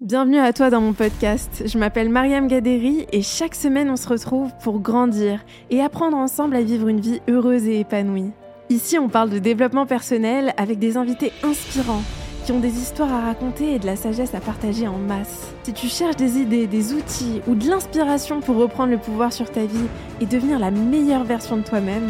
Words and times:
Bienvenue 0.00 0.38
à 0.38 0.54
toi 0.54 0.70
dans 0.70 0.80
mon 0.80 0.94
podcast. 0.94 1.64
Je 1.66 1.76
m'appelle 1.76 2.08
Mariam 2.08 2.48
Gaderi 2.48 3.04
et 3.12 3.20
chaque 3.20 3.54
semaine 3.54 3.90
on 3.90 3.96
se 3.96 4.08
retrouve 4.08 4.50
pour 4.62 4.80
grandir 4.80 5.44
et 5.68 5.82
apprendre 5.82 6.16
ensemble 6.16 6.56
à 6.56 6.62
vivre 6.62 6.88
une 6.88 7.02
vie 7.02 7.20
heureuse 7.28 7.68
et 7.68 7.80
épanouie. 7.80 8.30
Ici 8.70 8.98
on 8.98 9.10
parle 9.10 9.28
de 9.28 9.38
développement 9.38 9.84
personnel 9.84 10.54
avec 10.56 10.78
des 10.78 10.96
invités 10.96 11.32
inspirants 11.42 12.02
qui 12.46 12.52
ont 12.52 12.60
des 12.60 12.78
histoires 12.78 13.12
à 13.12 13.20
raconter 13.20 13.74
et 13.74 13.78
de 13.78 13.84
la 13.84 13.94
sagesse 13.94 14.34
à 14.34 14.40
partager 14.40 14.88
en 14.88 14.96
masse. 14.96 15.52
Si 15.64 15.74
tu 15.74 15.88
cherches 15.88 16.16
des 16.16 16.38
idées, 16.38 16.66
des 16.66 16.94
outils 16.94 17.42
ou 17.46 17.54
de 17.54 17.68
l'inspiration 17.68 18.40
pour 18.40 18.56
reprendre 18.56 18.92
le 18.92 18.98
pouvoir 18.98 19.34
sur 19.34 19.50
ta 19.50 19.66
vie 19.66 19.86
et 20.22 20.24
devenir 20.24 20.58
la 20.58 20.70
meilleure 20.70 21.24
version 21.24 21.58
de 21.58 21.62
toi-même, 21.62 22.08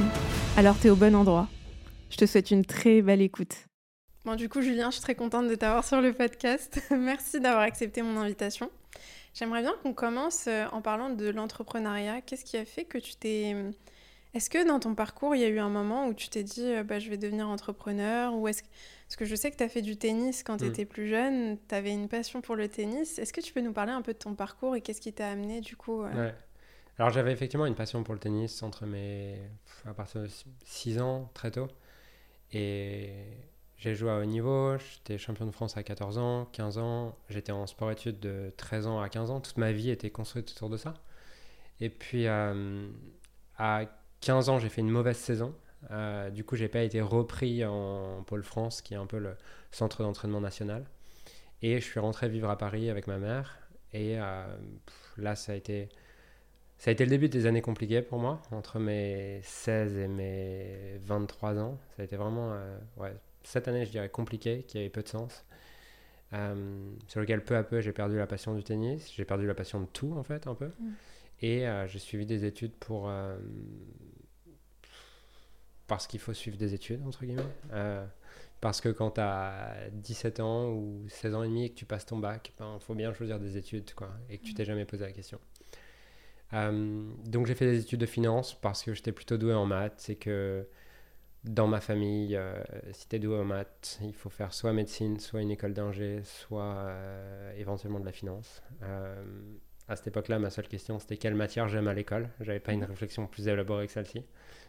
alors 0.57 0.77
t'es 0.77 0.91
au 0.91 0.97
bon 0.97 1.17
endroit. 1.17 1.49
Je 2.09 2.19
te 2.19 2.27
souhaite 2.27 2.53
une 2.53 2.65
très 2.65 3.03
belle 3.03 3.21
écoute. 3.21 3.67
Bon, 4.27 4.35
du 4.35 4.51
coup, 4.51 4.61
Julien, 4.61 4.91
je 4.91 4.97
suis 4.97 5.03
très 5.03 5.15
contente 5.15 5.49
de 5.49 5.55
t'avoir 5.55 5.83
sur 5.83 6.03
le 6.03 6.13
podcast. 6.13 6.83
Merci 6.91 7.41
d'avoir 7.41 7.63
accepté 7.63 8.03
mon 8.03 8.21
invitation. 8.21 8.71
J'aimerais 9.33 9.63
bien 9.63 9.75
qu'on 9.83 9.95
commence 9.95 10.47
euh, 10.47 10.67
en 10.73 10.83
parlant 10.83 11.09
de 11.09 11.31
l'entrepreneuriat. 11.31 12.21
Qu'est-ce 12.21 12.45
qui 12.45 12.59
a 12.59 12.67
fait 12.67 12.85
que 12.85 12.99
tu 12.99 13.15
t'es... 13.17 13.57
Est-ce 14.35 14.51
que 14.51 14.67
dans 14.67 14.79
ton 14.79 14.95
parcours, 14.95 15.35
il 15.35 15.41
y 15.41 15.45
a 15.45 15.49
eu 15.49 15.59
un 15.59 15.71
moment 15.71 16.07
où 16.07 16.13
tu 16.13 16.29
t'es 16.29 16.43
dit, 16.43 16.67
euh, 16.67 16.85
bah, 16.85 16.99
je 16.99 17.09
vais 17.09 17.17
devenir 17.17 17.49
entrepreneur 17.49 18.35
Ou 18.35 18.47
est-ce 18.49 18.63
que... 18.63 18.69
Parce 19.09 19.17
que 19.17 19.25
je 19.25 19.35
sais 19.35 19.51
que 19.51 19.57
tu 19.57 19.65
as 19.65 19.71
fait 19.71 19.83
du 19.83 19.97
tennis 19.97 20.43
quand 20.43 20.59
tu 20.59 20.67
étais 20.67 20.85
mm. 20.85 20.89
plus 20.89 21.09
jeune, 21.09 21.59
tu 21.67 21.75
avais 21.75 21.91
une 21.91 22.09
passion 22.09 22.43
pour 22.43 22.57
le 22.57 22.69
tennis. 22.69 23.19
Est-ce 23.19 23.33
que 23.33 23.41
tu 23.41 23.55
peux 23.55 23.63
nous 23.63 23.73
parler 23.73 23.93
un 23.93 24.03
peu 24.03 24.13
de 24.13 24.19
ton 24.19 24.35
parcours 24.35 24.77
et 24.77 24.83
qu'est-ce 24.83 25.01
qui 25.01 25.15
t'a 25.15 25.31
amené 25.31 25.63
du 25.63 25.77
coup 25.77 26.03
euh? 26.03 26.27
ouais. 26.27 26.35
Alors 26.99 27.11
j'avais 27.11 27.33
effectivement 27.33 27.65
une 27.65 27.75
passion 27.75 28.05
pour 28.05 28.13
le 28.13 28.21
tennis 28.21 28.63
entre 28.63 28.85
mes... 28.85 29.39
à 29.87 29.95
partir 29.95 30.21
de 30.21 30.29
6 30.67 31.01
ans, 31.01 31.31
très 31.33 31.51
tôt. 31.51 31.69
Et 32.53 33.09
j'ai 33.81 33.95
joué 33.95 34.11
à 34.11 34.19
haut 34.19 34.25
niveau, 34.27 34.77
j'étais 34.77 35.17
champion 35.17 35.47
de 35.47 35.51
France 35.53 35.79
à 35.79 35.83
14 35.83 36.19
ans, 36.19 36.45
15 36.53 36.77
ans, 36.77 37.17
j'étais 37.31 37.51
en 37.51 37.67
sport-études 37.67 38.21
de 38.21 38.53
13 38.59 38.87
ans 38.87 39.01
à 39.01 39.09
15 39.09 39.31
ans, 39.31 39.41
toute 39.41 39.57
ma 39.57 39.73
vie 39.73 39.89
était 39.89 40.11
construite 40.11 40.53
autour 40.55 40.69
de 40.69 40.77
ça. 40.77 40.93
Et 41.81 41.89
puis 41.89 42.27
euh, 42.27 42.87
à 43.57 43.87
15 44.21 44.51
ans, 44.51 44.59
j'ai 44.59 44.69
fait 44.69 44.83
une 44.83 44.91
mauvaise 44.91 45.17
saison. 45.17 45.55
Euh, 45.91 46.29
du 46.29 46.45
coup, 46.45 46.57
j'ai 46.57 46.69
pas 46.69 46.83
été 46.83 47.01
repris 47.01 47.65
en 47.65 48.23
Pôle 48.25 48.43
France, 48.43 48.83
qui 48.83 48.93
est 48.93 48.99
un 48.99 49.07
peu 49.07 49.19
le 49.19 49.35
centre 49.71 50.03
d'entraînement 50.03 50.43
national. 50.43 50.85
Et 51.63 51.81
je 51.81 51.85
suis 51.85 52.01
rentré 52.01 52.29
vivre 52.29 52.51
à 52.51 52.59
Paris 52.59 52.91
avec 52.91 53.07
ma 53.07 53.17
mère. 53.17 53.61
Et 53.95 54.21
euh, 54.21 54.45
là, 55.17 55.37
ça 55.37 55.53
a 55.53 55.55
été 55.55 55.89
ça 56.77 56.91
a 56.91 56.93
été 56.93 57.05
le 57.05 57.11
début 57.11 57.31
des 57.31 57.47
années 57.47 57.63
compliquées 57.63 58.03
pour 58.03 58.19
moi, 58.19 58.43
entre 58.53 58.79
mes 58.79 59.41
16 59.43 59.97
et 59.97 60.09
mes 60.09 60.99
23 60.99 61.59
ans. 61.59 61.79
Ça 61.97 62.03
a 62.03 62.05
été 62.05 62.17
vraiment 62.17 62.55
ouais, 62.99 63.15
cette 63.43 63.69
année, 63.69 63.85
je 63.85 63.91
dirais, 63.91 64.09
compliquée, 64.09 64.65
qui 64.67 64.79
avait 64.79 64.91
peu 64.91 65.03
de 65.03 65.09
sens. 65.09 65.45
Euh, 66.33 66.93
sur 67.09 67.21
lequel 67.21 67.43
peu 67.43 67.57
à 67.57 67.65
peu 67.65 67.81
j'ai 67.81 67.93
perdu 67.93 68.17
la 68.17 68.27
passion 68.27 68.55
du 68.55 68.63
tennis, 68.63 69.11
j'ai 69.13 69.25
perdu 69.25 69.49
la 69.49 69.55
passion 69.55 69.81
de 69.81 69.87
tout 69.87 70.13
en 70.17 70.23
fait 70.23 70.47
un 70.47 70.55
peu. 70.55 70.71
Mm. 70.79 70.91
Et 71.43 71.67
euh, 71.67 71.87
j'ai 71.89 71.99
suivi 71.99 72.27
des 72.27 72.45
études 72.45 72.73
pour... 72.73 73.09
Euh, 73.09 73.39
parce 75.87 76.07
qu'il 76.07 76.21
faut 76.21 76.35
suivre 76.35 76.57
des 76.57 76.73
études, 76.73 77.05
entre 77.05 77.25
guillemets. 77.25 77.43
parce 78.61 78.81
que 78.81 78.91
quand 78.91 79.13
tu 79.13 79.21
as 79.21 79.75
17 79.93 80.39
ans 80.39 80.69
ou 80.69 81.05
16 81.09 81.35
ans 81.35 81.43
et 81.43 81.49
demi 81.49 81.65
et 81.65 81.71
que 81.71 81.75
tu 81.75 81.85
passes 81.85 82.07
ton 82.07 82.19
bac, 82.19 82.53
il 82.55 82.59
ben, 82.61 82.79
faut 82.79 82.95
bien 82.95 83.13
choisir 83.13 83.41
des 83.41 83.57
études 83.57 83.93
quoi, 83.95 84.11
et 84.29 84.39
que 84.39 84.45
tu 84.45 84.55
t'es 84.55 84.63
mm. 84.63 84.67
jamais 84.67 84.85
posé 84.85 85.05
la 85.05 85.11
question. 85.11 85.41
donc 86.53 87.47
j'ai 87.47 87.57
fait 87.57 87.67
des 87.67 87.81
études 87.81 88.01
de 88.01 88.07
finance 88.07 88.55
parce 88.55 88.85
que 88.85 88.95
j'étais 88.95 89.11
plutôt 89.11 89.37
doué 89.37 89.55
en 89.55 89.67
maths 89.67 89.95
c'est 89.97 90.15
que 90.15 90.65
dans 91.45 91.67
ma 91.67 91.81
famille, 91.81 92.37
euh, 92.37 92.63
si 92.93 93.09
tu 93.09 93.17
es 93.17 93.19
doué 93.19 93.39
en 93.39 93.45
maths, 93.45 93.99
il 94.03 94.13
faut 94.13 94.29
faire 94.29 94.53
soit 94.53 94.73
médecine, 94.73 95.19
soit 95.19 95.41
une 95.41 95.51
école 95.51 95.73
d'ingé, 95.73 96.21
soit 96.25 96.63
euh, 96.63 97.53
éventuellement 97.57 98.01
de 98.01 98.05
la 98.05 98.13
finance. 98.13 98.63
Euh, 98.83 99.23
à 99.89 99.97
cette 99.97 100.09
époque-là, 100.09 100.39
ma 100.39 100.51
seule 100.51 100.69
question, 100.69 100.99
c'était 100.99 101.17
quelle 101.17 101.35
matière 101.35 101.69
j'aime 101.69 101.89
à 101.89 101.95
l'école. 101.95 102.29
J'avais 102.41 102.61
pas 102.61 102.73
une 102.73 102.85
réflexion 102.85 103.27
plus 103.27 103.49
élaborée 103.49 103.87
que 103.87 103.93
celle-ci. 103.93 104.25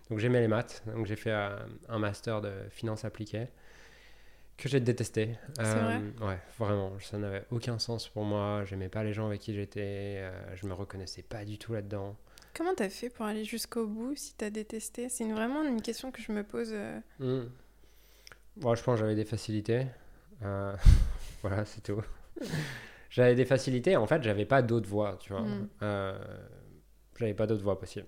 Donc 0.09 0.19
j'aimais 0.19 0.39
les 0.39 0.47
maths. 0.47 0.83
Donc 0.87 1.05
j'ai 1.05 1.15
fait 1.15 1.31
un 1.31 1.99
master 1.99 2.41
de 2.41 2.51
finance 2.69 3.05
appliquée 3.05 3.47
que 4.57 4.67
j'ai 4.67 4.79
détesté. 4.79 5.37
Vrai? 5.59 6.01
Ouais, 6.21 6.39
vraiment. 6.57 6.97
Ça 6.99 7.17
n'avait 7.17 7.45
aucun 7.51 7.77
sens 7.77 8.07
pour 8.07 8.23
moi. 8.23 8.63
J'aimais 8.65 8.89
pas 8.89 9.03
les 9.03 9.13
gens 9.13 9.27
avec 9.27 9.41
qui 9.41 9.53
j'étais. 9.53 10.23
je 10.55 10.65
me 10.65 10.73
reconnaissais 10.73 11.21
pas 11.21 11.45
du 11.45 11.59
tout 11.59 11.73
là-dedans. 11.73 12.17
Comment 12.53 12.73
t'as 12.75 12.89
fait 12.89 13.09
pour 13.09 13.25
aller 13.25 13.45
jusqu'au 13.45 13.87
bout 13.87 14.15
si 14.15 14.33
t'as 14.35 14.49
détesté? 14.49 15.09
C'est 15.09 15.25
vraiment 15.31 15.63
une 15.63 15.81
question 15.81 16.11
que 16.11 16.21
je 16.21 16.31
me 16.31 16.43
pose. 16.43 16.71
Euh. 16.73 16.99
Hmm. 17.19 17.49
Moi, 18.57 18.75
je 18.75 18.83
pense 18.83 18.95
que 18.95 19.01
j'avais 19.01 19.15
des 19.15 19.25
facilités. 19.25 19.85
Euh, 20.43 20.75
voilà, 21.41 21.63
c'est 21.65 21.81
tout. 21.81 22.01
j'avais 23.09 23.35
des 23.35 23.45
facilités. 23.45 23.95
En 23.95 24.05
fait, 24.05 24.21
j'avais 24.23 24.45
pas 24.45 24.61
d'autre 24.61 24.89
voie, 24.89 25.17
tu 25.19 25.31
vois. 25.31 25.43
Hmm. 25.43 25.69
Euh, 25.81 26.19
j'avais 27.17 27.33
pas 27.33 27.47
d'autre 27.47 27.63
voie 27.63 27.79
possible. 27.79 28.07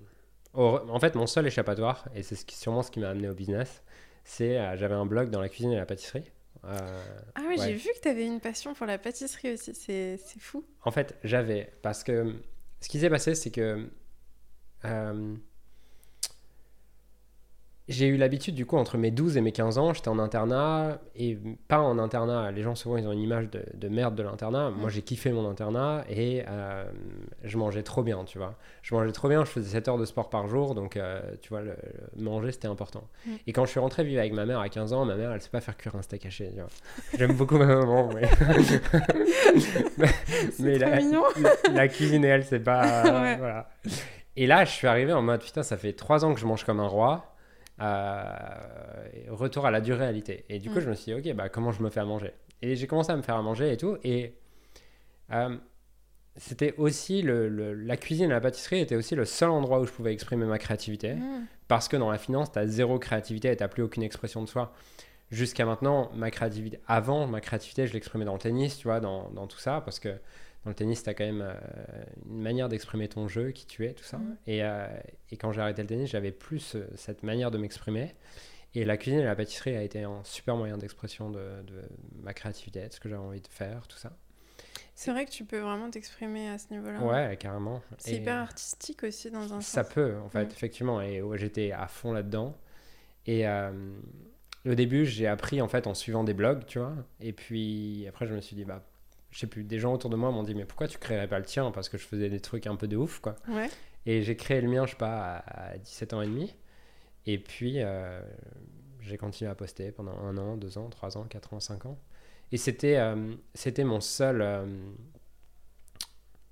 en 0.53 0.99
fait, 0.99 1.15
mon 1.15 1.27
seul 1.27 1.47
échappatoire, 1.47 2.07
et 2.13 2.23
c'est 2.23 2.49
sûrement 2.51 2.83
ce 2.83 2.91
qui 2.91 2.99
m'a 2.99 3.09
amené 3.09 3.29
au 3.29 3.33
business, 3.33 3.83
c'est 4.25 4.55
j'avais 4.77 4.95
un 4.95 5.05
blog 5.05 5.29
dans 5.29 5.41
la 5.41 5.49
cuisine 5.49 5.71
et 5.71 5.77
la 5.77 5.85
pâtisserie. 5.85 6.31
ah 6.63 6.81
oui, 7.47 7.57
j'ai 7.59 7.73
vu 7.73 7.89
que 7.95 8.01
tu 8.01 8.07
avais 8.07 8.25
une 8.25 8.39
passion 8.39 8.73
pour 8.73 8.87
la 8.87 8.97
pâtisserie 8.97 9.53
aussi, 9.53 9.73
c'est 9.75 10.17
fou. 10.39 10.65
En 10.83 10.91
fait, 10.91 11.15
j'avais, 11.23 11.71
parce 11.81 12.03
que 12.03 12.35
ce 12.81 12.89
qui 12.89 12.99
s'est 12.99 13.09
passé, 13.09 13.35
c'est 13.35 13.51
que 13.51 13.87
euh, 14.85 15.35
j'ai 17.89 18.07
eu 18.07 18.15
l'habitude, 18.15 18.55
du 18.55 18.65
coup, 18.65 18.77
entre 18.77 18.97
mes 18.97 19.11
12 19.11 19.35
et 19.35 19.41
mes 19.41 19.51
15 19.51 19.77
ans, 19.77 19.93
j'étais 19.93 20.07
en 20.07 20.17
internat, 20.17 20.99
et 21.17 21.37
pas 21.67 21.79
en 21.79 21.99
internat. 21.99 22.49
Les 22.51 22.61
gens, 22.61 22.75
souvent, 22.75 22.95
ils 22.95 23.05
ont 23.05 23.11
une 23.11 23.19
image 23.19 23.49
de, 23.49 23.87
merde 23.89 24.15
de 24.15 24.23
l'internat. 24.23 24.69
Moi, 24.71 24.89
j'ai 24.89 25.01
kiffé 25.01 25.33
mon 25.33 25.49
internat, 25.49 26.05
et 26.09 26.45
euh, 26.47 26.85
je 27.43 27.57
mangeais 27.57 27.83
trop 27.83 28.01
bien, 28.01 28.23
tu 28.23 28.37
vois. 28.37 28.55
Je 28.83 28.95
mangeais 28.95 29.11
trop 29.11 29.27
bien, 29.27 29.43
je 29.43 29.49
faisais 29.49 29.69
7 29.69 29.89
heures 29.89 29.97
de 29.97 30.05
sport 30.05 30.29
par 30.29 30.47
jour, 30.47 30.75
donc, 30.75 30.95
euh, 30.95 31.19
tu 31.41 31.49
vois, 31.49 31.61
le, 31.61 31.75
manger, 32.17 32.53
c'était 32.53 32.69
important. 32.69 33.09
Et 33.47 33.51
quand 33.51 33.65
je 33.65 33.71
suis 33.71 33.81
rentré 33.81 34.05
vivre 34.05 34.21
avec 34.21 34.31
ma 34.31 34.45
mère 34.45 34.59
à 34.59 34.69
15 34.69 34.93
ans, 34.93 35.03
ma 35.03 35.15
mère, 35.15 35.33
elle 35.33 35.41
sait 35.41 35.49
pas 35.49 35.59
faire 35.59 35.75
cuire 35.75 35.95
un 35.97 36.01
steak 36.01 36.25
haché, 36.25 36.51
tu 36.51 36.61
vois. 36.61 36.69
J'aime 37.17 37.33
beaucoup 37.33 37.57
ma 37.57 37.65
maman, 37.65 38.09
mais... 38.15 38.29
mais, 40.59 40.77
la, 40.77 40.99
la, 41.69 41.87
cuisine, 41.89 42.23
elle, 42.23 42.45
c'est 42.45 42.61
pas... 42.61 43.03
Voilà. 43.43 43.67
Et 44.35 44.47
là, 44.47 44.65
je 44.65 44.71
suis 44.71 44.87
arrivé 44.87 45.13
en 45.13 45.21
mode 45.21 45.41
putain, 45.43 45.63
ça 45.63 45.77
fait 45.77 45.93
trois 45.93 46.25
ans 46.25 46.33
que 46.33 46.39
je 46.39 46.45
mange 46.45 46.63
comme 46.63 46.79
un 46.79 46.87
roi. 46.87 47.33
Euh, 47.81 48.25
retour 49.29 49.65
à 49.65 49.71
la 49.71 49.81
dure 49.81 49.97
réalité. 49.97 50.45
Et 50.49 50.59
du 50.59 50.69
coup, 50.69 50.77
mm. 50.77 50.81
je 50.81 50.89
me 50.89 50.95
suis 50.95 51.13
dit, 51.13 51.29
ok, 51.29 51.35
bah, 51.35 51.49
comment 51.49 51.71
je 51.71 51.81
me 51.81 51.89
fais 51.89 51.99
à 51.99 52.05
manger? 52.05 52.31
Et 52.61 52.75
j'ai 52.75 52.87
commencé 52.87 53.11
à 53.11 53.15
me 53.15 53.21
faire 53.21 53.35
à 53.35 53.41
manger 53.41 53.73
et 53.73 53.77
tout. 53.77 53.97
Et 54.03 54.35
euh, 55.31 55.57
c'était 56.35 56.73
aussi 56.77 57.21
le, 57.21 57.73
la 57.73 57.97
cuisine 57.97 58.25
et 58.25 58.33
la 58.33 58.41
pâtisserie 58.41 58.79
était 58.79 58.95
aussi 58.95 59.15
le 59.15 59.25
seul 59.25 59.49
endroit 59.49 59.79
où 59.79 59.85
je 59.85 59.91
pouvais 59.91 60.13
exprimer 60.13 60.45
ma 60.45 60.59
créativité. 60.59 61.15
Mm. 61.15 61.47
Parce 61.67 61.87
que 61.87 61.97
dans 61.97 62.11
la 62.11 62.17
finance, 62.17 62.51
tu 62.51 62.59
as 62.59 62.67
zéro 62.67 62.99
créativité 62.99 63.51
et 63.51 63.57
tu 63.57 63.67
plus 63.67 63.83
aucune 63.83 64.03
expression 64.03 64.41
de 64.43 64.47
soi. 64.47 64.73
Jusqu'à 65.31 65.65
maintenant, 65.65 66.11
ma 66.13 66.29
créativité, 66.29 66.79
avant, 66.87 67.25
ma 67.25 67.41
créativité, 67.41 67.87
je 67.87 67.93
l'exprimais 67.93 68.25
dans 68.25 68.33
le 68.33 68.39
tennis, 68.39 68.77
tu 68.77 68.87
vois, 68.87 68.99
dans, 68.99 69.31
dans 69.31 69.47
tout 69.47 69.57
ça, 69.57 69.81
parce 69.81 69.99
que 69.99 70.15
dans 70.63 70.69
le 70.69 70.75
tennis, 70.75 71.03
tu 71.03 71.09
as 71.09 71.13
quand 71.13 71.25
même 71.25 71.41
euh, 71.41 71.53
une 72.25 72.41
manière 72.41 72.69
d'exprimer 72.69 73.09
ton 73.09 73.27
jeu, 73.27 73.51
qui 73.51 73.65
tu 73.65 73.85
es, 73.85 73.93
tout 73.93 74.03
ça. 74.03 74.19
Et, 74.47 74.63
euh, 74.63 74.87
et, 75.29 75.37
quand 75.37 75.51
j'ai 75.51 75.61
arrêté 75.61 75.81
le 75.81 75.87
tennis, 75.87 76.09
j'avais 76.09 76.31
plus 76.31 76.75
euh, 76.75 76.87
cette 76.95 77.23
manière 77.23 77.51
de 77.51 77.57
m'exprimer. 77.57 78.15
Et 78.73 78.85
la 78.85 78.97
cuisine 78.97 79.19
et 79.19 79.25
la 79.25 79.35
pâtisserie 79.35 79.75
a 79.75 79.83
été 79.83 80.03
un 80.03 80.23
super 80.23 80.55
moyen 80.55 80.77
d'expression 80.77 81.29
de, 81.29 81.63
ma 82.21 82.33
créativité, 82.33 82.87
de 82.87 82.93
ce 82.93 82.99
que 82.99 83.09
j'avais 83.09 83.21
envie 83.21 83.41
de 83.41 83.47
faire, 83.47 83.87
tout 83.87 83.97
ça. 83.97 84.15
C'est 84.95 85.11
vrai 85.11 85.25
que 85.25 85.31
tu 85.31 85.43
peux 85.43 85.59
vraiment 85.59 85.89
t'exprimer 85.89 86.49
à 86.49 86.57
ce 86.57 86.71
niveau-là. 86.71 87.01
Ouais, 87.01 87.37
carrément. 87.37 87.81
C'est 87.97 88.15
hyper 88.15 88.37
artistique 88.37 89.03
aussi 89.03 89.29
dans 89.29 89.53
un 89.53 89.61
sens. 89.61 89.67
Ça 89.67 89.83
peut, 89.83 90.15
en 90.23 90.29
fait, 90.29 90.51
effectivement. 90.51 91.01
Et 91.01 91.21
j'étais 91.35 91.71
à 91.71 91.87
fond 91.87 92.13
là-dedans. 92.13 92.55
Et 93.25 93.45
au 93.47 94.75
début, 94.75 95.05
j'ai 95.05 95.27
appris 95.27 95.61
en 95.61 95.67
fait 95.67 95.87
en 95.87 95.93
suivant 95.93 96.23
des 96.23 96.33
blogs, 96.33 96.65
tu 96.65 96.79
vois. 96.79 96.93
Et 97.19 97.33
puis 97.33 98.05
après, 98.07 98.27
je 98.27 98.33
me 98.33 98.41
suis 98.41 98.55
dit, 98.55 98.65
bah 98.65 98.83
je 99.33 99.39
sais 99.39 99.47
plus, 99.47 99.63
des 99.63 99.79
gens 99.79 99.93
autour 99.93 100.11
de 100.11 100.15
moi 100.15 100.29
m'ont 100.31 100.43
dit 100.43 100.53
mais 100.53 100.65
pourquoi 100.65 100.87
tu 100.87 100.99
créerais 100.99 101.27
pas 101.27 101.39
le 101.39 101.45
tien? 101.45 101.71
Parce 101.71 101.89
que 101.89 101.97
je 101.97 102.05
faisais 102.05 102.29
des 102.29 102.39
trucs 102.39 102.67
un 102.67 102.75
peu 102.75 102.87
de 102.87 102.95
ouf 102.95 103.19
quoi. 103.19 103.35
Ouais. 103.47 103.67
Et 104.05 104.21
j'ai 104.21 104.35
créé 104.35 104.61
le 104.61 104.69
mien, 104.69 104.85
je 104.85 104.91
sais 104.91 104.97
pas, 104.97 105.37
à, 105.37 105.77
17 105.77 106.13
ans 106.13 106.21
et 106.21 106.27
demi. 106.27 106.53
Et 107.25 107.39
puis 107.39 107.81
euh, 107.81 108.21
j'ai 109.01 109.17
continué 109.17 109.49
à 109.49 109.55
poster 109.55 109.91
pendant 109.91 110.15
un 110.19 110.37
an, 110.37 110.55
deux 110.55 110.77
ans, 110.77 110.87
trois 110.89 111.17
ans, 111.17 111.23
quatre 111.23 111.53
ans, 111.53 111.59
cinq 111.59 111.87
ans. 111.87 111.97
Et 112.51 112.57
c'était 112.57 112.97
euh, 112.97 113.33
c'était 113.55 113.83
mon 113.83 114.01
seul. 114.01 114.41
Euh, 114.43 114.67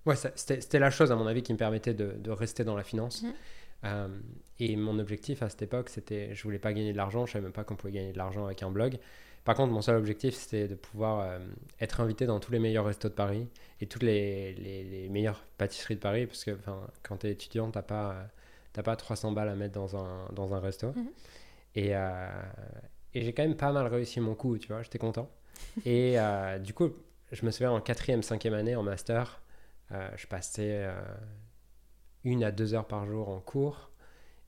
ouais, 0.07 0.16
c'était 0.16 0.80
la 0.80 0.89
chose 0.89 1.12
à 1.12 1.16
mon 1.16 1.28
avis 1.28 1.44
qui 1.44 1.54
me 1.54 1.60
permettait 1.60 1.94
de, 1.94 2.13
de 2.13 2.31
rester 2.31 2.63
dans 2.63 2.75
la 2.75 2.83
finance. 2.83 3.24
Mmh. 3.83 4.22
et 4.60 4.75
mon 4.75 5.00
objectif 5.00 5.42
à 5.42 5.50
cette 5.50 5.63
époque, 5.63 5.89
c'était, 5.89 6.36
je 6.36 6.44
voulais 6.44 6.60
pas 6.60 6.72
gagner 6.72 6.94
de 6.94 6.98
l'argent, 6.98 7.25
je 7.25 7.33
savais 7.33 7.44
même 7.44 7.51
pas 7.51 7.63
qu'on 7.63 7.75
pouvait 7.75 7.94
gagner 7.94 8.12
de 8.12 8.18
l'argent 8.18 8.45
avec 8.45 8.62
un 8.62 8.69
blog. 8.69 9.00
Par 9.44 9.56
contre, 9.56 9.74
mon 9.74 9.82
seul 9.82 9.96
objectif, 9.96 10.36
c'était 10.36 10.68
de 10.68 10.76
pouvoir 10.76 11.22
euh, 11.22 11.40
être 11.80 12.00
invité 12.02 12.26
dans 12.26 12.40
tous 12.40 12.52
les 12.52 12.60
meilleurs 12.60 12.86
restos 12.86 13.10
de 13.10 13.14
Paris 13.14 13.48
et 13.80 13.88
toutes 13.88 14.04
les, 14.04 14.54
les, 14.54 15.10
meilleures 15.10 15.44
pâtisseries 15.58 15.96
de 15.96 16.00
Paris, 16.00 16.28
parce 16.28 16.44
que 16.44 16.52
quand 17.02 17.18
tu 17.18 17.28
es 17.28 17.32
étudiant, 17.32 17.72
tu 17.72 17.78
n'as 17.78 17.84
pas, 17.84 18.28
pas 18.84 18.96
300 18.96 19.32
balles 19.32 19.50
à 19.50 19.56
mettre 19.56 19.74
dans 19.74 19.96
un, 19.96 20.30
dans 20.34 20.54
un 20.54 20.60
resto. 20.60 20.90
Mhm. 20.90 21.10
Et, 21.76 21.96
euh, 21.96 22.28
et 23.14 23.24
j'ai 23.24 23.34
quand 23.34 23.44
même 23.44 23.58
pas 23.58 23.72
mal 23.72 23.88
réussi 23.88 24.20
mon 24.20 24.36
coup, 24.36 24.58
tu 24.58 24.68
vois, 24.68 24.84
j'étais 24.84 25.00
content. 25.00 25.30
et 25.86 26.20
euh, 26.20 26.60
du 26.60 26.74
coup, 26.74 26.92
je 27.32 27.46
me 27.46 27.52
souviens 27.52 27.72
en 27.72 27.82
quatrième, 27.82 28.22
cinquième 28.24 28.54
année 28.54 28.76
en 28.76 28.84
master, 28.84 29.42
euh, 29.92 30.10
je 30.16 30.28
passais 30.28 30.86
euh, 30.86 30.94
une 32.24 32.44
à 32.44 32.52
deux 32.52 32.74
heures 32.74 32.88
par 32.88 33.06
jour 33.06 33.30
en 33.30 33.40
cours 33.40 33.92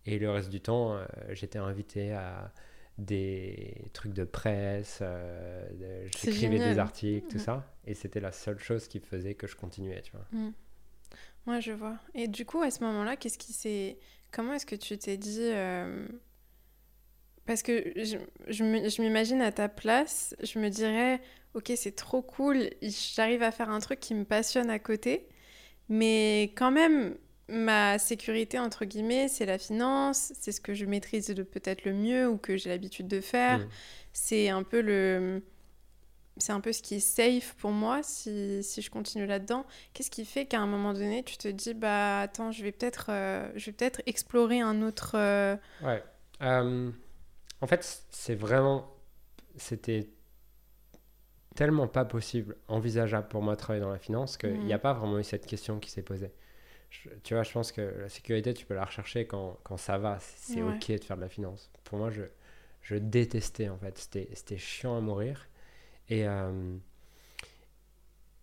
et 0.05 0.19
le 0.19 0.29
reste 0.29 0.49
du 0.49 0.61
temps, 0.61 0.93
euh, 0.93 1.05
j'étais 1.29 1.59
invité 1.59 2.13
à 2.13 2.51
des 2.97 3.75
trucs 3.93 4.13
de 4.13 4.23
presse, 4.23 5.01
j'écrivais 6.23 6.59
des 6.59 6.79
articles, 6.79 7.27
tout 7.27 7.39
ça. 7.39 7.65
Et 7.85 7.93
c'était 7.93 8.19
la 8.19 8.31
seule 8.31 8.59
chose 8.59 8.87
qui 8.87 8.99
faisait 8.99 9.35
que 9.35 9.47
je 9.47 9.55
continuais, 9.55 10.01
tu 10.01 10.11
vois. 10.11 10.25
Mm. 10.31 10.51
Moi, 11.45 11.59
je 11.59 11.71
vois. 11.71 11.97
Et 12.13 12.27
du 12.27 12.45
coup, 12.45 12.61
à 12.61 12.71
ce 12.71 12.83
moment-là, 12.83 13.15
qu'est-ce 13.17 13.37
qui 13.37 13.53
s'est... 13.53 13.97
Comment 14.31 14.53
est-ce 14.53 14.65
que 14.65 14.75
tu 14.75 14.97
t'es 14.97 15.17
dit... 15.17 15.51
Parce 17.45 17.61
que 17.61 17.91
je, 17.97 18.17
je 18.47 19.01
m'imagine 19.01 19.41
à 19.41 19.51
ta 19.51 19.67
place, 19.67 20.33
je 20.41 20.59
me 20.59 20.69
dirais, 20.69 21.19
ok, 21.55 21.73
c'est 21.75 21.95
trop 21.95 22.21
cool, 22.21 22.69
j'arrive 22.81 23.43
à 23.43 23.51
faire 23.51 23.69
un 23.69 23.79
truc 23.79 23.99
qui 23.99 24.15
me 24.15 24.23
passionne 24.23 24.69
à 24.69 24.79
côté, 24.79 25.27
mais 25.89 26.53
quand 26.55 26.71
même, 26.71 27.17
ma 27.49 27.99
sécurité, 27.99 28.59
entre 28.59 28.85
guillemets, 28.85 29.27
c'est 29.27 29.45
la 29.45 29.57
finance, 29.57 30.31
c'est 30.39 30.51
ce 30.51 30.61
que 30.61 30.73
je 30.73 30.85
maîtrise 30.85 31.33
peut-être 31.51 31.85
le 31.85 31.93
mieux 31.93 32.27
ou 32.27 32.37
que 32.37 32.57
j'ai 32.57 32.69
l'habitude 32.69 33.07
de 33.07 33.21
faire. 33.21 33.59
Mmh. 33.59 33.69
C'est 34.13 34.49
un 34.49 34.63
peu 34.63 34.81
le... 34.81 35.43
C'est 36.37 36.51
un 36.51 36.61
peu 36.61 36.73
ce 36.73 36.81
qui 36.81 36.95
est 36.95 36.99
safe 36.99 37.53
pour 37.59 37.69
moi 37.69 38.01
si, 38.01 38.63
si 38.63 38.81
je 38.81 38.89
continue 38.89 39.27
là-dedans. 39.27 39.67
Qu'est-ce 39.93 40.09
qui 40.09 40.25
fait 40.25 40.47
qu'à 40.47 40.59
un 40.59 40.65
moment 40.65 40.93
donné, 40.93 41.21
tu 41.23 41.37
te 41.37 41.47
dis, 41.47 41.75
bah 41.75 42.21
attends, 42.21 42.51
je 42.51 42.63
vais 42.63 42.71
peut-être 42.71 43.07
euh, 43.09 43.47
je 43.55 43.67
vais 43.67 43.71
peut-être 43.71 44.01
explorer 44.07 44.59
un 44.59 44.81
autre... 44.81 45.11
Euh, 45.13 45.55
ouais. 45.83 46.03
Euh, 46.41 46.89
en 47.61 47.67
fait, 47.67 48.07
c'est 48.09 48.35
vraiment. 48.35 48.89
C'était 49.55 50.09
tellement 51.55 51.87
pas 51.87 52.03
possible, 52.03 52.57
envisageable 52.67 53.27
pour 53.27 53.41
moi 53.41 53.53
de 53.53 53.59
travailler 53.59 53.83
dans 53.83 53.91
la 53.91 53.99
finance 53.99 54.37
qu'il 54.37 54.59
n'y 54.65 54.73
a 54.73 54.77
mm. 54.77 54.81
pas 54.81 54.93
vraiment 54.93 55.19
eu 55.19 55.23
cette 55.23 55.45
question 55.45 55.79
qui 55.79 55.91
s'est 55.91 56.01
posée. 56.01 56.31
Tu 57.23 57.33
vois, 57.33 57.43
je 57.43 57.51
pense 57.51 57.71
que 57.71 57.81
la 57.81 58.09
sécurité, 58.09 58.53
tu 58.53 58.65
peux 58.65 58.73
la 58.73 58.85
rechercher 58.85 59.25
quand, 59.25 59.57
quand 59.63 59.77
ça 59.77 59.97
va, 59.97 60.17
c'est 60.19 60.61
ok 60.61 60.87
de 60.91 61.03
faire 61.03 61.17
de 61.17 61.21
la 61.21 61.29
finance. 61.29 61.71
Pour 61.83 61.97
moi, 61.97 62.09
je, 62.11 62.23
je 62.81 62.95
détestais 62.95 63.69
en 63.69 63.77
fait, 63.77 63.97
c'était 63.97 64.57
chiant 64.57 64.97
à 64.97 65.01
mourir. 65.01 65.47
Et, 66.09 66.27
euh, 66.27 66.75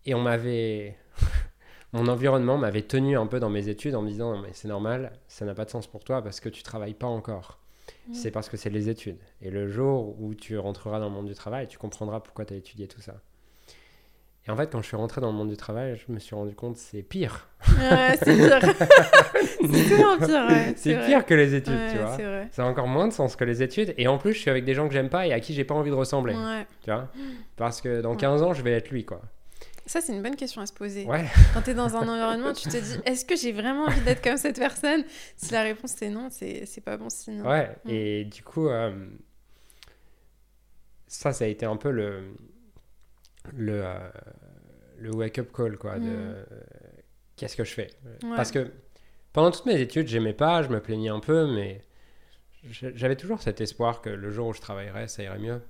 et 0.05 0.13
on 0.13 0.21
m'avait. 0.21 0.97
Mon 1.93 2.07
environnement 2.07 2.57
m'avait 2.57 2.83
tenu 2.83 3.17
un 3.17 3.27
peu 3.27 3.39
dans 3.39 3.49
mes 3.49 3.67
études 3.67 3.95
en 3.95 4.01
me 4.01 4.09
disant 4.09 4.41
mais 4.41 4.53
c'est 4.53 4.69
normal, 4.69 5.11
ça 5.27 5.43
n'a 5.43 5.53
pas 5.53 5.65
de 5.65 5.69
sens 5.69 5.87
pour 5.87 6.05
toi 6.05 6.21
parce 6.21 6.39
que 6.39 6.47
tu 6.47 6.63
travailles 6.63 6.93
pas 6.93 7.07
encore. 7.07 7.59
Mm. 8.07 8.13
c'est 8.13 8.31
parce 8.31 8.49
que 8.49 8.57
c'est 8.57 8.69
les 8.69 8.89
études. 8.89 9.17
Et 9.41 9.49
le 9.49 9.67
jour 9.67 10.19
où 10.19 10.33
tu 10.33 10.57
rentreras 10.57 10.99
dans 10.99 11.09
le 11.09 11.15
monde 11.15 11.27
du 11.27 11.35
travail, 11.35 11.67
tu 11.67 11.77
comprendras 11.77 12.19
pourquoi 12.19 12.45
tu 12.45 12.53
as 12.53 12.57
étudié 12.57 12.87
tout 12.87 13.01
ça. 13.01 13.21
Et 14.47 14.49
en 14.51 14.57
fait, 14.57 14.71
quand 14.71 14.81
je 14.81 14.87
suis 14.87 14.97
rentré 14.97 15.21
dans 15.21 15.31
le 15.31 15.37
monde 15.37 15.49
du 15.49 15.57
travail, 15.57 15.95
je 15.95 16.11
me 16.11 16.17
suis 16.17 16.33
rendu 16.33 16.55
compte 16.55 16.75
c'est 16.77 17.03
pire. 17.03 17.47
Ouais, 17.79 18.17
c'est 18.17 18.35
pire. 18.59 18.59
c'est 19.39 19.67
pire. 19.67 20.73
c'est 20.75 21.05
pire 21.05 21.25
que 21.27 21.33
les 21.35 21.53
études, 21.53 21.79
tu 21.91 21.97
vois. 21.97 22.17
Ça 22.51 22.63
a 22.63 22.65
encore 22.65 22.87
moins 22.87 23.07
de 23.07 23.13
sens 23.13 23.35
que 23.35 23.43
les 23.43 23.61
études. 23.61 23.93
Et 23.97 24.07
en 24.07 24.17
plus, 24.17 24.33
je 24.33 24.39
suis 24.39 24.49
avec 24.49 24.65
des 24.65 24.73
gens 24.73 24.87
que 24.87 24.93
j'aime 24.93 25.09
pas 25.09 25.27
et 25.27 25.33
à 25.33 25.39
qui 25.39 25.53
j'ai 25.53 25.63
pas 25.63 25.75
envie 25.75 25.91
de 25.91 25.95
ressembler. 25.95 26.35
Tu 26.83 26.89
vois 26.89 27.07
Parce 27.55 27.81
que 27.81 28.01
dans 28.01 28.15
15 28.15 28.41
ans, 28.41 28.53
je 28.53 28.63
vais 28.63 28.71
être 28.71 28.89
lui, 28.89 29.05
quoi. 29.05 29.21
Ça, 29.85 29.99
c'est 29.99 30.13
une 30.13 30.23
bonne 30.23 30.35
question 30.35 30.61
à 30.61 30.65
se 30.65 30.73
poser. 30.73 31.05
Quand 31.53 31.61
tu 31.61 31.71
es 31.71 31.73
dans 31.73 31.95
un 31.95 32.07
environnement, 32.07 32.53
tu 32.53 32.69
te 32.69 32.77
dis 32.77 32.97
est-ce 33.05 33.25
que 33.25 33.35
j'ai 33.35 33.51
vraiment 33.51 33.85
envie 33.85 34.01
d'être 34.01 34.23
comme 34.23 34.37
cette 34.37 34.57
personne? 34.57 35.03
Si 35.35 35.51
la 35.51 35.63
réponse 35.63 36.01
est 36.01 36.09
non, 36.09 36.29
c'est 36.31 36.83
pas 36.83 36.97
bon 36.97 37.09
signe. 37.09 37.41
Ouais, 37.41 37.69
mm. 37.85 37.89
et 37.89 38.25
du 38.25 38.41
coup, 38.41 38.69
euh, 38.69 38.91
ça, 41.07 41.33
ça 41.33 41.45
a 41.45 41.47
été 41.47 41.65
un 41.65 41.77
peu 41.77 41.91
le, 41.91 42.23
le, 43.53 43.81
euh, 43.85 44.09
le 44.99 45.11
wake-up 45.15 45.51
call, 45.55 45.77
quoi, 45.77 45.99
de 45.99 46.09
mm. 46.09 46.45
qu'est-ce 47.35 47.55
que 47.55 47.63
je 47.63 47.73
fais? 47.73 47.89
Parce 48.35 48.51
que 48.51 48.71
pendant 49.33 49.51
toutes 49.51 49.65
mes 49.65 49.79
études, 49.79 50.07
j'aimais 50.07 50.33
pas, 50.33 50.63
je 50.63 50.69
me 50.69 50.79
plaignais 50.79 51.09
un 51.09 51.19
peu, 51.19 51.47
mais 51.47 51.81
j'avais 52.69 53.15
toujours 53.15 53.41
cet 53.41 53.61
espoir 53.61 54.01
que 54.01 54.09
le 54.09 54.29
jour 54.29 54.47
où 54.47 54.53
je 54.53 54.61
travaillerais, 54.61 55.07
ça 55.07 55.23
irait 55.23 55.39
mieux. 55.39 55.61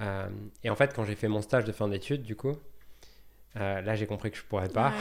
Euh, 0.00 0.28
et 0.62 0.70
en 0.70 0.76
fait, 0.76 0.94
quand 0.94 1.04
j'ai 1.04 1.14
fait 1.14 1.28
mon 1.28 1.42
stage 1.42 1.64
de 1.64 1.72
fin 1.72 1.88
d'études, 1.88 2.22
du 2.22 2.36
coup, 2.36 2.56
euh, 3.56 3.80
là, 3.80 3.94
j'ai 3.94 4.06
compris 4.06 4.30
que 4.30 4.36
je 4.36 4.44
pourrais 4.44 4.68
pas. 4.68 4.92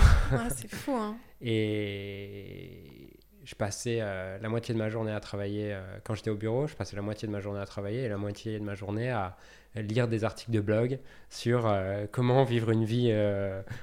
c'est 0.56 0.74
fou. 0.74 0.94
Hein. 0.94 1.18
et 1.42 3.14
je 3.44 3.56
passais 3.56 4.00
euh, 4.02 4.38
la 4.40 4.50
moitié 4.50 4.74
de 4.74 4.80
ma 4.80 4.90
journée 4.90 5.12
à 5.12 5.20
travailler. 5.20 5.74
Euh, 5.74 5.82
quand 6.04 6.16
j'étais 6.16 6.30
au 6.30 6.36
bureau, 6.36 6.68
je 6.68 6.76
passais 6.76 6.96
la 6.96 7.02
moitié 7.02 7.28
de 7.28 7.34
ma 7.34 7.40
journée 7.40 7.60
à 7.60 7.66
travailler 7.66 8.04
et 8.04 8.10
la 8.10 8.18
moitié 8.18 8.60
de 8.60 8.64
ma 8.64 8.76
journée 8.76 9.10
à 9.10 9.36
lire 9.76 10.08
des 10.08 10.24
articles 10.24 10.52
de 10.52 10.60
blog 10.60 11.00
sur 11.30 11.74
comment 12.12 12.44
vivre 12.44 12.72
une 12.72 12.84
vie 12.84 13.10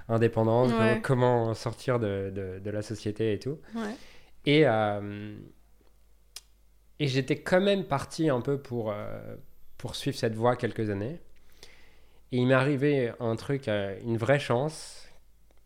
indépendante, 0.06 0.70
comment, 1.02 1.54
sortir 1.54 1.98
de, 1.98 2.30
de, 2.34 2.58
de, 2.58 2.70
la 2.70 2.82
société 2.82 3.32
et 3.32 3.38
tout. 3.38 3.58
Et, 4.44 4.64
et 6.98 7.06
j'étais 7.06 7.36
quand 7.36 7.62
même 7.62 7.84
parti 7.84 8.28
un 8.28 8.42
peu 8.42 8.58
pour, 8.60 8.94
pour 9.78 9.96
suivre 9.96 10.18
cette 10.18 10.34
voie 10.34 10.56
quelques 10.56 10.90
années. 10.90 11.20
Et 12.32 12.38
il 12.38 12.46
m'est 12.46 12.54
arrivé 12.54 13.12
un 13.20 13.36
truc, 13.36 13.68
euh, 13.68 13.98
une 14.04 14.18
vraie 14.18 14.38
chance. 14.38 15.08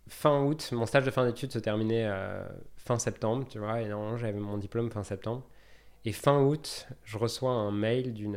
Fin 0.08 0.42
août, 0.44 0.70
mon 0.72 0.86
stage 0.86 1.04
de 1.04 1.10
fin 1.10 1.24
d'études 1.26 1.52
se 1.52 1.58
terminait 1.58 2.06
euh, 2.06 2.44
fin 2.92 2.98
septembre, 2.98 3.46
tu 3.48 3.58
vois, 3.58 3.80
et 3.80 3.88
normalement 3.88 4.18
j'avais 4.18 4.38
mon 4.38 4.58
diplôme 4.58 4.90
fin 4.90 5.02
septembre. 5.02 5.42
Et 6.04 6.12
fin 6.12 6.40
août, 6.42 6.88
je 7.04 7.16
reçois 7.16 7.52
un 7.52 7.70
mail 7.70 8.12
d'une 8.12 8.36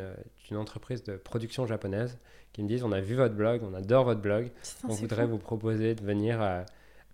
entreprise 0.56 1.02
de 1.02 1.16
production 1.16 1.66
japonaise 1.66 2.18
qui 2.52 2.62
me 2.62 2.68
disent 2.68 2.84
On 2.84 2.92
a 2.92 3.00
vu 3.00 3.16
votre 3.16 3.34
blog, 3.34 3.62
on 3.64 3.74
adore 3.74 4.04
votre 4.04 4.20
blog, 4.20 4.50
on 4.84 4.94
voudrait 4.94 5.26
vous 5.26 5.38
proposer 5.38 5.94
de 5.94 6.02
venir 6.02 6.40
euh, 6.40 6.62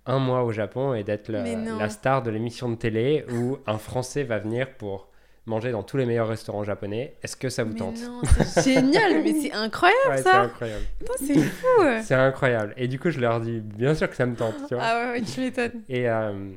un 0.06 0.18
mois 0.18 0.44
au 0.44 0.52
Japon 0.52 0.94
et 0.94 1.04
d'être 1.04 1.30
la, 1.30 1.88
star 1.88 2.22
de 2.22 2.30
l'émission 2.30 2.68
de 2.68 2.76
télé 2.76 3.24
où 3.32 3.58
un 3.66 3.78
Français 3.78 4.24
va 4.24 4.38
venir 4.38 4.70
pour 4.76 5.08
manger 5.46 5.72
dans 5.72 5.82
tous 5.82 5.96
les 5.96 6.06
meilleurs 6.06 6.28
restaurants 6.28 6.62
japonais. 6.62 7.16
Est-ce 7.22 7.36
que 7.36 7.48
ça 7.48 7.64
vous 7.64 7.74
tente 7.74 7.98
C'est 8.44 8.74
génial, 8.74 9.22
mais 9.24 9.32
c'est 9.40 9.52
incroyable 9.52 10.18
ça. 10.18 10.22
C'est 10.22 10.30
incroyable. 10.30 10.84
C'est 11.18 11.38
fou. 11.38 11.82
c'est 12.02 12.14
incroyable. 12.14 12.74
Et 12.76 12.86
du 12.86 13.00
coup, 13.00 13.10
je 13.10 13.18
leur 13.18 13.40
dis 13.40 13.58
bien 13.60 13.94
sûr 13.94 14.08
que 14.08 14.14
ça 14.14 14.26
me 14.26 14.36
tente. 14.36 14.54
Tu 14.68 14.74
vois 14.74 14.84
ah 14.84 15.00
ouais, 15.00 15.12
ouais, 15.12 15.22
tu 15.22 15.40
m'étonnes. 15.40 15.82
Et, 15.88 16.08
euh, 16.08 16.52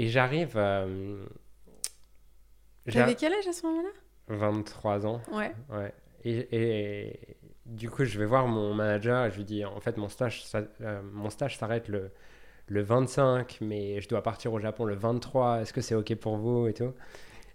et 0.00 0.08
j'arrive. 0.08 0.54
Euh, 0.56 1.24
J'avais 2.86 3.14
quel 3.14 3.34
âge 3.34 3.46
à 3.46 3.52
ce 3.52 3.66
moment-là? 3.66 3.90
23 4.28 5.06
ans. 5.06 5.20
Ouais. 5.30 5.52
ouais. 5.68 5.92
Et, 6.24 6.48
et, 6.52 7.36
du 7.66 7.90
coup, 7.90 8.04
je 8.04 8.18
vais 8.18 8.24
voir 8.24 8.46
mon 8.46 8.72
manager 8.72 9.26
et 9.26 9.30
je 9.30 9.36
lui 9.36 9.44
dis 9.44 9.64
en 9.64 9.78
fait, 9.80 9.98
mon 9.98 10.08
stage, 10.08 10.44
euh, 10.54 11.02
mon 11.12 11.28
stage 11.28 11.58
s'arrête 11.58 11.88
le, 11.88 12.10
le 12.68 12.82
25, 12.82 13.58
mais 13.60 14.00
je 14.00 14.08
dois 14.08 14.22
partir 14.22 14.52
au 14.54 14.58
Japon 14.58 14.86
le 14.86 14.94
23. 14.94 15.60
Est-ce 15.60 15.72
que 15.74 15.82
c'est 15.82 15.94
OK 15.94 16.14
pour 16.14 16.36
vous 16.38 16.66
et 16.66 16.72
tout? 16.72 16.94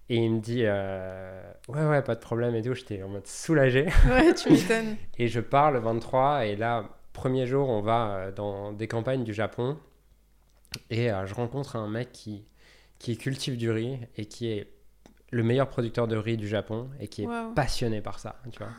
Et 0.09 0.17
il 0.17 0.31
me 0.33 0.39
dit 0.39 0.61
euh, 0.65 1.41
Ouais, 1.67 1.83
ouais, 1.83 2.03
pas 2.03 2.13
de 2.13 2.19
problème 2.19 2.53
et 2.53 2.61
tout. 2.61 2.75
J'étais 2.75 3.01
en 3.01 3.07
mode 3.09 3.25
soulagé. 3.25 3.87
Ouais, 4.07 4.35
tu 4.35 4.51
m'étonnes. 4.51 4.97
et 5.17 5.27
je 5.27 5.39
pars 5.39 5.71
le 5.71 5.79
23. 5.79 6.45
Et 6.45 6.55
là, 6.55 6.87
premier 7.11 7.47
jour, 7.47 7.69
on 7.69 7.81
va 7.81 8.15
euh, 8.15 8.31
dans 8.31 8.71
des 8.71 8.87
campagnes 8.87 9.23
du 9.23 9.33
Japon. 9.33 9.79
Et 10.89 11.11
euh, 11.11 11.25
je 11.25 11.33
rencontre 11.33 11.75
un 11.75 11.87
mec 11.87 12.11
qui, 12.11 12.45
qui 12.99 13.17
cultive 13.17 13.57
du 13.57 13.69
riz 13.71 13.99
et 14.17 14.25
qui 14.25 14.47
est 14.47 14.71
le 15.31 15.43
meilleur 15.43 15.67
producteur 15.69 16.07
de 16.07 16.15
riz 16.15 16.37
du 16.37 16.47
Japon 16.47 16.89
et 16.99 17.07
qui 17.07 17.23
est 17.23 17.29
passionné 17.55 18.01
par 18.01 18.19
ça. 18.19 18.41
Tu 18.51 18.59
vois. 18.59 18.71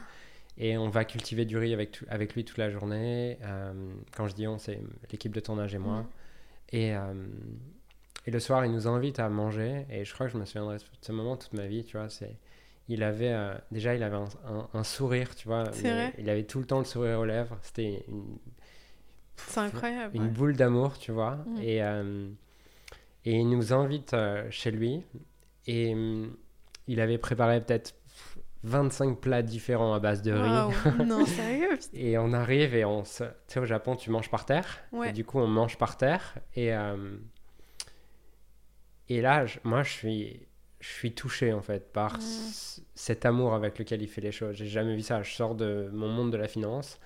Et 0.58 0.78
on 0.78 0.88
va 0.88 1.04
cultiver 1.04 1.44
du 1.44 1.58
riz 1.58 1.74
avec, 1.74 1.98
avec 2.08 2.34
lui 2.34 2.44
toute 2.44 2.58
la 2.58 2.70
journée. 2.70 3.38
quand 4.16 4.26
je 4.26 4.34
dis 4.34 4.46
on, 4.46 4.58
c'est 4.58 4.80
l'équipe 5.10 5.34
de 5.34 5.40
tournage 5.40 5.74
et 5.74 5.78
moi. 5.78 6.06
Et 6.72 6.94
et 8.26 8.30
le 8.30 8.40
soir, 8.40 8.64
il 8.66 8.72
nous 8.72 8.88
invite 8.88 9.20
à 9.20 9.28
manger. 9.28 9.86
Et 9.88 10.04
je 10.04 10.12
crois 10.12 10.26
que 10.26 10.32
je 10.32 10.38
me 10.38 10.44
souviendrai 10.44 10.78
de 10.78 10.82
ce 11.00 11.12
moment 11.12 11.36
toute 11.36 11.52
ma 11.52 11.66
vie, 11.66 11.84
tu 11.84 11.96
vois. 11.96 12.08
C'est, 12.08 12.36
il 12.88 13.02
avait, 13.02 13.32
euh, 13.32 13.54
déjà, 13.70 13.94
il 13.94 14.02
avait 14.02 14.18
un, 14.74 14.84
sourire, 14.84 15.34
tu 15.36 15.46
vois. 15.46 15.64
Il 16.18 16.28
avait 16.28 16.44
tout 16.44 16.58
le 16.58 16.66
temps 16.66 16.80
le 16.80 16.84
sourire 16.84 17.20
aux 17.20 17.24
lèvres. 17.24 17.56
C'était 17.62 18.04
une. 18.08 18.38
C'est 19.36 19.60
incroyable. 19.60 20.16
Une 20.16 20.28
boule 20.28 20.56
d'amour, 20.56 20.98
tu 20.98 21.12
vois. 21.12 21.36
Mm. 21.46 21.60
Et, 21.62 21.82
euh, 21.82 22.28
et 23.24 23.32
il 23.36 23.48
nous 23.48 23.72
invite 23.72 24.14
euh, 24.14 24.46
chez 24.50 24.70
lui. 24.70 25.02
Et 25.66 25.94
mm, 25.94 26.36
il 26.88 27.00
avait 27.00 27.18
préparé 27.18 27.60
peut-être 27.60 27.94
25 28.62 29.20
plats 29.20 29.42
différents 29.42 29.94
à 29.94 30.00
base 30.00 30.22
de 30.22 30.32
riz. 30.32 31.04
non, 31.06 31.24
sérieux 31.26 31.78
Et 31.92 32.18
on 32.18 32.32
arrive 32.32 32.74
et 32.74 32.84
on 32.84 33.04
se... 33.04 33.24
Tu 33.24 33.30
sais, 33.48 33.60
au 33.60 33.66
Japon, 33.66 33.96
tu 33.96 34.10
manges 34.10 34.30
par 34.30 34.44
terre. 34.44 34.80
Et 35.04 35.12
du 35.12 35.24
coup, 35.24 35.38
on 35.38 35.46
mange 35.46 35.78
par 35.78 35.96
terre. 35.96 36.34
Et, 36.54 36.72
et 39.08 39.20
là, 39.20 39.44
moi, 39.62 39.82
je 39.82 39.92
suis, 39.92 40.46
je 40.80 40.88
suis 40.88 41.12
touché 41.12 41.52
en 41.52 41.62
fait 41.62 41.92
par 41.92 42.18
cet 42.94 43.24
amour 43.24 43.54
avec 43.54 43.78
lequel 43.78 44.02
il 44.02 44.08
fait 44.08 44.20
les 44.20 44.32
choses. 44.32 44.56
J'ai 44.56 44.66
jamais 44.66 44.94
vu 44.94 45.02
ça. 45.02 45.22
Je 45.22 45.32
sors 45.32 45.54
de 45.54 45.90
mon 45.92 46.08
monde 46.08 46.32
de 46.32 46.36
la 46.36 46.48
finance 46.48 46.98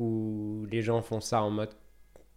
où 0.00 0.66
les 0.70 0.82
gens 0.82 1.02
font 1.02 1.20
ça 1.20 1.42
en 1.42 1.50
mode 1.50 1.70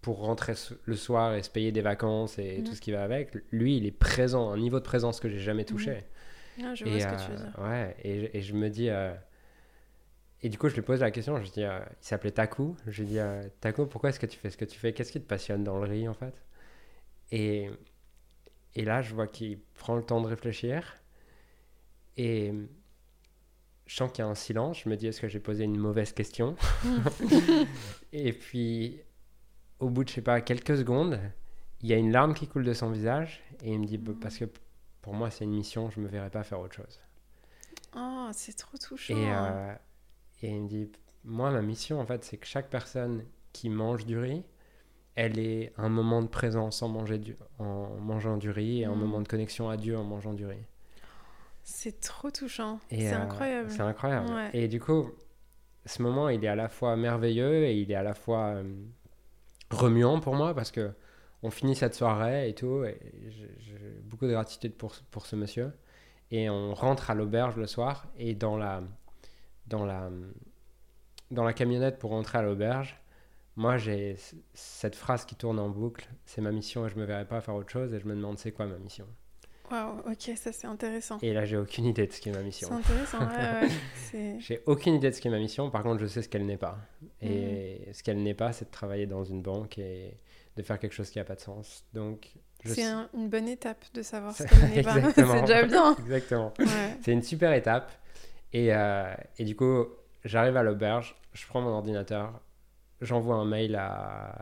pour 0.01 0.19
rentrer 0.19 0.53
le 0.83 0.95
soir 0.95 1.33
et 1.33 1.41
se 1.41 1.49
payer 1.49 1.71
des 1.71 1.81
vacances 1.81 2.37
et 2.37 2.61
tout 2.63 2.75
ce 2.75 2.81
qui 2.81 2.91
va 2.91 3.03
avec. 3.03 3.33
Lui, 3.51 3.77
il 3.77 3.85
est 3.85 3.91
présent, 3.91 4.51
un 4.51 4.57
niveau 4.57 4.79
de 4.79 4.83
présence 4.83 5.19
que 5.21 5.29
j'ai 5.29 5.39
jamais 5.39 5.63
touché. 5.63 6.03
Ah, 6.61 6.75
je 6.75 6.83
vois 6.83 6.93
et, 6.93 6.99
ce 6.99 7.07
que 7.07 7.25
tu 7.25 7.31
veux 7.31 7.37
dire. 7.37 7.59
Ouais, 7.59 7.95
et, 8.03 8.37
et, 8.37 8.41
je 8.41 8.53
me 8.53 8.69
dis. 8.69 8.89
Euh, 8.89 9.13
et 10.41 10.49
du 10.49 10.57
coup, 10.57 10.67
je 10.67 10.75
lui 10.75 10.81
pose 10.81 10.99
la 10.99 11.09
question. 11.09 11.41
Je 11.41 11.49
dis, 11.49 11.63
euh, 11.63 11.79
il 11.79 12.05
s'appelait 12.05 12.31
Taku. 12.31 12.75
Je 12.85 13.01
lui 13.01 13.07
dis, 13.07 13.19
euh, 13.19 13.47
Taku, 13.61 13.87
pourquoi 13.87 14.09
est-ce 14.09 14.19
que 14.19 14.25
tu 14.25 14.37
fais 14.37 14.49
ce 14.49 14.57
que 14.57 14.65
tu 14.65 14.77
fais? 14.77 14.91
Qu'est-ce 14.91 15.13
qui 15.13 15.21
te 15.21 15.27
passionne 15.27 15.63
dans 15.63 15.79
le 15.79 15.89
riz, 15.89 16.07
en 16.09 16.13
fait? 16.13 16.35
Et, 17.31 17.69
et 18.75 18.83
là, 18.83 19.01
je 19.01 19.15
vois 19.15 19.27
qu'il 19.27 19.57
prend 19.75 19.95
le 19.95 20.03
temps 20.03 20.21
de 20.21 20.27
réfléchir. 20.27 20.97
Et 22.17 22.53
je 23.85 23.95
sens 23.95 24.11
qu'il 24.11 24.23
y 24.23 24.27
a 24.27 24.29
un 24.29 24.35
silence. 24.35 24.81
Je 24.83 24.89
me 24.89 24.95
dis, 24.95 25.07
est-ce 25.07 25.21
que 25.21 25.27
j'ai 25.27 25.39
posé 25.39 25.63
une 25.63 25.77
mauvaise 25.77 26.13
question 26.13 26.55
Et 28.13 28.33
puis, 28.33 28.99
au 29.79 29.89
bout 29.89 30.03
de, 30.03 30.09
je 30.09 30.15
sais 30.15 30.21
pas, 30.21 30.41
quelques 30.41 30.77
secondes, 30.77 31.19
il 31.81 31.89
y 31.89 31.93
a 31.93 31.97
une 31.97 32.11
larme 32.11 32.33
qui 32.33 32.47
coule 32.47 32.63
de 32.63 32.73
son 32.73 32.91
visage. 32.91 33.41
Et 33.63 33.73
il 33.73 33.79
me 33.79 33.85
dit, 33.85 33.97
bah, 33.97 34.13
parce 34.21 34.37
que 34.37 34.45
pour 35.01 35.13
moi, 35.13 35.29
c'est 35.29 35.43
une 35.43 35.53
mission, 35.53 35.89
je 35.89 35.99
me 35.99 36.07
verrai 36.07 36.29
pas 36.29 36.43
faire 36.43 36.59
autre 36.59 36.75
chose. 36.75 36.99
Oh, 37.95 38.29
c'est 38.31 38.55
trop 38.57 38.77
touchant. 38.77 39.15
Et, 39.15 39.31
euh, 39.31 39.73
et 40.41 40.49
il 40.49 40.61
me 40.61 40.67
dit, 40.67 40.89
moi, 41.25 41.51
ma 41.51 41.61
mission, 41.61 41.99
en 41.99 42.05
fait, 42.05 42.23
c'est 42.23 42.37
que 42.37 42.47
chaque 42.47 42.69
personne 42.69 43.23
qui 43.51 43.69
mange 43.69 44.05
du 44.05 44.17
riz, 44.17 44.43
elle 45.15 45.37
est 45.37 45.73
un 45.77 45.89
moment 45.89 46.21
de 46.23 46.27
présence 46.27 46.81
en, 46.81 46.87
manger 46.89 47.19
du, 47.19 47.35
en 47.59 47.87
mangeant 47.99 48.37
du 48.37 48.49
riz 48.49 48.81
et 48.81 48.85
un 48.85 48.95
Mm. 48.95 48.99
moment 48.99 49.21
de 49.21 49.27
connexion 49.27 49.69
à 49.69 49.77
Dieu 49.77 49.95
en 49.97 50.03
mangeant 50.03 50.33
du 50.33 50.45
riz. 50.45 50.65
C'est 51.63 52.01
trop 52.01 52.29
touchant. 52.29 52.79
Et, 52.91 53.07
C'est 53.07 53.13
euh, 53.13 53.21
incroyable. 53.21 53.71
C'est 53.71 53.81
incroyable. 53.81 54.29
Ouais. 54.31 54.49
Et 54.53 54.67
du 54.67 54.79
coup, 54.79 55.09
ce 55.85 56.01
moment, 56.01 56.29
il 56.29 56.43
est 56.43 56.47
à 56.47 56.55
la 56.55 56.69
fois 56.69 56.95
merveilleux 56.95 57.63
et 57.65 57.75
il 57.75 57.91
est 57.91 57.95
à 57.95 58.03
la 58.03 58.13
fois 58.13 58.55
euh, 58.55 58.63
remuant 59.69 60.19
pour 60.19 60.35
moi 60.35 60.53
parce 60.53 60.71
que 60.71 60.91
on 61.41 61.49
finit 61.49 61.75
cette 61.75 61.95
soirée 61.95 62.49
et 62.49 62.55
tout. 62.55 62.83
Et 62.85 62.97
j'ai 63.59 63.77
beaucoup 64.03 64.25
de 64.25 64.31
gratitude 64.31 64.75
pour, 64.75 64.93
pour 65.11 65.25
ce 65.25 65.35
monsieur. 65.35 65.73
Et 66.31 66.49
on 66.49 66.73
rentre 66.73 67.11
à 67.11 67.15
l'auberge 67.15 67.57
le 67.57 67.67
soir 67.67 68.07
et 68.17 68.33
dans 68.33 68.57
la, 68.57 68.81
dans 69.67 69.85
la, 69.85 70.09
dans 71.31 71.43
la 71.43 71.53
camionnette 71.53 71.99
pour 71.99 72.11
rentrer 72.11 72.37
à 72.39 72.41
l'auberge, 72.41 72.99
moi 73.55 73.77
j'ai 73.77 74.15
cette 74.53 74.95
phrase 74.95 75.25
qui 75.25 75.35
tourne 75.35 75.59
en 75.59 75.69
boucle 75.69 76.09
c'est 76.25 76.41
ma 76.41 76.51
mission 76.51 76.87
et 76.87 76.89
je 76.89 76.95
me 76.95 77.05
verrai 77.05 77.25
pas 77.25 77.39
faire 77.41 77.55
autre 77.55 77.69
chose 77.69 77.93
et 77.93 77.99
je 77.99 78.07
me 78.07 78.15
demande 78.15 78.39
c'est 78.39 78.51
quoi 78.51 78.65
ma 78.65 78.77
mission. 78.79 79.05
Waouh, 79.71 79.99
ok, 80.11 80.31
ça 80.37 80.51
c'est 80.51 80.67
intéressant. 80.67 81.17
Et 81.21 81.33
là 81.33 81.45
j'ai 81.45 81.57
aucune 81.57 81.85
idée 81.85 82.05
de 82.07 82.11
ce 82.11 82.21
qu'est 82.21 82.31
ma 82.31 82.37
C'est 82.39 82.43
mission. 82.43 82.71
intéressant, 82.71 83.19
ouais, 83.19 83.61
ouais. 83.67 83.69
C'est- 84.11 84.39
J'ai 84.39 84.61
aucune 84.65 84.95
idée 84.95 85.09
de 85.09 85.15
ce 85.15 85.21
qu'est 85.21 85.29
ma 85.29 85.39
mission, 85.39 85.69
par 85.71 85.83
contre 85.83 85.99
je 86.01 86.07
sais 86.07 86.21
ce 86.21 86.29
qu'elle 86.29 86.45
n'est 86.45 86.57
pas. 86.57 86.77
Et 87.21 87.89
ce 87.93 88.03
qu'elle 88.03 88.21
n'est 88.21 88.33
pas, 88.33 88.51
c'est 88.53 88.65
de 88.65 88.71
travailler 88.71 89.07
dans 89.07 89.23
une 89.23 89.41
banque 89.41 89.77
et 89.77 90.17
de 90.57 90.61
faire 90.63 90.77
quelque 90.79 90.93
chose 90.93 91.09
qui 91.09 91.17
n'a 91.17 91.23
pas 91.25 91.35
de 91.35 91.39
sens. 91.39 91.83
Donc, 91.93 92.33
je 92.63 92.73
C'est 92.73 92.83
un- 92.83 93.09
une 93.15 93.27
bonne 93.29 93.47
étape 93.47 93.83
de 93.93 94.01
savoir 94.03 94.33
ce 94.35 94.43
C'est- 94.43 94.49
qu'elle 94.49 94.69
n'est 94.69 94.83
pas. 94.83 94.93
C'est 95.15 95.41
déjà 95.41 95.63
bien. 95.63 95.95
Exactement. 95.97 96.53
Ouais. 96.59 96.97
C'est 97.01 97.11
une 97.13 97.23
super 97.23 97.53
étape. 97.53 97.91
Et, 98.51 98.71
euh, 98.73 99.11
et 99.39 99.45
du 99.45 99.55
coup, 99.55 99.85
j'arrive 100.25 100.55
à 100.57 100.61
l'auberge, 100.63 101.15
je 101.33 101.47
prends 101.47 101.61
mon 101.61 101.71
ordinateur, 101.71 102.39
j'envoie 103.01 103.35
un 103.35 103.45
mail 103.45 103.75
à 103.75 104.35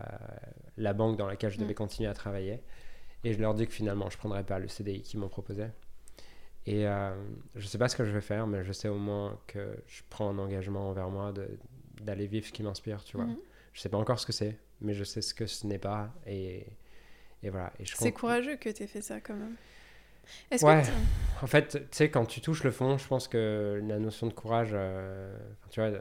la 0.78 0.94
banque 0.94 1.18
dans 1.18 1.28
laquelle 1.28 1.52
je 1.52 1.60
devais 1.60 1.72
Mm. 1.72 1.76
continuer 1.76 2.10
à 2.10 2.14
travailler. 2.14 2.62
Et 3.24 3.34
je 3.34 3.40
leur 3.40 3.54
dis 3.54 3.68
que 3.68 3.74
finalement, 3.74 4.10
je 4.10 4.16
ne 4.16 4.20
prendrai 4.20 4.44
pas 4.44 4.58
le 4.60 4.68
CDI 4.68 5.02
qu'ils 5.02 5.20
m'ont 5.20 5.30
proposé. 5.30 5.66
Et 6.66 6.88
euh, 6.88 7.12
je 7.56 7.62
ne 7.62 7.68
sais 7.68 7.78
pas 7.78 7.88
ce 7.88 7.96
que 7.96 8.06
je 8.06 8.12
vais 8.12 8.22
faire, 8.22 8.48
mais 8.48 8.64
je 8.64 8.72
sais 8.72 8.88
au 8.88 8.98
moins 8.98 9.40
que 9.48 9.76
je 9.88 10.02
prends 10.10 10.30
un 10.30 10.38
engagement 10.40 10.90
envers 10.90 11.10
moi 11.10 11.34
d'aller 12.02 12.28
vivre 12.28 12.46
ce 12.46 12.52
qui 12.52 12.64
m'inspire, 12.64 13.04
tu 13.04 13.18
vois. 13.18 13.26
Mhm. 13.26 13.38
Je 13.74 13.82
sais 13.82 13.90
pas 13.90 13.98
encore 13.98 14.20
ce 14.20 14.26
que 14.26 14.34
c'est, 14.34 14.58
mais 14.80 14.94
je 14.94 15.04
sais 15.04 15.22
ce 15.22 15.34
que 15.34 15.46
ce 15.48 15.66
n'est 15.68 15.78
pas. 15.80 16.14
Et, 16.28 16.66
et 17.44 17.50
voilà. 17.50 17.72
Et 17.80 17.86
C'est 17.86 18.12
compte- 18.12 18.20
courageux 18.22 18.58
que 18.58 18.70
tu 18.70 18.84
aies 18.84 18.88
fait 18.88 19.02
ça 19.02 19.20
quand 19.22 19.36
même. 19.36 19.56
Est-ce 20.52 20.64
Ouais. 20.66 20.82
que 20.84 21.44
En 21.44 21.48
fait, 21.48 21.68
tu 21.70 21.98
sais, 21.98 22.12
quand 22.12 22.26
tu 22.26 22.42
touches 22.42 22.64
le 22.64 22.72
fond, 22.72 22.98
je 22.98 23.08
pense 23.08 23.28
que 23.28 23.82
la 23.88 23.98
notion 24.00 24.28
de 24.28 24.34
courage, 24.34 24.70
euh, 24.74 25.36
tu 25.72 25.80
vois, 25.80 25.92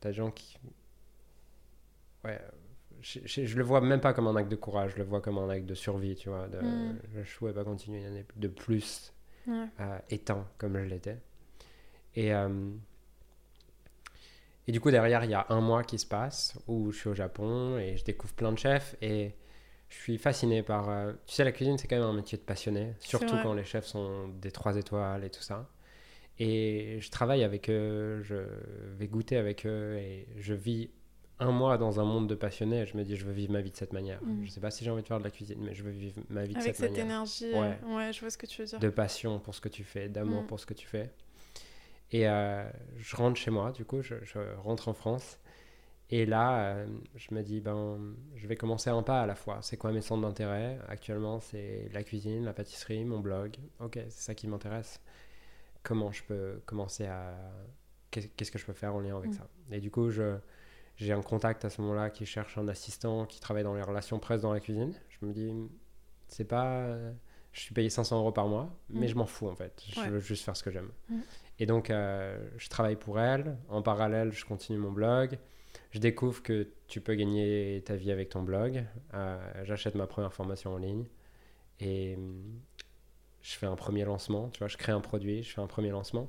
t'as 0.00 0.08
des 0.10 0.14
gens 0.14 0.30
qui. 0.30 0.58
Ouais. 2.24 2.40
Je, 3.02 3.20
je, 3.24 3.44
je 3.46 3.56
le 3.58 3.64
vois 3.64 3.80
même 3.80 4.00
pas 4.00 4.12
comme 4.12 4.26
un 4.28 4.36
acte 4.36 4.50
de 4.50 4.56
courage, 4.56 4.92
je 4.92 4.98
le 4.98 5.04
vois 5.04 5.20
comme 5.20 5.38
un 5.38 5.48
acte 5.48 5.66
de 5.66 5.74
survie, 5.74 6.16
tu 6.16 6.28
vois. 6.28 6.48
De, 6.48 6.58
Mm. 6.60 6.98
Je 7.24 7.36
pouvais 7.38 7.52
pas 7.52 7.64
continuer 7.64 8.00
une 8.00 8.06
année 8.06 8.26
de 8.36 8.48
plus 8.48 9.12
euh, 9.80 9.98
éteint 10.10 10.46
comme 10.58 10.78
je 10.78 10.84
l'étais. 10.84 11.18
Et, 12.16 12.34
euh, 12.34 12.48
et 14.66 14.72
du 14.72 14.80
coup, 14.80 14.90
derrière, 14.90 15.24
il 15.24 15.30
y 15.30 15.34
a 15.34 15.46
un 15.48 15.60
mois 15.60 15.82
qui 15.84 15.98
se 15.98 16.06
passe 16.06 16.58
où 16.66 16.92
je 16.92 16.98
suis 16.98 17.08
au 17.08 17.14
Japon 17.14 17.78
et 17.78 17.96
je 17.96 18.04
découvre 18.04 18.34
plein 18.34 18.52
de 18.52 18.58
chefs 18.58 18.94
et 19.02 19.34
je 19.88 19.96
suis 19.96 20.18
fasciné 20.18 20.62
par. 20.62 20.88
euh, 20.90 21.12
tu 21.26 21.34
sais, 21.34 21.44
la 21.44 21.52
cuisine, 21.52 21.78
c'est 21.78 21.88
quand 21.88 21.96
même 21.96 22.04
un 22.04 22.12
métier 22.12 22.38
de 22.38 22.42
passionné, 22.42 22.94
surtout 23.00 23.38
quand 23.38 23.54
les 23.54 23.64
chefs 23.64 23.86
sont 23.86 24.28
des 24.28 24.50
trois 24.52 24.76
étoiles 24.76 25.24
et 25.24 25.30
tout 25.30 25.42
ça. 25.42 25.68
Et 26.38 26.98
je 27.00 27.10
travaille 27.10 27.44
avec 27.44 27.70
eux, 27.70 28.22
je 28.24 28.36
vais 28.98 29.08
goûter 29.08 29.36
avec 29.38 29.66
eux 29.66 29.96
et 29.98 30.26
je 30.38 30.54
vis 30.54 30.90
un 31.40 31.50
mois 31.50 31.78
dans 31.78 31.98
un 32.00 32.04
monde 32.04 32.28
de 32.28 32.34
passionnés 32.34 32.86
je 32.86 32.96
me 32.96 33.02
dis, 33.04 33.16
je 33.16 33.24
veux 33.24 33.32
vivre 33.32 33.52
ma 33.52 33.60
vie 33.60 33.70
de 33.70 33.76
cette 33.76 33.92
manière. 33.92 34.22
Mm. 34.22 34.44
Je 34.44 34.50
sais 34.50 34.60
pas 34.60 34.70
si 34.70 34.84
j'ai 34.84 34.90
envie 34.90 35.02
de 35.02 35.06
faire 35.08 35.18
de 35.18 35.24
la 35.24 35.30
cuisine, 35.30 35.58
mais 35.60 35.74
je 35.74 35.82
veux 35.82 35.90
vivre 35.90 36.20
ma 36.28 36.44
vie 36.44 36.54
de 36.54 36.58
Avec 36.60 36.74
cette, 36.74 36.76
cette 36.76 36.90
manière 36.92 37.06
énergie. 37.06 37.52
Ouais. 37.52 37.78
euh, 37.84 37.96
ouais, 37.96 38.12
je 38.12 38.20
vois 38.20 38.30
ce 38.30 38.38
que 38.38 38.46
tu 38.46 38.60
veux 38.62 38.66
dire. 38.68 38.78
de 38.78 38.88
passion 38.90 39.38
pour 39.40 39.54
ce 39.54 39.60
que 39.60 39.68
tu 39.68 39.82
fais, 39.84 40.08
d'amour 40.08 40.42
Mm. 40.42 40.46
pour 40.46 40.60
ce 40.60 40.66
que 40.66 40.74
tu 40.74 40.86
fais. 40.86 41.10
Et 42.12 42.28
euh, 42.28 42.68
je 42.98 43.16
rentre 43.16 43.36
chez 43.38 43.50
moi, 43.50 43.72
du 43.72 43.84
coup, 43.84 44.02
je, 44.02 44.16
je 44.24 44.38
rentre 44.58 44.88
en 44.88 44.94
France. 44.94 45.38
Et 46.12 46.26
là, 46.26 46.64
euh, 46.74 46.86
je 47.14 47.32
me 47.32 47.42
dis, 47.42 47.60
ben, 47.60 47.98
je 48.34 48.48
vais 48.48 48.56
commencer 48.56 48.90
un 48.90 49.02
pas 49.04 49.22
à 49.22 49.26
la 49.26 49.36
fois. 49.36 49.60
C'est 49.62 49.76
quoi 49.76 49.92
mes 49.92 50.00
centres 50.00 50.22
d'intérêt? 50.22 50.78
Actuellement, 50.88 51.38
c'est 51.38 51.88
la 51.92 52.02
cuisine, 52.02 52.44
la 52.44 52.52
pâtisserie, 52.52 53.04
mon 53.04 53.20
blog. 53.20 53.54
Ok, 53.78 53.94
c'est 53.94 54.10
ça 54.22 54.34
qui 54.34 54.48
m'intéresse. 54.48 55.00
Comment 55.84 56.10
je 56.10 56.24
peux 56.24 56.60
commencer 56.66 57.06
à... 57.06 57.36
Qu'est- 58.10 58.34
Qu'est-ce 58.36 58.50
que 58.50 58.58
je 58.58 58.66
peux 58.66 58.72
faire 58.72 58.92
en 58.94 58.98
lien 59.00 59.16
avec 59.16 59.30
Mm. 59.30 59.34
ça? 59.34 59.46
Et 59.70 59.78
du 59.78 59.92
coup, 59.92 60.10
je, 60.10 60.34
j'ai 61.00 61.12
un 61.12 61.22
contact 61.22 61.64
à 61.64 61.70
ce 61.70 61.80
moment-là 61.82 62.10
qui 62.10 62.26
cherche 62.26 62.58
un 62.58 62.68
assistant 62.68 63.26
qui 63.26 63.40
travaille 63.40 63.64
dans 63.64 63.74
les 63.74 63.82
relations 63.82 64.18
presse 64.18 64.42
dans 64.42 64.52
la 64.52 64.60
cuisine. 64.60 64.92
Je 65.08 65.26
me 65.26 65.32
dis, 65.32 65.52
c'est 66.28 66.44
pas... 66.44 66.96
Je 67.52 67.60
suis 67.60 67.74
payé 67.74 67.90
500 67.90 68.18
euros 68.18 68.30
par 68.32 68.46
mois, 68.46 68.70
mais 68.88 69.06
Mm. 69.06 69.08
je 69.08 69.14
m'en 69.16 69.26
fous 69.26 69.48
en 69.48 69.56
fait. 69.56 69.82
Je 69.88 70.00
Ouais. 70.00 70.08
veux 70.08 70.20
juste 70.20 70.44
faire 70.44 70.56
ce 70.56 70.62
que 70.62 70.70
j'aime. 70.70 70.90
Mm. 71.08 71.18
Et 71.58 71.66
donc, 71.66 71.90
euh, 71.90 72.38
je 72.58 72.68
travaille 72.68 72.94
pour 72.96 73.18
elle. 73.18 73.56
En 73.68 73.82
parallèle, 73.82 74.30
je 74.32 74.44
continue 74.44 74.78
mon 74.78 74.92
blog. 74.92 75.36
Je 75.90 75.98
découvre 75.98 76.42
que 76.44 76.68
tu 76.86 77.00
peux 77.00 77.14
gagner 77.14 77.82
ta 77.84 77.96
vie 77.96 78.12
avec 78.12 78.28
ton 78.28 78.42
blog. 78.42 78.84
Euh, 79.14 79.64
J'achète 79.64 79.96
ma 79.96 80.06
première 80.06 80.32
formation 80.32 80.72
en 80.74 80.78
ligne. 80.78 81.06
Et 81.80 82.14
hum, 82.16 82.60
je 83.42 83.54
fais 83.54 83.66
un 83.66 83.74
premier 83.76 84.04
lancement. 84.04 84.48
Tu 84.50 84.58
vois, 84.60 84.68
je 84.68 84.76
crée 84.76 84.92
un 84.92 85.00
produit, 85.00 85.42
je 85.42 85.50
fais 85.52 85.60
un 85.60 85.66
premier 85.66 85.90
lancement. 85.90 86.28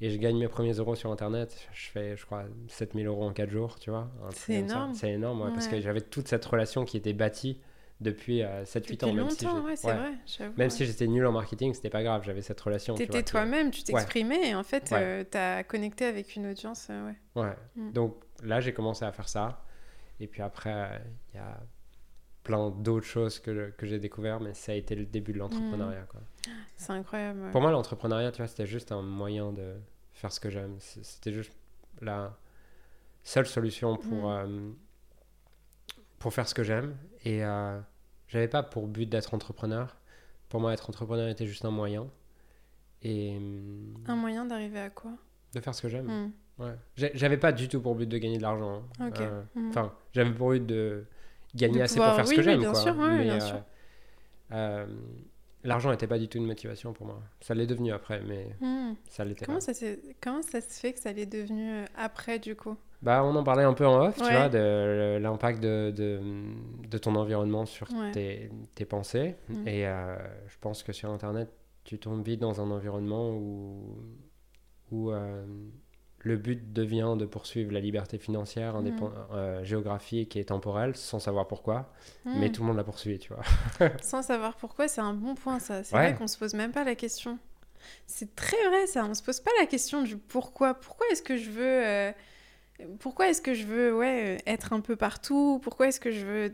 Et 0.00 0.10
je 0.10 0.16
gagne 0.18 0.36
mes 0.38 0.48
premiers 0.48 0.72
euros 0.72 0.96
sur 0.96 1.12
Internet. 1.12 1.68
Je 1.72 1.88
fais, 1.90 2.16
je 2.16 2.26
crois, 2.26 2.44
7000 2.68 3.06
euros 3.06 3.24
en 3.24 3.32
4 3.32 3.50
jours, 3.50 3.78
tu 3.78 3.90
vois. 3.90 4.10
C'est 4.30 4.54
énorme. 4.54 4.94
C'est 4.94 5.12
énorme, 5.12 5.42
ouais, 5.42 5.50
parce 5.52 5.68
que 5.68 5.80
j'avais 5.80 6.00
toute 6.00 6.26
cette 6.26 6.44
relation 6.44 6.84
qui 6.84 6.96
était 6.96 7.12
bâtie 7.12 7.60
depuis 8.00 8.40
7-8 8.40 8.80
Depuis 8.80 9.04
ans. 9.04 9.12
Même 9.14 9.30
si 9.30 9.46
ouais, 9.46 9.74
vrai. 9.94 10.50
Même 10.56 10.70
si 10.70 10.86
j'étais 10.86 11.06
nul 11.06 11.24
en 11.24 11.30
marketing, 11.30 11.72
c'était 11.72 11.88
pas 11.90 12.02
grave, 12.02 12.24
j'avais 12.24 12.42
cette 12.42 12.60
relation. 12.60 12.94
tu 12.94 13.06
T'étais 13.06 13.22
toi-même, 13.22 13.70
tu 13.70 13.84
t'exprimais 13.84 14.48
et 14.48 14.54
en 14.56 14.64
fait, 14.64 14.90
Ouais. 14.90 14.98
euh, 15.00 15.24
t'as 15.30 15.62
connecté 15.62 16.04
avec 16.06 16.34
une 16.34 16.48
audience. 16.48 16.88
euh, 16.90 17.12
ouais. 17.36 17.54
Mm. 17.76 17.92
Donc 17.92 18.16
là, 18.42 18.60
j'ai 18.60 18.72
commencé 18.72 19.04
à 19.04 19.12
faire 19.12 19.28
ça. 19.28 19.62
Et 20.18 20.26
puis 20.26 20.42
après, 20.42 21.00
il 21.32 21.36
y 21.36 21.40
a 21.40 21.60
plein 22.44 22.70
d'autres 22.70 23.06
choses 23.06 23.38
que, 23.38 23.70
que 23.76 23.86
j'ai 23.86 23.98
découvert, 23.98 24.40
mais 24.40 24.52
ça 24.54 24.72
a 24.72 24.74
été 24.74 24.94
le 24.94 25.04
début 25.06 25.32
de 25.32 25.38
l'entrepreneuriat. 25.38 26.02
quoi. 26.10 26.20
C'est 26.76 26.92
incroyable. 26.92 27.40
ouais. 27.42 27.50
Pour 27.50 27.60
moi, 27.60 27.70
l'entrepreneuriat, 27.70 28.32
tu 28.32 28.38
vois, 28.38 28.48
c'était 28.48 28.66
juste 28.66 28.90
un 28.92 29.02
moyen 29.02 29.52
de 29.52 29.74
faire 30.12 30.32
ce 30.32 30.40
que 30.40 30.50
j'aime. 30.50 30.74
C'était 30.78 31.32
juste 31.32 31.52
la 32.00 32.36
seule 33.22 33.46
solution 33.46 33.96
pour, 33.96 34.28
Mm. 34.28 34.46
euh, 34.48 34.70
pour 36.18 36.32
faire 36.34 36.48
ce 36.48 36.54
que 36.54 36.62
j'aime. 36.62 36.96
Et 37.24 37.44
euh, 37.44 37.78
j'avais 38.28 38.48
pas 38.48 38.62
pour 38.62 38.86
but 38.88 39.06
d'être 39.08 39.34
entrepreneur. 39.34 39.96
Pour 40.48 40.60
moi, 40.60 40.72
être 40.72 40.88
entrepreneur 40.90 41.28
était 41.28 41.46
juste 41.46 41.64
un 41.64 41.70
moyen. 41.70 42.08
Et 43.02 43.36
hum, 43.36 43.94
Un 44.06 44.16
moyen 44.16 44.44
d'arriver 44.44 44.80
à 44.80 44.90
quoi? 44.90 45.12
de 45.54 45.60
faire 45.60 45.74
ce 45.74 45.82
que 45.82 45.88
j'aime. 45.88 46.06
Mm. 46.06 46.32
Ouais. 46.62 46.74
J'avais 46.96 47.36
pas 47.36 47.52
du 47.52 47.68
tout 47.68 47.80
pour 47.80 47.94
but 47.94 48.06
de 48.08 48.16
gagner 48.18 48.38
de 48.38 48.42
l'argent. 48.42 48.82
hein. 49.00 49.10
Euh, 49.20 49.42
Mm. 49.54 49.68
Enfin, 49.68 49.92
j'avais 50.12 50.30
pour 50.32 50.50
but 50.50 50.64
de 50.66 51.04
gagner 51.54 51.78
De 51.78 51.82
assez 51.84 51.94
pouvoir- 51.96 52.10
pour 52.10 52.16
faire 52.16 52.26
ce 52.28 52.32
que 52.34 52.38
oui, 52.38 52.44
j'aime. 52.44 52.60
bien 52.60 52.72
quoi. 52.72 52.80
sûr, 52.80 52.96
ouais, 52.98 53.16
mais 53.18 53.24
bien 53.24 53.36
euh, 53.36 53.40
sûr. 53.40 53.62
euh, 54.52 54.86
l'argent 55.64 55.90
n'était 55.90 56.06
pas 56.06 56.18
du 56.18 56.28
tout 56.28 56.38
une 56.38 56.46
motivation 56.46 56.92
pour 56.92 57.06
moi. 57.06 57.20
Ça 57.40 57.54
l'est 57.54 57.66
devenu 57.66 57.92
après, 57.92 58.20
mais 58.22 58.56
Mm. 58.60 58.94
ça 59.08 59.24
l'était 59.24 59.46
Comment 59.46 59.58
pas. 59.58 59.72
ça, 59.74 59.86
Comment 60.20 60.42
ça 60.42 60.60
se 60.60 60.80
fait 60.80 60.92
que 60.92 60.98
ça 61.00 61.12
l'est 61.12 61.26
devenu 61.26 61.70
euh, 61.70 61.84
après 61.96 62.38
du 62.38 62.56
coup? 62.56 62.76
Bah, 63.02 63.24
on 63.24 63.34
en 63.34 63.42
parlait 63.42 63.64
un 63.64 63.72
peu 63.74 63.84
en 63.86 64.06
off, 64.06 64.16
tu 64.16 64.22
vois, 64.22 64.48
de 64.48 65.18
l'impact 65.20 65.60
de, 65.60 65.92
de, 65.96 66.20
de 66.88 66.98
ton 66.98 67.16
environnement 67.16 67.66
sur 67.66 67.88
Ouais. 67.92 68.12
tes, 68.12 68.50
tes 68.76 68.84
pensées. 68.84 69.34
Mm. 69.48 69.66
Et 69.68 69.86
euh, 69.88 70.16
je 70.46 70.56
pense 70.60 70.82
que 70.84 70.92
sur 70.92 71.10
Internet, 71.10 71.48
tu 71.84 71.98
tombes 71.98 72.24
vite 72.24 72.38
dans 72.40 72.60
un 72.60 72.70
environnement 72.70 73.30
où, 73.30 73.96
où 74.92 75.10
euh, 75.10 75.44
le 76.24 76.36
but 76.36 76.72
devient 76.72 77.14
de 77.18 77.26
poursuivre 77.26 77.72
la 77.72 77.80
liberté 77.80 78.18
financière, 78.18 78.74
Mm. 78.74 78.86
indépen- 78.86 79.12
euh, 79.32 79.64
géographique 79.64 80.36
et 80.36 80.44
temporelle, 80.44 80.94
sans 80.96 81.18
savoir 81.18 81.46
pourquoi. 81.48 81.92
Mais 82.24 82.48
Mm. 82.48 82.52
tout 82.52 82.62
le 82.62 82.68
monde 82.68 82.76
l'a 82.76 82.84
poursuivi, 82.84 83.18
tu 83.18 83.32
vois. 83.32 83.42
Sans 84.02 84.22
savoir 84.22 84.56
pourquoi, 84.56 84.86
c'est 84.88 85.00
un 85.00 85.14
bon 85.14 85.34
point 85.34 85.58
ça. 85.58 85.82
C'est 85.84 85.94
Ouais. 85.96 86.10
vrai 86.10 86.14
qu'on 86.18 86.26
se 86.28 86.38
pose 86.38 86.54
même 86.54 86.72
pas 86.72 86.84
la 86.84 86.94
question. 86.94 87.38
C'est 88.06 88.36
très 88.36 88.56
vrai 88.68 88.86
ça, 88.86 89.04
on 89.04 89.14
se 89.14 89.22
pose 89.22 89.40
pas 89.40 89.50
la 89.60 89.66
question 89.66 90.02
du 90.02 90.16
pourquoi. 90.16 90.74
Pourquoi 90.74 91.06
est-ce 91.10 91.22
que 91.22 91.36
je 91.36 91.50
veux 91.50 91.86
euh, 91.86 92.12
pourquoi 93.00 93.28
est-ce 93.28 93.42
que 93.42 93.54
je 93.54 93.64
veux 93.66 93.96
ouais, 93.96 94.38
être 94.46 94.72
un 94.72 94.80
peu 94.80 94.96
partout? 94.96 95.60
Pourquoi 95.62 95.88
est-ce 95.88 96.00
que 96.00 96.10
je 96.12 96.24
veux. 96.26 96.52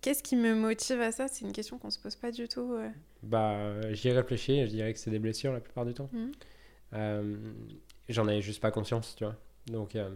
Qu'est-ce 0.00 0.22
qui 0.22 0.36
me 0.36 0.54
motive 0.54 1.00
à 1.02 1.12
ça? 1.12 1.28
C'est 1.28 1.44
une 1.44 1.52
question 1.52 1.76
qu'on 1.78 1.90
se 1.90 1.98
pose 1.98 2.16
pas 2.16 2.30
du 2.30 2.48
tout. 2.48 2.74
Bah, 3.22 3.92
j'y 3.92 4.08
ai 4.08 4.12
réfléchi 4.12 4.62
je 4.64 4.70
dirais 4.70 4.92
que 4.94 4.98
c'est 4.98 5.10
des 5.10 5.18
blessures 5.18 5.52
la 5.52 5.60
plupart 5.60 5.84
du 5.84 5.92
temps. 5.92 6.08
Mmh. 6.12 6.26
Euh, 6.94 7.36
j'en 8.08 8.26
avais 8.28 8.42
juste 8.42 8.60
pas 8.60 8.70
conscience, 8.70 9.14
tu 9.16 9.24
vois. 9.24 9.36
Donc, 9.66 9.96
euh, 9.96 10.14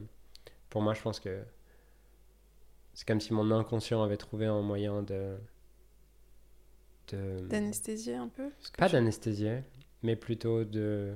pour 0.68 0.82
moi, 0.82 0.94
je 0.94 1.02
pense 1.02 1.20
que 1.20 1.42
c'est 2.94 3.06
comme 3.06 3.20
si 3.20 3.32
mon 3.32 3.50
inconscient 3.50 4.02
avait 4.02 4.16
trouvé 4.16 4.46
un 4.46 4.62
moyen 4.62 5.02
de. 5.02 5.36
D'anesthésier 7.12 8.14
un 8.14 8.28
peu 8.28 8.50
Pas 8.78 8.88
d'anesthésier, 8.88 9.64
mais 10.02 10.14
plutôt 10.14 10.64
de. 10.64 11.14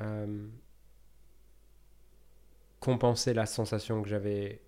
Euh, 0.00 0.46
compenser 2.80 3.32
la 3.32 3.46
sensation 3.46 4.02
que 4.02 4.08
j'avais. 4.08 4.60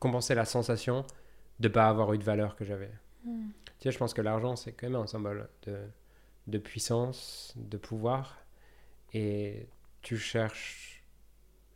Compenser 0.00 0.34
la 0.34 0.44
sensation 0.44 1.04
de 1.60 1.68
pas 1.68 1.88
avoir 1.88 2.12
eu 2.12 2.18
de 2.18 2.24
valeur 2.24 2.56
que 2.56 2.64
j'avais. 2.64 2.92
Hmm. 3.24 3.50
Tu 3.78 3.84
sais, 3.84 3.92
je 3.92 3.98
pense 3.98 4.14
que 4.14 4.22
l'argent, 4.22 4.56
c'est 4.56 4.72
quand 4.72 4.88
même 4.88 5.00
un 5.00 5.06
symbole 5.06 5.48
de, 5.62 5.78
de 6.46 6.58
puissance, 6.58 7.54
de 7.56 7.76
pouvoir. 7.76 8.45
Et 9.16 9.66
tu 10.02 10.18
cherches 10.18 11.02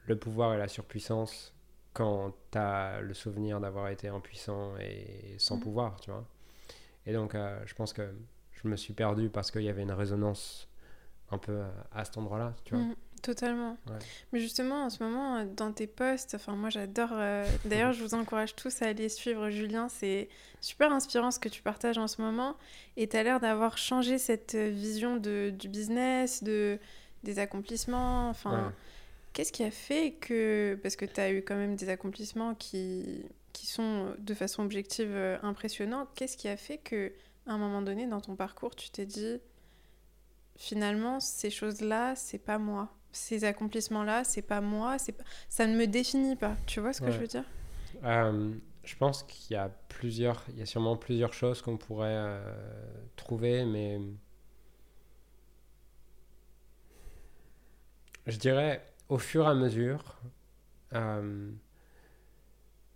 le 0.06 0.18
pouvoir 0.18 0.52
et 0.52 0.58
la 0.58 0.68
surpuissance 0.68 1.54
quand 1.94 2.34
tu 2.50 2.58
as 2.58 3.00
le 3.00 3.14
souvenir 3.14 3.60
d'avoir 3.60 3.88
été 3.88 4.08
impuissant 4.08 4.76
et 4.76 5.36
sans 5.38 5.56
mm. 5.56 5.60
pouvoir, 5.60 6.00
tu 6.00 6.10
vois. 6.10 6.26
Et 7.06 7.14
donc, 7.14 7.34
euh, 7.34 7.58
je 7.64 7.74
pense 7.74 7.94
que 7.94 8.14
je 8.52 8.68
me 8.68 8.76
suis 8.76 8.92
perdu 8.92 9.30
parce 9.30 9.50
qu'il 9.50 9.62
y 9.62 9.70
avait 9.70 9.82
une 9.82 9.90
résonance 9.92 10.68
un 11.30 11.38
peu 11.38 11.62
à, 11.92 12.04
cet 12.04 12.18
endroit-là, 12.18 12.54
tu 12.64 12.74
vois. 12.74 12.84
Mm. 12.84 12.94
Totalement. 13.22 13.76
Mais 14.32 14.40
justement, 14.40 14.84
en 14.84 14.90
ce 14.90 15.02
moment, 15.02 15.36
euh, 15.36 15.44
dans 15.44 15.72
tes 15.72 15.86
posts, 15.86 16.34
enfin, 16.34 16.56
moi 16.56 16.70
j'adore. 16.70 17.10
Euh, 17.12 17.44
d'ailleurs, 17.66 17.92
je 17.92 18.02
vous 18.02 18.14
encourage 18.14 18.56
tous 18.56 18.80
à 18.82 18.86
aller 18.86 19.08
suivre 19.08 19.50
Julien. 19.50 19.88
C'est 19.88 20.28
super 20.60 20.92
inspirant 20.92 21.30
ce 21.30 21.38
que 21.38 21.48
tu 21.48 21.62
partages 21.62 21.98
en 21.98 22.06
ce 22.06 22.22
moment. 22.22 22.56
Et 22.96 23.08
tu 23.08 23.16
as 23.16 23.22
l'air 23.22 23.40
d'avoir 23.40 23.76
changé 23.76 24.16
cette 24.16 24.54
euh, 24.54 24.70
vision 24.70 25.16
de, 25.16 25.52
du 25.56 25.68
business, 25.68 26.42
de, 26.42 26.78
des 27.22 27.38
accomplissements. 27.38 28.28
Enfin, 28.30 28.72
qu'est-ce 29.32 29.52
qui 29.52 29.64
a 29.64 29.70
fait 29.70 30.12
que. 30.20 30.78
Parce 30.82 30.96
que 30.96 31.04
tu 31.04 31.20
as 31.20 31.30
eu 31.32 31.42
quand 31.42 31.56
même 31.56 31.76
des 31.76 31.88
accomplissements 31.88 32.54
qui, 32.54 33.24
qui 33.52 33.66
sont 33.66 34.14
de 34.18 34.34
façon 34.34 34.62
objective 34.64 35.16
impressionnants. 35.42 36.06
Qu'est-ce 36.14 36.36
qui 36.36 36.48
a 36.48 36.56
fait 36.56 36.78
que, 36.78 37.12
à 37.46 37.52
un 37.52 37.58
moment 37.58 37.82
donné, 37.82 38.06
dans 38.06 38.20
ton 38.20 38.36
parcours, 38.36 38.74
tu 38.74 38.90
t'es 38.90 39.06
dit 39.06 39.40
finalement, 40.56 41.20
ces 41.20 41.50
choses-là, 41.50 42.14
c'est 42.16 42.38
pas 42.38 42.58
moi 42.58 42.90
ces 43.12 43.44
accomplissements-là, 43.44 44.24
c'est 44.24 44.42
pas 44.42 44.60
moi, 44.60 44.98
c'est 44.98 45.12
pas... 45.12 45.24
ça 45.48 45.66
ne 45.66 45.76
me 45.76 45.86
définit 45.86 46.36
pas. 46.36 46.56
Tu 46.66 46.80
vois 46.80 46.92
ce 46.92 47.00
que 47.00 47.10
je 47.10 47.18
veux 47.18 47.26
dire? 47.26 47.44
Euh, 48.04 48.52
Je 48.84 48.96
pense 48.96 49.22
qu'il 49.24 49.54
y 49.54 49.58
a 49.58 49.68
plusieurs, 49.88 50.44
il 50.50 50.58
y 50.58 50.62
a 50.62 50.66
sûrement 50.66 50.96
plusieurs 50.96 51.32
choses 51.32 51.60
qu'on 51.62 51.76
pourrait 51.76 52.08
euh, 52.10 52.40
trouver, 53.16 53.64
mais 53.64 54.00
je 58.30 58.38
dirais 58.38 58.84
au 59.08 59.18
fur 59.18 59.44
et 59.44 59.48
à 59.48 59.54
mesure 59.54 60.20
euh, 60.94 61.50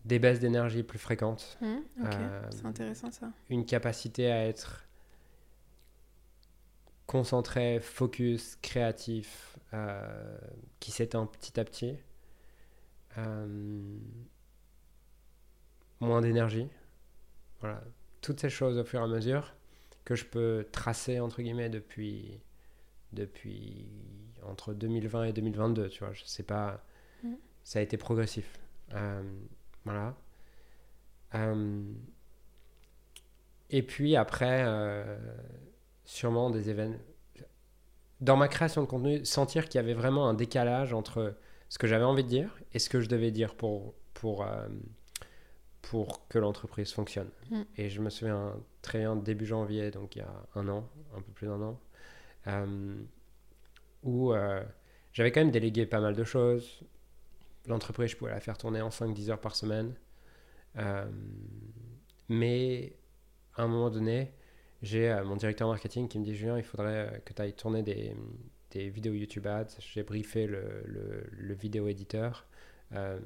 des 0.04 0.18
baisses 0.18 0.40
d'énergie 0.40 0.82
plus 0.82 0.98
fréquentes. 0.98 1.58
Mmh, 1.60 1.76
c'est 2.50 2.66
intéressant 2.66 3.10
ça. 3.10 3.30
Une 3.50 3.66
capacité 3.66 4.30
à 4.30 4.46
être 4.46 4.84
concentré, 7.06 7.80
focus, 7.80 8.56
créatif, 8.62 9.58
euh, 9.72 10.38
qui 10.80 10.90
s'éteint 10.90 11.26
petit 11.26 11.58
à 11.58 11.64
petit. 11.64 11.96
Euh, 13.18 13.98
moins 16.00 16.20
d'énergie. 16.20 16.68
Voilà. 17.60 17.82
Toutes 18.20 18.40
ces 18.40 18.50
choses 18.50 18.78
au 18.78 18.84
fur 18.84 19.00
et 19.00 19.04
à 19.04 19.06
mesure 19.06 19.54
que 20.04 20.14
je 20.14 20.24
peux 20.24 20.66
tracer, 20.70 21.20
entre 21.20 21.42
guillemets, 21.42 21.70
depuis, 21.70 22.40
depuis 23.12 23.86
entre 24.48 24.74
2020 24.74 25.24
et 25.24 25.32
2022. 25.32 25.88
Tu 25.88 26.04
vois, 26.04 26.12
je 26.12 26.24
sais 26.24 26.42
pas. 26.42 26.84
Mm. 27.22 27.34
Ça 27.62 27.78
a 27.78 27.82
été 27.82 27.96
progressif. 27.96 28.58
Euh, 28.94 29.22
voilà. 29.84 30.14
et 33.70 33.82
puis 33.82 34.16
après, 34.16 34.64
sûrement 36.04 36.50
des 36.50 36.70
événements. 36.70 36.98
Dans 38.20 38.36
ma 38.36 38.48
création 38.48 38.82
de 38.82 38.86
contenu, 38.86 39.24
sentir 39.24 39.68
qu'il 39.68 39.78
y 39.78 39.84
avait 39.84 39.94
vraiment 39.94 40.28
un 40.28 40.34
décalage 40.34 40.94
entre 40.94 41.36
ce 41.68 41.78
que 41.78 41.86
j'avais 41.86 42.04
envie 42.04 42.22
de 42.22 42.28
dire 42.28 42.56
et 42.72 42.78
ce 42.78 42.88
que 42.88 43.00
je 43.00 43.08
devais 43.08 43.30
dire 43.30 43.56
pour, 43.56 43.94
pour, 44.14 44.44
euh, 44.44 44.68
pour 45.82 46.26
que 46.28 46.38
l'entreprise 46.38 46.92
fonctionne. 46.92 47.28
Mm. 47.50 47.62
Et 47.76 47.90
je 47.90 48.00
me 48.00 48.10
souviens 48.10 48.54
très 48.80 49.00
bien, 49.00 49.16
début 49.16 49.44
janvier, 49.44 49.90
donc 49.90 50.16
il 50.16 50.20
y 50.20 50.22
a 50.22 50.32
un 50.54 50.68
an, 50.68 50.88
un 51.16 51.20
peu 51.20 51.32
plus 51.32 51.46
d'un 51.46 51.60
an, 51.60 51.80
euh, 52.46 52.94
où 54.04 54.32
euh, 54.32 54.62
j'avais 55.12 55.32
quand 55.32 55.40
même 55.40 55.50
délégué 55.50 55.86
pas 55.86 56.00
mal 56.00 56.14
de 56.14 56.24
choses. 56.24 56.82
L'entreprise, 57.66 58.10
je 58.10 58.16
pouvais 58.16 58.30
la 58.30 58.40
faire 58.40 58.58
tourner 58.58 58.80
en 58.80 58.90
5-10 58.90 59.30
heures 59.30 59.40
par 59.40 59.56
semaine. 59.56 59.94
mais 62.28 62.92
à 63.56 63.62
un 63.62 63.68
moment 63.68 63.90
donné, 63.90 64.32
j'ai 64.84 65.10
euh, 65.10 65.24
mon 65.24 65.36
directeur 65.36 65.68
marketing 65.68 66.08
qui 66.08 66.18
me 66.18 66.24
dit 66.24 66.34
Julien, 66.34 66.58
il 66.58 66.64
faudrait 66.64 67.08
euh, 67.08 67.18
que 67.24 67.32
tu 67.32 67.40
ailles 67.40 67.54
tourner 67.54 67.82
des, 67.82 68.14
vidéos 68.90 69.14
YouTube 69.14 69.46
ads. 69.46 69.68
J'ai 69.78 70.02
briefé 70.02 70.46
le, 70.46 71.54
vidéo 71.54 71.88
éditeur. 71.88 72.46
Euh, 72.92 73.18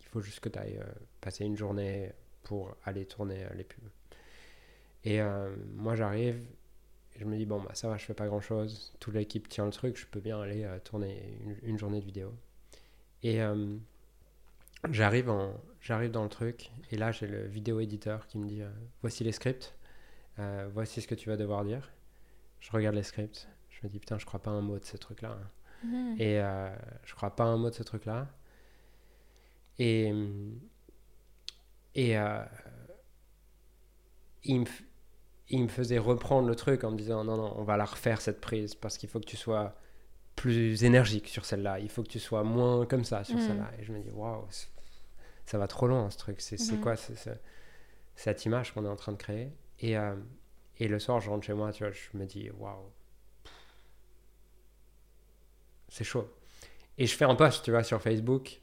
il 0.00 0.06
faut 0.06 0.20
juste 0.20 0.40
que 0.40 0.48
tu 0.48 0.58
ailles 0.58 0.80
passer 1.20 1.44
une 1.44 1.56
journée 1.56 2.12
pour 2.44 2.74
aller 2.84 3.04
tourner 3.04 3.44
les 3.56 3.64
pubs. 3.64 3.88
Et 5.04 5.20
moi, 5.74 5.96
j'arrive, 5.96 6.38
je 7.16 7.24
me 7.24 7.36
dis 7.36 7.46
bon, 7.46 7.60
bah, 7.60 7.74
ça 7.74 7.88
va, 7.88 7.96
je 7.96 8.04
fais 8.04 8.14
pas 8.14 8.26
grand 8.26 8.40
chose. 8.40 8.92
Toute 9.00 9.14
l'équipe 9.14 9.48
tient 9.48 9.66
le 9.66 9.72
truc, 9.72 9.96
je 9.96 10.06
peux 10.06 10.20
bien 10.20 10.40
aller 10.40 10.66
tourner 10.84 11.38
une, 11.44 11.70
une, 11.70 11.78
journée 11.78 12.00
de 12.00 12.06
vidéo. 12.06 12.32
Et 13.22 13.40
j'arrive, 14.90 15.30
en, 15.30 15.54
j'arrive 15.80 16.10
dans 16.10 16.24
le 16.24 16.28
truc, 16.28 16.70
et 16.90 16.96
là, 16.96 17.12
j'ai 17.12 17.26
le 17.26 17.46
vidéo 17.46 17.80
éditeur 17.80 18.26
qui 18.26 18.38
me 18.38 18.46
dit 18.46 18.62
voici 19.02 19.24
les 19.24 19.32
scripts. 19.32 19.74
Euh, 20.38 20.68
voici 20.72 21.00
ce 21.00 21.08
que 21.08 21.14
tu 21.14 21.28
vas 21.28 21.36
devoir 21.36 21.64
dire. 21.64 21.90
Je 22.60 22.70
regarde 22.70 22.94
les 22.94 23.02
scripts. 23.02 23.48
Je 23.70 23.80
me 23.82 23.88
dis, 23.88 23.98
putain, 23.98 24.18
je 24.18 24.26
crois 24.26 24.40
pas 24.40 24.50
un 24.50 24.60
mot 24.60 24.78
de 24.78 24.84
ce 24.84 24.96
truc-là. 24.96 25.36
Mhm. 25.84 26.16
Et 26.18 26.40
euh, 26.40 26.74
je 27.04 27.14
crois 27.14 27.34
pas 27.34 27.44
un 27.44 27.56
mot 27.56 27.70
de 27.70 27.74
ce 27.74 27.82
truc-là. 27.82 28.28
Et, 29.78 30.12
et 31.94 32.18
euh, 32.18 32.44
il, 34.44 34.60
me, 34.60 34.66
il 35.52 35.62
me 35.62 35.68
faisait 35.68 35.98
reprendre 35.98 36.48
le 36.48 36.56
truc 36.56 36.82
en 36.82 36.90
me 36.90 36.96
disant, 36.96 37.24
non, 37.24 37.36
non, 37.36 37.54
on 37.56 37.62
va 37.62 37.76
la 37.76 37.84
refaire 37.84 38.20
cette 38.20 38.40
prise 38.40 38.74
parce 38.74 38.96
qu'il 38.96 39.08
faut 39.08 39.20
que 39.20 39.26
tu 39.26 39.36
sois 39.36 39.76
plus 40.34 40.82
énergique 40.82 41.28
sur 41.28 41.44
celle-là. 41.44 41.78
Il 41.78 41.90
faut 41.90 42.02
que 42.02 42.08
tu 42.08 42.18
sois 42.18 42.42
moins 42.42 42.86
comme 42.86 43.04
ça 43.04 43.22
sur 43.22 43.36
mhm. 43.36 43.46
celle-là. 43.46 43.70
Et 43.78 43.84
je 43.84 43.92
me 43.92 44.00
dis, 44.00 44.10
waouh, 44.10 44.46
ça 45.44 45.58
va 45.58 45.68
trop 45.68 45.86
loin 45.86 46.10
ce 46.10 46.16
truc. 46.16 46.40
C'est 46.40 46.58
mhm. 46.58 46.80
quoi 46.80 46.94
cette 48.16 48.44
image 48.46 48.72
qu'on 48.72 48.86
est 48.86 48.88
en 48.88 48.96
train 48.96 49.12
de 49.12 49.18
créer? 49.18 49.52
Et, 49.80 49.98
euh, 49.98 50.16
et 50.78 50.88
le 50.88 50.98
soir, 50.98 51.20
je 51.20 51.28
rentre 51.28 51.44
chez 51.44 51.52
moi, 51.52 51.70
tu 51.70 51.84
vois, 51.84 51.92
je 51.92 52.16
me 52.16 52.24
dis, 52.24 52.50
waouh, 52.58 52.90
c'est 55.90 56.04
chaud. 56.04 56.26
Et 56.96 57.06
je 57.06 57.14
fais 57.14 57.26
un 57.26 57.34
post, 57.34 57.62
tu 57.62 57.72
vois, 57.72 57.82
sur 57.82 58.00
Facebook 58.00 58.60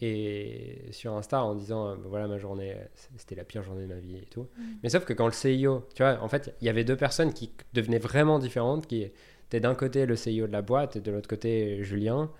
et 0.00 0.88
sur 0.92 1.14
Insta 1.14 1.42
en 1.42 1.54
disant, 1.54 1.88
euh, 1.88 1.94
voilà, 2.06 2.26
ma 2.26 2.38
journée, 2.38 2.76
c'était 3.16 3.34
la 3.34 3.44
pire 3.44 3.62
journée 3.62 3.82
de 3.82 3.94
ma 3.94 4.00
vie 4.00 4.16
et 4.16 4.26
tout. 4.30 4.48
Mm. 4.56 4.62
Mais 4.82 4.88
sauf 4.88 5.04
que 5.04 5.12
quand 5.12 5.26
le 5.26 5.32
CIO, 5.32 5.86
tu 5.94 6.02
vois, 6.02 6.18
en 6.22 6.28
fait, 6.28 6.54
il 6.60 6.66
y 6.66 6.70
avait 6.70 6.84
deux 6.84 6.96
personnes 6.96 7.32
qui 7.32 7.52
devenaient 7.72 7.98
vraiment 7.98 8.38
différentes, 8.38 8.86
qui 8.86 9.02
étaient 9.46 9.60
d'un 9.60 9.74
côté 9.74 10.06
le 10.06 10.16
CIO 10.16 10.46
de 10.46 10.52
la 10.52 10.62
boîte 10.62 10.96
et 10.96 11.00
de 11.00 11.10
l'autre 11.10 11.28
côté 11.28 11.82
Julien. 11.82 12.30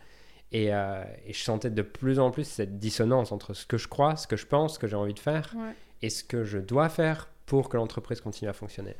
Et, 0.52 0.72
euh, 0.72 1.02
et, 1.26 1.32
je 1.32 1.42
sentais 1.42 1.70
de 1.70 1.82
plus 1.82 2.20
en 2.20 2.30
plus 2.30 2.44
cette 2.44 2.78
dissonance 2.78 3.32
entre 3.32 3.54
ce 3.54 3.66
que 3.66 3.76
je 3.76 3.88
crois, 3.88 4.16
ce 4.16 4.26
que 4.26 4.36
je 4.36 4.46
pense, 4.46 4.74
ce 4.74 4.78
que 4.78 4.86
j'ai 4.86 4.96
envie 4.96 5.14
de 5.14 5.18
faire, 5.18 5.54
et 6.00 6.10
ce 6.10 6.22
que 6.22 6.44
je 6.44 6.58
dois 6.58 6.88
faire 6.88 7.28
pour 7.46 7.68
que 7.68 7.76
l'entreprise 7.76 8.20
continue 8.20 8.48
à 8.48 8.52
fonctionner. 8.52 8.96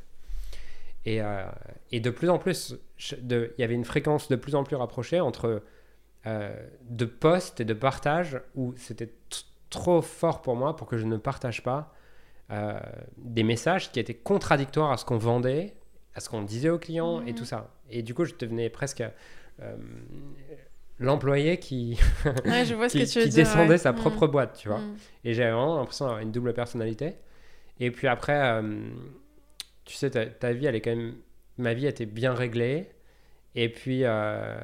Et, 1.05 1.21
euh, 1.21 1.45
et 1.91 1.99
de 1.99 2.09
plus 2.09 2.29
en 2.29 2.39
plus, 2.39 2.75
il 3.11 3.51
y 3.57 3.63
avait 3.63 3.73
une 3.73 3.85
fréquence 3.85 4.27
de 4.27 4.35
plus 4.35 4.55
en 4.55 4.63
plus 4.63 4.75
rapprochée 4.75 5.19
entre 5.19 5.61
euh, 6.25 6.55
de 6.89 7.05
posts 7.05 7.61
et 7.61 7.65
de 7.65 7.73
partages 7.73 8.39
où 8.55 8.73
c'était 8.77 9.11
trop 9.69 10.01
fort 10.01 10.41
pour 10.41 10.55
moi 10.55 10.75
pour 10.75 10.87
que 10.87 10.97
je 10.97 11.05
ne 11.05 11.17
partage 11.17 11.63
pas 11.63 11.93
euh, 12.51 12.79
des 13.17 13.43
messages 13.43 13.91
qui 13.91 13.99
étaient 13.99 14.13
contradictoires 14.13 14.91
à 14.91 14.97
ce 14.97 15.05
qu'on 15.05 15.17
vendait, 15.17 15.73
à 16.13 16.19
ce 16.19 16.29
qu'on 16.29 16.41
disait 16.41 16.69
aux 16.69 16.79
clients 16.79 17.21
et 17.25 17.31
mmh. 17.31 17.35
tout 17.35 17.45
ça. 17.45 17.71
Et 17.89 18.03
du 18.03 18.13
coup, 18.13 18.25
je 18.25 18.33
devenais 18.37 18.69
presque 18.69 19.03
l'employé 20.99 21.57
qui, 21.57 21.99
qui, 22.89 23.29
descendait 23.29 23.77
sa 23.77 23.91
mmh. 23.91 23.95
propre 23.95 24.27
boîte, 24.27 24.57
tu 24.57 24.69
vois. 24.69 24.79
Mmh. 24.79 24.95
Et 25.25 25.33
j'avais 25.33 25.51
vraiment 25.51 25.77
l'impression 25.77 26.05
d'avoir 26.05 26.21
une 26.21 26.31
double 26.31 26.53
personnalité. 26.53 27.15
Et 27.79 27.91
puis 27.91 28.07
après, 28.07 28.39
euh, 28.39 28.89
tu 29.83 29.95
sais, 29.95 30.09
ta, 30.09 30.25
ta, 30.25 30.53
vie, 30.53 30.65
elle 30.65 30.75
est 30.75 30.81
quand 30.81 30.95
même. 30.95 31.15
Ma 31.57 31.73
vie 31.73 31.87
était 31.87 32.05
bien 32.05 32.33
réglée. 32.33 32.89
Et 33.55 33.69
puis, 33.69 34.01
euh, 34.03 34.57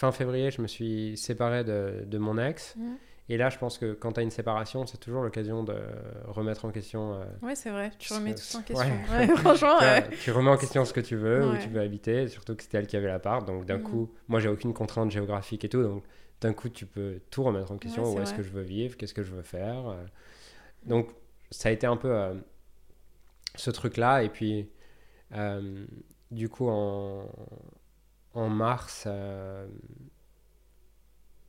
fin 0.00 0.12
février, 0.12 0.50
je 0.50 0.62
me 0.62 0.66
suis 0.66 1.16
séparé 1.18 1.62
de, 1.62 2.04
de 2.06 2.18
mon 2.18 2.38
ex. 2.38 2.74
Mhm. 2.76 2.96
Et 3.28 3.36
là, 3.36 3.48
je 3.48 3.58
pense 3.58 3.78
que 3.78 3.92
quand 3.92 4.12
tu 4.14 4.20
as 4.20 4.22
une 4.24 4.30
séparation, 4.32 4.86
c'est 4.86 4.96
toujours 4.98 5.22
l'occasion 5.22 5.62
de 5.62 5.76
remettre 6.26 6.64
en 6.64 6.70
question. 6.72 7.14
euh, 7.14 7.24
Ouais, 7.42 7.54
c'est 7.54 7.70
vrai. 7.70 7.92
Tu 7.98 8.12
remets 8.12 8.34
tout 8.34 8.56
en 8.56 8.62
question. 8.62 8.88
Ouais, 9.12 9.26
franchement, 9.36 9.78
tu, 9.78 9.84
vois, 9.84 9.92
ouais. 9.94 10.10
tu 10.24 10.30
remets 10.32 10.50
en 10.50 10.56
question 10.56 10.84
ce 10.84 10.92
que 10.92 11.00
tu 11.00 11.14
veux, 11.16 11.46
où 11.46 11.56
tu 11.58 11.68
veux 11.68 11.80
habiter, 11.80 12.26
surtout 12.28 12.56
que 12.56 12.62
c'était 12.64 12.78
elle 12.78 12.86
qui 12.88 12.96
avait 12.96 13.06
l'appart. 13.06 13.46
Donc 13.46 13.66
d'un 13.66 13.76
Mhm. 13.76 13.82
coup, 13.84 14.10
moi 14.26 14.40
j'ai 14.40 14.48
aucune 14.48 14.72
contrainte 14.74 15.10
géographique 15.12 15.64
et 15.64 15.68
tout. 15.68 15.82
Donc 15.82 16.02
d'un 16.40 16.52
coup, 16.54 16.70
tu 16.70 16.86
peux 16.86 17.20
tout 17.30 17.44
remettre 17.44 17.70
en 17.70 17.76
question. 17.78 18.02
Où 18.12 18.20
est-ce 18.20 18.34
que 18.34 18.42
je 18.42 18.50
veux 18.50 18.62
vivre? 18.62 18.96
Qu'est-ce 18.96 19.14
que 19.14 19.22
je 19.22 19.30
veux 19.32 19.42
faire? 19.42 19.86
Euh. 19.90 20.04
Donc 20.86 21.10
ça 21.52 21.68
a 21.68 21.72
été 21.72 21.86
un 21.86 21.96
peu 21.96 22.10
euh, 22.10 22.34
ce 23.54 23.70
truc-là. 23.70 24.24
Et 24.24 24.28
puis 24.28 24.68
euh, 25.36 25.84
du 26.32 26.48
coup, 26.48 26.68
en, 26.68 27.26
en 28.34 28.48
mars, 28.48 29.04
euh, 29.06 29.66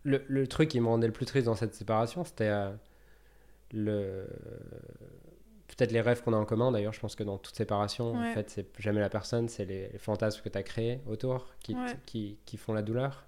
le, 0.03 0.23
le 0.27 0.47
truc 0.47 0.69
qui 0.69 0.79
me 0.79 0.87
rendait 0.87 1.07
le 1.07 1.13
plus 1.13 1.25
triste 1.25 1.45
dans 1.45 1.55
cette 1.55 1.75
séparation, 1.75 2.23
c'était 2.23 2.47
euh, 2.49 2.71
le 3.71 4.27
peut-être 5.67 5.91
les 5.91 6.01
rêves 6.01 6.21
qu'on 6.21 6.33
a 6.33 6.37
en 6.37 6.45
commun. 6.45 6.71
D'ailleurs, 6.71 6.91
je 6.93 6.99
pense 6.99 7.15
que 7.15 7.23
dans 7.23 7.37
toute 7.37 7.55
séparation, 7.55 8.13
en 8.15 8.33
fait, 8.33 8.49
c'est 8.49 8.67
jamais 8.79 8.99
la 8.99 9.09
personne, 9.09 9.47
c'est 9.47 9.63
les, 9.65 9.87
les 9.89 9.97
fantasmes 9.99 10.41
que 10.41 10.49
tu 10.49 10.57
as 10.57 10.63
créés 10.63 10.99
autour 11.07 11.47
qui, 11.61 11.75
Ouais. 11.75 11.95
qui, 12.05 12.37
qui 12.45 12.57
font 12.57 12.73
la 12.73 12.81
douleur. 12.81 13.25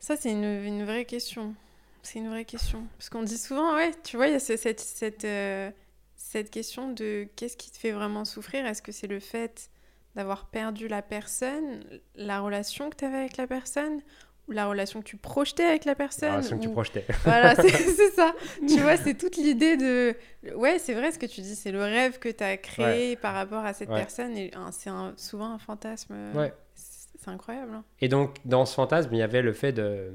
Ça, 0.00 0.16
c'est 0.16 0.32
une, 0.32 0.44
une 0.44 0.84
vraie 0.84 1.04
question. 1.04 1.54
C'est 2.02 2.18
une 2.18 2.28
vraie 2.28 2.44
question. 2.44 2.84
Parce 2.98 3.08
qu'on 3.10 3.22
dit 3.22 3.38
souvent, 3.38 3.74
ouais, 3.76 3.92
tu 4.02 4.16
vois, 4.16 4.26
il 4.26 4.32
y 4.32 4.36
a 4.36 4.40
ce- 4.40 4.56
cette, 4.56 4.80
cette, 4.80 5.24
euh, 5.24 5.70
cette 6.16 6.50
question 6.50 6.92
de 6.92 7.28
qu'est-ce 7.36 7.56
qui 7.56 7.70
te 7.70 7.76
fait 7.78 7.92
vraiment 7.92 8.24
souffrir? 8.24 8.66
Est-ce 8.66 8.82
que 8.82 8.92
c'est 8.92 9.06
le 9.06 9.20
fait 9.20 9.70
d'avoir 10.16 10.46
perdu 10.46 10.88
la 10.88 11.02
personne, 11.02 11.80
la 12.16 12.40
relation 12.40 12.90
que 12.90 12.96
tu 12.96 13.04
avais 13.04 13.18
avec 13.18 13.36
la 13.36 13.46
personne, 13.46 14.00
ou 14.48 14.52
la 14.52 14.66
relation 14.66 15.00
que 15.00 15.06
tu 15.06 15.16
projetais 15.16 15.64
avec 15.64 15.84
la 15.84 15.94
personne 15.96 16.28
La 16.28 16.36
relation 16.36 16.56
que 16.58 16.62
tu 16.62 16.70
projetais. 16.70 17.04
Voilà, 17.24 17.54
c'est 17.56 18.10
ça. 18.14 18.34
Tu 18.68 18.80
vois, 18.80 18.96
c'est 18.96 19.14
toute 19.14 19.36
l'idée 19.36 19.76
de. 19.76 20.14
Ouais, 20.54 20.78
c'est 20.78 20.94
vrai 20.94 21.12
ce 21.12 21.18
que 21.18 21.26
tu 21.26 21.40
dis, 21.40 21.54
c'est 21.56 21.72
le 21.72 21.82
rêve 21.82 22.18
que 22.18 22.28
tu 22.28 22.42
as 22.44 22.56
créé 22.56 23.16
par 23.16 23.34
rapport 23.34 23.64
à 23.64 23.72
cette 23.72 23.88
Ouais. 23.90 23.96
personne. 23.96 24.36
Et 24.36 24.50
c'est 24.72 24.90
souvent 25.16 25.50
un 25.52 25.58
fantasme. 25.58 26.12
euh, 26.14 26.32
Ouais. 26.34 26.54
C'est 26.74 27.30
incroyable. 27.30 27.72
hein. 27.74 27.84
Et 28.00 28.08
donc, 28.08 28.36
dans 28.44 28.64
ce 28.66 28.74
fantasme, 28.74 29.12
il 29.12 29.18
y 29.18 29.22
avait 29.22 29.42
le 29.42 29.52
fait 29.52 29.72
de, 29.72 30.12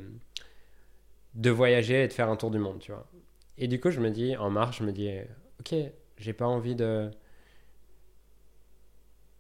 de 1.36 1.50
voyager 1.50 2.04
et 2.04 2.08
de 2.08 2.14
faire 2.14 2.30
un 2.30 2.36
tour 2.38 2.52
du 2.52 2.58
monde, 2.60 2.80
tu 2.80 2.92
vois. 2.92 3.06
Et 3.58 3.68
du 3.68 3.80
coup, 3.80 3.92
je 3.92 4.00
me 4.00 4.10
dis, 4.10 4.36
en 4.38 4.50
mars, 4.50 4.78
je 4.78 4.84
me 4.84 4.92
dis, 4.92 5.10
ok, 5.60 5.76
j'ai 6.18 6.34
pas 6.34 6.48
envie 6.48 6.76
de. 6.76 7.12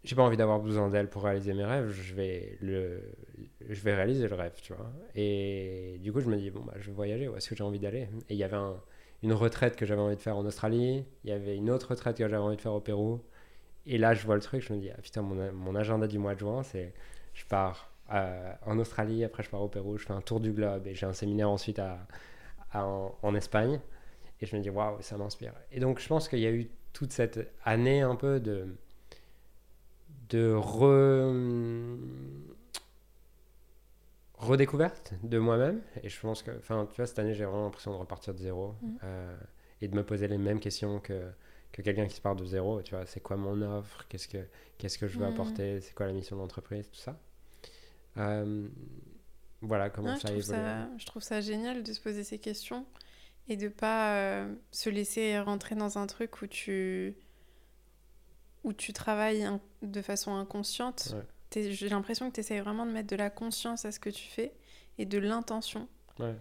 J'ai 0.03 0.15
pas 0.15 0.23
envie 0.23 0.37
d'avoir 0.37 0.59
besoin 0.59 0.89
d'elle 0.89 1.09
pour 1.09 1.23
réaliser 1.23 1.53
mes 1.53 1.63
rêves, 1.63 1.91
je 1.91 2.15
vais, 2.15 2.57
le, 2.61 3.01
je 3.69 3.81
vais 3.81 3.93
réaliser 3.93 4.27
le 4.27 4.35
rêve, 4.35 4.53
tu 4.61 4.73
vois. 4.73 4.91
Et 5.15 5.99
du 6.01 6.11
coup, 6.11 6.21
je 6.21 6.27
me 6.29 6.37
dis, 6.37 6.49
bon, 6.49 6.61
bah, 6.61 6.73
je 6.79 6.87
vais 6.87 6.93
voyager, 6.93 7.27
où 7.27 7.35
est-ce 7.35 7.47
que 7.49 7.55
j'ai 7.55 7.63
envie 7.63 7.77
d'aller? 7.79 8.07
Et 8.29 8.33
il 8.33 8.37
y 8.37 8.43
avait 8.43 8.55
un- 8.57 8.81
une 9.21 9.33
retraite 9.33 9.75
que 9.75 9.85
j'avais 9.85 10.01
envie 10.01 10.15
de 10.15 10.21
faire 10.21 10.37
en 10.37 10.45
Australie, 10.45 11.05
il 11.23 11.29
y 11.29 11.33
avait 11.33 11.55
une 11.55 11.69
autre 11.69 11.89
retraite 11.91 12.17
que 12.17 12.23
j'avais 12.27 12.37
envie 12.41 12.55
de 12.55 12.61
faire 12.61 12.73
au 12.73 12.79
Pérou. 12.81 13.21
Et 13.87 13.97
là, 13.97 14.13
je 14.13 14.25
vois 14.25 14.35
le 14.35 14.41
truc, 14.41 14.61
je 14.63 14.73
me 14.73 14.79
dis, 14.79 14.89
ah 14.91 15.01
putain, 15.01 15.21
mon, 15.23 15.51
mon 15.53 15.75
agenda 15.75 16.07
du 16.07 16.19
mois 16.19 16.35
de 16.35 16.39
juin, 16.39 16.63
c'est 16.63 16.93
je 17.33 17.45
pars 17.45 17.91
euh, 18.13 18.53
en 18.65 18.79
Australie, 18.79 19.23
après 19.25 19.43
je 19.43 19.49
pars 19.49 19.61
au 19.61 19.69
Pérou, 19.69 19.97
je 19.97 20.05
fais 20.05 20.13
un 20.13 20.21
tour 20.21 20.39
du 20.41 20.51
globe 20.53 20.87
et 20.87 20.95
j'ai 20.95 21.05
un 21.07 21.13
séminaire 21.13 21.49
ensuite 21.49 21.79
à, 21.79 22.07
en 23.21 23.35
Espagne. 23.35 23.79
Et 24.41 24.45
je 24.45 24.55
me 24.55 24.61
dis, 24.61 24.69
waouh, 24.69 25.01
ça 25.01 25.17
m'inspire. 25.17 25.53
Et 25.71 25.79
donc, 25.79 25.99
je 25.99 26.07
pense 26.07 26.27
qu'il 26.29 26.39
y 26.39 26.47
a 26.47 26.51
eu 26.51 26.69
toute 26.93 27.11
cette 27.13 27.39
année 27.63 28.01
un 28.01 28.15
peu 28.15 28.39
de, 28.39 28.67
de 30.31 30.53
re- 30.55 31.29
redécouverte 34.35 35.13
de 35.23 35.37
moi-même. 35.39 35.81
Et 36.03 36.09
je 36.09 36.19
pense 36.19 36.43
que, 36.43 36.51
enfin, 36.57 36.87
tu 36.91 36.97
vois, 36.97 37.07
cette 37.07 37.19
année, 37.19 37.33
j'ai 37.33 37.45
vraiment 37.45 37.65
l'impression 37.65 37.91
de 37.91 37.97
repartir 37.97 38.33
de 38.33 38.39
zéro 38.39 38.75
Mhm. 38.81 38.99
euh, 39.03 39.37
et 39.81 39.87
de 39.87 39.95
me 39.95 40.03
poser 40.03 40.27
les 40.27 40.37
mêmes 40.37 40.59
questions 40.59 40.99
que, 40.99 41.31
que 41.71 41.81
quelqu'un 41.81 42.07
qui 42.07 42.15
se 42.15 42.21
part 42.21 42.35
de 42.35 42.45
zéro. 42.45 42.81
Tu 42.81 42.95
vois, 42.95 43.05
c'est 43.05 43.19
quoi 43.21 43.37
mon 43.37 43.61
offre? 43.61 44.05
Qu'est-ce 44.09 44.27
que, 44.27 44.39
qu'est-ce 44.77 44.97
que 44.97 45.07
je 45.07 45.17
veux 45.17 45.25
Mhm. 45.25 45.25
apporter? 45.25 45.81
C'est 45.81 45.93
quoi 45.93 46.07
la 46.07 46.13
mission 46.13 46.35
de 46.35 46.41
l'entreprise 46.41 46.89
Tout 46.89 46.97
ça. 46.99 47.19
Euh, 48.17 48.67
voilà 49.61 49.89
comment 49.89 50.13
Ouais, 50.13 50.41
ça 50.41 50.41
ça, 50.41 50.89
je 50.97 51.05
trouve 51.05 51.21
ça 51.21 51.41
génial 51.41 51.83
de 51.83 51.93
se 51.93 51.99
poser 52.01 52.23
ces 52.23 52.39
questions 52.39 52.85
et 53.49 53.57
de 53.57 53.69
pas 53.69 54.15
euh, 54.17 54.55
se 54.71 54.89
laisser 54.89 55.39
rentrer 55.39 55.75
dans 55.75 55.97
un 55.99 56.07
truc 56.07 56.41
où 56.41 56.47
tu 56.47 57.15
où 58.63 58.73
tu 58.73 58.93
travailles 58.93 59.47
de 59.81 60.01
façon 60.01 60.35
inconsciente. 60.35 61.15
Ouais. 61.15 61.71
J'ai 61.71 61.89
l'impression 61.89 62.29
que 62.29 62.35
tu 62.35 62.39
essayes 62.39 62.59
vraiment 62.59 62.85
de 62.85 62.91
mettre 62.91 63.09
de 63.09 63.15
la 63.15 63.29
conscience 63.29 63.83
à 63.85 63.91
ce 63.91 63.99
que 63.99 64.09
tu 64.09 64.27
fais 64.29 64.53
et 64.97 65.05
de 65.05 65.17
l'intention. 65.17 65.87
Ouais. 66.19 66.35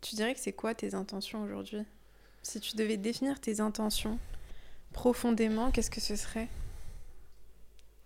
Tu 0.00 0.14
dirais 0.14 0.34
que 0.34 0.40
c'est 0.40 0.52
quoi 0.52 0.74
tes 0.74 0.94
intentions 0.94 1.42
aujourd'hui? 1.42 1.82
Si 2.42 2.60
tu 2.60 2.76
devais 2.76 2.96
définir 2.96 3.40
tes 3.40 3.60
intentions 3.60 4.18
profondément, 4.92 5.70
qu'est-ce 5.70 5.90
que 5.90 6.00
ce 6.00 6.16
serait? 6.16 6.48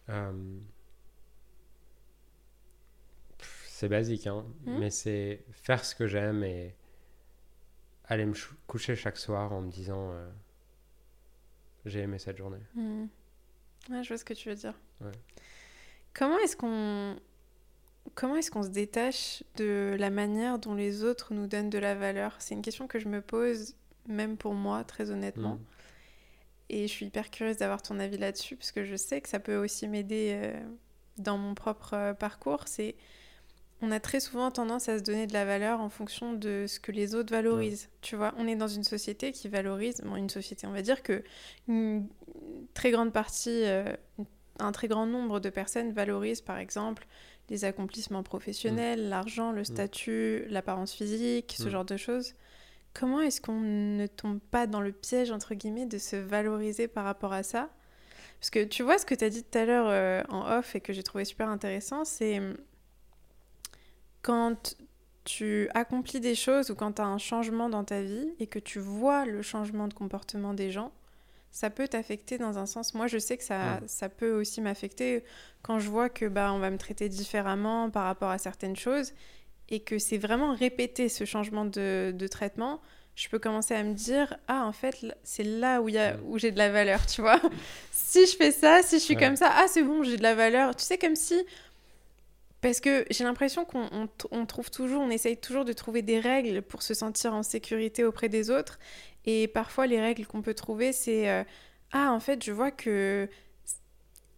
Euh, 0.09 0.33
C'est 3.73 3.88
basique, 3.88 4.27
hein, 4.27 4.44
Mhm. 4.66 4.79
mais 4.79 4.90
c'est 4.90 5.42
faire 5.53 5.85
ce 5.87 5.94
que 5.94 6.07
j'aime 6.07 6.44
et 6.44 6.75
aller 8.05 8.27
me 8.27 8.35
coucher 8.66 8.94
chaque 8.94 9.16
soir 9.16 9.53
en 9.53 9.62
me 9.62 9.70
disant 9.70 10.11
euh, 10.12 10.29
j'ai 11.87 12.01
aimé 12.01 12.18
cette 12.18 12.37
journée. 12.37 12.61
Hmm. 12.75 13.07
Ouais, 13.88 14.03
je 14.03 14.09
vois 14.09 14.19
ce 14.19 14.25
que 14.25 14.35
tu 14.35 14.49
veux 14.49 14.55
dire. 14.55 14.75
Ouais. 15.01 15.12
Comment 16.12 16.38
est-ce 16.38 16.57
qu'on 16.57 17.16
comment 18.14 18.37
est-ce 18.37 18.51
qu'on 18.51 18.62
se 18.62 18.69
détache 18.69 19.43
de 19.57 19.97
la 19.99 20.11
manière 20.11 20.59
dont 20.59 20.75
les 20.75 21.05
autres 21.05 21.33
nous 21.33 21.47
donnent 21.47 21.71
de 21.71 21.79
la 21.79 21.95
valeur? 21.95 22.37
C'est 22.38 22.55
une 22.55 22.62
question 22.62 22.87
que 22.87 22.99
je 22.99 23.09
me 23.09 23.21
pose 23.21 23.75
même 24.07 24.37
pour 24.37 24.55
moi, 24.55 24.85
très 24.85 25.11
honnêtement. 25.11 25.55
Mhm. 25.55 25.64
Et 26.71 26.87
je 26.87 26.93
suis 26.93 27.07
hyper 27.07 27.31
curieuse 27.31 27.57
d'avoir 27.57 27.83
ton 27.83 27.99
avis 27.99 28.19
là-dessus 28.19 28.57
parce 28.57 28.73
que 28.73 28.85
je 28.85 28.97
sais 28.97 29.21
que 29.21 29.29
ça 29.29 29.40
peut 29.40 29.57
aussi 29.57 29.88
m'aider 29.88 30.33
euh, 30.35 30.61
dans 31.19 31.37
mon 31.37 31.55
propre 31.55 31.95
euh, 31.95 32.14
parcours. 32.14 32.64
C'est 32.66 32.95
on 33.83 33.90
a 33.90 34.01
très 34.01 34.21
souvent 34.21 34.51
tendance 34.51 34.88
à 34.88 34.99
se 34.99 35.03
donner 35.03 35.27
de 35.27 35.33
la 35.33 35.45
valeur 35.45 35.81
en 35.81 35.88
fonction 35.88 36.33
de 36.35 36.66
ce 36.69 36.79
que 36.81 36.93
les 36.93 37.14
autres 37.14 37.31
valorisent. 37.33 37.88
Tu 38.03 38.16
vois, 38.16 38.35
on 38.37 38.47
est 38.47 38.57
dans 38.57 38.69
une 38.69 38.85
société 38.85 39.33
qui 39.33 39.49
valorise, 39.49 40.01
bon, 40.05 40.16
une 40.16 40.29
société, 40.31 40.66
on 40.66 40.73
va 40.73 40.83
dire 40.83 41.03
que 41.03 41.23
une 41.69 42.07
très 42.75 42.90
grande 42.90 43.12
partie, 43.12 43.64
euh, 43.64 43.85
un 44.59 44.73
très 44.73 44.88
grand 44.88 45.07
nombre 45.07 45.40
de 45.40 45.49
personnes 45.51 45.93
valorisent 45.93 46.43
par 46.43 46.59
exemple 46.59 47.07
les 47.49 47.64
accomplissements 47.64 48.23
professionnels, 48.23 49.09
l'argent, 49.09 49.51
le 49.51 49.64
statut, 49.64 50.45
l'apparence 50.51 50.93
physique, 50.93 51.55
ce 51.59 51.64
Mm. 51.64 51.71
genre 51.71 51.85
de 51.85 51.97
choses. 51.97 52.35
Comment 52.93 53.21
est-ce 53.21 53.40
qu'on 53.40 53.61
ne 53.61 54.07
tombe 54.07 54.40
pas 54.51 54.66
dans 54.66 54.81
le 54.81 54.93
piège, 54.93 55.31
entre 55.31 55.55
guillemets, 55.55 55.87
de 55.87 55.99
se 55.99 56.16
valoriser 56.16 56.87
par 56.88 57.05
rapport 57.05 57.33
à 57.33 57.43
ça? 57.43 57.71
Parce 58.40 58.51
que 58.51 58.64
tu 58.64 58.83
vois 58.83 58.99
ce 58.99 59.07
que 59.07 59.14
tu 59.14 59.25
as 59.25 59.31
dit 59.31 59.43
tout 59.45 59.59
à 59.59 59.64
l'heure 59.64 59.87
euh, 59.88 60.23
en 60.29 60.59
off 60.59 60.75
et 60.75 60.81
que 60.81 60.93
j'ai 60.93 61.03
trouvé 61.03 61.25
super 61.25 61.49
intéressant, 61.49 62.05
c'est 62.05 62.40
quand 64.22 64.76
tu 65.24 65.68
accomplis 65.74 66.20
des 66.20 66.35
choses 66.35 66.70
ou 66.70 66.74
quand 66.74 66.92
tu 66.92 67.02
as 67.02 67.06
un 67.06 67.18
changement 67.18 67.68
dans 67.68 67.85
ta 67.85 68.02
vie 68.02 68.28
et 68.40 68.46
que 68.46 68.59
tu 68.59 68.78
vois 68.78 69.26
le 69.26 69.42
changement 69.42 69.87
de 69.88 69.94
comportement 69.94 70.54
des 70.54 70.70
gens, 70.70 70.92
ça 71.50 71.68
peut 71.70 71.88
t'affecter 71.88 72.38
dans 72.38 72.59
un 72.59 72.66
sens. 72.66 72.94
Moi, 72.94 73.06
je 73.06 73.18
sais 73.18 73.37
que 73.37 73.44
ça, 73.44 73.80
ça 73.87 74.09
peut 74.09 74.33
aussi 74.33 74.61
m'affecter 74.61 75.24
quand 75.62 75.78
je 75.78 75.90
vois 75.90 76.09
que 76.09 76.26
bah, 76.26 76.52
on 76.52 76.59
va 76.59 76.70
me 76.70 76.78
traiter 76.78 77.09
différemment 77.09 77.90
par 77.90 78.04
rapport 78.04 78.30
à 78.30 78.38
certaines 78.38 78.76
choses 78.76 79.12
et 79.68 79.80
que 79.80 79.98
c'est 79.98 80.18
vraiment 80.18 80.54
répété 80.54 81.09
ce 81.09 81.24
changement 81.24 81.64
de, 81.64 82.12
de 82.14 82.26
traitement. 82.26 82.80
Je 83.16 83.28
peux 83.28 83.38
commencer 83.38 83.74
à 83.74 83.83
me 83.83 83.92
dire 83.92 84.37
ah 84.48 84.64
en 84.64 84.72
fait 84.72 85.04
c'est 85.24 85.42
là 85.42 85.83
où 85.83 85.88
il 85.88 85.96
y 85.96 85.98
a 85.98 86.16
où 86.24 86.38
j'ai 86.38 86.52
de 86.52 86.59
la 86.59 86.70
valeur, 86.70 87.04
tu 87.06 87.20
vois. 87.20 87.40
si 87.90 88.26
je 88.26 88.37
fais 88.37 88.52
ça, 88.52 88.83
si 88.83 88.98
je 88.98 89.04
suis 89.04 89.16
Ouais. 89.16 89.20
comme 89.20 89.37
ça, 89.37 89.50
ah 89.54 89.66
c'est 89.68 89.83
bon 89.83 90.02
j'ai 90.04 90.16
de 90.16 90.22
la 90.22 90.35
valeur. 90.35 90.74
Tu 90.76 90.85
sais 90.85 90.96
comme 90.98 91.16
si 91.16 91.35
parce 92.61 92.81
que 92.81 93.05
j'ai 93.11 93.25
l'impression 93.25 93.64
qu'on 93.64 93.88
on 93.92 94.07
t- 94.07 94.27
on 94.31 94.44
trouve 94.46 94.70
toujours, 94.70 95.01
on 95.03 95.11
essaye 95.11 95.37
toujours 95.37 95.64
de 95.64 95.73
trouver 95.73 96.03
des 96.03 96.20
règles 96.20 96.62
pour 96.62 96.83
se 96.83 96.94
sentir 96.94 97.33
en 97.35 97.42
sécurité 97.42 98.05
auprès 98.05 98.29
des 98.29 98.51
autres. 98.51 98.79
Et 99.27 99.49
parfois, 99.49 99.87
les 99.87 100.01
règles 100.01 100.27
qu'on 100.27 100.42
peut 100.42 100.55
trouver, 100.55 100.92
c'est 100.92 101.29
euh, 101.31 101.44
Ah, 101.92 102.12
en 102.12 102.20
fait, 102.20 102.44
je 102.44 102.53
vois 102.53 102.70
que 102.70 103.29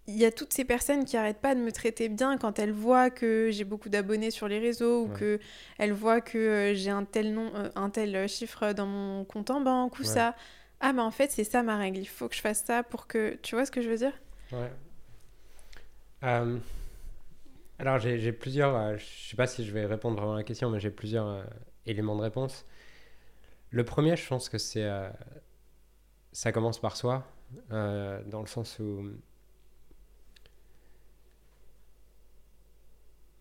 il 0.08 0.16
y 0.16 0.24
a 0.24 0.32
toutes 0.32 0.52
ces 0.52 0.64
personnes 0.64 1.04
qui 1.04 1.16
arrêtent 1.16 1.40
pas 1.40 1.54
de 1.54 1.60
me 1.60 1.70
traiter 1.70 2.08
bien 2.08 2.36
quand 2.36 2.58
elles 2.58 2.72
voient 2.72 3.08
que 3.10 3.50
j'ai 3.52 3.62
beaucoup 3.64 3.88
d'abonnés 3.88 4.32
sur 4.32 4.48
les 4.48 4.58
réseaux 4.58 5.04
ou 5.04 5.08
Ouais. 5.12 5.18
que 5.18 5.40
elles 5.78 5.92
voient 5.92 6.20
que 6.20 6.38
euh, 6.38 6.74
j'ai 6.74 6.90
un 6.90 7.04
tel 7.04 7.32
nom, 7.32 7.52
euh, 7.54 7.70
un 7.76 7.88
tel 7.88 8.28
chiffre 8.28 8.72
dans 8.72 8.86
mon 8.86 9.24
compte 9.24 9.50
en 9.50 9.60
banque 9.60 9.98
ou 9.98 10.02
Ouais. 10.02 10.08
ça. 10.08 10.34
Ah, 10.80 10.92
mais 10.92 11.02
en 11.02 11.12
fait, 11.12 11.30
c'est 11.30 11.44
ça 11.44 11.62
ma 11.62 11.76
règle. 11.78 11.98
Il 11.98 12.06
faut 12.06 12.28
que 12.28 12.34
je 12.34 12.40
fasse 12.40 12.64
ça 12.64 12.82
pour 12.82 13.06
que. 13.06 13.38
Tu 13.42 13.54
vois 13.54 13.64
ce 13.64 13.70
que 13.70 13.80
je 13.80 13.88
veux 13.88 13.96
dire? 13.98 14.12
Ouais. 14.50 14.70
Alors, 17.82 17.98
j'ai 17.98 18.32
plusieurs. 18.32 18.76
euh, 18.76 18.96
je 18.96 19.04
sais 19.30 19.36
pas 19.36 19.46
si 19.48 19.64
je 19.64 19.72
vais 19.72 19.86
répondre 19.86 20.16
vraiment 20.16 20.34
à 20.34 20.38
la 20.38 20.44
question, 20.44 20.70
mais 20.70 20.78
j'ai 20.80 20.90
plusieurs 20.90 21.26
euh, 21.26 21.42
éléments 21.84 22.16
de 22.16 22.22
réponse. 22.22 22.64
Le 23.70 23.84
premier, 23.84 24.16
je 24.16 24.26
pense 24.28 24.48
que 24.48 24.58
c'est. 24.58 24.84
euh, 24.84 25.10
ça 26.32 26.52
commence 26.52 26.78
par 26.80 26.96
soi, 26.96 27.26
dans 27.70 28.40
le 28.40 28.46
sens 28.46 28.78
où. 28.78 29.10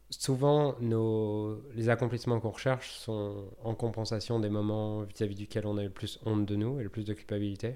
souvent, 0.09 0.75
nos, 0.81 1.61
les 1.73 1.87
accomplissements 1.89 2.39
qu'on 2.41 2.49
recherche 2.49 2.91
sont 2.91 3.45
en 3.63 3.73
compensation 3.75 4.39
des 4.41 4.49
moments 4.49 5.03
vis-à-vis 5.03 5.35
duquel 5.35 5.65
on 5.65 5.77
a 5.77 5.83
le 5.83 5.89
plus 5.89 6.19
honte 6.25 6.45
de 6.45 6.55
nous 6.57 6.79
et 6.79 6.83
le 6.83 6.89
plus 6.89 7.05
de 7.05 7.13
culpabilité. 7.13 7.75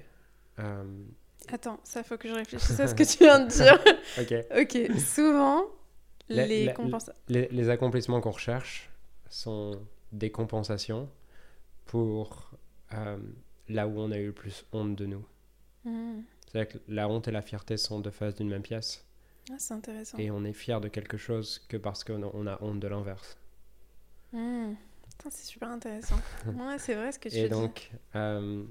Attends, 1.48 1.80
ça 1.84 2.02
faut 2.02 2.18
que 2.18 2.28
je 2.28 2.34
réfléchisse 2.34 2.78
à 2.80 2.88
ce 2.88 2.94
que 2.94 3.04
tu 3.10 3.24
viens 3.24 3.40
de 3.40 3.48
dire. 3.48 3.78
ok. 4.18 4.34
ok, 4.60 5.00
souvent, 5.00 5.64
Les 6.28 7.68
accomplissements 7.70 8.20
qu'on 8.20 8.30
recherche 8.30 8.90
sont 9.28 9.80
des 10.12 10.30
compensations 10.30 11.08
pour 11.86 12.50
euh, 12.92 13.18
là 13.68 13.86
où 13.86 13.98
on 13.98 14.10
a 14.10 14.18
eu 14.18 14.26
le 14.26 14.32
plus 14.32 14.64
honte 14.72 14.96
de 14.96 15.06
nous. 15.06 15.24
Hmm. 15.84 16.22
C'est-à-dire 16.46 16.72
que 16.74 16.78
la 16.88 17.08
honte 17.08 17.28
et 17.28 17.32
la 17.32 17.42
fierté 17.42 17.76
sont 17.76 18.00
deux 18.00 18.10
faces 18.10 18.34
d'une 18.34 18.48
même 18.48 18.62
pièce. 18.62 19.04
Ah, 19.50 19.54
c'est 19.58 19.74
intéressant. 19.74 20.18
Et 20.18 20.30
on 20.30 20.44
est 20.44 20.52
fier 20.52 20.80
de 20.80 20.88
quelque 20.88 21.16
chose 21.16 21.60
que 21.68 21.76
parce 21.76 22.02
qu'on 22.02 22.22
a, 22.22 22.30
on 22.34 22.46
a 22.46 22.62
honte 22.62 22.80
de 22.80 22.88
l'inverse. 22.88 23.38
Hmm. 24.32 24.74
C'est 25.30 25.46
super 25.46 25.70
intéressant. 25.70 26.16
ouais, 26.46 26.78
c'est 26.78 26.94
vrai 26.94 27.10
ce 27.10 27.18
que 27.18 27.28
tu 27.28 27.36
Et 27.36 27.44
dis. 27.44 27.48
donc, 27.48 27.90
euh, 28.14 28.64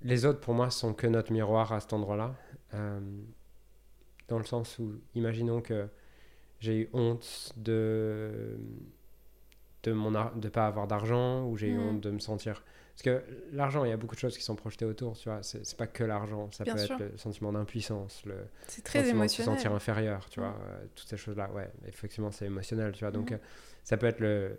les 0.00 0.24
autres, 0.24 0.40
pour 0.40 0.54
moi, 0.54 0.70
sont 0.70 0.94
que 0.94 1.06
notre 1.06 1.32
miroir 1.32 1.72
à 1.72 1.80
cet 1.80 1.92
endroit-là. 1.92 2.34
Euh, 2.74 3.00
dans 4.28 4.38
le 4.38 4.44
sens 4.44 4.78
où, 4.78 4.94
imaginons 5.14 5.60
que 5.60 5.88
j'ai 6.60 6.76
eu 6.82 6.88
honte 6.92 7.52
de 7.56 8.58
de 9.84 9.92
mon 9.92 10.14
ar- 10.14 10.34
de 10.36 10.48
pas 10.48 10.68
avoir 10.68 10.86
d'argent 10.86 11.44
ou 11.46 11.56
j'ai 11.56 11.68
eu 11.70 11.76
Mhm. 11.78 11.88
honte 11.88 12.00
de 12.02 12.10
me 12.12 12.20
sentir 12.20 12.62
parce 12.94 13.02
que 13.02 13.24
l'argent 13.52 13.84
il 13.84 13.88
y 13.90 13.92
a 13.92 13.96
beaucoup 13.96 14.14
de 14.14 14.20
choses 14.20 14.36
qui 14.38 14.44
sont 14.44 14.54
projetées 14.54 14.84
autour 14.84 15.18
tu 15.18 15.28
vois 15.28 15.42
c'est 15.42 15.66
c'est 15.66 15.76
pas 15.76 15.88
que 15.88 16.04
l'argent 16.04 16.50
ça 16.52 16.62
Bien 16.62 16.74
peut 16.74 16.78
sûr. 16.86 17.00
être 17.00 17.10
le 17.12 17.18
sentiment 17.18 17.52
d'impuissance 17.52 18.24
le 18.24 18.36
très 18.84 19.00
sentiment 19.00 19.24
de 19.24 19.28
se 19.28 19.42
émotionnel. 19.42 19.54
sentir 19.56 19.72
inférieur, 19.72 20.28
tu 20.30 20.38
Mm. 20.38 20.42
vois, 20.44 20.54
euh, 20.62 20.84
toutes 20.94 21.08
ces 21.08 21.16
choses-là, 21.16 21.50
ouais, 21.50 21.68
effectivement, 21.88 22.30
c'est 22.30 22.46
émotionnel, 22.46 22.92
tu 22.92 23.00
vois. 23.00 23.10
Donc, 23.10 23.32
Mhm. 23.32 23.38
euh, 23.38 23.46
ça 23.82 23.96
peut 23.96 24.06
être 24.06 24.20
le. 24.20 24.56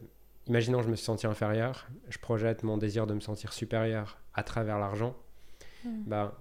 Imaginons, 0.47 0.82
je 0.82 0.89
me 0.89 0.95
suis 0.97 1.06
senti 1.06 1.26
inférieur, 1.26 1.88
je 2.10 2.17
projette 2.17 2.63
mon 2.63 2.78
désir 2.78 3.08
de 3.08 3.13
me 3.13 3.21
sentir 3.21 3.54
supérieur 3.54 4.17
à 4.34 4.43
travers 4.43 4.78
l'argent. 4.78 5.15
Mm. 5.86 6.04
Ben, 6.08 6.34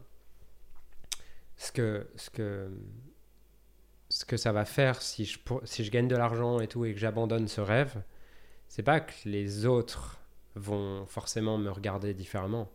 ce 1.57 1.71
que, 1.71 2.09
ce 2.17 2.31
que, 2.31 2.69
ce 4.13 4.27
que 4.27 4.37
ça 4.37 4.53
va 4.53 4.67
faire 4.67 5.01
si 5.01 5.25
je, 5.25 5.39
si 5.65 5.85
je 5.85 5.91
gagne 5.91 6.07
de 6.07 6.17
l'argent 6.17 6.61
et 6.61 6.69
tout 6.69 6.85
et 6.85 6.93
que 6.93 7.01
j'abandonne 7.01 7.49
ce 7.49 7.63
rêve, 7.63 8.03
c'est 8.69 8.83
pas 8.83 9.01
que 9.01 9.13
les 9.25 9.65
autres 9.65 10.21
vont 10.55 11.07
forcément 11.07 11.57
me 11.57 11.71
regarder 11.71 12.13
différemment. 12.13 12.71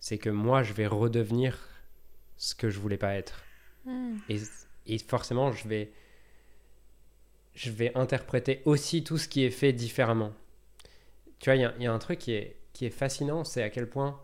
C'est 0.00 0.18
que 0.18 0.28
moi, 0.28 0.62
je 0.62 0.74
vais 0.74 0.86
redevenir 0.86 1.58
ce 2.36 2.54
que 2.54 2.68
je 2.68 2.78
voulais 2.78 2.98
pas 2.98 3.14
être. 3.14 3.42
Hmm. 3.86 4.16
Et, 4.28 4.40
et 4.86 4.98
forcément, 4.98 5.50
je 5.52 5.66
vais, 5.66 5.92
je 7.54 7.70
vais 7.70 7.96
interpréter 7.96 8.60
aussi 8.66 9.02
tout 9.02 9.16
ce 9.16 9.28
qui 9.28 9.44
est 9.44 9.50
fait 9.50 9.72
différemment. 9.72 10.32
Tu 11.38 11.48
vois, 11.48 11.56
il 11.56 11.62
y 11.62 11.64
a- 11.64 11.74
il 11.78 11.82
y, 11.84 11.86
a 11.86 11.92
un 11.92 11.98
truc 11.98 12.18
qui 12.18 12.32
est, 12.32 12.56
qui 12.74 12.84
est 12.84 12.90
fascinant, 12.90 13.44
c'est 13.44 13.62
à 13.62 13.70
quel 13.70 13.88
point, 13.88 14.20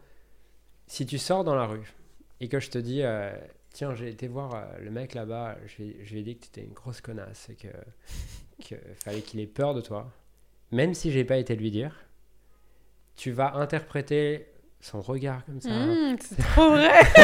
si 0.87 1.07
tu 1.07 1.17
sors 1.19 1.45
dans 1.45 1.55
la 1.55 1.67
rue 1.67 1.95
et 2.41 2.49
que 2.49 2.61
je 2.61 2.69
te 2.71 2.79
dis, 2.79 3.03
euh, 3.03 3.33
tiens, 3.79 3.95
j'ai 3.95 4.09
été 4.09 4.27
voir 4.27 4.57
euh, 4.57 4.65
le 4.81 4.91
mec 4.91 5.15
là-bas, 5.15 5.57
je 5.67 5.85
lui 5.85 6.19
ai 6.19 6.23
dit 6.23 6.37
que 6.37 6.43
tu 6.43 6.49
étais 6.49 6.63
une 6.63 6.73
grosse 6.73 7.01
connasse 7.01 7.49
et 7.49 7.55
que, 7.55 7.69
que 8.69 8.75
fallait 9.05 9.21
qu'il 9.21 9.39
ait 9.39 9.47
peur 9.47 9.73
de 9.73 9.81
toi, 9.81 10.11
même 10.73 10.95
si 10.95 11.13
j'ai 11.13 11.25
pas 11.25 11.37
été 11.37 11.55
lui 11.55 11.71
dire, 11.71 11.95
tu 13.15 13.31
vas 13.31 13.55
interpréter 13.55 14.49
son 14.81 15.01
regard 15.01 15.45
comme 15.45 15.61
ça. 15.61 15.71
Hmm, 15.71 16.17
c'est 16.21 16.43
trop 16.43 16.71
vrai. 16.71 16.91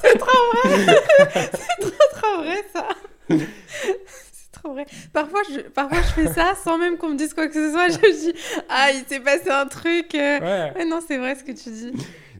c'est 0.00 0.18
trop 0.18 0.52
vrai. 0.52 0.86
c'est 1.52 1.80
trop 1.80 2.14
trop 2.14 2.42
vrai 2.42 2.64
ça. 2.72 2.88
c'est 3.28 4.52
trop 4.52 4.72
vrai. 4.72 4.86
Parfois 5.12 5.40
je, 5.52 5.62
parfois 5.62 6.00
je 6.00 6.10
fais 6.12 6.32
ça 6.32 6.54
sans 6.54 6.78
même 6.78 6.96
qu'on 6.96 7.08
me 7.08 7.16
dise 7.16 7.34
quoi 7.34 7.48
que 7.48 7.54
ce 7.54 7.72
soit. 7.72 7.88
Je 7.88 8.30
dis 8.30 8.38
ah 8.68 8.92
il 8.92 9.04
s'est 9.04 9.18
passé 9.18 9.50
un 9.50 9.66
truc. 9.66 10.14
euh. 10.14 10.38
Ouais. 10.76 10.84
Non 10.84 11.00
c'est 11.04 11.18
vrai 11.18 11.34
ce 11.34 11.42
que 11.42 11.52
tu 11.52 11.70
dis. 11.70 11.92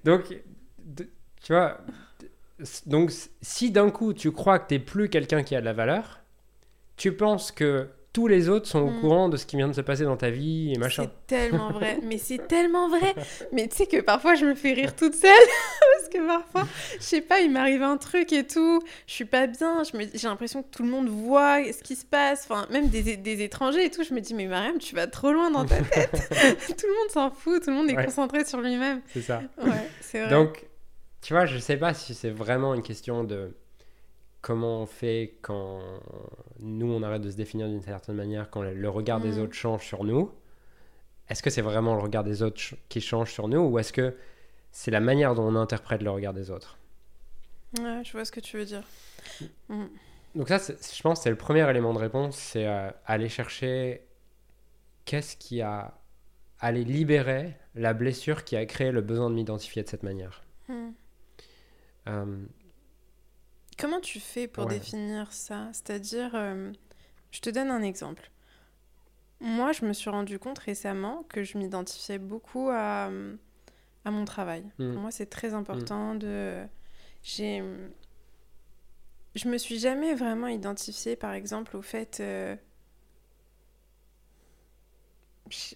Donc, 0.04 0.32
tu 1.42 1.52
vois, 1.52 1.80
donc 2.86 3.10
si 3.42 3.70
d'un 3.70 3.90
coup 3.90 4.12
tu 4.12 4.32
crois 4.32 4.58
que 4.58 4.68
t'es 4.68 4.78
plus 4.78 5.08
quelqu'un 5.08 5.42
qui 5.42 5.54
a 5.56 5.60
de 5.60 5.64
la 5.66 5.72
valeur, 5.72 6.20
tu 6.96 7.12
penses 7.12 7.52
que 7.52 7.88
tous 8.12 8.26
les 8.26 8.48
autres 8.48 8.66
sont 8.66 8.80
au 8.80 8.90
Mm. 8.90 9.00
courant 9.00 9.28
de 9.28 9.36
ce 9.36 9.46
qui 9.46 9.56
vient 9.56 9.68
de 9.68 9.72
se 9.72 9.80
passer 9.80 10.02
dans 10.02 10.16
ta 10.16 10.30
vie 10.30 10.72
et 10.74 10.78
machin. 10.78 11.04
C'est 11.04 11.26
tellement 11.28 11.70
vrai. 11.78 12.00
Mais 12.02 12.18
c'est 12.18 12.44
tellement 12.48 12.88
vrai. 12.88 13.14
Mais 13.52 13.68
tu 13.68 13.76
sais 13.76 13.86
que 13.86 14.00
parfois 14.00 14.34
je 14.34 14.44
me 14.46 14.56
fais 14.56 14.72
rire 14.72 14.96
toute 14.96 15.14
seule 15.14 15.30
parce 15.96 16.08
que 16.12 16.26
parfois 16.26 16.66
je 16.98 17.04
sais 17.04 17.20
pas 17.20 17.38
il 17.38 17.52
m'arrive 17.52 17.84
un 17.84 17.96
truc 17.98 18.32
et 18.32 18.44
tout. 18.44 18.82
Je 19.06 19.12
suis 19.12 19.24
pas 19.24 19.46
bien. 19.46 19.84
Je 19.84 19.96
me 19.96 20.02
j'ai 20.12 20.26
l'impression 20.26 20.64
que 20.64 20.68
tout 20.76 20.82
le 20.82 20.88
monde 20.88 21.08
voit 21.08 21.62
ce 21.72 21.84
qui 21.84 21.94
se 21.94 22.04
passe. 22.04 22.48
Enfin 22.50 22.66
même 22.72 22.88
des, 22.88 23.16
des 23.16 23.42
étrangers 23.44 23.84
et 23.84 23.90
tout. 23.92 24.02
Je 24.02 24.12
me 24.12 24.20
dis 24.20 24.34
mais 24.34 24.46
Mariam 24.46 24.78
tu 24.78 24.96
vas 24.96 25.06
trop 25.06 25.30
loin 25.32 25.52
dans 25.52 25.64
ta 25.64 25.76
tête. 25.80 26.10
tout 26.66 26.86
le 26.88 26.98
monde 26.98 27.10
s'en 27.12 27.30
fout. 27.30 27.62
Tout 27.62 27.70
le 27.70 27.76
monde 27.76 27.88
est 27.90 27.96
Ouais. 27.96 28.04
concentré 28.06 28.44
sur 28.44 28.60
lui-même. 28.60 29.02
C'est 29.14 29.22
ça. 29.22 29.40
Ouais 29.62 29.70
c'est 30.00 30.22
vrai. 30.22 30.30
Donc, 30.30 30.64
tu 31.22 31.32
vois, 31.34 31.46
je 31.46 31.58
sais 31.58 31.76
pas 31.76 31.94
si 31.94 32.14
c'est 32.14 32.30
vraiment 32.30 32.74
une 32.74 32.82
question 32.82 33.24
de 33.24 33.54
comment 34.40 34.82
on 34.82 34.86
fait 34.86 35.38
quand 35.42 35.80
nous 36.60 36.90
on 36.90 37.02
arrête 37.02 37.22
de 37.22 37.30
se 37.30 37.36
définir 37.36 37.68
d'une 37.68 37.82
certaine 37.82 38.16
manière, 38.16 38.50
quand 38.50 38.62
le, 38.62 38.88
regard 38.88 39.20
des 39.20 39.38
Mm. 39.38 39.42
autres 39.42 39.54
change 39.54 39.86
sur 39.86 40.04
nous. 40.04 40.32
Est-ce 41.28 41.42
que 41.42 41.50
c'est 41.50 41.62
vraiment 41.62 41.94
le 41.94 42.02
regard 42.02 42.24
des 42.24 42.42
autres 42.42 42.60
qui 42.88 43.00
change 43.00 43.32
sur 43.32 43.48
nous 43.48 43.60
ou 43.60 43.78
est-ce 43.78 43.92
que 43.92 44.16
c'est 44.72 44.90
la 44.90 45.00
manière 45.00 45.34
dont 45.34 45.44
on 45.44 45.56
interprète 45.56 46.02
le 46.02 46.10
regard 46.10 46.32
des 46.32 46.50
autres? 46.50 46.78
Ouais, 47.78 48.02
je 48.04 48.12
vois 48.12 48.24
ce 48.24 48.32
que 48.32 48.40
tu 48.40 48.56
veux 48.56 48.64
dire. 48.64 48.82
Mm. 49.68 49.86
Donc 50.34 50.48
ça, 50.48 50.58
je 50.58 51.02
pense 51.02 51.18
que 51.18 51.24
c'est 51.24 51.30
le 51.30 51.36
premier 51.36 51.68
élément 51.68 51.92
de 51.92 51.98
réponse, 51.98 52.36
c'est 52.36 52.66
euh, 52.66 52.90
aller 53.04 53.28
chercher 53.28 54.06
qu'est-ce 55.04 55.36
qui 55.36 55.60
a 55.60 55.94
aller 56.60 56.84
libérer 56.84 57.56
la 57.74 57.94
blessure 57.94 58.44
qui 58.44 58.54
a 58.54 58.66
créé 58.66 58.92
le 58.92 59.00
besoin 59.00 59.30
de 59.30 59.34
m'identifier 59.34 59.82
de 59.82 59.88
cette 59.88 60.02
manière. 60.02 60.42
Mm. 60.68 60.90
Euh, 62.08 62.44
Comment 63.78 64.00
tu 64.00 64.20
fais 64.20 64.46
pour 64.46 64.66
Ouais. 64.66 64.78
définir 64.78 65.32
ça? 65.32 65.68
C'est-à-dire, 65.72 66.32
euh, 66.34 66.70
je 67.30 67.40
te 67.40 67.48
donne 67.50 67.70
un 67.70 67.82
exemple. 67.82 68.30
Moi, 69.40 69.72
je 69.72 69.86
me 69.86 69.94
suis 69.94 70.10
rendu 70.10 70.38
compte 70.38 70.58
récemment 70.58 71.22
que 71.30 71.42
je 71.42 71.56
m'identifiais 71.56 72.18
beaucoup 72.18 72.68
à, 72.70 73.08
euh, 73.08 73.36
à 74.04 74.10
mon 74.10 74.26
travail. 74.26 74.70
Mm. 74.78 74.92
Pour 74.92 75.00
moi, 75.02 75.10
c'est 75.10 75.26
très 75.30 75.54
important 75.54 76.14
de. 76.14 76.62
J'ai. 77.22 77.62
Je 79.36 79.48
me 79.48 79.56
suis 79.58 79.78
jamais 79.78 80.14
vraiment 80.14 80.48
identifiée, 80.48 81.16
par 81.16 81.32
exemple, 81.32 81.76
au 81.76 81.82
fait. 81.82 82.18
euh, 82.20 82.54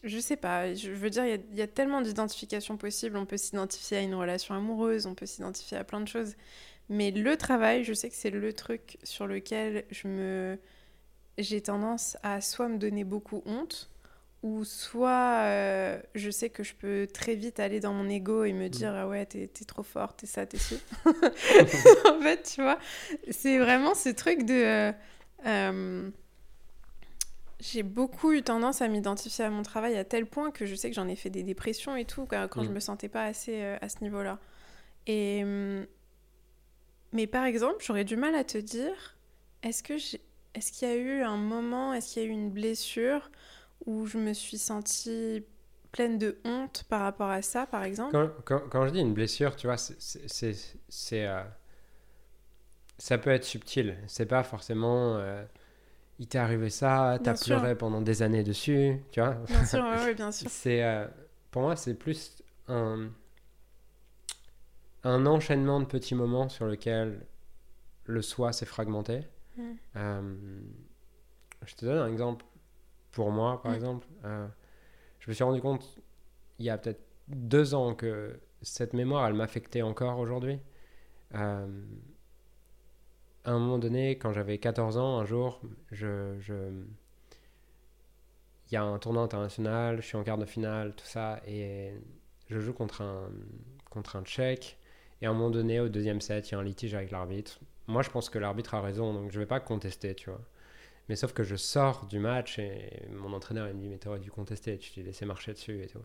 Je 0.04 0.18
sais 0.20 0.36
pas, 0.36 0.72
je 0.74 0.90
veux 0.92 1.10
dire, 1.10 1.24
il 1.24 1.30
y 1.30 1.32
a- 1.34 1.38
il 1.52 1.58
y, 1.58 1.62
a 1.62 1.66
tellement 1.66 2.00
d'identifications 2.00 2.76
possibles. 2.76 3.16
On 3.16 3.26
peut 3.26 3.36
s'identifier 3.36 3.98
à 3.98 4.00
une 4.02 4.14
relation 4.14 4.54
amoureuse, 4.54 5.06
on 5.06 5.14
peut 5.14 5.26
s'identifier 5.26 5.76
à 5.76 5.84
plein 5.84 6.00
de 6.00 6.08
choses. 6.08 6.34
Mais 6.90 7.10
le 7.10 7.36
travail, 7.36 7.84
je 7.84 7.92
sais 7.94 8.10
que 8.10 8.16
c'est 8.16 8.30
le 8.30 8.52
truc 8.52 8.98
sur 9.04 9.26
lequel 9.26 9.84
je 9.90 10.08
me 10.08 10.58
j'ai 11.38 11.60
tendance 11.62 12.16
à 12.22 12.40
soit 12.40 12.68
me 12.68 12.78
donner 12.78 13.04
beaucoup 13.04 13.42
honte 13.46 13.90
ou 14.42 14.64
soit 14.64 15.40
euh, 15.44 16.00
je 16.14 16.30
sais 16.30 16.50
que 16.50 16.62
je 16.62 16.74
peux 16.74 17.08
très 17.12 17.34
vite 17.34 17.60
aller 17.60 17.80
dans 17.80 17.92
mon 17.94 18.08
ego 18.08 18.44
et 18.44 18.52
me 18.52 18.68
dire 18.68 18.94
ah 18.94 19.08
ouais 19.08 19.26
t'es 19.26 19.48
t'es 19.48 19.64
trop 19.64 19.82
forte 19.82 20.18
t'es 20.20 20.26
ça 20.26 20.46
t'es 20.46 20.58
ci 20.58 20.78
en 21.06 22.20
fait 22.20 22.42
tu 22.54 22.62
vois 22.62 22.78
c'est 23.30 23.58
vraiment 23.58 23.94
ce 23.94 24.10
truc 24.10 24.44
de 24.44 24.54
euh, 24.54 24.92
euh, 25.46 26.10
j'ai 27.60 27.82
beaucoup 27.82 28.32
eu 28.32 28.42
tendance 28.42 28.82
à 28.82 28.88
m'identifier 28.88 29.44
à 29.44 29.50
mon 29.50 29.62
travail 29.62 29.96
à 29.96 30.04
tel 30.04 30.26
point 30.26 30.50
que 30.50 30.66
je 30.66 30.74
sais 30.74 30.90
que 30.90 30.96
j'en 30.96 31.08
ai 31.08 31.16
fait 31.16 31.30
des 31.30 31.42
dépressions 31.42 31.96
et 31.96 32.04
tout 32.04 32.26
quand, 32.26 32.48
quand 32.50 32.62
je 32.62 32.70
Mm. 32.70 32.74
me 32.74 32.80
sentais 32.80 33.08
pas 33.08 33.24
assez 33.24 33.62
euh, 33.62 33.76
à 33.80 33.88
ce 33.88 34.02
niveau 34.02 34.22
là 34.22 34.38
et 35.06 35.42
hum, 35.44 35.86
mais 37.12 37.26
par 37.26 37.44
exemple, 37.44 37.76
j'aurais 37.84 38.04
du 38.04 38.16
mal 38.16 38.34
à 38.34 38.44
te 38.44 38.58
dire, 38.58 39.16
est-ce 39.62 39.82
que 39.82 39.94
est-ce 40.54 40.72
qu'il 40.72 40.88
y 40.88 40.90
a 40.90 40.96
eu 40.96 41.22
un 41.22 41.36
moment, 41.36 41.92
est-ce 41.94 42.12
qu'il 42.14 42.22
y 42.22 42.26
a 42.26 42.28
eu 42.28 42.32
une 42.32 42.50
blessure 42.50 43.30
où 43.86 44.06
je 44.06 44.18
me 44.18 44.32
suis 44.32 44.58
sentie 44.58 45.44
pleine 45.92 46.18
de 46.18 46.38
honte 46.44 46.84
par 46.88 47.00
rapport 47.02 47.30
à 47.30 47.42
ça, 47.42 47.66
par 47.66 47.82
exemple? 47.84 48.18
Quand, 48.18 48.30
quand- 48.46 48.68
quand 48.70 48.86
je 48.86 48.92
dis 48.92 49.00
une 49.00 49.12
blessure, 49.14 49.56
tu 49.56 49.66
vois, 49.66 49.76
c'est, 49.76 51.26
euh, 51.26 51.42
ça 52.98 53.18
peut 53.18 53.30
être 53.30 53.44
subtil. 53.44 53.96
C'est 54.06 54.26
pas 54.26 54.42
forcément... 54.42 55.16
euh, 55.18 55.44
il 56.18 56.28
t'est 56.28 56.38
arrivé 56.38 56.70
ça, 56.70 57.18
t'as 57.22 57.36
sûr. 57.36 57.56
pleuré 57.58 57.76
pendant 57.76 58.00
des 58.00 58.22
années 58.22 58.44
dessus, 58.44 59.00
tu 59.10 59.20
vois. 59.20 59.34
Bien 59.48 59.64
sûr, 59.64 59.78
ouais, 59.84 60.04
ouais, 60.04 60.14
bien 60.14 60.30
sûr. 60.32 60.48
C'est, 60.50 60.82
euh, 60.84 61.06
pour 61.50 61.62
moi, 61.62 61.76
c'est 61.76 61.94
plus 61.94 62.42
un, 62.68 63.08
un 65.04 65.26
enchaînement 65.26 65.80
de 65.80 65.86
petits 65.86 66.14
moments 66.14 66.48
sur 66.48 66.66
lequel 66.66 67.26
le 68.04 68.22
soi 68.22 68.52
s'est 68.52 68.66
fragmenté. 68.66 69.20
Mm. 69.56 69.62
Euh, 69.96 70.34
je 71.66 71.74
te 71.74 71.84
donne 71.84 71.98
un 71.98 72.08
exemple 72.10 72.44
pour 73.12 73.30
moi, 73.30 73.62
par 73.62 73.72
Mm. 73.72 73.76
exemple. 73.76 74.06
Euh, 74.24 74.46
je 75.20 75.30
me 75.30 75.34
suis 75.34 75.44
rendu 75.44 75.60
compte 75.60 75.98
il 76.58 76.66
y 76.66 76.70
a 76.70 76.78
peut-être 76.78 77.02
deux 77.28 77.74
ans 77.74 77.94
que 77.94 78.38
cette 78.62 78.92
mémoire, 78.92 79.26
elle 79.26 79.34
m'affectait 79.34 79.82
encore 79.82 80.18
aujourd'hui. 80.18 80.58
À 83.44 83.52
un 83.52 83.58
moment 83.58 83.78
donné, 83.78 84.16
quand 84.18 84.32
j'avais 84.32 84.58
14 84.58 84.96
ans, 84.96 85.18
un 85.18 85.24
jour, 85.24 85.60
il 85.92 85.98
y 88.72 88.76
a 88.76 88.82
un 88.82 88.98
tournoi 88.98 89.22
international, 89.22 89.96
je 90.00 90.06
suis 90.06 90.16
en 90.16 90.24
quart 90.24 90.38
de 90.38 90.46
finale, 90.46 90.94
tout 90.94 91.04
ça, 91.04 91.40
et 91.46 91.92
je 92.48 92.58
joue 92.58 92.72
contre 92.72 93.02
un, 93.02 93.28
contre 93.90 94.16
un 94.16 94.24
Tchèque. 94.24 94.78
Et 95.20 95.26
à 95.26 95.30
un 95.30 95.32
moment 95.32 95.50
donné, 95.50 95.80
au 95.80 95.88
deuxième 95.88 96.20
set, 96.20 96.50
il 96.50 96.52
y 96.52 96.54
a 96.54 96.58
un 96.58 96.64
litige 96.64 96.94
avec 96.94 97.10
l'arbitre. 97.10 97.60
Moi, 97.86 98.02
je 98.02 98.10
pense 98.10 98.30
que 98.30 98.38
l'arbitre 98.38 98.74
a 98.74 98.80
raison, 98.80 99.12
donc 99.12 99.30
je 99.30 99.38
vais 99.38 99.46
pas 99.46 99.60
contester, 99.60 100.14
tu 100.14 100.30
vois. 100.30 100.40
Mais 101.08 101.16
sauf 101.16 101.32
que 101.34 101.42
je 101.42 101.56
sors 101.56 102.06
du 102.06 102.18
match 102.18 102.58
et 102.58 103.02
mon 103.10 103.32
entraîneur 103.34 103.66
me 103.74 103.78
dit 103.78 103.88
mais 103.88 103.98
t'aurais 103.98 104.20
dû 104.20 104.30
contester, 104.30 104.78
tu 104.78 104.90
t'es 104.90 105.02
laissé 105.02 105.26
marcher 105.26 105.52
dessus 105.52 105.82
et 105.82 105.86
tout. 105.86 106.02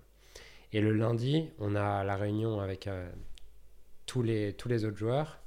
Et 0.74 0.82
le 0.82 0.92
lundi, 0.92 1.50
on 1.58 1.76
a 1.76 2.04
la 2.04 2.16
réunion 2.16 2.60
avec 2.60 2.88
euh, 2.88 3.10
tous, 4.06 4.22
les, 4.22 4.54
tous 4.54 4.68
les 4.68 4.86
autres 4.86 4.98
joueurs. 4.98 5.40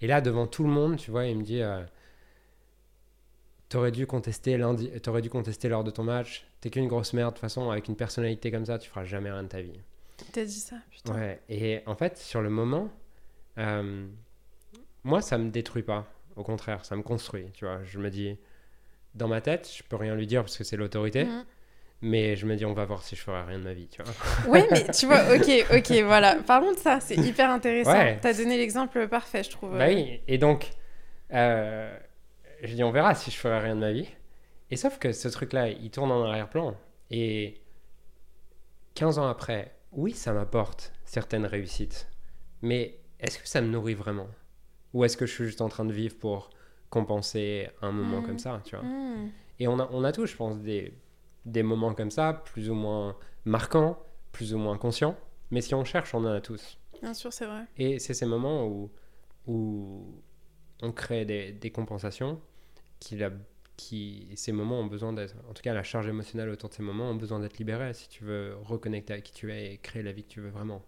Et 0.00 0.06
là, 0.06 0.20
devant 0.20 0.46
tout 0.46 0.64
le 0.64 0.70
monde, 0.70 0.96
tu 0.96 1.10
vois, 1.10 1.26
il 1.26 1.38
me 1.38 1.42
dit 1.42 1.62
euh, 1.62 1.82
T'aurais 3.68 3.90
dû 3.90 4.06
contester 4.06 4.58
lundi, 4.58 4.90
t'aurais 5.00 5.22
dû 5.22 5.30
contester 5.30 5.68
lors 5.68 5.82
de 5.82 5.90
ton 5.90 6.04
match. 6.04 6.46
T'es 6.60 6.68
qu'une 6.68 6.88
grosse 6.88 7.14
merde. 7.14 7.30
De 7.30 7.34
toute 7.36 7.40
façon, 7.40 7.70
avec 7.70 7.88
une 7.88 7.96
personnalité 7.96 8.50
comme 8.50 8.66
ça, 8.66 8.78
tu 8.78 8.88
feras 8.88 9.04
jamais 9.04 9.30
rien 9.30 9.42
de 9.44 9.48
ta 9.48 9.62
vie. 9.62 9.80
T'as 10.32 10.44
dit 10.44 10.60
ça, 10.60 10.76
putain. 10.90 11.14
Ouais. 11.14 11.40
Et 11.48 11.80
en 11.86 11.94
fait, 11.94 12.18
sur 12.18 12.42
le 12.42 12.50
moment, 12.50 12.90
euh, 13.58 14.06
moi, 15.04 15.22
ça 15.22 15.38
me 15.38 15.50
détruit 15.50 15.82
pas. 15.82 16.06
Au 16.36 16.42
contraire, 16.42 16.84
ça 16.84 16.96
me 16.96 17.02
construit. 17.02 17.46
Tu 17.54 17.64
vois, 17.64 17.82
je 17.84 17.98
me 17.98 18.10
dis, 18.10 18.36
dans 19.14 19.28
ma 19.28 19.40
tête, 19.40 19.70
je 19.74 19.82
peux 19.82 19.96
rien 19.96 20.14
lui 20.14 20.26
dire 20.26 20.42
parce 20.42 20.56
que 20.56 20.64
c'est 20.64 20.76
l'autorité. 20.76 21.24
Mhm. 21.24 21.44
Mais 22.04 22.34
je 22.34 22.46
me 22.46 22.56
dis, 22.56 22.64
on 22.64 22.72
va 22.72 22.84
voir 22.84 23.02
si 23.02 23.14
je 23.14 23.20
ferai 23.20 23.42
rien 23.42 23.58
de 23.60 23.64
ma 23.64 23.72
vie, 23.74 23.86
tu 23.86 24.02
vois. 24.02 24.12
Ouais, 24.52 24.66
mais 24.72 24.84
tu 24.92 25.06
vois, 25.06 25.22
ok, 25.34 25.66
ok, 25.72 25.92
voilà. 26.04 26.36
Parlons 26.44 26.72
de 26.72 26.76
ça, 26.78 26.98
c'est 27.00 27.14
hyper 27.16 27.48
intéressant. 27.50 27.92
Ouais. 27.92 28.18
T'as 28.20 28.34
donné 28.34 28.56
l'exemple 28.58 29.06
parfait, 29.06 29.44
je 29.44 29.50
trouve. 29.50 29.78
Bah 29.78 29.86
oui, 29.88 30.20
et 30.26 30.36
donc, 30.36 30.70
euh, 31.32 31.96
je 32.64 32.74
dis, 32.74 32.82
on 32.82 32.90
verra 32.90 33.14
si 33.14 33.30
je 33.30 33.36
ferai 33.36 33.60
rien 33.60 33.76
de 33.76 33.80
ma 33.80 33.92
vie. 33.92 34.08
Et 34.72 34.76
sauf 34.76 34.98
que 34.98 35.12
ce 35.12 35.28
truc-là, 35.28 35.68
il 35.68 35.90
tourne 35.90 36.10
en 36.10 36.24
arrière-plan. 36.24 36.74
Et 37.10 37.60
15 38.94 39.18
ans 39.18 39.28
après, 39.28 39.72
oui, 39.92 40.12
ça 40.12 40.32
m'apporte 40.32 40.92
certaines 41.04 41.46
réussites. 41.46 42.08
Mais 42.62 42.98
est-ce 43.20 43.38
que 43.38 43.46
ça 43.48 43.60
me 43.60 43.68
nourrit 43.68 43.94
vraiment? 43.94 44.28
Ou 44.92 45.04
est-ce 45.04 45.16
que 45.16 45.26
je 45.26 45.32
suis 45.32 45.44
juste 45.44 45.60
en 45.60 45.68
train 45.68 45.84
de 45.84 45.92
vivre 45.92 46.16
pour 46.18 46.50
compenser 46.90 47.68
un 47.80 47.92
moment 47.92 48.20
Mhm. 48.20 48.26
comme 48.26 48.38
ça, 48.38 48.60
tu 48.64 48.74
vois? 48.76 48.84
Hmm. 48.84 49.30
Et 49.60 49.68
on 49.68 49.78
a, 49.78 49.88
on 49.92 50.02
a 50.04 50.12
tous, 50.12 50.26
je 50.26 50.36
pense, 50.36 50.58
des, 50.58 50.92
des 51.44 51.62
moments 51.62 51.94
comme 51.94 52.10
ça, 52.10 52.32
plus 52.32 52.70
ou 52.70 52.74
moins 52.74 53.16
marquants, 53.44 53.98
plus 54.32 54.54
ou 54.54 54.58
moins 54.58 54.78
conscients. 54.78 55.16
Mais 55.50 55.60
si 55.60 55.74
on 55.74 55.84
cherche, 55.84 56.14
on 56.14 56.24
en 56.24 56.32
a 56.32 56.40
tous. 56.40 56.78
Bien 57.02 57.14
sûr, 57.14 57.32
c'est 57.32 57.46
vrai. 57.46 57.64
Et 57.76 57.98
c'est 57.98 58.14
ces 58.14 58.26
moments 58.26 58.66
où, 58.66 58.90
où 59.46 60.04
on 60.82 60.92
crée 60.92 61.24
des, 61.24 61.52
des 61.52 61.70
compensations 61.70 62.40
qui, 63.00 63.16
la- 63.16 63.32
qui, 63.76 64.28
ces 64.36 64.52
moments 64.52 64.80
ont 64.80 64.86
besoin 64.86 65.12
d'être, 65.12 65.34
en 65.50 65.52
tout 65.54 65.62
cas 65.62 65.74
la 65.74 65.82
charge 65.82 66.08
émotionnelle 66.08 66.48
autour 66.50 66.68
de 66.68 66.74
ces 66.74 66.82
moments 66.82 67.10
ont 67.10 67.14
besoin 67.16 67.40
d'être 67.40 67.58
libérée 67.58 67.94
si 67.94 68.08
tu 68.08 68.24
veux 68.24 68.54
reconnecter 68.62 69.14
avec 69.14 69.24
qui 69.24 69.32
tu 69.32 69.52
es 69.52 69.74
et 69.74 69.78
créer 69.78 70.02
la 70.02 70.12
vie 70.12 70.24
que 70.24 70.28
tu 70.28 70.40
veux 70.40 70.50
vraiment. 70.50 70.82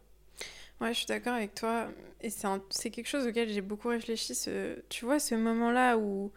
Ouais, 0.80 0.92
je 0.92 0.98
suis 0.98 1.06
d'accord 1.06 1.34
avec 1.34 1.54
toi. 1.54 1.88
Et 2.20 2.30
c'est 2.30 2.90
quelque 2.90 3.06
chose 3.08 3.26
auquel 3.26 3.48
j'ai 3.48 3.60
beaucoup 3.60 3.88
réfléchi. 3.88 4.34
Ce, 4.34 4.80
tu 4.88 5.04
vois, 5.04 5.18
ce 5.18 5.34
moment-là 5.34 5.96
où, 5.98 6.32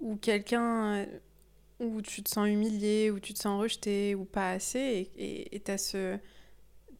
où 0.00 0.16
quelqu'un. 0.16 1.06
Euh, 1.82 1.86
où 1.86 2.02
tu 2.02 2.22
te 2.22 2.30
sens 2.30 2.48
humilié, 2.48 3.10
où 3.10 3.20
tu 3.20 3.34
te 3.34 3.38
sens 3.40 3.60
rejeté, 3.60 4.14
ou 4.14 4.24
pas 4.24 4.50
assez, 4.52 5.10
et 5.16 5.60
tu 5.64 5.70
as 5.70 5.78
ce. 5.78 6.18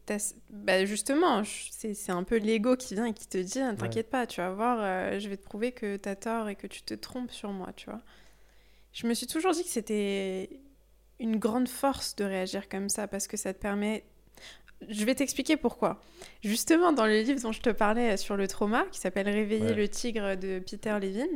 t'as 0.05 0.19
ce- 0.19 0.33
bah 0.49 0.85
justement, 0.85 1.43
c'est 1.45 2.09
un 2.11 2.23
peu 2.23 2.37
l'ego 2.37 2.75
qui 2.75 2.93
vient 2.95 3.05
et 3.05 3.13
qui 3.13 3.27
te 3.27 3.37
dit 3.37 3.59
Ah, 3.59 3.73
T'inquiète 3.73 4.09
pas, 4.09 4.27
tu 4.27 4.41
vas 4.41 4.51
voir, 4.51 4.77
euh, 4.81 5.19
je 5.19 5.29
vais 5.29 5.37
te 5.37 5.43
prouver 5.45 5.71
que 5.71 5.97
tu 5.97 6.09
as 6.09 6.15
tort 6.15 6.49
et 6.49 6.55
que 6.55 6.67
tu 6.67 6.81
te 6.83 6.93
trompes 6.93 7.31
sur 7.31 7.51
moi, 7.51 7.71
tu 7.75 7.85
vois. 7.89 8.01
Je 8.93 9.07
me 9.07 9.13
suis 9.13 9.27
toujours 9.27 9.53
dit 9.53 9.63
que 9.63 9.69
c'était 9.69 10.49
une 11.19 11.37
grande 11.37 11.67
force 11.69 12.15
de 12.15 12.25
réagir 12.25 12.67
comme 12.69 12.89
ça 12.89 13.07
parce 13.07 13.27
que 13.27 13.37
ça 13.37 13.53
te 13.53 13.59
permet. 13.59 14.03
Je 14.89 15.05
vais 15.05 15.15
t'expliquer 15.15 15.55
pourquoi. 15.55 16.01
Justement, 16.43 16.91
dans 16.91 17.05
le 17.05 17.21
livre 17.21 17.39
dont 17.41 17.53
je 17.53 17.61
te 17.61 17.69
parlais 17.69 18.17
sur 18.17 18.35
le 18.35 18.47
trauma, 18.49 18.83
qui 18.91 18.99
s'appelle 18.99 19.29
Réveiller 19.29 19.67
Ouais. 19.69 19.73
le 19.73 19.87
tigre 19.87 20.35
de 20.35 20.59
Peter 20.59 20.97
Levin, 21.01 21.27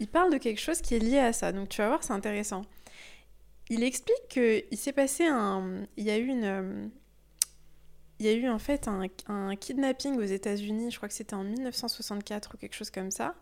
il 0.00 0.08
parle 0.08 0.32
de 0.32 0.38
quelque 0.38 0.60
chose 0.60 0.80
qui 0.80 0.94
est 0.94 0.98
lié 0.98 1.18
à 1.18 1.32
ça. 1.32 1.52
Donc 1.52 1.68
tu 1.68 1.78
vas 1.78 1.88
voir, 1.88 2.02
c'est 2.02 2.12
intéressant. 2.12 2.62
Il 3.70 3.82
explique 3.82 4.28
qu'il 4.28 4.78
s'est 4.78 4.92
passé 4.92 5.24
un. 5.26 5.86
Il 5.96 6.04
y 6.04 6.10
a 6.10 6.18
eu 6.18 6.26
une. 6.26 6.44
euh, 6.44 6.86
Il 8.18 8.26
y 8.26 8.28
a 8.28 8.32
eu 8.32 8.48
en 8.48 8.58
fait 8.58 8.88
un, 8.88 9.56
kidnapping 9.56 10.16
aux 10.18 10.22
États-Unis, 10.22 10.90
je 10.90 10.96
crois 10.96 11.08
que 11.08 11.14
c'était 11.14 11.34
en 11.34 11.44
1964 11.44 12.54
ou 12.54 12.58
quelque 12.58 12.74
chose 12.74 12.90
comme 12.90 13.10
ça. 13.10 13.34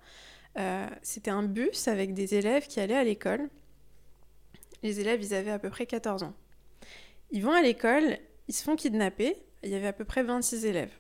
Euh, 0.58 0.86
c'était 1.02 1.30
un 1.30 1.42
bus 1.42 1.88
avec 1.88 2.14
des 2.14 2.34
élèves 2.34 2.66
qui 2.66 2.80
allaient 2.80 2.96
à 2.96 3.04
l'école. 3.04 3.48
Les 4.82 5.00
élèves, 5.00 5.22
ils 5.22 5.34
avaient 5.34 5.50
à 5.50 5.58
peu 5.58 5.70
près 5.70 5.86
14 5.86 6.22
ans. 6.22 6.34
Ils 7.30 7.42
vont 7.42 7.52
à 7.52 7.62
l'école, 7.62 8.18
ils 8.48 8.54
se 8.54 8.62
font 8.62 8.76
kidnapper. 8.76 9.36
Il 9.62 9.70
y 9.70 9.74
avait 9.74 9.88
à 9.88 9.92
peu 9.92 10.04
près 10.04 10.22
26 10.22 10.64
élèves. 10.64 10.92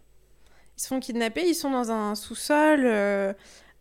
Ils 0.76 0.82
se 0.82 0.88
font 0.88 1.00
kidnapper, 1.00 1.42
ils 1.48 1.54
sont 1.54 1.70
dans 1.70 1.90
un 1.90 2.14
sous-sol. 2.14 2.82
euh, 2.84 3.32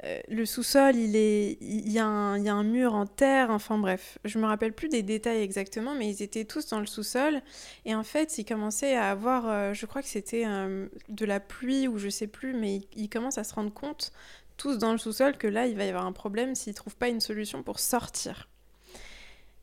euh, 0.05 0.19
le 0.29 0.45
sous-sol, 0.45 0.95
il, 0.95 1.15
est, 1.17 1.57
il, 1.59 1.91
y 1.91 1.99
a 1.99 2.05
un, 2.05 2.38
il 2.38 2.45
y 2.45 2.49
a 2.49 2.53
un 2.53 2.63
mur 2.63 2.93
en 2.93 3.05
terre. 3.05 3.49
Enfin 3.49 3.77
bref, 3.77 4.17
je 4.23 4.39
me 4.39 4.45
rappelle 4.45 4.71
plus 4.73 4.88
des 4.88 5.03
détails 5.03 5.41
exactement, 5.41 5.93
mais 5.93 6.07
ils 6.07 6.23
étaient 6.23 6.45
tous 6.45 6.67
dans 6.67 6.79
le 6.79 6.85
sous-sol. 6.85 7.41
Et 7.85 7.93
en 7.93 8.03
fait, 8.03 8.38
ils 8.38 8.45
commençaient 8.45 8.95
à 8.95 9.09
avoir, 9.12 9.49
euh, 9.49 9.73
je 9.73 9.85
crois 9.85 10.01
que 10.01 10.07
c'était 10.07 10.45
euh, 10.45 10.88
de 11.09 11.25
la 11.25 11.39
pluie 11.41 11.88
ou 11.89 11.97
je 11.97 12.07
sais 12.09 12.27
plus, 12.27 12.53
mais 12.53 12.77
ils, 12.77 12.88
ils 12.95 13.09
commencent 13.09 13.38
à 13.38 13.43
se 13.43 13.53
rendre 13.53 13.73
compte, 13.73 14.13
tous 14.55 14.77
dans 14.77 14.93
le 14.93 14.97
sous-sol, 14.97 15.38
que 15.38 15.47
là, 15.47 15.67
il 15.67 15.75
va 15.75 15.83
y 15.85 15.89
avoir 15.89 16.05
un 16.05 16.13
problème 16.13 16.55
s'ils 16.55 16.73
trouvent 16.73 16.95
pas 16.97 17.09
une 17.09 17.21
solution 17.21 17.62
pour 17.62 17.79
sortir. 17.79 18.47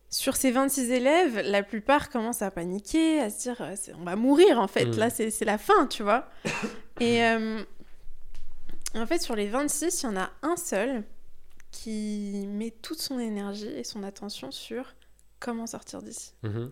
Sur 0.08 0.36
ces 0.36 0.50
26 0.50 0.90
élèves, 0.92 1.40
la 1.44 1.62
plupart 1.62 2.10
commencent 2.10 2.40
à 2.42 2.50
paniquer, 2.50 3.20
à 3.20 3.28
se 3.28 3.40
dire 3.40 3.60
on 3.98 4.04
va 4.04 4.16
mourir 4.16 4.60
en 4.60 4.68
fait, 4.68 4.86
Mm. 4.86 4.98
là 4.98 5.10
c'est 5.10 5.44
la 5.44 5.58
fin, 5.58 5.86
tu 5.88 6.02
vois. 6.02 6.28
Et 7.00 7.20
en 8.94 9.06
fait, 9.06 9.20
sur 9.20 9.36
les 9.36 9.48
26, 9.48 10.02
il 10.02 10.06
y 10.06 10.08
en 10.08 10.16
a 10.16 10.30
un 10.42 10.56
seul 10.56 11.04
qui 11.70 12.46
met 12.48 12.70
toute 12.70 13.00
son 13.00 13.18
énergie 13.18 13.68
et 13.68 13.84
son 13.84 14.02
attention 14.02 14.50
sur 14.50 14.94
comment 15.40 15.66
sortir 15.66 16.02
d'ici. 16.02 16.32
Mhm. 16.42 16.70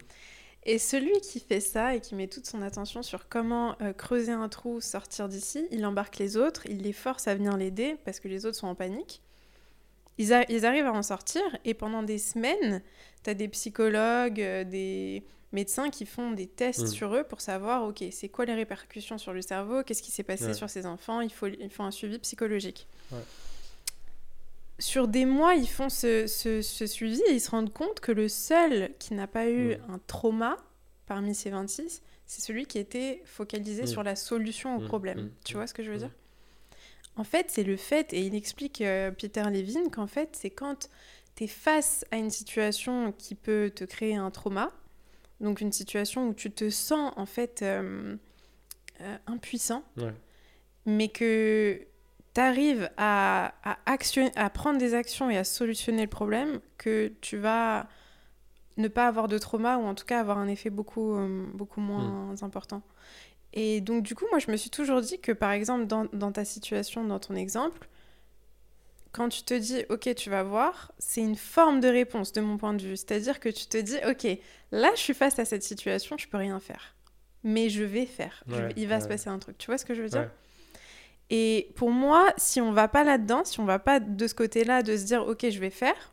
Et 0.66 0.78
celui 0.78 1.20
qui 1.20 1.40
fait 1.40 1.60
ça 1.60 1.94
et 1.94 2.00
qui 2.00 2.14
met 2.14 2.26
toute 2.26 2.46
son 2.46 2.62
attention 2.62 3.02
sur 3.02 3.28
comment 3.28 3.76
euh, 3.82 3.92
creuser 3.92 4.32
un 4.32 4.48
trou, 4.48 4.80
sortir 4.80 5.28
d'ici, 5.28 5.66
il 5.70 5.84
embarque 5.84 6.16
les 6.16 6.38
autres, 6.38 6.64
il 6.66 6.78
les 6.78 6.94
force 6.94 7.28
à 7.28 7.34
venir 7.34 7.56
l'aider 7.56 7.96
parce 8.06 8.18
que 8.18 8.28
les 8.28 8.46
autres 8.46 8.56
sont 8.56 8.68
en 8.68 8.74
panique. 8.74 9.20
Ils, 10.16 10.32
arrivent 10.32 10.86
à 10.86 10.92
en 10.92 11.02
sortir 11.02 11.42
et 11.64 11.74
pendant 11.74 12.02
des 12.02 12.18
semaines, 12.18 12.82
tu 13.24 13.30
as 13.30 13.34
des 13.34 13.48
psychologues, 13.48 14.40
euh, 14.40 14.64
des 14.64 15.24
médecins 15.54 15.88
qui 15.90 16.04
font 16.04 16.32
des 16.32 16.46
tests 16.46 16.82
Mm. 16.82 16.86
sur 16.88 17.14
eux 17.14 17.24
pour 17.24 17.40
savoir, 17.40 17.84
ok, 17.84 18.04
c'est 18.10 18.28
quoi 18.28 18.44
les 18.44 18.54
répercussions 18.54 19.16
sur 19.18 19.32
le 19.32 19.40
cerveau, 19.40 19.82
qu'est-ce 19.82 20.02
qui 20.02 20.10
s'est 20.10 20.22
passé 20.22 20.46
Ouais. 20.46 20.54
sur 20.54 20.68
ces 20.68 20.84
enfants, 20.84 21.20
il 21.22 21.32
faut, 21.32 21.46
il 21.46 21.70
faut 21.70 21.82
un 21.84 21.90
suivi 21.90 22.18
psychologique. 22.18 22.86
Ouais. 23.12 23.18
Sur 24.80 25.06
des 25.06 25.24
mois, 25.24 25.54
ils 25.54 25.68
font 25.68 25.88
ce, 25.88 26.26
ce- 26.26 26.60
ce 26.60 26.86
suivi 26.86 27.20
et 27.28 27.32
ils 27.32 27.40
se 27.40 27.50
rendent 27.50 27.72
compte 27.72 28.00
que 28.00 28.10
le 28.12 28.28
seul 28.28 28.90
qui 28.98 29.14
n'a 29.14 29.26
pas 29.28 29.48
eu 29.48 29.76
Mm. 29.76 29.92
un 29.94 30.00
trauma 30.06 30.56
parmi 31.06 31.34
ces 31.34 31.50
26, 31.50 32.02
c'est 32.26 32.40
celui 32.40 32.66
qui 32.66 32.78
était 32.78 33.22
focalisé 33.24 33.84
Mm. 33.84 33.86
sur 33.86 34.02
la 34.02 34.16
solution 34.16 34.76
au 34.76 34.80
problème. 34.80 35.30
Tu 35.44 35.54
vois 35.54 35.66
ce 35.66 35.74
que 35.74 35.82
je 35.84 35.90
veux 35.92 35.98
dire? 35.98 36.10
En 37.16 37.22
fait, 37.22 37.46
c'est 37.50 37.62
le 37.62 37.76
fait, 37.76 38.12
et 38.12 38.22
il 38.26 38.34
explique, 38.34 38.80
euh, 38.80 39.12
Peter 39.12 39.44
Levin, 39.44 39.88
qu'en 39.90 40.08
fait, 40.08 40.30
c'est 40.32 40.50
quand 40.50 40.90
tu 41.36 41.44
es 41.44 41.46
face 41.46 42.04
à 42.10 42.16
une 42.16 42.30
situation 42.30 43.12
qui 43.12 43.36
peut 43.36 43.70
te 43.72 43.84
créer 43.84 44.16
un 44.16 44.32
trauma, 44.32 44.72
donc 45.44 45.60
une 45.60 45.70
situation 45.72 46.28
où 46.28 46.34
tu 46.34 46.50
te 46.50 46.68
sens 46.70 47.12
en 47.16 47.26
fait 47.26 47.62
euh, 47.62 48.16
euh, 49.00 49.16
impuissant, 49.28 49.84
Ouais. 49.96 50.12
mais 50.86 51.08
que 51.08 51.80
tu 52.34 52.40
arrives 52.40 52.90
à, 52.96 53.54
à, 53.62 53.78
action- 53.86 54.32
à 54.34 54.50
prendre 54.50 54.78
des 54.78 54.94
actions 54.94 55.30
et 55.30 55.36
à 55.38 55.44
solutionner 55.44 56.02
le 56.02 56.08
problème, 56.10 56.58
que 56.78 57.12
tu 57.20 57.36
vas 57.36 57.86
ne 58.76 58.88
pas 58.88 59.06
avoir 59.06 59.28
de 59.28 59.38
trauma 59.38 59.76
ou 59.76 59.84
en 59.84 59.94
tout 59.94 60.04
cas 60.04 60.18
avoir 60.18 60.38
un 60.38 60.48
effet 60.48 60.70
beaucoup, 60.70 61.14
euh, 61.16 61.46
beaucoup 61.54 61.80
moins 61.80 62.34
important. 62.42 62.82
Et 63.52 63.80
donc 63.80 64.02
du 64.02 64.16
coup, 64.16 64.24
moi, 64.32 64.40
je 64.40 64.50
me 64.50 64.56
suis 64.56 64.70
toujours 64.70 65.00
dit 65.00 65.20
que 65.20 65.30
par 65.30 65.52
exemple, 65.52 65.86
dans, 65.86 66.06
dans 66.12 66.32
ta 66.32 66.44
situation, 66.44 67.04
dans 67.04 67.20
ton 67.20 67.36
exemple, 67.36 67.88
quand 69.14 69.28
tu 69.30 69.42
te 69.44 69.54
dis, 69.54 69.84
ok, 69.88 70.14
tu 70.14 70.28
vas 70.28 70.42
voir, 70.42 70.92
c'est 70.98 71.20
une 71.20 71.36
forme 71.36 71.80
de 71.80 71.88
réponse 71.88 72.32
de 72.32 72.40
mon 72.40 72.56
point 72.58 72.74
de 72.74 72.82
vue. 72.82 72.96
C'est-à-dire 72.96 73.40
que 73.40 73.48
tu 73.48 73.66
te 73.66 73.76
dis, 73.78 73.96
ok, 74.08 74.38
là, 74.72 74.90
je 74.94 75.00
suis 75.00 75.14
face 75.14 75.38
à 75.38 75.44
cette 75.44 75.62
situation, 75.62 76.16
je 76.18 76.28
peux 76.28 76.36
rien 76.36 76.58
faire. 76.60 76.94
Mais 77.44 77.68
je 77.68 77.84
vais 77.84 78.06
faire. 78.06 78.42
Je 78.48 78.54
Ouais, 78.54 78.66
vais- 78.68 78.74
il 78.76 78.88
va 78.88 79.00
se 79.00 79.06
passer 79.08 79.28
un 79.28 79.38
truc. 79.38 79.56
Tu 79.58 79.66
vois 79.66 79.78
ce 79.78 79.84
que 79.84 79.94
je 79.94 80.02
veux 80.02 80.08
dire? 80.08 80.20
Ouais. 80.20 80.30
Et 81.30 81.72
pour 81.76 81.90
moi, 81.90 82.32
si 82.36 82.60
on 82.60 82.72
va 82.72 82.88
pas 82.88 83.04
là-dedans, 83.04 83.44
si 83.44 83.60
on 83.60 83.64
va 83.64 83.78
pas 83.78 84.00
de 84.00 84.26
ce 84.26 84.34
côté-là, 84.34 84.82
de 84.82 84.96
se 84.96 85.04
dire, 85.04 85.26
ok, 85.26 85.48
je 85.48 85.58
vais 85.58 85.70
faire, 85.70 86.12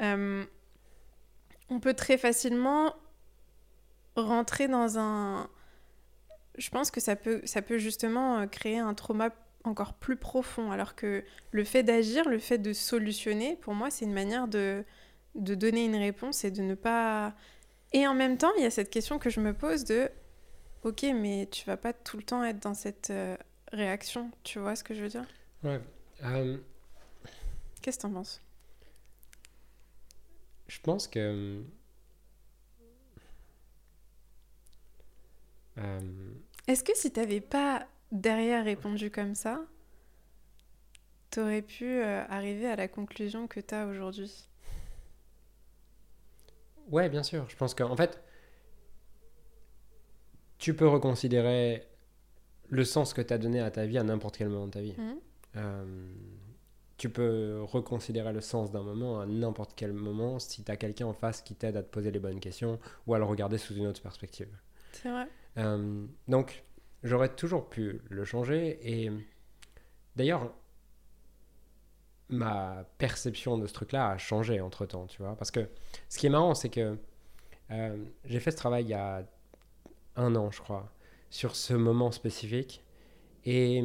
euh, 0.00 0.44
on 1.70 1.80
peut 1.80 1.94
très 1.94 2.18
facilement 2.18 2.94
rentrer 4.16 4.68
dans 4.68 4.98
un... 4.98 5.48
Je 6.56 6.70
pense 6.70 6.90
que 6.90 7.00
ça 7.00 7.14
peut, 7.14 7.40
ça 7.44 7.62
peut 7.62 7.78
justement 7.78 8.38
euh, 8.40 8.46
créer 8.46 8.78
un 8.78 8.92
trauma 8.94 9.30
encore 9.68 9.94
plus 9.94 10.16
profond. 10.16 10.70
Alors 10.70 10.94
que 10.94 11.24
le 11.52 11.64
fait 11.64 11.82
d'agir, 11.82 12.28
le 12.28 12.38
fait 12.38 12.58
de 12.58 12.72
solutionner, 12.72 13.56
pour 13.56 13.74
moi, 13.74 13.90
c'est 13.90 14.04
une 14.04 14.12
manière 14.12 14.48
de, 14.48 14.84
de 15.34 15.54
donner 15.54 15.84
une 15.84 15.96
réponse 15.96 16.44
et 16.44 16.50
de 16.50 16.62
ne 16.62 16.74
pas... 16.74 17.34
Et 17.92 18.06
en 18.06 18.14
même 18.14 18.36
temps, 18.36 18.52
il 18.56 18.62
y 18.62 18.66
a 18.66 18.70
cette 18.70 18.90
question 18.90 19.18
que 19.18 19.30
je 19.30 19.40
me 19.40 19.54
pose 19.54 19.84
de, 19.84 20.10
ok, 20.82 21.04
mais 21.14 21.48
tu 21.50 21.64
vas 21.64 21.76
pas 21.76 21.92
tout 21.92 22.16
le 22.18 22.22
temps 22.22 22.44
être 22.44 22.60
dans 22.60 22.74
cette 22.74 23.10
euh, 23.10 23.36
réaction, 23.72 24.30
tu 24.42 24.58
vois 24.58 24.76
ce 24.76 24.84
que 24.84 24.94
je 24.94 25.02
veux 25.02 25.08
dire? 25.08 25.24
Ouais. 25.62 25.80
euh, 26.24 26.58
Qu'est-ce 27.80 27.98
que 27.98 28.02
t'en 28.02 28.12
penses? 28.12 28.42
Je 30.66 30.80
pense 30.80 31.08
que. 31.08 31.62
euh, 35.78 36.00
Est-ce 36.66 36.84
que 36.84 36.94
si 36.94 37.10
t'avais 37.10 37.40
pas 37.40 37.86
derrière 38.12 38.64
répondu 38.64 39.10
comme 39.10 39.34
ça, 39.34 39.60
t'aurais 41.30 41.62
pu 41.62 41.84
euh, 41.84 42.24
arriver 42.28 42.66
à 42.66 42.76
la 42.76 42.88
conclusion 42.88 43.46
que 43.46 43.60
t'as 43.60 43.86
aujourd'hui 43.86 44.48
Ouais, 46.90 47.08
bien 47.08 47.22
sûr. 47.22 47.48
Je 47.50 47.56
pense 47.56 47.74
qu'en 47.74 47.96
fait, 47.96 48.22
tu 50.58 50.74
peux 50.74 50.88
reconsidérer 50.88 51.86
le 52.70 52.84
sens 52.84 53.14
que 53.14 53.20
tu 53.20 53.32
as 53.32 53.38
donné 53.38 53.60
à 53.60 53.70
ta 53.70 53.86
vie 53.86 53.98
à 53.98 54.02
n'importe 54.02 54.38
quel 54.38 54.48
moment 54.48 54.66
de 54.66 54.72
ta 54.72 54.80
vie. 54.80 54.94
Mhm. 54.96 55.16
Euh, 55.56 56.12
tu 56.96 57.08
peux 57.10 57.62
reconsidérer 57.62 58.32
le 58.32 58.40
sens 58.40 58.70
d'un 58.70 58.82
moment 58.82 59.20
à 59.20 59.26
n'importe 59.26 59.72
quel 59.76 59.92
moment 59.92 60.38
si 60.38 60.64
tu 60.64 60.72
as 60.72 60.76
quelqu'un 60.76 61.06
en 61.06 61.12
face 61.12 61.42
qui 61.42 61.54
t'aide 61.54 61.76
à 61.76 61.82
te 61.82 61.88
poser 61.88 62.10
les 62.10 62.18
bonnes 62.18 62.40
questions 62.40 62.78
ou 63.06 63.14
à 63.14 63.18
le 63.18 63.24
regarder 63.24 63.56
sous 63.56 63.74
une 63.74 63.86
autre 63.86 64.02
perspective. 64.02 64.48
C'est 64.92 65.10
vrai. 65.10 65.28
Euh, 65.58 66.06
donc, 66.26 66.64
j'aurais 67.02 67.34
toujours 67.34 67.68
pu 67.68 68.00
le 68.08 68.24
changer. 68.24 68.78
Et 68.82 69.10
d'ailleurs, 70.16 70.52
ma 72.28 72.84
perception 72.98 73.56
de 73.58 73.66
ce 73.66 73.72
truc-là 73.72 74.10
a 74.10 74.18
changé 74.18 74.60
entre 74.60 74.84
temps, 74.86 75.06
tu 75.06 75.22
vois. 75.22 75.34
Parce 75.36 75.50
que 75.50 75.68
ce 76.08 76.18
qui 76.18 76.26
est 76.26 76.30
marrant, 76.30 76.54
c'est 76.54 76.68
que 76.68 76.98
euh, 77.70 78.04
j'ai 78.24 78.40
fait 78.40 78.50
ce 78.50 78.56
travail 78.56 78.84
il 78.84 78.90
y 78.90 78.94
a 78.94 79.24
un 80.16 80.34
an, 80.36 80.50
je 80.50 80.60
crois, 80.60 80.90
sur 81.30 81.56
ce 81.56 81.74
moment 81.74 82.10
spécifique. 82.10 82.84
Et 83.44 83.82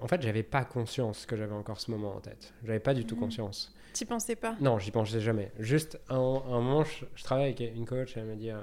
en 0.00 0.08
fait, 0.08 0.22
j'avais 0.22 0.42
pas 0.42 0.64
conscience 0.64 1.24
que 1.26 1.36
j'avais 1.36 1.54
encore 1.54 1.80
ce 1.80 1.90
moment 1.90 2.16
en 2.16 2.20
tête. 2.20 2.52
J'avais 2.64 2.80
pas 2.80 2.94
du 2.94 3.04
tout 3.04 3.14
Mhm. 3.14 3.20
conscience. 3.22 3.74
T'y 3.92 4.04
pensais 4.04 4.34
pas? 4.36 4.56
Non, 4.60 4.78
j'y 4.78 4.90
pensais 4.90 5.20
jamais. 5.20 5.52
Juste 5.58 6.00
un, 6.08 6.16
un 6.16 6.60
moment, 6.60 6.84
je, 6.84 7.04
je 7.14 7.22
travaille 7.24 7.44
avec 7.46 7.60
une 7.60 7.86
coach, 7.86 8.16
elle 8.16 8.24
me 8.26 8.34
dit 8.36 8.50
euh, 8.50 8.60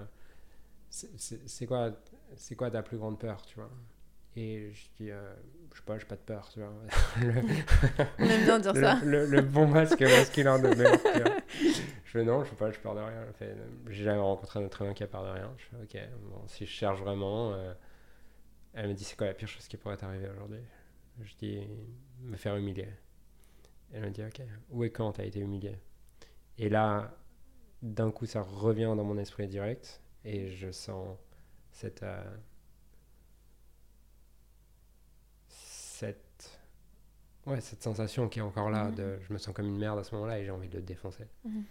c'est 0.89 1.65
quoi, 1.67 1.91
c'est 2.37 2.55
quoi 2.55 2.71
ta 2.71 2.81
plus 2.83 2.97
grande 2.97 3.19
peur, 3.19 3.45
tu 3.45 3.55
vois? 3.55 3.69
Et 4.37 4.69
je 4.73 4.87
dis 4.97 5.11
euh, 5.11 5.33
je 5.73 5.77
sais 5.79 5.85
pas, 5.85 5.97
j'ai 5.97 6.05
pas 6.05 6.15
de 6.15 6.21
peur, 6.21 6.49
tu 6.49 6.59
vois. 6.59 6.73
le, 7.21 7.41
On 8.19 8.29
aime 8.29 8.43
bien 8.43 8.59
dire 8.59 8.73
le- 8.73 8.81
ça. 8.81 8.99
le- 9.03 9.25
le 9.25 9.41
bon 9.41 9.67
masque 9.67 10.01
masculin 10.01 10.59
de 10.59 10.73
merde, 10.73 10.99
tu 11.13 11.19
vois. 11.21 11.31
Je 12.03 12.11
fais 12.11 12.23
non, 12.25 12.43
je 12.43 12.49
sais 12.49 12.55
pas, 12.55 12.69
j'ai 12.71 12.79
peur 12.79 12.95
de 12.95 12.99
rien. 13.01 13.25
J'ai 13.89 14.03
jamais 14.03 14.19
rencontré 14.21 14.59
un 14.59 14.63
être 14.65 14.81
humain 14.81 14.93
qui 14.93 15.03
a 15.03 15.07
peur 15.07 15.23
de 15.23 15.29
rien. 15.29 15.53
Je 15.57 15.63
fais 15.65 16.01
ok, 16.01 16.09
bon, 16.31 16.47
si 16.47 16.65
je 16.65 16.71
cherche 16.71 16.99
vraiment. 16.99 17.53
euh, 17.53 17.73
Elle 18.73 18.89
me 18.89 18.93
dit 18.93 19.03
c'est 19.05 19.17
quoi 19.17 19.27
la 19.27 19.33
pire 19.33 19.47
chose 19.47 19.67
qui 19.67 19.77
pourrait 19.77 19.97
t'arriver 19.97 20.29
aujourd'hui? 20.29 20.61
Je 21.21 21.33
dis 21.37 21.61
me 22.21 22.35
faire 22.35 22.57
humilier. 22.57 22.89
Elle 23.93 24.03
me 24.03 24.09
dit 24.09 24.23
ok, 24.23 24.41
où 24.71 24.83
et 24.83 24.91
quand 24.91 25.13
t'as 25.13 25.23
été 25.23 25.39
humilié? 25.39 25.77
Et 26.57 26.69
là, 26.69 27.15
d'un 27.81 28.11
coup, 28.11 28.25
ça 28.25 28.41
revient 28.41 28.93
dans 28.97 29.03
mon 29.03 29.17
esprit 29.17 29.47
direct 29.47 30.01
et 30.25 30.49
je 30.49 30.71
sens 30.71 31.17
cette. 31.75 32.03
euh, 32.03 32.23
cette. 35.49 36.59
Ouais, 37.45 37.61
cette 37.61 37.83
sensation 37.83 38.27
qui 38.27 38.39
est 38.39 38.41
encore 38.41 38.69
là, 38.71 38.85
Mhm. 38.85 38.95
de 38.95 39.19
je 39.27 39.31
me 39.33 39.37
sens 39.37 39.53
comme 39.53 39.67
une 39.67 39.77
merde 39.77 39.99
à 39.99 40.03
ce 40.03 40.15
moment-là 40.15 40.39
et 40.39 40.45
j'ai 40.45 40.51
envie 40.51 40.67
de 40.69 40.77
le 40.77 40.81
défoncer. 40.83 41.25
Mhm. 41.43 41.63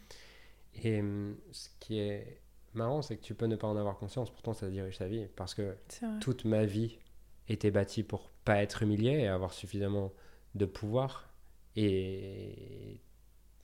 Et 0.82 1.00
hum, 1.00 1.36
ce 1.52 1.68
qui 1.80 1.98
est 1.98 2.40
marrant, 2.74 3.02
c'est 3.02 3.16
que 3.16 3.22
tu 3.22 3.34
peux 3.34 3.46
ne 3.46 3.56
pas 3.56 3.66
en 3.66 3.76
avoir 3.76 3.96
conscience, 3.98 4.30
pourtant 4.30 4.54
ça 4.54 4.68
dirige 4.68 4.98
ta 4.98 5.08
vie. 5.08 5.26
Parce 5.36 5.54
que 5.54 5.76
toute 6.20 6.44
ma 6.44 6.64
vie 6.64 6.98
était 7.48 7.70
bâtie 7.72 8.02
pour 8.04 8.30
pas 8.44 8.62
être 8.62 8.82
humilié 8.82 9.10
et 9.20 9.26
avoir 9.28 9.52
suffisamment 9.52 10.12
de 10.54 10.64
pouvoir 10.66 11.32
et 11.76 13.00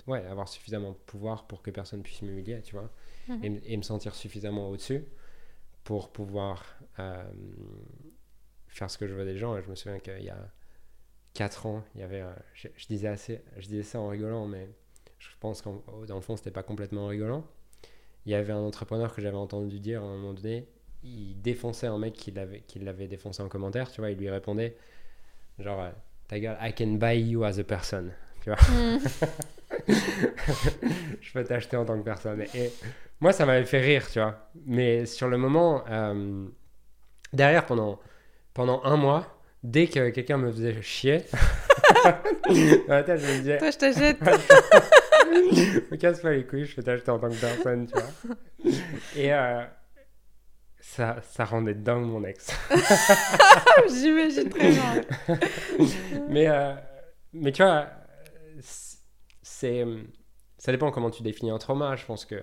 ouais 0.08 0.24
avoir 0.26 0.48
suffisamment 0.48 0.90
de 0.92 0.96
pouvoir 0.96 1.46
pour 1.46 1.62
que 1.62 1.70
personne 1.70 2.02
puisse 2.02 2.22
m'humilier 2.22 2.60
tu 2.62 2.74
vois 2.74 2.90
Mhm. 3.28 3.60
et 3.64 3.76
me 3.76 3.82
sentir 3.82 4.14
suffisamment 4.16 4.68
au-dessus 4.68 5.04
pour 5.84 6.10
pouvoir 6.10 6.64
euh, 6.98 7.22
faire 8.68 8.90
ce 8.90 8.98
que 8.98 9.06
je 9.06 9.14
veux 9.14 9.24
des 9.24 9.36
gens. 9.36 9.56
Et 9.56 9.62
je 9.62 9.68
me 9.68 9.74
souviens 9.74 9.98
qu'il 9.98 10.22
y 10.22 10.30
a 10.30 10.50
4 11.34 11.66
ans 11.66 11.84
il 11.94 12.00
y 12.00 12.04
avait 12.04 12.24
je, 12.54 12.66
je 12.76 12.86
disais 12.88 13.06
assez 13.06 13.40
je 13.56 13.68
disais 13.68 13.84
ça 13.84 14.00
en 14.00 14.08
rigolant 14.08 14.48
mais 14.48 14.68
je 15.20 15.28
pense 15.38 15.62
qu'en 15.62 15.80
dans 16.08 16.16
le 16.16 16.20
fond 16.20 16.36
c'était 16.36 16.50
pas 16.50 16.62
complètement 16.62 17.06
rigolant. 17.06 17.44
Il 18.26 18.32
y 18.32 18.34
avait 18.34 18.52
un 18.52 18.60
entrepreneur 18.60 19.14
que 19.14 19.22
j'avais 19.22 19.36
entendu 19.36 19.80
dire 19.80 20.02
à 20.02 20.06
un 20.06 20.16
moment 20.16 20.34
donné 20.34 20.66
il 21.02 21.40
défonçait 21.40 21.86
un 21.86 21.98
mec 21.98 22.14
qui 22.14 22.30
l'avait 22.30 22.60
qui 22.62 22.78
l'avait 22.78 23.08
défoncé 23.08 23.42
en 23.42 23.48
commentaire 23.48 23.90
tu 23.90 24.00
vois. 24.00 24.10
Il 24.10 24.18
lui 24.18 24.28
répondait 24.30 24.76
genre 25.58 25.80
euh, 25.80 25.90
ta 26.28 26.38
gueule 26.40 26.58
I 26.60 26.74
can 26.74 26.94
buy 26.94 27.20
you 27.20 27.44
as 27.44 27.58
a 27.58 27.64
person 27.64 28.10
Mhm. 28.46 29.00
je 31.20 31.32
peux 31.32 31.44
t'acheter 31.44 31.76
en 31.76 31.84
tant 31.84 31.98
que 31.98 32.04
personne. 32.04 32.42
Et 32.54 32.70
moi, 33.20 33.32
ça 33.32 33.46
m'avait 33.46 33.64
fait 33.64 33.80
rire, 33.80 34.06
tu 34.10 34.18
vois. 34.18 34.50
Mais 34.66 35.06
sur 35.06 35.28
le 35.28 35.36
moment, 35.36 35.84
euh, 35.90 36.46
derrière, 37.32 37.66
pendant, 37.66 38.00
pendant 38.54 38.82
un 38.84 38.96
mois, 38.96 39.40
dès 39.62 39.86
que 39.86 40.10
quelqu'un 40.10 40.38
me 40.38 40.50
faisait 40.50 40.80
chier, 40.82 41.24
dans 42.88 42.94
la 42.94 43.02
tête, 43.02 43.20
je 43.20 43.26
me 43.26 43.38
disais, 43.38 43.58
Toi, 43.58 43.70
je 43.70 43.78
t'achète. 43.78 44.20
me 45.90 45.96
casse 45.96 46.20
pas 46.20 46.32
les 46.32 46.44
couilles, 46.46 46.64
je 46.64 46.74
peux 46.76 46.82
t'acheter 46.82 47.10
en 47.10 47.18
tant 47.18 47.28
que 47.28 47.40
personne, 47.40 47.86
tu 47.86 47.94
vois. 47.94 48.72
Et 49.16 49.32
euh, 49.32 49.62
ça, 50.80 51.16
ça 51.30 51.44
rendait 51.44 51.74
dingue 51.74 52.06
mon 52.06 52.24
ex. 52.24 52.50
J'imagine 53.88 54.48
très 54.48 54.70
bien. 54.70 55.04
mais, 56.28 56.48
euh, 56.48 56.72
mais 57.32 57.52
tu 57.52 57.62
vois, 57.62 57.86
c'est, 59.60 59.84
ça 60.58 60.72
dépend 60.72 60.90
comment 60.90 61.10
tu 61.10 61.22
définis 61.22 61.50
un 61.50 61.58
trauma. 61.58 61.96
Je 61.96 62.04
pense 62.06 62.24
que 62.24 62.42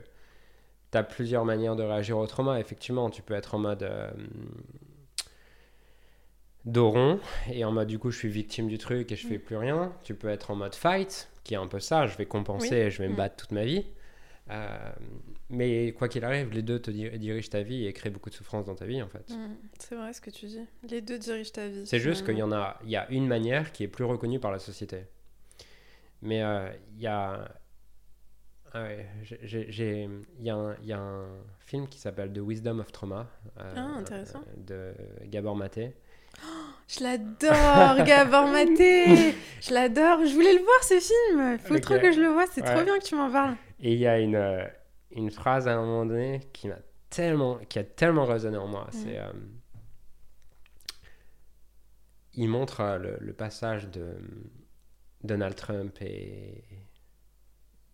tu 0.91 0.97
as 0.97 1.03
plusieurs 1.03 1.45
manières 1.45 1.75
de 1.75 1.83
réagir 1.83 2.17
au 2.17 2.27
trauma. 2.27 2.59
Effectivement, 2.59 3.09
tu 3.09 3.21
peux 3.21 3.33
être 3.33 3.55
en 3.55 3.59
mode 3.59 3.83
euh, 3.83 4.11
dos 6.65 6.89
rond 6.91 7.19
et 7.51 7.63
en 7.63 7.71
mode 7.71 7.87
du 7.87 7.97
coup 7.99 8.11
je 8.11 8.17
suis 8.17 8.29
victime 8.29 8.67
du 8.67 8.77
truc 8.77 9.11
et 9.11 9.15
je 9.15 9.25
fais 9.27 9.37
Mm. 9.37 9.41
plus 9.41 9.55
rien. 9.57 9.93
Tu 10.03 10.13
peux 10.15 10.27
être 10.29 10.51
en 10.51 10.55
mode 10.55 10.75
fight, 10.75 11.29
qui 11.43 11.53
est 11.53 11.57
un 11.57 11.67
peu 11.67 11.79
ça, 11.79 12.07
je 12.07 12.17
vais 12.17 12.25
compenser 12.25 12.69
Oui. 12.71 12.77
et 12.77 12.91
je 12.91 13.01
vais 13.01 13.07
me 13.07 13.13
Mm. 13.13 13.17
battre 13.17 13.35
toute 13.37 13.51
ma 13.51 13.63
vie. 13.65 13.85
Euh, 14.49 14.77
mais 15.49 15.91
quoi 15.91 16.07
qu'il 16.07 16.23
arrive, 16.23 16.51
les 16.53 16.61
deux 16.61 16.79
te 16.81 16.89
dir- 16.89 17.17
dirigent 17.19 17.49
ta 17.49 17.61
vie 17.63 17.85
et 17.85 17.91
créent 17.93 18.09
beaucoup 18.09 18.29
de 18.29 18.35
souffrance 18.35 18.65
dans 18.65 18.75
ta 18.75 18.85
vie 18.85 19.01
en 19.01 19.09
fait. 19.09 19.29
Mhm. 19.29 19.57
C'est 19.77 19.95
vrai 19.95 20.13
ce 20.13 20.21
que 20.21 20.29
tu 20.29 20.45
dis. 20.45 20.65
Les 20.89 21.01
deux 21.01 21.17
dirigent 21.19 21.51
ta 21.51 21.67
vie. 21.67 21.85
C'est 21.85 21.99
juste 21.99 22.25
qu'il 22.25 22.37
y 22.37 22.43
en 22.43 22.51
a, 22.53 22.79
il 22.85 22.89
y 22.89 22.95
a 22.95 23.09
une 23.11 23.27
manière 23.27 23.71
qui 23.73 23.83
est 23.83 23.87
plus 23.89 24.05
reconnue 24.05 24.39
par 24.39 24.51
la 24.51 24.59
société. 24.59 25.03
Mais 26.21 26.41
euh, 26.43 26.69
il 26.95 27.01
y 27.01 27.07
a, 27.07 27.47
il 28.75 28.79
y, 30.39 30.49
a 30.49 30.55
un- 30.55 30.75
il 30.81 30.87
y 30.87 30.93
a 30.93 30.99
un 30.99 31.25
film 31.59 31.87
qui 31.87 31.99
s'appelle 31.99 32.31
The 32.33 32.39
Wisdom 32.39 32.79
of 32.79 32.91
Trauma 32.91 33.27
euh, 33.59 33.73
Ah, 33.75 33.97
intéressant. 33.99 34.41
de 34.57 34.93
Gabor 35.25 35.55
Maté. 35.55 35.95
Je 36.87 37.03
l'adore, 37.03 38.05
Gabor 38.05 38.47
Maté. 38.47 39.33
Je 39.61 39.73
l'adore. 39.73 40.25
Je 40.25 40.33
voulais 40.33 40.53
le 40.53 40.61
voir 40.61 40.83
ce 40.83 40.99
film. 40.99 41.53
Il 41.53 41.59
faut 41.59 41.79
trop 41.79 41.99
que 41.99 42.11
je 42.13 42.21
le 42.21 42.27
vois. 42.29 42.45
C'est 42.47 42.61
Ouais. 42.61 42.73
trop 42.75 42.83
bien 42.85 42.97
que 42.99 43.03
tu 43.03 43.15
m'en 43.15 43.29
parles. 43.31 43.55
Et 43.81 43.93
il 43.93 43.99
y 43.99 44.07
a 44.07 44.19
une, 44.19 44.35
euh, 44.35 44.65
une 45.11 45.29
phrase 45.31 45.67
à 45.67 45.73
un 45.73 45.81
moment 45.81 46.05
donné 46.05 46.41
qui 46.53 46.67
m'a 46.69 46.77
tellement, 47.09 47.57
qui 47.69 47.79
a 47.79 47.83
tellement 47.83 48.25
résonné 48.25 48.57
en 48.57 48.67
moi. 48.67 48.87
C'est, 48.91 49.17
euh, 49.19 49.31
il 52.33 52.47
montre 52.49 52.81
euh, 52.81 52.97
le, 52.97 53.17
le 53.19 53.33
passage 53.33 53.89
de 53.89 54.15
Donald 55.23 55.55
Trump 55.55 55.97
et 56.01 56.63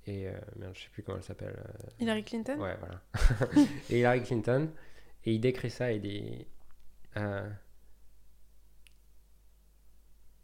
et 0.05 0.27
euh, 0.27 0.33
merde, 0.57 0.75
je 0.75 0.81
sais 0.83 0.89
plus 0.89 1.01
comment 1.01 1.17
elle 1.17 1.23
s'appelle. 1.23 1.55
euh, 1.57 1.89
Hillary 1.99 2.23
Clinton? 2.25 2.59
Ouais, 2.59 2.75
voilà. 2.77 3.01
et 3.89 3.99
Hillary 3.99 4.21
Clinton. 4.23 4.69
Et 5.25 5.33
il 5.33 5.39
décrit 5.39 5.69
ça, 5.71 5.93
il 5.93 6.01
dit 6.01 6.45
euh, 7.15 7.49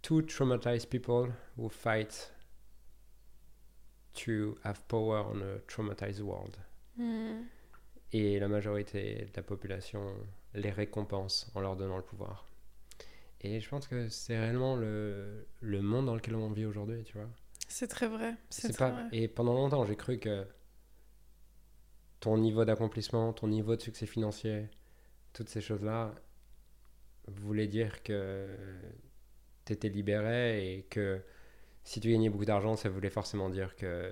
Two 0.01 0.21
traumatized 0.21 0.89
people 0.89 1.33
who 1.57 1.67
fight 1.69 2.31
to 4.13 4.57
have 4.63 4.81
power 4.87 5.25
on 5.29 5.41
a 5.41 5.59
traumatized 5.67 6.21
world. 6.21 6.55
Mhm. 6.97 7.45
Et 8.13 8.39
la 8.39 8.47
majorité 8.47 9.25
de 9.25 9.35
la 9.35 9.43
population 9.43 10.01
les 10.53 10.71
récompense 10.71 11.51
en 11.53 11.59
leur 11.61 11.75
donnant 11.75 11.97
le 11.97 12.03
pouvoir. 12.03 12.45
Et 13.41 13.59
je 13.59 13.69
pense 13.69 13.87
que 13.87 14.07
c'est 14.09 14.37
réellement 14.39 14.75
le, 14.75 15.47
le 15.61 15.81
monde 15.81 16.05
dans 16.05 16.15
lequel 16.15 16.35
on 16.35 16.51
vit 16.51 16.65
aujourd'hui, 16.65 17.03
tu 17.03 17.13
vois. 17.17 17.29
C'est 17.67 17.87
très 17.87 18.07
vrai. 18.07 18.35
C'est 18.49 18.75
pas... 18.77 18.89
vrai. 18.89 19.03
Et 19.11 19.27
pendant 19.27 19.53
longtemps, 19.53 19.85
j'ai 19.85 19.95
cru 19.95 20.19
que 20.19 20.45
ton 22.19 22.37
niveau 22.37 22.65
d'accomplissement, 22.65 23.33
ton 23.33 23.47
niveau 23.47 23.75
de 23.75 23.81
succès 23.81 24.05
financier, 24.05 24.67
toutes 25.33 25.49
ces 25.49 25.61
choses-là 25.61 26.15
voulait 27.27 27.67
dire 27.67 28.03
que 28.03 28.47
tu 29.65 29.73
étais 29.73 29.89
libéré 29.89 30.73
et 30.77 30.83
que 30.83 31.21
si 31.83 31.99
tu 32.01 32.11
gagnais 32.11 32.29
beaucoup 32.29 32.45
d'argent, 32.45 32.75
ça 32.75 32.89
voulait 32.89 33.09
forcément 33.09 33.49
dire 33.49 33.75
que 33.75 34.11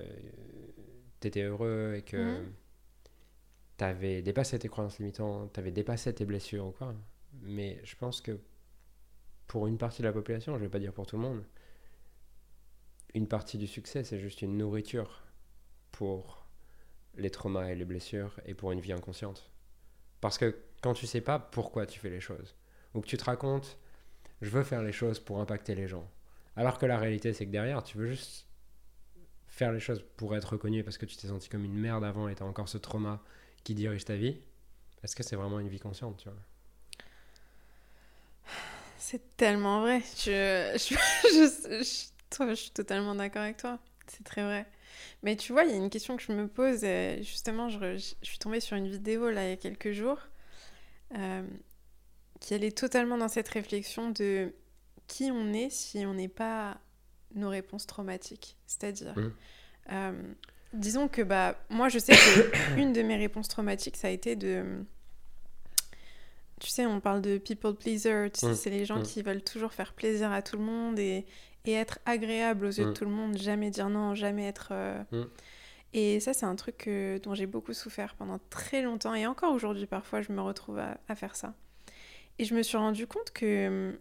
tu 1.20 1.28
étais 1.28 1.44
heureux 1.44 1.96
et 1.98 2.02
que 2.04 2.18
Mhm. 2.18 2.54
tu 3.78 3.84
avais 3.84 4.22
dépassé 4.22 4.60
tes 4.60 4.68
croyances 4.70 5.00
limitantes, 5.00 5.54
tu 5.54 5.60
avais 5.60 5.72
dépassé 5.72 6.14
tes 6.14 6.26
blessures 6.26 6.68
ou 6.68 6.72
quoi. 6.72 6.96
Mais 7.42 7.80
je 7.84 7.96
pense 7.96 8.22
que 8.22 8.40
pour 9.48 9.68
une 9.68 9.78
partie 9.78 10.02
de 10.02 10.08
la 10.08 10.14
population, 10.14 10.56
je 10.56 10.62
vais 10.62 10.70
pas 10.70 10.80
dire 10.80 10.94
pour 10.94 11.08
tout 11.08 11.16
le 11.16 11.22
monde, 11.22 11.44
une 13.14 13.28
partie 13.28 13.58
du 13.58 13.68
succès, 13.68 14.04
c'est 14.04 14.20
juste 14.20 14.42
une 14.42 14.58
nourriture 14.58 15.24
pour 15.92 16.46
les 17.16 17.32
traumas 17.32 17.70
et 17.70 17.76
les 17.76 17.86
blessures 17.86 18.40
et 18.46 18.54
pour 18.54 18.72
une 18.72 18.80
vie 18.80 18.94
inconsciente. 18.94 19.50
Parce 20.22 20.38
que 20.38 20.56
quand 20.82 20.94
tu 20.94 21.08
sais 21.08 21.22
pas 21.22 21.40
pourquoi 21.40 21.86
tu 21.86 22.00
fais 22.00 22.10
les 22.10 22.20
choses, 22.20 22.56
ou 22.94 23.02
que 23.02 23.08
tu 23.08 23.18
te 23.18 23.24
racontes, 23.24 23.78
je 24.42 24.50
veux 24.50 24.64
faire 24.64 24.84
les 24.84 24.92
choses 24.92 25.20
pour 25.20 25.40
impacter 25.40 25.74
les 25.74 25.88
gens, 25.88 26.08
alors 26.56 26.78
que 26.78 26.86
la 26.86 26.98
réalité 26.98 27.34
c'est 27.34 27.46
que 27.46 27.52
derrière, 27.52 27.84
tu 27.84 27.98
veux 27.98 28.08
juste 28.08 28.48
faire 29.48 29.72
les 29.72 29.80
choses 29.80 30.04
pour 30.18 30.36
être 30.36 30.54
reconnu 30.54 30.84
parce 30.84 30.98
que 30.98 31.06
tu 31.06 31.16
t'es 31.16 31.28
senti 31.28 31.50
comme 31.50 31.64
une 31.64 31.78
merde 31.78 32.04
avant 32.04 32.28
et 32.28 32.36
tu 32.36 32.44
as 32.44 32.46
encore 32.46 32.70
ce 32.70 32.78
trauma 32.78 33.24
qui 33.64 33.74
dirige 33.74 34.06
ta 34.06 34.16
vie, 34.16 34.40
est-ce 35.04 35.16
que 35.16 35.24
c'est 35.24 35.36
vraiment 35.36 35.60
une 35.60 35.70
vie 35.70 35.80
consciente, 35.80 36.18
tu 36.18 36.30
vois 36.30 36.38
C'est 38.98 39.38
tellement 39.38 39.82
vrai. 39.82 40.02
Je, 40.18 40.72
je, 40.76 40.96
je, 41.30 41.84
je- 41.84 42.36
toi, 42.36 42.50
je 42.50 42.56
suis 42.56 42.72
totalement 42.72 43.16
d'accord 43.16 43.44
avec 43.44 43.58
toi. 43.58 43.80
C'est 44.08 44.24
très 44.24 44.44
vrai. 44.44 44.66
Mais 45.24 45.36
tu 45.36 45.52
vois, 45.54 45.64
il 45.64 45.72
y 45.72 45.74
a 45.74 45.78
une 45.78 45.90
question 45.90 46.18
que 46.18 46.24
je 46.24 46.32
me 46.32 46.48
pose. 46.48 46.80
euh, 46.84 47.18
Justement, 47.18 47.70
je, 47.70 47.98
suis 48.22 48.38
tombée 48.40 48.60
sur 48.60 48.76
une 48.78 48.88
vidéo 48.88 49.30
là 49.30 49.46
il 49.46 49.50
y 49.50 49.54
a 49.54 49.58
quelques 49.58 49.92
jours 49.92 50.20
euh, 51.16 51.44
qui 52.40 52.54
allait 52.54 52.72
totalement 52.72 53.18
dans 53.18 53.28
cette 53.28 53.48
réflexion 53.50 54.10
de 54.12 54.54
qui 55.08 55.30
on 55.32 55.54
est 55.54 55.70
si 55.70 56.06
on 56.06 56.14
n'est 56.14 56.28
pas 56.28 56.78
nos 57.36 57.50
réponses 57.50 57.86
traumatiques. 57.88 58.58
C'est-à-dire, 58.66 59.14
Mhm. 59.18 59.34
euh, 59.92 60.34
disons 60.74 61.08
que 61.08 61.22
bah, 61.22 61.56
moi, 61.70 61.90
je 61.90 62.00
sais 62.00 62.14
que 62.14 62.76
une 62.80 62.94
de 62.94 63.02
mes 63.04 63.18
réponses 63.18 63.48
traumatiques, 63.48 63.98
ça 63.98 64.08
a 64.08 64.12
été 64.12 64.36
de. 64.36 64.84
Tu 66.60 66.70
sais, 66.70 66.86
on 66.86 67.00
parle 67.00 67.22
de 67.22 67.38
people 67.38 67.76
pleaser, 67.76 68.30
tu 68.34 68.40
sais, 68.40 68.48
Mm. 68.52 68.56
c'est 68.56 68.70
les 68.70 68.86
gens 68.86 69.00
Mm. 69.00 69.04
qui 69.04 69.22
veulent 69.22 69.44
toujours 69.44 69.74
faire 69.74 69.94
plaisir 69.94 70.32
à 70.32 70.42
tout 70.42 70.58
le 70.58 70.64
monde 70.64 70.98
et, 70.98 71.26
et 71.66 71.74
être 71.74 72.00
agréable 72.06 72.66
aux 72.66 72.72
yeux 72.72 72.86
de 72.86 72.90
Mm. 72.92 72.94
tout 72.94 73.06
le 73.06 73.12
monde, 73.12 73.38
jamais 73.38 73.70
dire 73.70 73.90
non, 73.90 74.16
jamais 74.16 74.48
être... 74.48 74.70
euh. 74.72 75.04
Et 75.94 76.20
ça, 76.20 76.34
c'est 76.34 76.46
un 76.46 76.56
truc 76.56 76.78
que- 76.78 77.18
dont 77.20 77.34
j'ai 77.34 77.46
beaucoup 77.46 77.74
souffert 77.74 78.16
pendant 78.16 78.40
très 78.50 78.82
longtemps 78.82 79.14
et 79.14 79.26
encore 79.28 79.54
aujourd'hui, 79.54 79.86
parfois, 79.86 80.22
je 80.22 80.32
me 80.32 80.42
retrouve 80.42 80.80
à, 80.80 80.98
à 81.08 81.16
faire 81.16 81.36
ça. 81.36 81.54
Et 82.40 82.44
je 82.46 82.54
me 82.56 82.62
suis 82.64 82.78
rendu 82.78 83.08
compte 83.08 83.32
que 83.32 84.00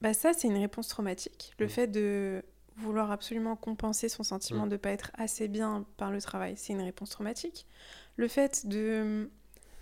bah, 0.00 0.12
ça, 0.14 0.32
c'est 0.34 0.46
une 0.48 0.58
réponse 0.58 0.88
traumatique. 0.88 1.52
Le 1.58 1.68
fait 1.68 1.86
de 1.86 2.44
vouloir 2.76 3.10
absolument 3.10 3.56
compenser 3.56 4.08
son 4.10 4.22
sentiment 4.22 4.66
de 4.66 4.72
ne 4.72 4.76
pas 4.76 4.90
être 4.90 5.10
assez 5.14 5.48
bien 5.48 5.86
par 5.96 6.10
le 6.12 6.20
travail, 6.20 6.54
c'est 6.56 6.74
une 6.74 6.82
réponse 6.82 7.10
traumatique. 7.10 7.66
Le 8.16 8.28
fait 8.28 8.66
de 8.66 9.30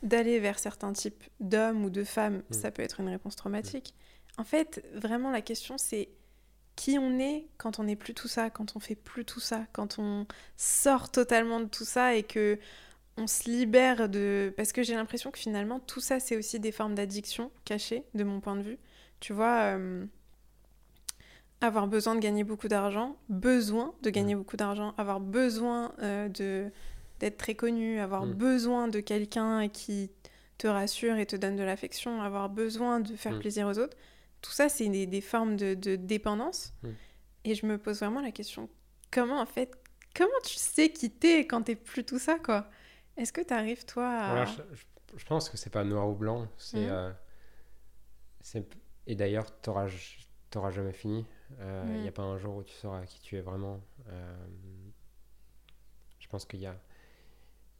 d'aller 0.05 0.39
vers 0.39 0.59
certains 0.59 0.93
types 0.93 1.25
d'hommes 1.41 1.85
ou 1.85 1.91
de 1.91 2.05
femmes, 2.05 2.43
Mm. 2.51 2.55
ça 2.55 2.71
peut 2.71 2.83
être 2.83 3.01
une 3.01 3.09
réponse 3.09 3.37
traumatique. 3.37 3.95
En 4.39 4.45
fait, 4.45 4.85
vraiment, 4.95 5.31
la 5.31 5.41
question, 5.43 5.79
c'est 5.79 6.09
qui 6.77 6.99
on 6.99 7.19
est 7.19 7.47
quand 7.57 7.79
on 7.79 7.85
n'est 7.85 7.97
plus 7.97 8.15
tout 8.15 8.29
ça, 8.29 8.51
quand 8.51 8.77
on 8.77 8.81
fait 8.81 8.97
plus 8.97 9.25
tout 9.25 9.41
ça, 9.41 9.67
quand 9.73 9.99
on 9.99 10.27
sort 10.57 11.11
totalement 11.11 11.61
de 11.61 11.67
tout 11.67 11.85
ça 11.85 12.15
et 12.15 12.23
que 12.25 12.59
on 13.17 13.29
se 13.29 13.49
libère 13.49 14.09
de... 14.09 14.53
Parce 14.57 14.73
que 14.73 14.83
j'ai 14.83 14.95
l'impression 14.95 15.31
que 15.31 15.39
finalement, 15.39 15.79
tout 15.81 16.01
ça, 16.01 16.19
c'est 16.19 16.37
aussi 16.37 16.59
des 16.59 16.73
formes 16.73 16.97
d'addiction 16.97 17.53
cachées, 17.65 18.05
de 18.15 18.25
mon 18.25 18.41
point 18.41 18.57
de 18.57 18.63
vue. 18.63 18.79
Tu 19.21 19.33
vois, 19.33 19.77
euh, 19.77 20.05
avoir 21.61 21.87
besoin 21.87 22.15
de 22.15 22.21
gagner 22.21 22.45
beaucoup 22.45 22.69
d'argent, 22.69 23.17
besoin 23.29 23.95
de 24.03 24.11
gagner 24.11 24.35
beaucoup 24.35 24.57
d'argent, 24.57 24.95
avoir 24.99 25.21
besoin 25.21 25.93
euh, 26.03 26.29
de 26.29 26.71
d'être 27.25 27.39
très 27.39 27.55
connu, 27.55 27.99
avoir 28.01 28.27
Mm. 28.27 28.33
besoin 28.35 28.89
de 28.89 29.01
quelqu'un 29.01 29.69
qui 29.69 30.11
te 30.59 30.67
rassure 30.67 31.17
et 31.17 31.25
te 31.27 31.37
donne 31.37 31.57
de 31.57 31.63
l'affection, 31.63 32.21
avoir 32.23 32.49
besoin 32.51 33.01
de 33.01 33.17
faire 33.17 33.33
Mm. 33.33 33.39
plaisir 33.41 33.67
aux 33.67 33.79
autres. 33.79 33.97
Tout 34.43 34.51
ça, 34.53 34.69
c'est 34.69 34.89
des, 34.89 35.07
des 35.07 35.21
formes 35.23 35.57
de, 35.57 35.73
de 35.75 35.97
dépendance. 35.97 36.75
Mm. 36.83 36.89
Et 37.47 37.55
je 37.55 37.65
me 37.67 37.79
pose 37.79 37.99
vraiment 38.01 38.21
la 38.21 38.31
question, 38.31 38.69
comment 39.11 39.41
en 39.41 39.47
fait, 39.47 39.73
comment 40.15 40.41
tu 40.45 40.55
sais 40.55 40.91
qui 40.91 41.11
t'es 41.11 41.47
quand 41.47 41.63
t'es 41.63 41.77
plus 41.77 42.05
tout 42.05 42.19
ça, 42.19 42.39
quoi? 42.39 42.69
Est-ce 43.17 43.33
que 43.33 43.41
t'arrives, 43.41 43.85
toi, 43.87 44.07
à... 44.09 44.45
Je, 44.45 45.25
pense 45.27 45.49
que 45.49 45.57
c'est 45.57 45.71
pas 45.71 45.85
noir 45.85 46.09
ou 46.09 46.15
blanc. 46.15 46.49
C'est, 46.59 46.89
euh, 46.91 47.11
et 49.07 49.15
d'ailleurs, 49.15 49.47
t'auras, 49.61 49.89
t'auras 50.51 50.71
jamais 50.73 50.93
fini. 50.93 51.25
Il 51.61 51.93
n'y 51.93 52.01
Mhm. 52.03 52.09
a 52.09 52.13
pas 52.13 52.23
un 52.23 52.37
jour 52.39 52.57
où 52.57 52.63
tu 52.65 52.75
sauras 52.75 53.05
qui 53.07 53.21
tu 53.21 53.37
es 53.37 53.41
vraiment. 53.41 53.81
Euh, 54.09 54.37
je 56.19 56.27
pense 56.29 56.45
qu'il 56.47 56.61
y 56.61 56.67
a, 56.67 56.75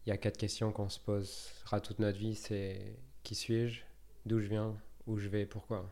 il 0.07 0.11
y 0.11 0.13
a 0.13 0.17
quatre 0.17 0.37
questions 0.37 0.73
qu'on 0.73 0.89
se 0.89 1.01
posera 1.01 1.81
toute 1.81 1.99
notre 1.99 2.19
vie. 2.19 2.35
C'est 2.35 2.97
qui 3.23 3.35
suis-je, 3.35 3.83
d'où 4.27 4.41
je 4.41 4.49
viens, 4.49 4.77
où 5.07 5.19
je 5.19 5.29
vais, 5.29 5.47
pourquoi. 5.47 5.91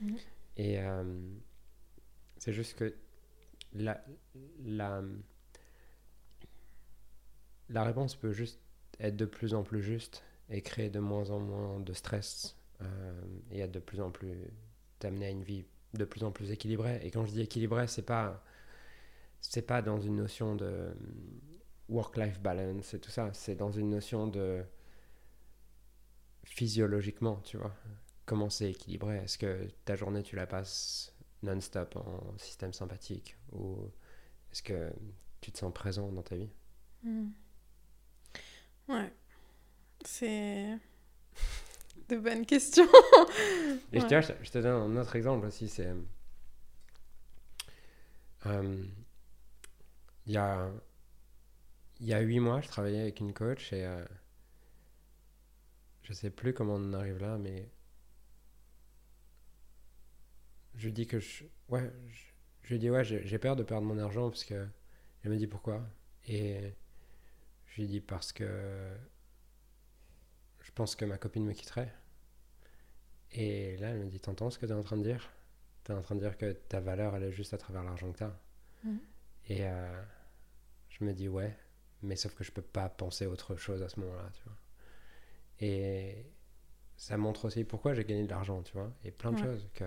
Mhm. 0.00 0.16
Et 0.56 0.80
euh, 0.80 1.04
c'est 2.38 2.52
juste 2.52 2.76
que 2.76 2.94
la, 3.74 4.04
la, 4.64 5.02
la 7.68 7.84
réponse 7.84 8.14
peut 8.14 8.32
juste 8.32 8.60
être 9.00 9.16
de 9.16 9.24
plus 9.24 9.54
en 9.54 9.62
plus 9.62 9.82
juste 9.82 10.24
et 10.50 10.62
créer 10.62 10.90
de 10.90 10.98
moins 10.98 11.30
en 11.30 11.38
moins 11.38 11.80
de 11.80 11.92
stress 11.92 12.56
euh, 12.80 13.20
et 13.50 13.60
être 13.60 13.72
de 13.72 13.80
plus 13.80 14.00
en 14.00 14.10
plus 14.10 14.34
t'amener 14.98 15.26
à 15.26 15.30
une 15.30 15.42
vie 15.42 15.64
de 15.94 16.04
plus 16.04 16.24
en 16.24 16.32
plus 16.32 16.50
équilibrée. 16.50 17.00
Et 17.02 17.10
quand 17.10 17.24
je 17.24 17.32
dis 17.32 17.40
équilibrée, 17.40 17.86
c'est 17.86 18.02
pas 18.02 18.42
c'est 19.40 19.62
pas 19.62 19.82
dans 19.82 20.00
une 20.00 20.16
notion 20.16 20.56
de 20.56 20.92
work-life 21.88 22.40
balance 22.40 22.94
et 22.94 23.00
tout 23.00 23.10
ça. 23.10 23.30
C'est 23.32 23.54
dans 23.54 23.72
une 23.72 23.90
notion 23.90 24.26
de 24.26 24.64
physiologiquement, 26.44 27.40
tu 27.44 27.56
vois. 27.56 27.74
Comment 28.26 28.50
c'est 28.50 28.70
équilibré? 28.70 29.18
Est-ce 29.18 29.38
que 29.38 29.68
ta 29.84 29.96
journée 29.96 30.22
tu 30.22 30.36
la 30.36 30.46
passes 30.46 31.14
non-stop 31.42 31.96
en 31.96 32.36
système 32.38 32.72
sympathique 32.72 33.36
ou 33.52 33.90
est-ce 34.52 34.62
que 34.62 34.92
tu 35.40 35.52
te 35.52 35.58
sens 35.58 35.72
présent 35.72 36.10
dans 36.12 36.22
ta 36.22 36.36
vie? 36.36 36.50
Hmm. 37.02 37.28
Ouais. 38.88 39.12
C'est 40.04 40.78
de 42.08 42.16
bonnes 42.16 42.46
questions. 42.46 42.86
Et 43.92 44.00
je, 44.00 44.06
Ouais. 44.06 44.20
je 44.42 44.50
te 44.50 44.58
donne 44.58 44.96
un 44.98 45.00
autre 45.00 45.16
exemple 45.16 45.46
aussi, 45.46 45.68
c'est... 45.68 45.92
euh, 48.46 48.84
Il 50.26 50.32
y, 50.32 50.36
a, 50.36 50.70
il 52.00 52.06
y 52.06 52.14
a 52.14 52.20
huit 52.20 52.40
mois, 52.40 52.60
je 52.60 52.68
travaillais 52.68 53.00
avec 53.00 53.20
une 53.20 53.32
coach 53.32 53.72
et 53.72 53.84
euh, 53.84 54.04
je 56.02 56.12
sais 56.12 56.30
plus 56.30 56.54
comment 56.54 56.74
on 56.74 56.90
en 56.90 56.94
arrive 56.94 57.18
là, 57.18 57.38
mais 57.38 57.68
je 60.76 60.86
lui 60.86 60.92
dis 60.92 61.06
que 61.06 61.18
je... 61.18 61.44
Ouais, 61.68 61.90
je, 62.62 62.76
dis 62.76 62.90
ouais, 62.90 63.04
j'ai 63.04 63.38
peur 63.38 63.56
de 63.56 63.62
perdre 63.62 63.86
mon 63.86 63.98
argent 63.98 64.28
parce 64.30 64.44
que... 64.44 64.66
Elle 65.24 65.32
me 65.32 65.36
dit 65.36 65.48
pourquoi 65.48 65.82
Et 66.28 66.72
je 67.66 67.80
lui 67.80 67.88
dis 67.88 68.00
parce 68.00 68.32
que 68.32 68.96
je 70.62 70.70
pense 70.72 70.94
que 70.94 71.04
ma 71.04 71.18
copine 71.18 71.44
me 71.44 71.52
quitterait. 71.52 71.92
Et 73.32 73.76
là, 73.78 73.88
elle 73.88 73.98
me 73.98 74.06
dit 74.06 74.20
T'entends 74.20 74.50
ce 74.50 74.58
que 74.58 74.66
tu 74.66 74.72
es 74.72 74.74
en 74.74 74.82
train 74.82 74.96
de 74.96 75.02
dire? 75.02 75.30
Tu 75.84 75.92
es 75.92 75.94
en 75.94 76.02
train 76.02 76.14
de 76.14 76.20
dire 76.20 76.36
que 76.36 76.52
ta 76.52 76.80
valeur, 76.80 77.16
elle 77.16 77.24
est 77.24 77.32
juste 77.32 77.54
à 77.54 77.58
travers 77.58 77.82
l'argent 77.82 78.12
que 78.12 78.18
tu 78.18 78.24
as. 78.24 78.40
Mhm. 78.84 79.00
Et 79.48 79.66
euh, 79.66 80.02
je 80.90 81.04
me 81.04 81.12
dis 81.12 81.28
Ouais, 81.28 81.56
mais 82.02 82.16
sauf 82.16 82.34
que 82.34 82.44
je 82.44 82.52
peux 82.52 82.62
pas 82.62 82.88
penser 82.88 83.26
autre 83.26 83.56
chose 83.56 83.82
à 83.82 83.88
ce 83.88 84.00
moment-là, 84.00 84.30
tu 84.34 84.42
vois. 84.44 84.56
Et 85.60 86.26
ça 86.96 87.16
montre 87.18 87.46
aussi 87.46 87.64
pourquoi 87.64 87.94
j'ai 87.94 88.04
gagné 88.04 88.24
de 88.24 88.30
l'argent, 88.30 88.62
tu 88.62 88.72
vois. 88.74 88.92
Et 89.04 89.10
plein 89.12 89.32
de 89.32 89.36
Ouais. 89.36 89.42
choses. 89.42 89.68
que 89.74 89.84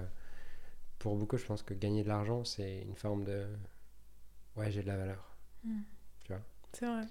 Pour 0.99 1.17
beaucoup, 1.17 1.37
je 1.37 1.45
pense 1.45 1.63
que 1.63 1.73
gagner 1.73 2.03
de 2.03 2.07
l'argent, 2.07 2.45
c'est 2.45 2.81
une 2.83 2.95
forme 2.95 3.25
de 3.25 3.45
Ouais, 4.55 4.71
j'ai 4.71 4.81
de 4.81 4.87
la 4.87 4.97
valeur. 4.97 5.35
C'est 6.73 6.85
vrai. 6.85 7.07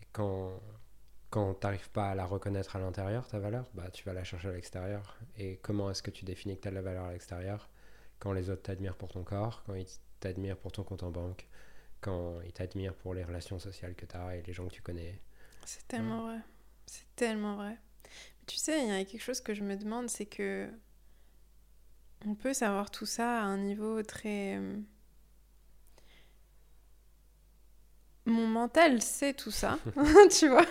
Et 0.00 0.06
quand, 0.12 0.60
quand 1.30 1.54
tu 1.54 1.66
n'arrives 1.66 1.90
pas 1.90 2.10
à 2.10 2.14
la 2.14 2.26
reconnaître 2.26 2.76
à 2.76 2.78
l'intérieur, 2.80 3.26
ta 3.28 3.38
valeur, 3.38 3.68
bah, 3.74 3.90
tu 3.90 4.04
vas 4.04 4.12
la 4.12 4.24
chercher 4.24 4.48
à 4.48 4.52
l'extérieur. 4.52 5.18
Et 5.38 5.58
comment 5.58 5.90
est-ce 5.90 6.02
que 6.02 6.10
tu 6.10 6.24
définis 6.24 6.56
que 6.56 6.62
tu 6.62 6.68
as 6.68 6.70
de 6.70 6.76
la 6.76 6.82
valeur 6.82 7.04
à 7.06 7.12
l'extérieur? 7.12 7.68
Quand 8.18 8.32
les 8.32 8.50
autres 8.50 8.62
t'admirent 8.62 8.96
pour 8.96 9.10
ton 9.12 9.24
corps, 9.24 9.62
quand 9.66 9.74
ils 9.74 9.86
t'admirent 10.20 10.56
pour 10.58 10.72
ton 10.72 10.82
compte 10.84 11.02
en 11.02 11.10
banque, 11.10 11.46
quand 12.00 12.40
ils 12.42 12.52
t'admirent 12.52 12.94
pour 12.94 13.14
les 13.14 13.24
relations 13.24 13.58
sociales 13.58 13.94
que 13.94 14.06
tu 14.06 14.16
as 14.16 14.36
et 14.36 14.42
les 14.42 14.52
gens 14.52 14.66
que 14.68 14.72
tu 14.74 14.82
connais. 14.82 15.20
C'est 15.64 15.86
tellement 15.88 16.22
vrai. 16.26 16.38
C'est 16.86 17.06
tellement 17.16 17.56
vrai. 17.56 17.78
Mais 18.04 18.44
tu 18.46 18.56
sais, 18.56 18.82
il 18.82 18.88
y 18.88 18.92
a 18.92 19.04
quelque 19.04 19.20
chose 19.22 19.40
que 19.40 19.54
je 19.54 19.62
me 19.62 19.76
demande, 19.76 20.08
c'est 20.08 20.26
que 20.26 20.68
on 22.24 22.34
peut 22.34 22.54
savoir 22.54 22.90
tout 22.90 23.06
ça 23.06 23.40
à 23.40 23.44
un 23.44 23.58
niveau 23.58 24.02
très... 24.02 24.56
euh, 24.56 24.76
Mon 28.26 28.46
mental 28.48 29.00
sait 29.02 29.34
tout 29.34 29.50
ça, 29.52 29.78
tu 30.38 30.48
vois. 30.48 30.66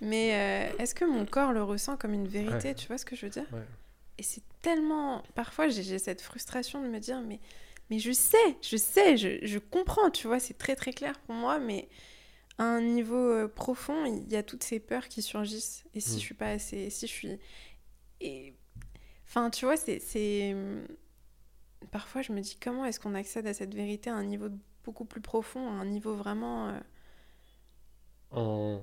Mais 0.00 0.70
euh, 0.72 0.76
est-ce 0.78 0.94
que 0.94 1.04
mon 1.04 1.26
corps 1.26 1.52
le 1.52 1.62
ressent 1.62 1.96
comme 1.96 2.12
une 2.14 2.28
vérité 2.28 2.68
Ouais. 2.68 2.74
Tu 2.74 2.86
vois 2.88 2.98
ce 2.98 3.04
que 3.04 3.16
je 3.16 3.26
veux 3.26 3.30
dire? 3.30 3.46
Ouais. 3.52 3.66
Et 4.18 4.22
c'est 4.22 4.42
tellement. 4.62 5.22
Parfois, 5.34 5.68
j'ai 5.68 5.98
cette 5.98 6.20
frustration 6.20 6.82
de 6.82 6.88
me 6.88 6.98
dire, 6.98 7.20
mais, 7.20 7.40
mais 7.90 7.98
je 7.98 8.12
sais, 8.12 8.56
je 8.62 8.76
sais, 8.76 9.16
je, 9.16 9.38
je 9.42 9.58
comprends, 9.58 10.10
tu 10.10 10.26
vois, 10.26 10.40
c'est 10.40 10.58
très 10.58 10.76
très 10.76 10.92
clair 10.92 11.18
pour 11.20 11.34
moi, 11.34 11.58
mais 11.58 11.88
à 12.58 12.64
un 12.64 12.80
niveau 12.80 13.30
euh, 13.32 13.48
profond, 13.48 14.04
il 14.04 14.28
y 14.30 14.36
a 14.36 14.42
toutes 14.42 14.64
ces 14.64 14.80
peurs 14.80 15.08
qui 15.08 15.22
surgissent. 15.22 15.84
Et 15.94 16.00
si 16.00 16.16
mm. 16.16 16.18
je 16.18 16.18
suis 16.18 16.34
pas 16.34 16.50
assez. 16.50 16.90
Si 16.90 17.06
je 17.06 17.12
suis. 17.12 17.38
Et. 18.20 18.54
Enfin, 19.26 19.50
tu 19.50 19.64
vois, 19.64 19.76
c'est. 19.76 20.56
Parfois, 21.92 22.22
je 22.22 22.32
me 22.32 22.40
dis, 22.40 22.58
comment 22.60 22.84
est-ce 22.84 22.98
qu'on 22.98 23.14
accède 23.14 23.46
à 23.46 23.54
cette 23.54 23.74
vérité 23.74 24.10
à 24.10 24.14
un 24.14 24.24
niveau 24.24 24.48
beaucoup 24.84 25.04
plus 25.04 25.20
profond, 25.20 25.68
à 25.68 25.72
un 25.72 25.86
niveau 25.86 26.14
vraiment. 26.16 26.68
Euh, 26.70 26.80
en 28.32 28.82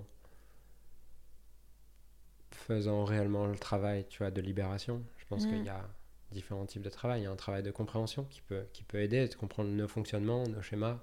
faisant 2.51 3.03
réellement 3.03 3.45
le 3.45 3.58
travail, 3.58 4.08
tu 4.08 4.20
vois, 4.20 4.32
de 4.32 4.41
libération. 4.41 5.03
Je 5.18 5.26
pense 5.26 5.45
qu'il 5.45 5.62
mm. 5.62 5.66
y 5.66 5.70
a 5.70 5.86
différents 6.32 6.65
types 6.65 6.82
de 6.82 6.89
travail. 6.89 7.21
Il 7.21 7.23
y 7.23 7.28
a 7.28 7.32
un 7.32 7.36
travail 7.36 7.63
de 7.63 7.71
compréhension 7.71 8.26
qui 8.26 8.41
peut, 8.41 8.65
qui 8.73 8.84
peut 8.84 8.99
aider 8.99 9.19
à 9.19 9.28
comprendre 9.36 9.69
nos 9.69 9.88
fonctionnements, 9.88 10.47
nos 10.47 10.61
schémas, 10.61 10.99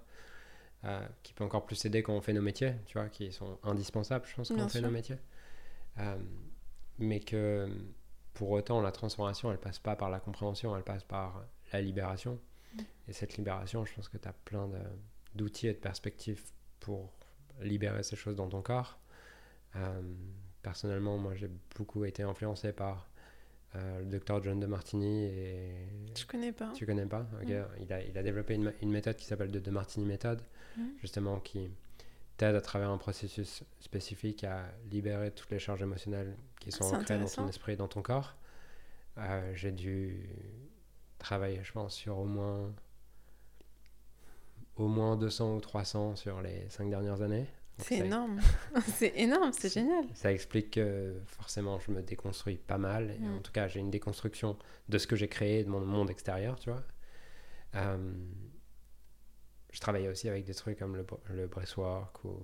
euh, 0.84 1.06
qui 1.22 1.32
peut 1.32 1.44
encore 1.44 1.64
plus 1.64 1.84
aider 1.84 2.02
quand 2.02 2.14
on 2.14 2.20
fait 2.20 2.32
nos 2.32 2.42
métiers, 2.42 2.74
tu 2.86 2.98
vois, 2.98 3.08
qui 3.08 3.32
sont 3.32 3.58
indispensables, 3.62 4.26
je 4.26 4.34
pense, 4.34 4.48
quand 4.48 4.60
on 4.60 4.68
fait 4.68 4.80
nos 4.80 4.90
métiers. 4.90 5.18
Euh, 5.98 6.16
mais 6.98 7.20
que 7.20 7.68
pour 8.34 8.50
autant, 8.50 8.80
la 8.80 8.92
transformation, 8.92 9.52
elle 9.52 9.58
passe 9.58 9.78
pas 9.78 9.96
par 9.96 10.10
la 10.10 10.20
compréhension, 10.20 10.76
elle 10.76 10.82
passe 10.82 11.04
par 11.04 11.44
la 11.72 11.80
libération. 11.80 12.38
Mm. 12.74 12.80
Et 13.08 13.12
cette 13.12 13.36
libération, 13.36 13.84
je 13.84 13.94
pense 13.94 14.08
que 14.08 14.18
tu 14.18 14.28
as 14.28 14.32
plein 14.32 14.68
d'outils 15.34 15.68
et 15.68 15.72
de 15.72 15.78
perspectives 15.78 16.42
pour 16.80 17.12
libérer 17.60 18.02
ces 18.02 18.16
choses 18.16 18.36
dans 18.36 18.48
ton 18.48 18.62
corps. 18.62 18.98
Euh, 19.76 20.02
personnellement, 20.62 21.18
moi, 21.18 21.34
j'ai 21.34 21.50
beaucoup 21.76 22.04
été 22.04 22.22
influencé 22.22 22.72
par 22.72 23.08
euh, 23.74 24.00
le 24.00 24.06
docteur 24.06 24.42
John 24.42 24.60
de 24.60 24.66
Martini. 24.66 25.24
Et... 25.24 25.72
Je 26.14 26.26
connais 26.26 26.52
pas. 26.52 26.70
Tu 26.74 26.86
connais 26.86 27.06
pas? 27.06 27.26
Il, 27.42 27.54
a, 27.92 28.02
il 28.02 28.18
a 28.18 28.22
développé 28.22 28.54
une, 28.54 28.72
une 28.82 28.90
méthode 28.90 29.16
qui 29.16 29.24
s'appelle 29.24 29.50
de 29.50 29.58
De 29.58 29.70
Martini 29.70 30.04
méthode, 30.04 30.42
mm. 30.76 30.82
justement, 31.00 31.40
qui 31.40 31.70
t'aide 32.36 32.54
à 32.54 32.60
travers 32.60 32.90
un 32.90 32.98
processus 32.98 33.62
spécifique 33.80 34.44
à 34.44 34.64
libérer 34.90 35.30
toutes 35.30 35.50
les 35.50 35.58
charges 35.58 35.82
émotionnelles 35.82 36.36
qui 36.60 36.72
sont 36.72 36.84
ancrées 36.94 37.18
dans 37.18 37.26
ton 37.26 37.48
esprit 37.48 37.72
et 37.72 37.76
dans 37.76 37.88
ton 37.88 38.02
corps. 38.02 38.36
Euh, 39.18 39.52
j'ai 39.54 39.72
dû 39.72 40.28
travailler, 41.18 41.60
je 41.62 41.72
pense, 41.72 41.94
sur 41.94 42.18
au 42.18 42.24
moins 42.24 42.72
au 44.76 44.88
moins 44.88 45.16
200 45.16 45.56
ou 45.56 45.60
300 45.60 46.16
sur 46.16 46.40
les 46.40 46.68
5 46.70 46.88
dernières 46.88 47.22
années. 47.22 47.46
C'est 47.86 47.98
énorme, 47.98 48.40
c'est 48.96 49.12
énorme, 49.16 49.52
c'est 49.52 49.72
génial. 49.72 50.04
Ça 50.14 50.32
explique 50.32 50.72
que 50.72 51.14
forcément 51.26 51.78
je 51.78 51.90
me 51.90 52.02
déconstruis 52.02 52.56
pas 52.56 52.78
mal. 52.78 53.10
Et 53.10 53.26
En 53.26 53.38
mm. 53.38 53.42
tout 53.42 53.52
cas, 53.52 53.68
j'ai 53.68 53.80
une 53.80 53.90
déconstruction 53.90 54.56
de 54.88 54.98
ce 54.98 55.06
que 55.06 55.16
j'ai 55.16 55.28
créé, 55.28 55.64
de 55.64 55.68
mon 55.68 55.80
monde 55.80 56.10
extérieur, 56.10 56.58
tu 56.58 56.70
vois. 56.70 56.82
Euh, 57.74 58.12
je 59.72 59.80
travaillais 59.80 60.08
aussi 60.08 60.28
avec 60.28 60.44
des 60.44 60.54
trucs 60.54 60.78
comme 60.78 60.96
le, 60.96 61.06
le 61.30 61.46
breastwork 61.46 62.24
ou. 62.24 62.38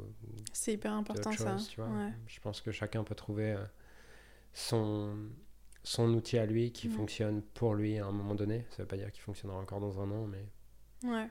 C'est 0.52 0.72
hyper 0.72 0.92
important 0.92 1.32
ça. 1.32 1.56
Tu 1.68 1.80
vois. 1.80 1.90
Je 2.26 2.40
pense 2.40 2.60
que 2.60 2.72
chacun 2.72 3.04
peut 3.04 3.14
trouver 3.14 3.52
euh, 3.52 3.64
son, 4.52 5.14
son 5.82 6.12
outil 6.14 6.38
à 6.38 6.46
lui 6.46 6.72
qui 6.72 6.88
mm. 6.88 6.92
fonctionne 6.92 7.42
pour 7.42 7.74
lui 7.74 7.98
à 7.98 8.06
un 8.06 8.12
moment 8.12 8.34
donné. 8.34 8.64
Ça 8.70 8.82
veut 8.82 8.88
pas 8.88 8.96
dire 8.96 9.12
qu'il 9.12 9.22
fonctionnera 9.22 9.58
encore 9.58 9.80
dans 9.80 10.00
un 10.00 10.10
an, 10.10 10.26
mais 10.26 10.46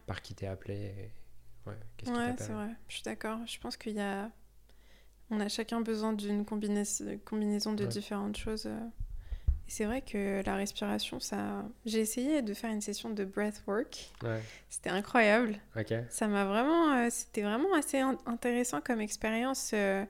par 0.05 0.21
qui 0.21 0.35
t'es 0.35 0.47
appelé. 0.47 1.11
Ouais, 2.05 2.35
c'est 2.37 2.51
vrai. 2.51 2.69
Je 2.87 2.95
suis 2.95 3.03
d'accord. 3.03 3.39
Je 3.45 3.59
pense 3.59 3.77
qu'il 3.77 3.93
y 3.93 4.01
a. 4.01 4.29
On 5.29 5.39
a 5.41 5.49
chacun 5.49 5.81
besoin 5.81 6.13
d'une 6.13 6.45
combinaison 6.45 7.73
de 7.73 7.85
différentes 7.85 8.37
choses. 8.37 8.65
Euh. 8.67 8.79
Et 9.67 9.71
c'est 9.71 9.83
vrai 9.83 10.01
que 10.01 10.41
la 10.45 10.55
respiration, 10.55 11.19
ça. 11.19 11.65
J'ai 11.85 11.99
essayé 11.99 12.41
de 12.41 12.53
faire 12.53 12.71
une 12.71 12.81
session 12.81 13.09
de 13.09 13.25
breathwork. 13.25 14.11
Ouais. 14.23 14.41
C'était 14.69 14.89
incroyable. 14.89 15.59
Ça 16.09 16.27
m'a 16.27 16.45
vraiment. 16.45 16.93
Euh, 16.93 17.07
c'était 17.09 17.41
vraiment 17.41 17.73
assez 17.75 17.99
intéressant 18.25 18.79
comme 18.79 19.01
expérience. 19.01 19.71
Euh. 19.73 20.05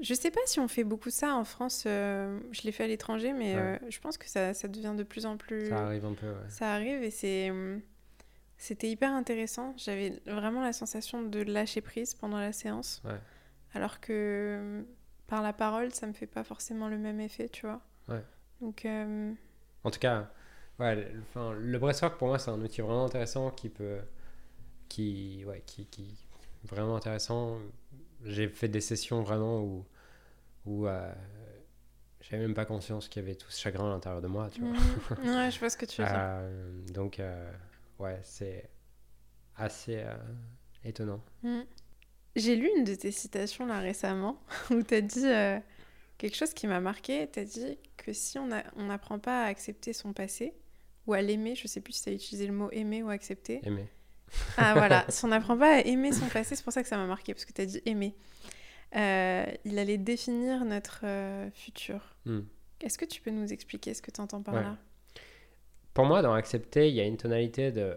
Je 0.00 0.14
sais 0.14 0.30
pas 0.30 0.40
si 0.46 0.60
on 0.60 0.68
fait 0.68 0.84
beaucoup 0.84 1.10
ça 1.10 1.34
en 1.34 1.44
France. 1.44 1.82
je 1.84 2.62
l'ai 2.62 2.72
fait 2.72 2.84
à 2.84 2.86
l'étranger, 2.86 3.32
mais 3.32 3.80
je 3.88 3.98
pense 4.00 4.16
que 4.16 4.28
ça, 4.28 4.54
ça, 4.54 4.68
devient 4.68 4.94
de 4.96 5.02
plus 5.02 5.26
en 5.26 5.36
plus. 5.36 5.68
Ça 5.68 5.86
arrive 5.86 6.04
un 6.04 6.14
peu, 6.14 6.26
ouais. 6.26 6.48
Ça 6.48 6.72
arrive 6.72 7.02
et 7.02 7.10
c'est. 7.10 7.52
C'était 8.58 8.90
hyper 8.90 9.12
intéressant. 9.12 9.72
J'avais 9.76 10.20
vraiment 10.26 10.60
la 10.60 10.72
sensation 10.72 11.22
de 11.22 11.40
lâcher 11.40 11.80
prise 11.80 12.14
pendant 12.14 12.38
la 12.38 12.52
séance. 12.52 13.02
Alors 13.72 14.00
que 14.00 14.84
par 15.28 15.42
la 15.42 15.52
parole, 15.52 15.94
ça 15.94 16.06
me 16.06 16.12
fait 16.12 16.26
pas 16.26 16.42
forcément 16.42 16.88
le 16.88 16.98
même 16.98 17.20
effet, 17.20 17.48
tu 17.48 17.66
vois. 17.66 17.80
Ouais. 18.08 18.22
Donc. 18.60 18.84
Euh, 18.84 19.32
en 19.84 19.90
tout 19.90 20.00
cas, 20.00 20.28
ouais, 20.80 20.96
le, 20.96 21.22
enfin, 21.28 21.52
le 21.52 21.78
breathwork 21.78 22.18
pour 22.18 22.28
moi, 22.28 22.38
c'est 22.38 22.50
un 22.50 22.60
outil 22.60 22.80
vraiment 22.80 23.04
intéressant 23.04 23.50
qui 23.50 23.68
peut. 23.68 24.00
Qui. 24.88 25.44
Ouais, 25.46 25.62
qui. 25.64 25.86
qui 25.86 26.16
vraiment 26.64 26.96
intéressant. 26.96 27.58
J'ai 28.24 28.48
fait 28.48 28.68
des 28.68 28.80
sessions 28.80 29.22
vraiment 29.22 29.60
où. 29.60 29.86
où 30.66 30.86
euh, 30.88 31.12
j'avais 32.22 32.42
même 32.42 32.54
pas 32.54 32.64
conscience 32.64 33.08
qu'il 33.08 33.22
y 33.22 33.24
avait 33.24 33.36
tout 33.36 33.50
ce 33.50 33.60
chagrin 33.60 33.86
à 33.86 33.90
l'intérieur 33.90 34.20
de 34.20 34.26
moi, 34.26 34.48
tu 34.50 34.62
vois. 34.62 34.70
Mmh. 34.70 35.36
ouais, 35.36 35.50
je 35.50 35.60
vois 35.60 35.70
ce 35.70 35.76
que 35.76 35.86
tu 35.86 36.02
veux 36.02 36.08
dire. 36.08 36.16
Euh, 36.18 36.80
donc. 36.88 37.20
Ouais, 37.98 38.20
c'est 38.22 38.70
assez 39.56 39.96
euh, 39.96 40.14
étonnant. 40.84 41.20
Mm. 41.42 41.60
J'ai 42.36 42.56
lu 42.56 42.70
une 42.76 42.84
de 42.84 42.94
tes 42.94 43.10
citations 43.10 43.66
là 43.66 43.80
récemment 43.80 44.40
où 44.70 44.82
tu 44.82 44.94
as 44.94 45.00
dit 45.00 45.26
euh, 45.26 45.58
quelque 46.18 46.36
chose 46.36 46.54
qui 46.54 46.66
m'a 46.66 46.80
marqué. 46.80 47.28
Tu 47.30 47.40
as 47.40 47.44
dit 47.44 47.78
que 47.96 48.12
si 48.12 48.38
on 48.38 48.46
n'apprend 48.46 49.18
pas 49.18 49.44
à 49.44 49.46
accepter 49.46 49.92
son 49.92 50.12
passé 50.12 50.54
ou 51.06 51.14
à 51.14 51.22
l'aimer, 51.22 51.54
je 51.54 51.66
sais 51.66 51.80
plus 51.80 51.94
si 51.94 52.02
tu 52.04 52.10
as 52.10 52.12
utilisé 52.12 52.46
le 52.46 52.52
mot 52.52 52.70
aimer 52.70 53.02
ou 53.02 53.10
accepter. 53.10 53.60
Aimer. 53.64 53.88
Ah 54.56 54.74
voilà, 54.74 55.04
si 55.08 55.24
on 55.24 55.28
n'apprend 55.28 55.56
pas 55.56 55.76
à 55.76 55.80
aimer 55.80 56.12
son 56.12 56.26
passé, 56.26 56.54
c'est 56.54 56.62
pour 56.62 56.72
ça 56.72 56.82
que 56.82 56.88
ça 56.88 56.98
m'a 56.98 57.06
marqué, 57.06 57.32
parce 57.32 57.46
que 57.46 57.52
tu 57.52 57.62
as 57.62 57.66
dit 57.66 57.82
aimer. 57.86 58.14
Euh, 58.94 59.46
il 59.64 59.78
allait 59.78 59.98
définir 59.98 60.64
notre 60.64 61.04
futur. 61.54 62.14
Mm. 62.26 62.40
Est-ce 62.82 62.98
que 62.98 63.06
tu 63.06 63.22
peux 63.22 63.30
nous 63.30 63.52
expliquer 63.52 63.94
ce 63.94 64.02
que 64.02 64.10
tu 64.10 64.20
entends 64.20 64.42
par 64.42 64.54
là? 64.54 64.76
Pour 65.98 66.06
moi, 66.06 66.22
dans 66.22 66.32
accepter, 66.32 66.88
il 66.90 66.94
y 66.94 67.00
a 67.00 67.04
une 67.04 67.16
tonalité 67.16 67.72
de 67.72 67.96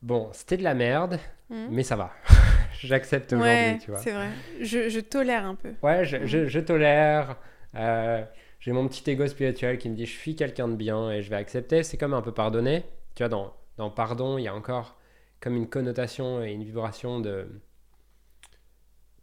bon, 0.00 0.30
c'était 0.32 0.56
de 0.56 0.62
la 0.62 0.72
merde, 0.72 1.18
hmm. 1.50 1.66
mais 1.68 1.82
ça 1.82 1.94
va. 1.94 2.10
J'accepte 2.80 3.34
aujourd'hui, 3.34 3.78
tu 3.80 3.90
vois. 3.90 4.00
C'est 4.00 4.12
vrai. 4.12 4.30
Je, 4.62 4.88
je, 4.88 4.98
tolère 4.98 5.44
un 5.44 5.54
peu. 5.54 5.74
Ouais, 5.82 6.06
je, 6.06 6.24
je, 6.24 6.46
je 6.46 6.58
tolère. 6.58 7.36
Euh, 7.74 8.24
j'ai 8.60 8.72
mon 8.72 8.88
petit 8.88 9.10
ego 9.10 9.26
spirituel 9.26 9.76
qui 9.76 9.90
me 9.90 9.94
dit 9.94 10.06
je 10.06 10.18
suis 10.18 10.34
quelqu'un 10.36 10.68
de 10.68 10.74
bien 10.74 11.10
et 11.10 11.20
je 11.20 11.28
vais 11.28 11.36
accepter. 11.36 11.82
C'est 11.82 11.98
comme 11.98 12.14
un 12.14 12.22
peu 12.22 12.32
pardonner. 12.32 12.82
Tu 13.14 13.22
vois, 13.22 13.28
dans, 13.28 13.52
dans 13.76 13.90
pardon, 13.90 14.38
il 14.38 14.44
y 14.44 14.48
a 14.48 14.54
encore 14.54 14.98
comme 15.40 15.54
une 15.54 15.68
connotation 15.68 16.42
et 16.42 16.52
une 16.52 16.64
vibration 16.64 17.20
de. 17.20 17.46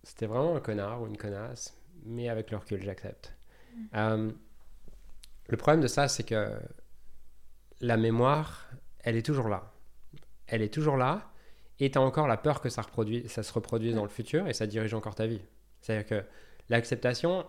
C'était 0.04 0.28
vraiment 0.28 0.56
un 0.56 0.60
connard 0.60 1.02
ou 1.02 1.08
une 1.08 1.18
connasse, 1.18 1.76
mais 2.06 2.30
avec 2.30 2.52
le 2.52 2.58
recul, 2.58 2.84
j'accepte. 2.84 3.34
Hmm. 3.74 3.86
Euh, 3.96 4.32
le 5.48 5.58
problème 5.58 5.82
de 5.82 5.88
ça, 5.88 6.08
c'est 6.08 6.22
que 6.22 6.52
la 7.82 7.98
mémoire, 7.98 8.70
elle 9.00 9.16
est 9.16 9.26
toujours 9.26 9.48
là. 9.48 9.72
Elle 10.48 10.62
est 10.62 10.74
toujours 10.74 10.98
là, 10.98 11.32
et 11.80 11.92
tu 11.92 11.98
as 11.98 12.02
encore 12.02 12.28
la 12.28 12.38
peur 12.38 12.62
que 12.62 12.70
ça, 12.70 12.84
ça 13.28 13.44
se 13.44 13.54
reproduise 13.54 13.96
dans 13.96 14.04
le 14.04 14.10
futur, 14.10 14.48
et 14.48 14.54
ça 14.54 14.68
dirige 14.68 14.94
encore 14.94 15.16
ta 15.16 15.28
vie. 15.28 15.42
C'est-à-dire 15.82 16.06
que 16.06 16.26
l'acceptation 16.70 17.46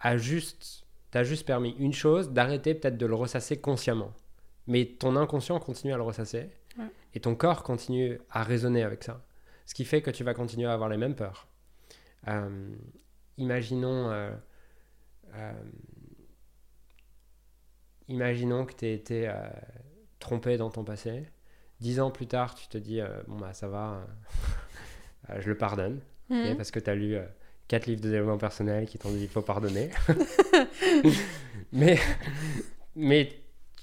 a 0.00 0.16
juste, 0.16 0.84
t'a 1.10 1.24
juste 1.24 1.46
permis 1.46 1.70
une 1.78 1.92
chose, 1.92 2.30
d'arrêter 2.30 2.74
peut-être 2.74 2.98
de 2.98 3.06
le 3.06 3.14
ressasser 3.14 3.60
consciemment. 3.60 4.12
Mais 4.66 4.84
ton 4.84 5.16
inconscient 5.16 5.58
continue 5.60 5.92
à 5.92 5.96
le 5.96 6.02
ressasser, 6.02 6.50
et 7.14 7.20
ton 7.20 7.34
corps 7.34 7.62
continue 7.62 8.18
à 8.30 8.42
raisonner 8.42 8.82
avec 8.82 9.04
ça. 9.04 9.24
Ce 9.66 9.74
qui 9.74 9.84
fait 9.84 10.02
que 10.02 10.10
tu 10.10 10.24
vas 10.24 10.34
continuer 10.34 10.66
à 10.66 10.72
avoir 10.72 10.88
les 10.88 10.96
mêmes 10.96 11.14
peurs. 11.14 11.46
Euh, 12.28 12.74
imaginons... 13.38 14.10
Euh, 14.10 14.32
euh, 15.34 15.52
imaginons 18.12 18.64
que 18.64 18.74
tu 18.74 18.86
aies 18.86 18.94
été 18.94 19.28
euh, 19.28 19.34
trompé 20.18 20.56
dans 20.56 20.70
ton 20.70 20.84
passé. 20.84 21.24
Dix 21.80 22.00
ans 22.00 22.10
plus 22.10 22.26
tard, 22.26 22.54
tu 22.54 22.68
te 22.68 22.78
dis, 22.78 23.00
euh, 23.00 23.08
bon, 23.26 23.36
bah 23.36 23.52
ça 23.54 23.68
va, 23.68 24.06
euh, 25.30 25.40
je 25.40 25.48
le 25.48 25.56
pardonne. 25.56 26.00
Mhm. 26.28 26.56
parce 26.56 26.70
que 26.70 26.78
tu 26.78 26.88
as 26.88 26.94
lu 26.94 27.18
quatre 27.68 27.86
livres 27.86 28.00
de 28.00 28.08
développement 28.08 28.38
personnel 28.38 28.86
qui 28.86 28.96
t'ont 28.96 29.10
dit, 29.10 29.22
il 29.22 29.28
faut 29.28 29.42
pardonner. 29.42 29.90
mais, 31.72 31.98
mais 32.96 33.28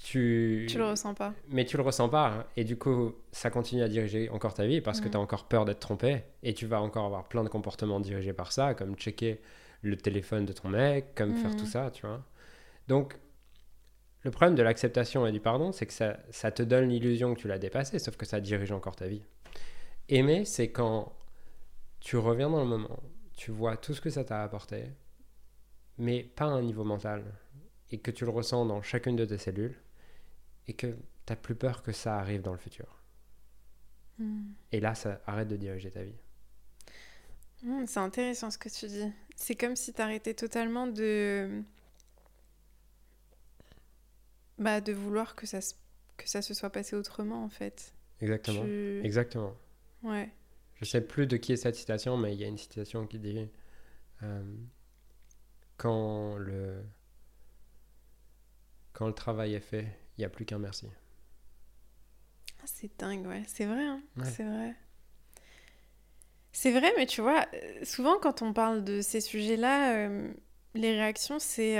tu... 0.03 0.65
Tu 0.67 0.77
le 0.77 0.85
ressens 0.85 1.13
pas. 1.13 1.33
Mais 1.49 1.65
tu 1.65 1.77
le 1.77 1.83
ressens 1.83 2.09
pas. 2.09 2.29
Hein. 2.29 2.45
Et 2.57 2.63
du 2.63 2.77
coup, 2.77 3.13
ça 3.31 3.51
continue 3.51 3.83
à 3.83 3.87
diriger 3.87 4.29
encore 4.29 4.55
ta 4.55 4.65
vie 4.65 4.81
parce 4.81 4.99
que 4.99 5.05
mhm. 5.05 5.11
tu 5.11 5.17
as 5.17 5.19
encore 5.19 5.45
peur 5.45 5.65
d'être 5.65 5.79
trompé. 5.79 6.23
Et 6.41 6.53
tu 6.53 6.65
vas 6.65 6.81
encore 6.81 7.05
avoir 7.05 7.27
plein 7.27 7.43
de 7.43 7.49
comportements 7.49 7.99
dirigés 7.99 8.33
par 8.33 8.51
ça, 8.51 8.73
comme 8.73 8.95
checker 8.95 9.41
le 9.81 9.95
téléphone 9.95 10.45
de 10.45 10.53
ton 10.53 10.69
mec, 10.69 11.13
comme 11.13 11.35
faire 11.35 11.55
tout 11.55 11.65
mhm. 11.65 11.69
ça, 11.69 11.91
tu 11.91 12.07
vois. 12.07 12.23
Donc, 12.87 13.19
le 14.23 14.31
problème 14.31 14.55
de 14.55 14.63
l'acceptation 14.63 15.25
et 15.25 15.31
du 15.31 15.39
pardon, 15.39 15.71
c'est 15.71 15.85
que 15.85 15.93
ça, 15.93 16.17
ça, 16.29 16.51
te 16.51 16.61
donne 16.63 16.89
l'illusion 16.89 17.33
que 17.33 17.39
tu 17.39 17.47
l'as 17.47 17.59
dépassé, 17.59 17.99
sauf 17.99 18.17
que 18.17 18.25
ça 18.25 18.41
dirige 18.41 18.71
encore 18.71 18.95
ta 18.95 19.07
vie. 19.07 19.23
Aimer, 20.09 20.45
c'est 20.45 20.71
quand 20.71 21.13
tu 21.99 22.17
reviens 22.17 22.49
dans 22.49 22.59
le 22.59 22.65
moment, 22.65 22.99
tu 23.33 23.51
vois 23.51 23.77
tout 23.77 23.93
ce 23.93 24.01
que 24.01 24.09
ça 24.09 24.23
t'a 24.23 24.43
apporté, 24.43 24.85
mais 25.97 26.23
pas 26.23 26.45
à 26.45 26.49
un 26.49 26.61
niveau 26.61 26.83
mental, 26.83 27.23
et 27.91 27.99
que 27.99 28.11
tu 28.11 28.25
le 28.25 28.31
ressens 28.31 28.65
dans 28.65 28.81
chacune 28.81 29.15
de 29.15 29.25
tes 29.25 29.37
cellules 29.37 29.75
et 30.67 30.73
que 30.73 30.87
tu 30.87 30.95
n'as 31.29 31.35
plus 31.35 31.55
peur 31.55 31.81
que 31.81 31.91
ça 31.91 32.17
arrive 32.17 32.41
dans 32.41 32.51
le 32.51 32.57
futur. 32.57 33.03
Hmm. 34.17 34.51
Et 34.71 34.79
là, 34.79 34.95
ça 34.95 35.21
arrête 35.25 35.47
de 35.47 35.55
diriger 35.55 35.89
ta 35.89 36.03
vie. 36.03 36.19
Hmm, 37.63 37.85
c'est 37.85 37.99
intéressant 37.99 38.51
ce 38.51 38.57
que 38.57 38.69
tu 38.69 38.87
dis. 38.87 39.11
C'est 39.35 39.55
comme 39.55 39.75
si 39.75 39.93
tu 39.93 40.01
arrêtais 40.01 40.33
totalement 40.33 40.87
de... 40.87 41.63
Bah, 44.59 44.81
de 44.81 44.93
vouloir 44.93 45.35
que 45.35 45.47
ça, 45.47 45.61
se... 45.61 45.73
que 46.17 46.29
ça 46.29 46.41
se 46.41 46.53
soit 46.53 46.69
passé 46.69 46.95
autrement, 46.95 47.43
en 47.43 47.49
fait. 47.49 47.93
Exactement. 48.21 48.65
Exactement. 49.03 49.55
Ouais. 50.03 50.29
Je 50.81 50.85
sais 50.85 51.01
plus 51.01 51.27
de 51.27 51.37
qui 51.37 51.53
est 51.53 51.57
cette 51.57 51.75
citation, 51.75 52.17
mais 52.17 52.33
il 52.33 52.39
y 52.39 52.43
a 52.43 52.47
une 52.47 52.57
citation 52.57 53.05
qui 53.07 53.19
dit 53.19 53.49
euh, 54.23 54.43
quand 55.77 56.37
le 56.37 56.83
quand 58.93 59.07
le 59.07 59.13
travail 59.13 59.53
est 59.53 59.61
fait, 59.61 59.87
il 60.17 60.21
n'y 60.21 60.25
a 60.25 60.29
plus 60.29 60.45
qu'un 60.45 60.59
merci. 60.59 60.87
Ah, 62.61 62.65
c'est 62.65 62.97
dingue, 62.99 63.25
ouais. 63.27 63.43
C'est 63.47 63.65
vrai, 63.65 63.85
hein. 63.85 64.01
c'est 64.23 64.43
vrai. 64.43 64.75
C'est 66.51 66.71
vrai, 66.71 66.91
mais 66.97 67.05
tu 67.05 67.21
vois, 67.21 67.45
euh, 67.53 67.85
souvent 67.85 68.17
quand 68.19 68.41
on 68.41 68.51
parle 68.51 68.83
de 68.83 69.01
ces 69.01 69.21
sujets-là, 69.21 69.95
euh, 69.95 70.33
les 70.73 70.91
réactions, 70.91 71.39
c'est 71.39 71.77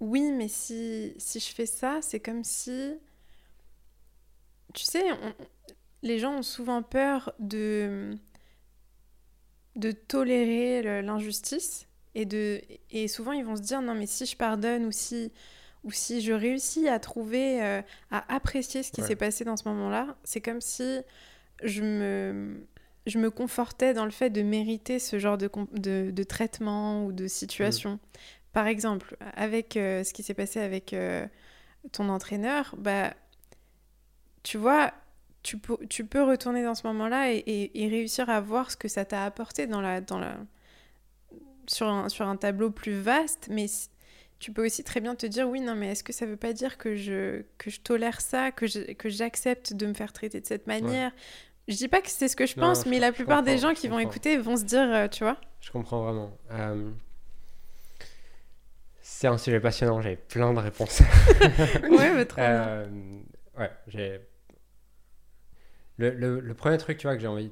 oui, 0.00 0.30
mais 0.32 0.48
si, 0.48 1.14
si 1.18 1.40
je 1.40 1.54
fais 1.54 1.66
ça, 1.66 2.00
c'est 2.02 2.20
comme 2.20 2.44
si... 2.44 2.94
Tu 4.74 4.84
sais, 4.84 5.04
les 6.02 6.18
gens 6.18 6.38
ont 6.38 6.42
souvent 6.42 6.82
peur 6.82 7.32
de, 7.38 8.16
de 9.76 9.92
tolérer 9.92 11.02
l'injustice 11.02 11.86
et, 12.14 12.26
de, 12.26 12.60
et 12.90 13.08
souvent 13.08 13.32
ils 13.32 13.44
vont 13.44 13.56
se 13.56 13.62
dire 13.62 13.82
non 13.82 13.94
mais 13.94 14.06
si 14.06 14.26
je 14.26 14.36
pardonne 14.36 14.84
ou 14.84 14.92
si, 14.92 15.32
ou 15.84 15.90
si 15.90 16.20
je 16.20 16.32
réussis 16.32 16.88
à 16.88 16.98
trouver, 16.98 17.62
euh, 17.62 17.82
à 18.10 18.34
apprécier 18.34 18.82
ce 18.82 18.92
qui 18.92 19.02
s'est 19.02 19.16
passé 19.16 19.44
dans 19.44 19.56
ce 19.56 19.68
moment-là, 19.68 20.16
c'est 20.24 20.40
comme 20.40 20.60
si 20.60 21.00
je 21.62 21.82
me, 21.82 22.66
je 23.06 23.18
me 23.18 23.30
confortais 23.30 23.94
dans 23.94 24.04
le 24.04 24.10
fait 24.10 24.30
de 24.30 24.42
mériter 24.42 24.98
ce 24.98 25.18
genre 25.18 25.38
de, 25.38 25.50
de, 25.72 26.10
de 26.10 26.22
traitement 26.22 27.04
ou 27.04 27.12
de 27.12 27.26
situation. 27.26 27.94
Mm. 27.94 27.98
Par 28.54 28.68
exemple, 28.68 29.16
avec 29.34 29.76
euh, 29.76 30.04
ce 30.04 30.14
qui 30.14 30.22
s'est 30.22 30.32
passé 30.32 30.60
avec 30.60 30.94
euh, 30.94 31.26
ton 31.92 32.08
entraîneur, 32.08 32.74
bah, 32.78 33.12
tu 34.44 34.58
vois, 34.58 34.92
tu 35.42 35.58
peux, 35.58 35.76
tu 35.88 36.06
peux 36.06 36.22
retourner 36.22 36.62
dans 36.62 36.76
ce 36.76 36.86
moment-là 36.86 37.32
et, 37.32 37.70
et, 37.74 37.88
réussir 37.88 38.30
à 38.30 38.40
voir 38.40 38.70
ce 38.70 38.76
que 38.76 38.88
ça 38.88 39.04
t'a 39.04 39.24
apporté 39.24 39.66
dans 39.66 39.80
la, 39.80 40.00
dans 40.00 40.20
la, 40.20 40.36
sur, 41.66 41.88
un, 41.88 42.08
sur 42.08 42.28
un 42.28 42.36
tableau 42.36 42.70
plus 42.70 42.98
vaste, 42.98 43.48
mais 43.50 43.66
tu 44.38 44.52
peux 44.52 44.64
aussi 44.64 44.84
très 44.84 45.00
bien 45.00 45.16
te 45.16 45.26
dire 45.26 45.48
oui, 45.48 45.60
non, 45.60 45.74
mais 45.74 45.88
est-ce 45.88 46.04
que 46.04 46.12
ça 46.12 46.24
veut 46.24 46.36
pas 46.36 46.52
dire 46.52 46.78
que 46.78 46.94
je, 46.94 47.42
que 47.58 47.70
je 47.70 47.80
tolère 47.80 48.20
ça, 48.20 48.52
que 48.52 48.66
j'accepte 49.08 49.74
de 49.74 49.86
me 49.86 49.94
faire 49.94 50.12
traiter 50.12 50.40
de 50.40 50.46
cette 50.46 50.68
manière? 50.68 51.10
Je 51.66 51.74
dis 51.74 51.88
pas 51.88 52.02
que 52.02 52.10
c'est 52.10 52.28
ce 52.28 52.36
que 52.36 52.46
je 52.46 52.54
pense, 52.54 52.86
mais 52.86 53.00
la 53.00 53.10
plupart 53.10 53.42
des 53.42 53.58
gens 53.58 53.74
qui 53.74 53.88
vont 53.88 53.98
écouter 53.98 54.36
vont 54.36 54.56
se 54.56 54.64
dire, 54.64 54.88
euh, 54.92 55.08
tu 55.08 55.24
vois? 55.24 55.38
Je 55.60 55.72
comprends 55.72 56.02
vraiment. 56.04 56.30
Euh, 56.52 56.90
c'est 59.24 59.28
un 59.28 59.38
sujet 59.38 59.58
passionnant, 59.60 60.02
j'ai 60.02 60.16
plein 60.16 60.52
de 60.52 60.58
réponses. 60.58 61.00
ouais, 61.40 62.12
mais 62.14 62.26
trop 62.26 62.42
euh, 62.42 62.86
Ouais, 63.56 63.70
j'ai 63.86 64.20
le, 65.96 66.52
premier 66.52 66.76
truc, 66.76 66.98
tu 66.98 67.06
vois, 67.06 67.16
que 67.16 67.22
j'ai 67.22 67.26
envie. 67.26 67.50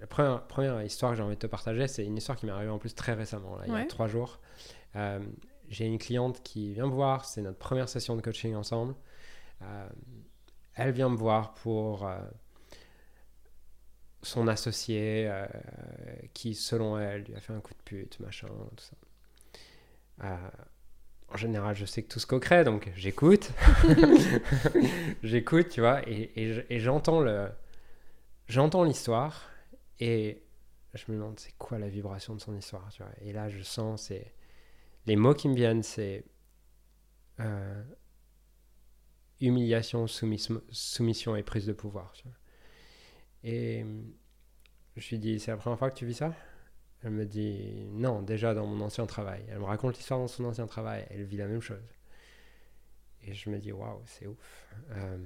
La 0.00 0.06
première, 0.06 0.46
première 0.46 0.82
histoire 0.82 1.12
que 1.12 1.18
j'ai 1.18 1.22
envie 1.22 1.34
de 1.34 1.40
te 1.40 1.46
partager, 1.46 1.88
c'est 1.88 2.06
une 2.06 2.16
histoire 2.16 2.38
qui 2.38 2.46
m'est 2.46 2.52
arrivée 2.52 2.70
en 2.70 2.78
plus 2.78 2.94
très 2.94 3.12
récemment, 3.12 3.56
là, 3.56 3.64
il 3.66 3.72
y 3.74 3.76
a 3.76 3.84
trois 3.84 4.06
jours. 4.06 4.40
Euh, 4.96 5.20
j'ai 5.68 5.84
une 5.84 5.98
cliente 5.98 6.42
qui 6.42 6.72
vient 6.72 6.86
me 6.86 6.92
voir, 6.92 7.26
c'est 7.26 7.42
notre 7.42 7.58
première 7.58 7.90
session 7.90 8.16
de 8.16 8.22
coaching 8.22 8.54
ensemble. 8.54 8.94
Euh, 9.60 9.88
elle 10.74 10.92
vient 10.92 11.10
me 11.10 11.16
voir 11.16 11.52
pour 11.52 12.06
euh, 12.06 12.16
son 14.22 14.48
associé 14.48 15.30
qui, 16.32 16.54
selon 16.54 16.98
elle, 16.98 17.24
lui 17.24 17.34
a 17.34 17.40
fait 17.40 17.52
un 17.52 17.60
coup 17.60 17.74
de 17.74 17.82
pute, 17.84 18.20
machin, 18.20 18.48
tout 18.74 18.84
ça. 18.84 18.96
En 21.32 21.36
général, 21.36 21.76
je 21.76 21.84
sais 21.84 22.02
que 22.02 22.08
tout 22.08 22.20
se 22.20 22.26
coquerait, 22.26 22.64
donc 22.64 22.90
j'écoute. 22.96 23.50
j'écoute, 25.22 25.68
tu 25.68 25.80
vois, 25.80 26.00
et, 26.08 26.32
et 26.70 26.80
j'entends 26.80 27.20
le, 27.20 27.48
j'entends 28.48 28.84
l'histoire 28.84 29.50
et 30.00 30.42
je 30.94 31.04
me 31.08 31.16
demande 31.16 31.38
c'est 31.38 31.56
quoi 31.58 31.78
la 31.78 31.88
vibration 31.88 32.34
de 32.34 32.40
son 32.40 32.56
histoire, 32.56 32.88
tu 32.90 33.02
vois. 33.02 33.12
Et 33.20 33.32
là, 33.32 33.48
je 33.48 33.62
sens, 33.62 34.02
c'est 34.04 34.32
les 35.06 35.16
mots 35.16 35.34
qui 35.34 35.48
me 35.48 35.54
viennent, 35.54 35.82
c'est 35.82 36.24
euh, 37.40 37.82
humiliation, 39.40 40.06
soumission 40.06 41.36
et 41.36 41.42
prise 41.42 41.66
de 41.66 41.72
pouvoir. 41.72 42.12
Tu 42.12 42.24
vois. 42.24 42.36
Et 43.44 43.84
je 44.96 45.08
lui 45.10 45.18
dis, 45.18 45.38
c'est 45.38 45.50
la 45.50 45.56
première 45.56 45.78
fois 45.78 45.90
que 45.90 45.96
tu 45.96 46.06
vis 46.06 46.14
ça? 46.14 46.34
Elle 47.04 47.10
me 47.10 47.24
dit, 47.24 47.86
non, 47.92 48.22
déjà 48.22 48.54
dans 48.54 48.66
mon 48.66 48.84
ancien 48.84 49.06
travail. 49.06 49.44
Elle 49.48 49.60
me 49.60 49.64
raconte 49.64 49.96
l'histoire 49.96 50.18
dans 50.18 50.28
son 50.28 50.44
ancien 50.44 50.66
travail, 50.66 51.06
elle 51.10 51.24
vit 51.24 51.36
la 51.36 51.46
même 51.46 51.60
chose. 51.60 51.78
Et 53.24 53.34
je 53.34 53.50
me 53.50 53.58
dis, 53.58 53.72
waouh, 53.72 54.00
c'est 54.06 54.26
ouf. 54.26 54.66
Euh, 54.90 55.18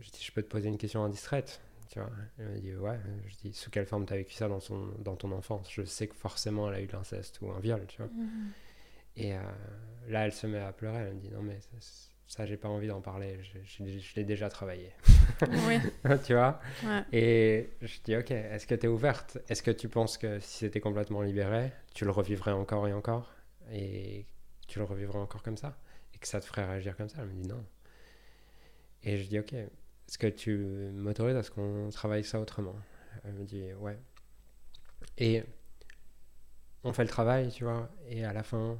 je 0.00 0.10
dis, 0.10 0.22
je 0.22 0.32
peux 0.32 0.42
te 0.42 0.48
poser 0.48 0.68
une 0.68 0.78
question 0.78 1.04
indistraite 1.04 1.60
tu 1.90 1.98
vois. 1.98 2.10
Elle 2.38 2.46
me 2.46 2.58
dit, 2.60 2.74
ouais. 2.74 2.98
Je 3.26 3.36
dis, 3.48 3.52
sous 3.52 3.68
quelle 3.68 3.86
forme 3.86 4.06
tu 4.06 4.12
as 4.12 4.16
vécu 4.16 4.32
ça 4.32 4.48
dans, 4.48 4.60
son, 4.60 4.94
dans 5.00 5.16
ton 5.16 5.32
enfance? 5.32 5.68
Je 5.72 5.82
sais 5.84 6.06
que 6.06 6.14
forcément, 6.14 6.68
elle 6.68 6.76
a 6.76 6.80
eu 6.80 6.86
l'inceste 6.86 7.40
ou 7.42 7.50
un 7.50 7.58
viol, 7.58 7.84
tu 7.88 7.98
vois. 7.98 8.10
Mhm. 8.12 8.52
Et 9.16 9.34
euh, 9.34 9.40
là, 10.08 10.24
elle 10.24 10.32
se 10.32 10.46
met 10.46 10.60
à 10.60 10.72
pleurer. 10.72 10.98
Elle 10.98 11.14
me 11.14 11.20
dit, 11.20 11.30
non, 11.30 11.42
mais 11.42 11.58
ça, 12.30 12.46
j'ai 12.46 12.56
pas 12.56 12.68
envie 12.68 12.86
d'en 12.86 13.00
parler. 13.00 13.40
Je, 13.42 13.84
je, 13.84 14.14
l'ai 14.14 14.24
déjà 14.24 14.48
travaillé. 14.48 14.92
Oui. 15.66 15.78
tu 16.24 16.34
vois 16.34 16.60
Et 17.12 17.70
je 17.80 18.00
dis, 18.04 18.16
ok, 18.16 18.30
est-ce 18.30 18.66
que 18.66 18.74
tu 18.74 18.86
es 18.86 18.88
ouverte? 18.88 19.38
Est-ce 19.48 19.62
que 19.62 19.70
tu 19.70 19.88
penses 19.88 20.16
que 20.16 20.38
si 20.38 20.58
c'était 20.58 20.80
complètement 20.80 21.22
libéré, 21.22 21.72
tu 21.92 22.04
le 22.04 22.12
revivrais 22.12 22.52
encore 22.52 22.86
et 22.86 22.92
encore? 22.92 23.32
Et 23.72 24.26
tu 24.68 24.78
le 24.78 24.84
revivrais 24.84 25.18
encore 25.18 25.42
comme 25.42 25.56
ça? 25.56 25.76
Et 26.14 26.18
que 26.18 26.28
ça 26.28 26.40
te 26.40 26.44
ferait 26.44 26.66
réagir 26.66 26.96
comme 26.96 27.08
ça? 27.08 27.18
Elle 27.20 27.28
me 27.28 27.42
dit, 27.42 27.48
non. 27.48 27.64
Et 29.02 29.16
je 29.16 29.28
dis, 29.28 29.38
ok, 29.40 29.52
est-ce 29.54 30.18
que 30.18 30.28
tu 30.28 30.56
m'autorises 30.92 31.36
à 31.36 31.42
ce 31.42 31.50
qu'on 31.50 31.88
travaille 31.90 32.22
ça 32.22 32.38
autrement? 32.38 32.76
Elle 33.24 33.32
me 33.32 33.44
dit 33.44 33.72
ouais. 33.74 33.98
Et 35.18 35.42
on 36.84 36.92
fait 36.92 37.02
le 37.02 37.08
travail, 37.08 37.50
tu 37.50 37.64
vois, 37.64 37.90
et 38.08 38.24
à 38.24 38.32
la 38.32 38.44
fin, 38.44 38.78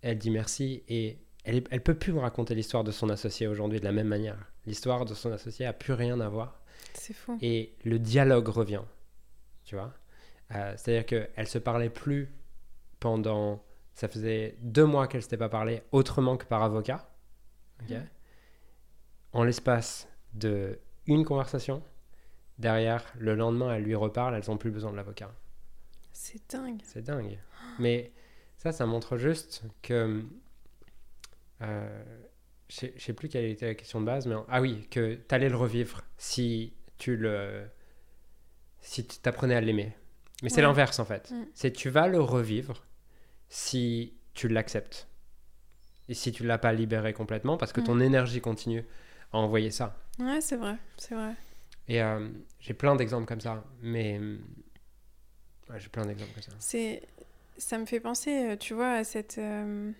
elle 0.00 0.16
dit 0.16 0.30
merci 0.30 0.84
et 0.88 1.18
elle, 1.44 1.64
elle 1.70 1.82
peut 1.82 1.94
plus 1.94 2.12
me 2.12 2.20
raconter 2.20 2.54
l'histoire 2.54 2.84
de 2.84 2.90
son 2.90 3.08
associé 3.08 3.46
aujourd'hui 3.46 3.80
de 3.80 3.84
la 3.84 3.92
même 3.92 4.08
manière. 4.08 4.38
L'histoire 4.66 5.04
de 5.04 5.14
son 5.14 5.32
associé 5.32 5.66
a 5.66 5.72
plus 5.72 5.92
rien 5.92 6.20
à 6.20 6.28
voir. 6.28 6.60
C'est 6.94 7.14
fou. 7.14 7.38
Et 7.40 7.74
le 7.84 7.98
dialogue 7.98 8.48
revient, 8.48 8.82
tu 9.64 9.74
vois. 9.74 9.94
Euh, 10.54 10.74
c'est-à-dire 10.76 11.06
qu'elle 11.06 11.48
se 11.48 11.58
parlait 11.58 11.90
plus 11.90 12.32
pendant. 13.00 13.64
Ça 13.94 14.08
faisait 14.08 14.56
deux 14.60 14.84
mois 14.84 15.08
qu'elle 15.08 15.22
s'était 15.22 15.36
pas 15.36 15.48
parlé 15.48 15.82
autrement 15.90 16.36
que 16.36 16.44
par 16.44 16.62
avocat. 16.62 17.10
Mmh. 17.88 17.94
En 19.32 19.44
l'espace 19.44 20.08
de 20.34 20.78
une 21.06 21.24
conversation. 21.24 21.82
Derrière, 22.58 23.04
le 23.18 23.34
lendemain, 23.34 23.74
elle 23.74 23.84
lui 23.84 23.94
reparle, 23.94 24.34
elles 24.34 24.48
n'ont 24.48 24.56
plus 24.56 24.70
besoin 24.70 24.90
de 24.90 24.96
l'avocat. 24.96 25.32
C'est 26.12 26.50
dingue. 26.50 26.80
C'est 26.84 27.02
dingue. 27.02 27.38
Mais 27.78 28.12
ça, 28.56 28.72
ça 28.72 28.86
montre 28.86 29.16
juste 29.16 29.62
que. 29.82 30.24
Euh, 31.62 32.04
je 32.68 32.86
ne 32.86 32.98
sais 32.98 33.12
plus 33.12 33.28
quelle 33.28 33.46
était 33.46 33.66
la 33.66 33.74
question 33.74 34.00
de 34.00 34.06
base, 34.06 34.26
mais 34.26 34.36
ah 34.48 34.60
oui, 34.60 34.86
que 34.90 35.14
tu 35.14 35.34
allais 35.34 35.48
le 35.48 35.56
revivre 35.56 36.02
si 36.16 36.74
tu 36.98 37.16
le. 37.16 37.66
Si 38.80 39.06
tu 39.06 39.18
t'apprenais 39.18 39.54
à 39.54 39.60
l'aimer. 39.60 39.92
Mais 40.42 40.50
c'est 40.50 40.62
l'inverse 40.62 40.98
en 41.00 41.04
fait. 41.04 41.32
C'est 41.54 41.72
tu 41.72 41.88
vas 41.88 42.06
le 42.06 42.20
revivre 42.20 42.84
si 43.48 44.14
tu 44.34 44.48
l'acceptes. 44.48 45.08
Et 46.08 46.14
si 46.14 46.32
tu 46.32 46.44
l'as 46.46 46.58
pas 46.58 46.72
libéré 46.72 47.12
complètement, 47.12 47.56
parce 47.56 47.72
que 47.72 47.80
ton 47.80 48.00
énergie 48.00 48.40
continue 48.40 48.84
à 49.32 49.38
envoyer 49.38 49.70
ça. 49.70 49.96
Ouais, 50.18 50.40
c'est 50.40 50.56
vrai, 50.56 50.76
c'est 50.96 51.14
vrai. 51.14 51.34
Et 51.88 52.02
euh, 52.02 52.28
j'ai 52.60 52.74
plein 52.74 52.96
d'exemples 52.96 53.26
comme 53.26 53.40
ça, 53.40 53.64
mais 53.82 54.18
ouais, 55.70 55.78
j'ai 55.78 55.88
plein 55.88 56.06
d'exemples 56.06 56.32
comme 56.32 56.42
ça. 56.42 56.52
C'est, 56.58 57.02
ça 57.56 57.78
me 57.78 57.86
fait 57.86 58.00
penser, 58.00 58.50
euh, 58.50 58.56
tu 58.56 58.74
vois, 58.74 58.92
à 58.92 59.04
cette 59.04 59.38
euh, 59.38 59.90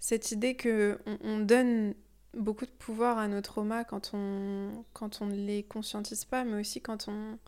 cette 0.00 0.30
idée 0.32 0.54
que 0.54 0.98
on, 1.24 1.40
donne 1.40 1.94
beaucoup 2.34 2.66
de 2.66 2.70
pouvoir 2.70 3.18
à 3.18 3.28
nos 3.28 3.40
traumas 3.40 3.84
quand 3.84 4.12
on 4.14 4.84
quand 4.92 5.20
on 5.22 5.26
ne 5.26 5.34
les 5.34 5.62
conscientise 5.62 6.24
pas, 6.24 6.44
mais 6.44 6.60
aussi 6.60 6.80
quand 6.80 7.08
on 7.08 7.38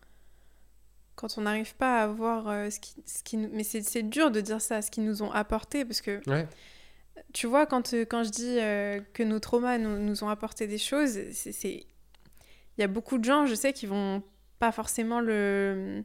quand 1.14 1.36
on 1.36 1.42
n'arrive 1.42 1.74
pas 1.76 2.02
à 2.02 2.06
voir 2.06 2.70
ce 2.72 2.80
qui, 2.80 2.94
ce 3.04 3.22
qui 3.22 3.36
mais 3.36 3.62
c'est 3.62 4.02
dur 4.02 4.30
de 4.30 4.40
dire 4.40 4.60
ça, 4.60 4.80
ce 4.80 4.90
qu'ils 4.90 5.04
nous 5.04 5.22
ont 5.22 5.30
apporté, 5.30 5.84
parce 5.84 6.00
que 6.00 6.20
ouais. 6.30 6.48
tu 7.34 7.46
vois, 7.46 7.66
quand, 7.66 7.92
euh, 7.92 8.06
quand 8.06 8.24
je 8.24 8.30
dis 8.30 8.58
euh, 8.58 9.00
que 9.12 9.22
nos 9.22 9.38
traumas 9.38 9.76
nous, 9.76 9.98
nous, 9.98 10.24
ont 10.24 10.30
apporté 10.30 10.66
des 10.66 10.78
choses, 10.78 11.18
c'est 11.32 11.84
il 12.80 12.80
y 12.80 12.84
a 12.84 12.88
beaucoup 12.88 13.18
de 13.18 13.24
gens, 13.24 13.44
je 13.44 13.54
sais, 13.54 13.74
qui 13.74 13.84
vont 13.84 14.22
pas 14.58 14.72
forcément 14.72 15.20
le 15.20 16.02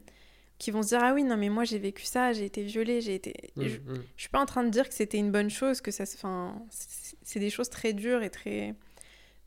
qui 0.58 0.70
vont 0.70 0.82
se 0.82 0.88
dire 0.88 1.00
ah 1.02 1.12
oui 1.14 1.22
non 1.24 1.36
mais 1.36 1.48
moi 1.50 1.64
j'ai 1.64 1.78
vécu 1.78 2.04
ça 2.04 2.32
j'ai 2.32 2.44
été 2.46 2.62
violée 2.62 3.00
j'ai 3.00 3.14
été 3.14 3.34
Mm, 3.56 3.62
je, 3.66 3.76
mm. 3.78 4.02
je 4.16 4.20
suis 4.22 4.30
pas 4.30 4.40
en 4.40 4.46
train 4.46 4.64
de 4.64 4.70
dire 4.70 4.88
que 4.88 4.94
c'était 4.94 5.18
une 5.18 5.30
bonne 5.32 5.50
chose 5.50 5.80
que 5.80 5.90
ça 5.90 6.04
enfin 6.14 6.60
c'est 7.22 7.40
des 7.40 7.50
choses 7.50 7.68
très 7.70 7.92
dures 7.92 8.22
et 8.22 8.30
très 8.30 8.74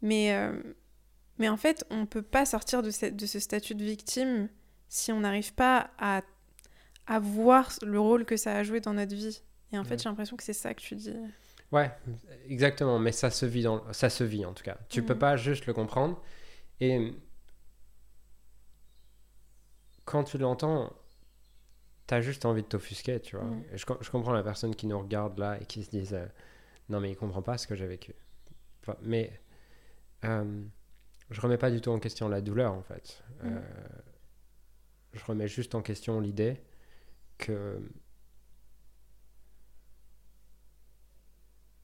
mais 0.01 0.33
euh, 0.33 0.53
mais 1.39 1.49
en 1.49 1.57
fait 1.57 1.85
on 1.89 2.05
peut 2.05 2.21
pas 2.21 2.45
sortir 2.45 2.83
de, 2.83 2.91
cette- 2.91 3.15
de 3.15 3.25
ce 3.25 3.39
statut 3.39 3.75
de 3.75 3.83
victime 3.83 4.49
si 4.87 5.11
on 5.11 5.21
n'arrive 5.21 5.53
pas 5.53 5.91
à 5.97 6.21
à 7.07 7.19
voir 7.19 7.71
le 7.83 7.99
rôle 7.99 8.25
que 8.25 8.37
ça 8.37 8.55
a 8.55 8.63
joué 8.63 8.79
dans 8.81 8.93
notre 8.93 9.15
vie 9.15 9.41
et 9.71 9.79
en 9.79 9.83
fait 9.83 9.95
Ouais. 9.95 9.97
j'ai 9.97 10.09
l'impression 10.09 10.37
que 10.37 10.43
c'est 10.43 10.53
ça 10.53 10.73
que 10.73 10.81
tu 10.81 10.95
dis 10.95 11.13
Ouais, 11.71 11.91
exactement, 12.47 12.97
mais 12.97 13.11
ça 13.11 13.29
se 13.29 13.45
vit, 13.45 13.61
dans... 13.61 13.83
ça 13.93 14.09
se 14.09 14.23
vit 14.23 14.43
en 14.43 14.53
tout 14.53 14.63
cas. 14.63 14.77
Tu 14.89 15.03
peux 15.03 15.13
Mhm. 15.13 15.19
pas 15.19 15.37
juste 15.37 15.67
le 15.67 15.73
comprendre. 15.73 16.19
Et 16.79 17.13
quand 20.09 20.23
tu 20.23 20.39
l'entends, 20.39 20.91
t'as 22.07 22.21
juste 22.21 22.45
envie 22.45 22.63
de 22.63 22.67
t'offusquer, 22.67 23.19
tu 23.19 23.35
vois. 23.37 23.45
Je, 23.73 23.85
com- 23.85 23.97
je 24.01 24.09
comprends 24.09 24.33
la 24.33 24.41
personne 24.43 24.75
qui 24.75 24.87
nous 24.87 24.97
regarde 24.99 25.37
là 25.37 25.61
et 25.61 25.65
qui 25.65 25.83
se 25.83 25.91
disent 25.91 26.13
euh, 26.15 26.25
Non, 26.89 26.99
mais 26.99 27.11
il 27.11 27.15
comprend 27.15 27.41
pas 27.43 27.57
ce 27.59 27.67
que 27.67 27.75
j'ai 27.75 27.87
vécu. 27.87 28.15
Enfin, 28.81 28.97
mais 29.03 29.39
euh, 30.25 30.63
je 31.29 31.41
remets 31.41 31.57
pas 31.59 31.71
du 31.71 31.81
tout 31.81 31.91
en 31.91 31.99
question 31.99 32.27
la 32.27 32.41
douleur 32.41 32.73
en 32.73 32.81
fait. 32.81 33.23
Euh, 33.43 33.61
je 35.13 35.23
remets 35.25 35.47
juste 35.47 35.75
en 35.75 35.81
question 35.83 36.19
l'idée 36.19 36.61
que 37.37 37.79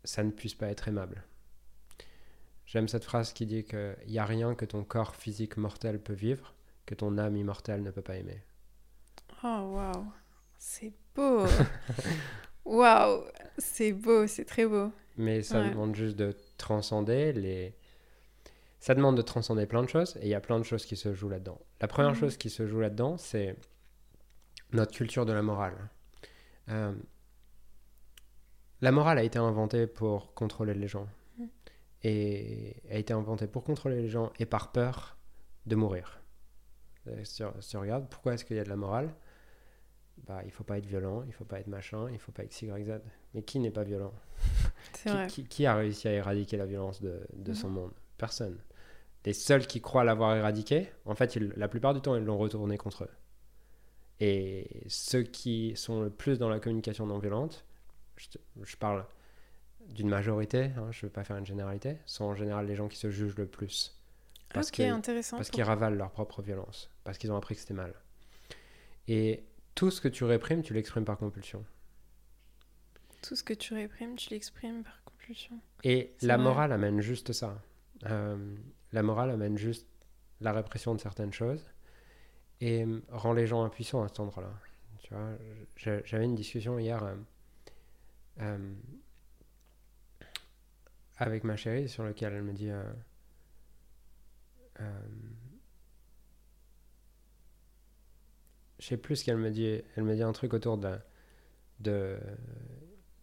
ça 0.03 0.23
ne 0.23 0.31
puisse 0.31 0.55
pas 0.55 0.67
être 0.69 0.87
aimable. 0.87 1.23
J'aime 2.65 2.87
cette 2.87 3.03
phrase 3.03 3.33
qui 3.33 3.45
dit 3.45 3.63
qu'il 3.63 3.95
n'y 4.07 4.17
a 4.17 4.25
rien 4.25 4.55
que 4.55 4.65
ton 4.65 4.83
corps 4.83 5.15
physique 5.15 5.57
mortel 5.57 6.01
peut 6.01 6.13
vivre, 6.13 6.54
que 6.85 6.95
ton 6.95 7.17
âme 7.17 7.35
immortelle 7.37 7.81
ne 7.83 7.91
peut 7.91 8.01
pas 8.01 8.15
aimer. 8.17 8.41
oh 9.43 9.71
waouh 9.75 10.05
c'est 10.57 10.93
beau 11.15 11.45
waouh 12.65 13.23
c'est 13.57 13.91
beau 13.93 14.27
c'est 14.27 14.45
très 14.45 14.65
beau 14.65 14.91
Mais 15.17 15.41
ça 15.41 15.61
Ouais. 15.61 15.69
demande 15.69 15.95
juste 15.95 16.15
de 16.17 16.35
transcender 16.57 17.33
les... 17.33 17.75
Ça 18.79 18.93
demande 18.93 19.17
de 19.17 19.21
transcender 19.23 19.65
plein 19.65 19.81
de 19.81 19.89
choses, 19.89 20.15
et 20.17 20.23
il 20.23 20.27
y 20.27 20.35
a 20.35 20.39
plein 20.41 20.59
de 20.59 20.63
choses 20.63 20.85
qui 20.85 20.95
se 20.95 21.13
jouent 21.15 21.29
là-dedans. 21.29 21.59
La 21.81 21.87
première 21.87 22.11
Mhm. 22.11 22.19
chose 22.19 22.37
qui 22.37 22.49
se 22.51 22.67
joue 22.67 22.79
là-dedans, 22.79 23.17
c'est 23.17 23.55
notre 24.73 24.91
culture 24.93 25.25
de 25.25 25.33
la 25.33 25.41
morale. 25.41 25.89
Euh, 26.69 26.93
La 28.81 28.91
morale 28.91 29.17
a 29.17 29.23
été 29.23 29.39
inventée 29.39 29.87
pour 29.87 30.33
contrôler 30.35 30.73
les 30.75 30.87
gens. 30.87 31.07
Mhm. 31.37 31.49
Et 32.03 32.75
a 32.91 32.97
été 32.97 33.13
inventée 33.13 33.47
pour 33.47 33.63
contrôler 33.63 34.01
les 34.01 34.09
gens 34.09 34.31
et 34.37 34.45
par 34.45 34.71
peur 34.71 35.17
de 35.65 35.75
mourir. 35.75 36.21
Euh, 37.07 37.23
Si 37.23 37.35
tu, 37.37 37.43
si 37.59 37.69
tu 37.69 37.77
regardes, 37.77 38.07
pourquoi 38.09 38.33
est-ce 38.33 38.45
qu'il 38.45 38.57
y 38.57 38.59
a 38.59 38.63
de 38.63 38.69
la 38.69 38.75
morale? 38.75 39.09
Bah, 40.25 40.41
Il 40.45 40.51
faut 40.51 40.63
pas 40.63 40.77
être 40.77 40.85
violent, 40.85 41.23
il 41.27 41.33
faut 41.33 41.43
pas 41.45 41.59
être 41.59 41.67
machin, 41.67 42.09
il 42.11 42.19
faut 42.19 42.31
pas 42.31 42.43
X, 42.43 42.61
Y, 42.63 42.83
Z. 42.85 43.01
Mais 43.33 43.43
qui 43.43 43.59
n'est 43.59 43.71
pas 43.71 43.83
violent? 43.83 44.13
Qui, 44.93 45.09
vrai 45.09 45.27
qui- 45.27 45.45
qui 45.45 45.65
a 45.65 45.75
réussi 45.75 46.07
à 46.07 46.13
éradiquer 46.13 46.57
la 46.57 46.65
violence 46.65 47.01
de, 47.01 47.19
de 47.33 47.51
Mhm. 47.51 47.55
son 47.55 47.69
monde? 47.69 47.91
Personne. 48.17 48.57
Les 49.25 49.33
seuls 49.33 49.67
qui 49.67 49.81
croient 49.81 50.03
l'avoir 50.03 50.35
éradiqué, 50.35 50.89
en 51.05 51.15
fait, 51.15 51.35
ils- 51.35 51.51
la 51.57 51.67
plupart 51.67 51.93
du 51.93 52.01
temps, 52.01 52.15
ils 52.15 52.23
l'ont 52.23 52.37
retourné 52.37 52.77
contre 52.77 53.03
eux. 53.03 53.09
Et 54.21 54.83
ceux 54.87 55.23
qui 55.23 55.73
sont 55.75 56.01
le 56.01 56.09
plus 56.09 56.39
dans 56.39 56.47
la 56.49 56.59
communication 56.59 57.05
non 57.05 57.17
violente, 57.19 57.65
je, 58.15 58.29
te- 58.29 58.37
je 58.63 58.77
parle 58.77 59.05
d'une 59.89 60.07
majorité, 60.07 60.71
hein, 60.77 60.87
je 60.91 60.99
ne 60.99 61.01
veux 61.09 61.09
pas 61.11 61.23
faire 61.25 61.37
une 61.37 61.45
généralité, 61.45 61.97
sont 62.05 62.23
en 62.25 62.35
général 62.35 62.65
les 62.65 62.75
gens 62.75 62.87
qui 62.87 62.97
se 62.97 63.09
jugent 63.11 63.35
le 63.37 63.45
plus. 63.47 63.99
Parce 64.53 64.69
ok 64.69 64.75
que- 64.77 64.83
intéressant 64.83 65.35
Parce 65.37 65.49
qu'ils 65.49 65.63
ravalent 65.63 65.97
leur 65.97 66.11
propre 66.11 66.41
violence. 66.41 66.89
Parce 67.05 67.17
qu'ils 67.17 67.31
ont 67.31 67.37
appris 67.37 67.55
que 67.55 67.61
c'était 67.61 67.73
mal. 67.73 67.93
Et 69.07 69.45
tout 69.75 69.91
ce 69.91 70.01
que 70.01 70.09
tu 70.09 70.25
réprimes, 70.25 70.61
tu 70.61 70.73
l'exprimes 70.73 71.05
par 71.05 71.17
compulsion. 71.17 71.63
Tout 73.21 73.35
ce 73.37 73.43
que 73.43 73.53
tu 73.53 73.73
réprimes, 73.73 74.17
tu 74.17 74.31
l'exprimes 74.31 74.83
par 74.83 75.01
compulsion. 75.05 75.57
Et 75.83 76.13
la 76.21 76.35
vrai. 76.35 76.43
morale 76.43 76.73
amène 76.73 76.99
juste 76.99 77.31
ça. 77.31 77.61
Euh, 78.05 78.55
la 78.91 79.03
morale 79.03 79.31
amène 79.31 79.57
juste 79.57 79.87
la 80.41 80.51
répression 80.51 80.93
de 80.93 80.99
certaines 80.99 81.31
choses 81.33 81.65
et 82.59 82.83
euh, 82.83 83.01
rend 83.09 83.31
les 83.33 83.47
gens 83.47 83.63
impuissants 83.63 84.03
à 84.03 84.09
cet 84.09 84.19
endroit-là. 84.19 84.51
Tu 84.99 85.13
vois, 85.13 85.37
j'avais 86.05 86.25
une 86.25 86.35
discussion 86.35 86.79
hier 86.79 87.03
euh, 87.03 87.15
euh, 88.41 88.73
avec 91.17 91.43
ma 91.43 91.55
chérie 91.55 91.87
sur 91.87 92.03
laquelle 92.03 92.33
elle 92.33 92.43
me 92.43 92.53
dit 92.53 92.69
euh, 92.69 92.83
euh, 94.81 94.99
je 98.79 98.85
sais 98.85 98.97
plus 98.97 99.17
ce 99.17 99.25
qu'elle 99.25 99.37
me 99.37 99.51
dit. 99.51 99.81
Elle 99.95 100.03
me 100.03 100.15
dit 100.15 100.23
un 100.23 100.33
truc 100.33 100.53
autour 100.53 100.77
de, 100.77 102.17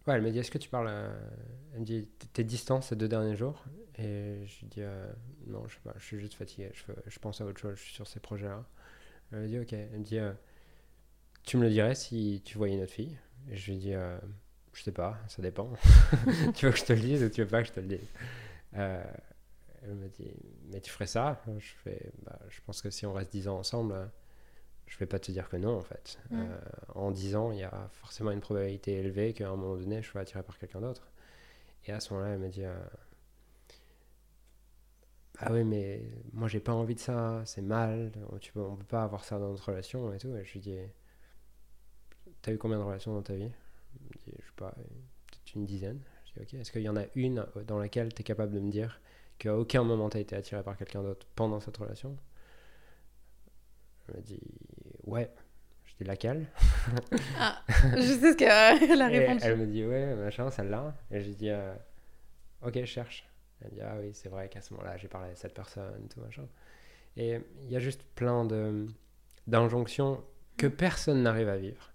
Ouais, 0.07 0.15
elle 0.15 0.21
me 0.21 0.31
dit 0.31 0.39
Est-ce 0.39 0.51
que 0.51 0.57
tu 0.57 0.69
parles. 0.69 0.91
Elle 1.73 1.79
me 1.79 1.85
dit 1.85 2.07
T'es 2.33 2.43
distant 2.43 2.81
ces 2.81 2.95
deux 2.95 3.07
derniers 3.07 3.35
jours? 3.35 3.63
Et 3.97 4.45
je 4.45 4.59
lui 4.59 4.67
dis 4.67 4.81
euh, 4.81 5.11
Non, 5.47 5.67
je 5.67 5.75
sais 5.75 5.81
pas, 5.83 5.93
je 5.97 6.05
suis 6.05 6.19
juste 6.19 6.33
fatigué. 6.33 6.71
Je, 7.07 7.19
pense 7.19 7.41
à 7.41 7.45
autre 7.45 7.59
chose, 7.59 7.75
je 7.77 7.83
suis 7.83 7.93
sur 7.93 8.07
ces 8.07 8.19
projets-là. 8.19 8.65
Elle 9.31 9.39
me 9.39 9.47
dit 9.47 9.59
Ok. 9.59 9.73
Elle 9.73 9.99
me 9.99 10.03
dit 10.03 10.19
euh, 10.19 10.33
Tu 11.43 11.57
me 11.57 11.63
le 11.63 11.69
dirais 11.69 11.95
si 11.95 12.41
tu 12.43 12.57
voyais 12.57 12.75
une 12.75 12.83
autre 12.83 12.93
fille? 12.93 13.17
Et 13.49 13.55
je 13.55 13.71
lui 13.71 13.77
dis 13.77 13.93
euh, 13.93 14.17
Je 14.73 14.83
sais 14.83 14.91
pas, 14.91 15.17
ça 15.27 15.41
dépend. 15.41 15.71
tu 16.55 16.65
veux 16.65 16.71
que 16.71 16.77
je 16.77 16.85
te 16.85 16.93
le 16.93 16.99
dise 16.99 17.23
ou 17.23 17.29
tu 17.29 17.41
veux 17.41 17.47
pas 17.47 17.61
que 17.61 17.69
je 17.69 17.73
te 17.73 17.79
le 17.79 17.87
dise? 17.87 18.09
Euh, 18.75 19.03
Elle 19.83 19.95
me 19.95 20.09
dit 20.09 20.31
Mais 20.71 20.81
tu 20.81 20.91
ferais 20.91 21.07
ça? 21.07 21.41
Je 21.59 21.73
fais 21.83 22.11
bah, 22.23 22.39
Je 22.49 22.59
pense 22.65 22.81
que 22.81 22.89
si 22.89 23.05
on 23.05 23.13
reste 23.13 23.31
10 23.31 23.47
ans 23.47 23.59
ensemble. 23.59 24.09
Je 24.93 24.99
vais 24.99 25.07
pas 25.07 25.17
te 25.17 25.31
dire 25.31 25.49
que 25.49 25.57
non 25.57 25.75
en 25.75 25.81
fait. 25.81 26.19
Mm. 26.29 26.41
Euh, 26.41 26.59
en 26.93 27.09
10 27.09 27.35
ans, 27.35 27.51
il 27.51 27.57
y 27.57 27.63
a 27.63 27.89
forcément 27.93 28.29
une 28.29 28.41
probabilité 28.41 28.93
élevée 28.93 29.33
qu'à 29.33 29.49
un 29.49 29.55
moment 29.55 29.75
donné, 29.75 30.03
je 30.03 30.07
sois 30.07 30.21
attiré 30.21 30.43
par 30.43 30.59
quelqu'un 30.59 30.81
d'autre. 30.81 31.11
Et 31.87 31.91
à 31.91 31.99
ce 31.99 32.13
moment-là, 32.13 32.33
elle 32.33 32.39
me 32.39 32.49
dit 32.49 32.63
euh, 32.63 32.75
Ah 35.39 35.51
oui, 35.51 35.63
mais 35.63 36.03
moi 36.31 36.47
j'ai 36.47 36.59
pas 36.59 36.73
envie 36.73 36.93
de 36.93 36.99
ça, 36.99 37.41
c'est 37.45 37.63
mal, 37.63 38.11
on, 38.31 38.37
tu 38.37 38.53
peux, 38.53 38.61
on 38.61 38.75
peut 38.75 38.83
pas 38.83 39.03
avoir 39.03 39.25
ça 39.25 39.39
dans 39.39 39.49
notre 39.49 39.65
relation 39.65 40.13
et 40.13 40.19
tout. 40.19 40.35
Et 40.35 40.45
je 40.45 40.53
lui 40.53 40.59
dis 40.59 40.77
T'as 42.43 42.53
eu 42.53 42.59
combien 42.59 42.77
de 42.77 42.83
relations 42.83 43.15
dans 43.15 43.23
ta 43.23 43.33
vie? 43.33 43.51
Elle 43.95 44.01
me 44.03 44.25
dit 44.25 44.37
Je 44.37 44.45
sais 44.45 44.53
pas, 44.55 44.75
peut-être 44.75 45.55
une 45.55 45.65
dizaine. 45.65 46.03
Je 46.25 46.33
dis 46.33 46.39
Ok, 46.41 46.53
est-ce 46.53 46.71
qu'il 46.71 46.83
y 46.83 46.89
en 46.89 46.97
a 46.97 47.05
une 47.15 47.47
dans 47.65 47.79
laquelle 47.79 48.13
tu 48.13 48.21
es 48.21 48.23
capable 48.23 48.53
de 48.53 48.59
me 48.59 48.69
dire 48.69 49.01
qu'à 49.39 49.57
aucun 49.57 49.83
moment 49.83 50.11
tu 50.11 50.17
as 50.17 50.19
été 50.19 50.35
attiré 50.35 50.61
par 50.61 50.77
quelqu'un 50.77 51.01
d'autre 51.01 51.25
pendant 51.33 51.59
cette 51.59 51.77
relation? 51.77 52.15
Elle 54.07 54.17
me 54.17 54.21
dit 54.21 54.39
Ouais. 55.05 55.29
Je 55.85 55.95
dis 55.97 56.03
laquelle 56.05 56.47
Ah, 57.39 57.61
je 57.67 58.01
sais 58.01 58.31
ce 58.33 58.37
qu'elle 58.37 59.01
a 59.01 59.11
Et 59.11 59.19
répondu. 59.19 59.39
elle 59.43 59.57
me 59.57 59.65
dit 59.67 59.85
ouais, 59.85 60.15
machin, 60.15 60.49
celle-là. 60.49 60.95
Et 61.11 61.19
j'ai 61.21 61.33
dit 61.35 61.49
euh, 61.49 61.73
ok, 62.65 62.73
je 62.79 62.85
cherche. 62.85 63.27
Elle 63.61 63.71
me 63.71 63.75
dit 63.75 63.81
ah 63.81 63.95
oui, 63.99 64.11
c'est 64.13 64.29
vrai 64.29 64.49
qu'à 64.49 64.61
ce 64.61 64.73
moment-là, 64.73 64.97
j'ai 64.97 65.07
parlé 65.07 65.31
à 65.31 65.35
cette 65.35 65.53
personne, 65.53 66.07
tout 66.13 66.19
machin. 66.21 66.47
Et 67.15 67.39
il 67.63 67.69
y 67.71 67.75
a 67.75 67.79
juste 67.79 68.03
plein 68.15 68.45
de 68.45 68.87
d'injonctions 69.45 70.23
que 70.57 70.67
personne 70.67 71.21
n'arrive 71.23 71.49
à 71.49 71.57
vivre, 71.57 71.89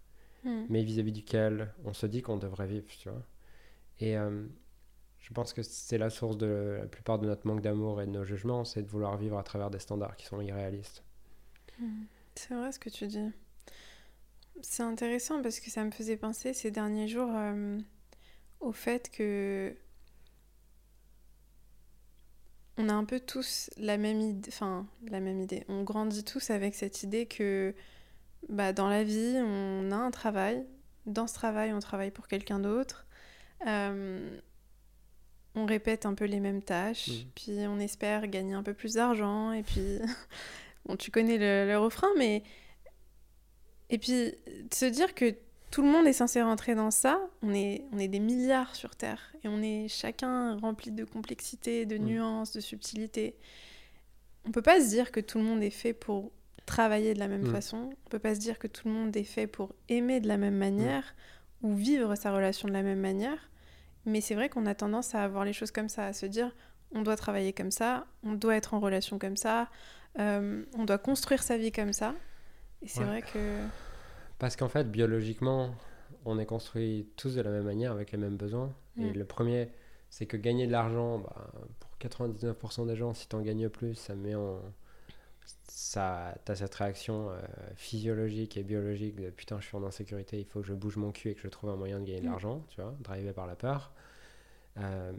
Hmm. 0.44 0.66
mais 0.68 0.84
vis-à-vis 0.84 1.10
duquel 1.12 1.74
on 1.84 1.92
se 1.92 2.06
dit 2.06 2.22
qu'on 2.22 2.36
devrait 2.36 2.68
vivre, 2.68 2.86
tu 3.00 3.08
vois. 3.08 3.22
Et 3.98 4.16
euh, 4.16 4.46
je 5.18 5.32
pense 5.32 5.52
que 5.52 5.62
c'est 5.62 5.98
la 5.98 6.10
source 6.10 6.36
de 6.38 6.76
la 6.80 6.86
plupart 6.86 7.18
de 7.18 7.26
notre 7.26 7.44
manque 7.46 7.60
d'amour 7.60 8.00
et 8.00 8.06
de 8.06 8.12
nos 8.12 8.22
jugements, 8.24 8.64
c'est 8.64 8.82
de 8.82 8.88
vouloir 8.88 9.16
vivre 9.16 9.36
à 9.36 9.42
travers 9.42 9.68
des 9.70 9.80
standards 9.80 10.14
qui 10.16 10.26
sont 10.26 10.40
irréalistes. 10.40 11.02
Hmm. 11.80 12.04
C'est 12.38 12.54
vrai 12.54 12.70
ce 12.70 12.78
que 12.78 12.88
tu 12.88 13.06
dis. 13.08 13.32
C'est 14.62 14.84
intéressant 14.84 15.42
parce 15.42 15.58
que 15.58 15.70
ça 15.70 15.82
me 15.84 15.90
faisait 15.90 16.16
penser 16.16 16.54
ces 16.54 16.70
derniers 16.70 17.08
jours 17.08 17.30
euh, 17.34 17.78
au 18.60 18.70
fait 18.72 19.10
que 19.10 19.74
on 22.76 22.88
a 22.88 22.92
un 22.94 23.04
peu 23.04 23.18
tous 23.18 23.70
la 23.76 23.96
même 23.98 24.20
idée, 24.20 24.48
enfin 24.52 24.86
la 25.08 25.18
même 25.20 25.40
idée. 25.40 25.64
On 25.68 25.82
grandit 25.82 26.22
tous 26.24 26.50
avec 26.50 26.74
cette 26.76 27.02
idée 27.02 27.26
que 27.26 27.74
bah, 28.48 28.72
dans 28.72 28.88
la 28.88 29.02
vie, 29.02 29.34
on 29.38 29.90
a 29.90 29.96
un 29.96 30.10
travail. 30.12 30.64
Dans 31.06 31.26
ce 31.26 31.34
travail, 31.34 31.72
on 31.72 31.80
travaille 31.80 32.12
pour 32.12 32.28
quelqu'un 32.28 32.60
d'autre. 32.60 33.06
Euh, 33.66 34.38
on 35.56 35.66
répète 35.66 36.06
un 36.06 36.14
peu 36.14 36.26
les 36.26 36.38
mêmes 36.38 36.62
tâches, 36.62 37.08
Mhm. 37.08 37.24
puis 37.34 37.52
on 37.66 37.80
espère 37.80 38.28
gagner 38.28 38.54
un 38.54 38.62
peu 38.62 38.74
plus 38.74 38.94
d'argent, 38.94 39.50
et 39.50 39.64
puis 39.64 39.98
bon, 40.88 40.96
tu 40.96 41.10
connais 41.12 41.38
le, 41.38 41.70
le 41.70 41.78
refrain, 41.78 42.08
mais 42.16 42.42
et 43.90 43.98
puis 43.98 44.12
de 44.12 44.74
se 44.74 44.84
dire 44.86 45.14
que 45.14 45.34
tout 45.70 45.82
le 45.82 45.88
monde 45.88 46.06
est 46.06 46.12
censé 46.14 46.40
rentrer 46.42 46.74
dans 46.74 46.90
ça, 46.90 47.20
on 47.42 47.52
est, 47.54 47.84
on 47.92 47.98
est 47.98 48.08
des 48.08 48.20
milliards 48.20 48.74
sur 48.74 48.96
Terre, 48.96 49.32
et 49.44 49.48
on 49.48 49.62
est 49.62 49.88
chacun 49.88 50.56
rempli 50.58 50.90
de 50.90 51.04
complexité, 51.04 51.84
de 51.86 51.96
Mhm. 51.98 52.04
nuances, 52.04 52.52
de 52.52 52.60
subtilité. 52.60 53.36
On 54.46 54.50
peut 54.50 54.62
pas 54.62 54.80
se 54.80 54.88
dire 54.88 55.12
que 55.12 55.20
tout 55.20 55.38
le 55.38 55.44
monde 55.44 55.62
est 55.62 55.70
fait 55.70 55.92
pour 55.92 56.32
travailler 56.64 57.14
de 57.14 57.18
la 57.18 57.28
même 57.28 57.44
Mhm. 57.44 57.52
façon, 57.52 57.90
on 58.06 58.08
peut 58.10 58.18
pas 58.18 58.34
se 58.34 58.40
dire 58.40 58.58
que 58.58 58.66
tout 58.66 58.88
le 58.88 58.94
monde 58.94 59.16
est 59.16 59.24
fait 59.24 59.46
pour 59.46 59.74
aimer 59.88 60.20
de 60.20 60.28
la 60.28 60.36
même 60.36 60.56
manière, 60.56 61.14
ou 61.62 61.74
vivre 61.74 62.14
sa 62.14 62.32
relation 62.32 62.68
de 62.68 62.72
la 62.72 62.82
même 62.82 63.00
manière, 63.00 63.50
mais 64.04 64.20
c'est 64.20 64.34
vrai 64.34 64.48
qu'on 64.48 64.64
a 64.66 64.74
tendance 64.74 65.14
à 65.14 65.22
avoir 65.24 65.44
les 65.44 65.52
choses 65.52 65.70
comme 65.70 65.88
ça, 65.88 66.06
à 66.06 66.12
se 66.12 66.26
dire 66.26 66.54
on 66.92 67.02
doit 67.02 67.16
travailler 67.16 67.52
comme 67.52 67.70
ça, 67.70 68.06
on 68.22 68.32
doit 68.32 68.56
être 68.56 68.72
en 68.74 68.80
relation 68.80 69.18
comme 69.18 69.36
ça, 69.36 69.68
euh, 70.18 70.64
on 70.76 70.84
doit 70.84 70.98
construire 70.98 71.42
sa 71.42 71.56
vie 71.58 71.72
comme 71.72 71.92
ça. 71.92 72.14
Et 72.82 72.88
c'est 72.88 73.00
Ouais. 73.00 73.06
vrai 73.06 73.22
que 73.22 73.66
Parce 74.38 74.56
qu'en 74.56 74.68
fait, 74.68 74.90
biologiquement, 74.90 75.74
on 76.24 76.38
est 76.38 76.46
construit 76.46 77.08
tous 77.16 77.34
de 77.34 77.40
la 77.42 77.50
même 77.50 77.64
manière, 77.64 77.92
avec 77.92 78.12
les 78.12 78.18
mêmes 78.18 78.36
besoins. 78.36 78.72
Et 78.98 79.12
Mm. 79.12 79.12
le 79.12 79.24
premier, 79.24 79.70
c'est 80.10 80.26
que 80.26 80.36
gagner 80.36 80.66
de 80.66 80.72
l'argent, 80.72 81.18
bah, 81.18 81.50
pour 81.80 81.90
99% 81.98 82.86
des 82.86 82.96
gens, 82.96 83.14
si 83.14 83.28
tu 83.28 83.36
en 83.36 83.42
gagnes 83.42 83.68
plus, 83.68 83.94
ça 83.94 84.14
met 84.14 84.34
en. 84.34 84.60
Ça, 85.68 86.34
t'as 86.44 86.56
cette 86.56 86.74
réaction 86.74 87.30
euh, 87.30 87.40
physiologique 87.76 88.56
et 88.56 88.62
biologique 88.62 89.16
de 89.16 89.30
putain, 89.30 89.60
je 89.60 89.66
suis 89.66 89.76
en 89.76 89.84
insécurité, 89.84 90.38
il 90.38 90.44
faut 90.44 90.60
que 90.60 90.66
je 90.66 90.74
bouge 90.74 90.96
mon 90.96 91.10
cul 91.12 91.30
et 91.30 91.34
que 91.34 91.40
je 91.40 91.48
trouve 91.48 91.70
un 91.70 91.76
moyen 91.76 92.00
de 92.00 92.04
gagner 92.04 92.20
de 92.20 92.26
Mm. 92.26 92.30
l'argent, 92.30 92.64
tu 92.68 92.80
vois, 92.80 92.94
drivé 93.00 93.32
par 93.32 93.46
la 93.46 93.56
peur. 93.56 93.92
Euh, 94.78 95.12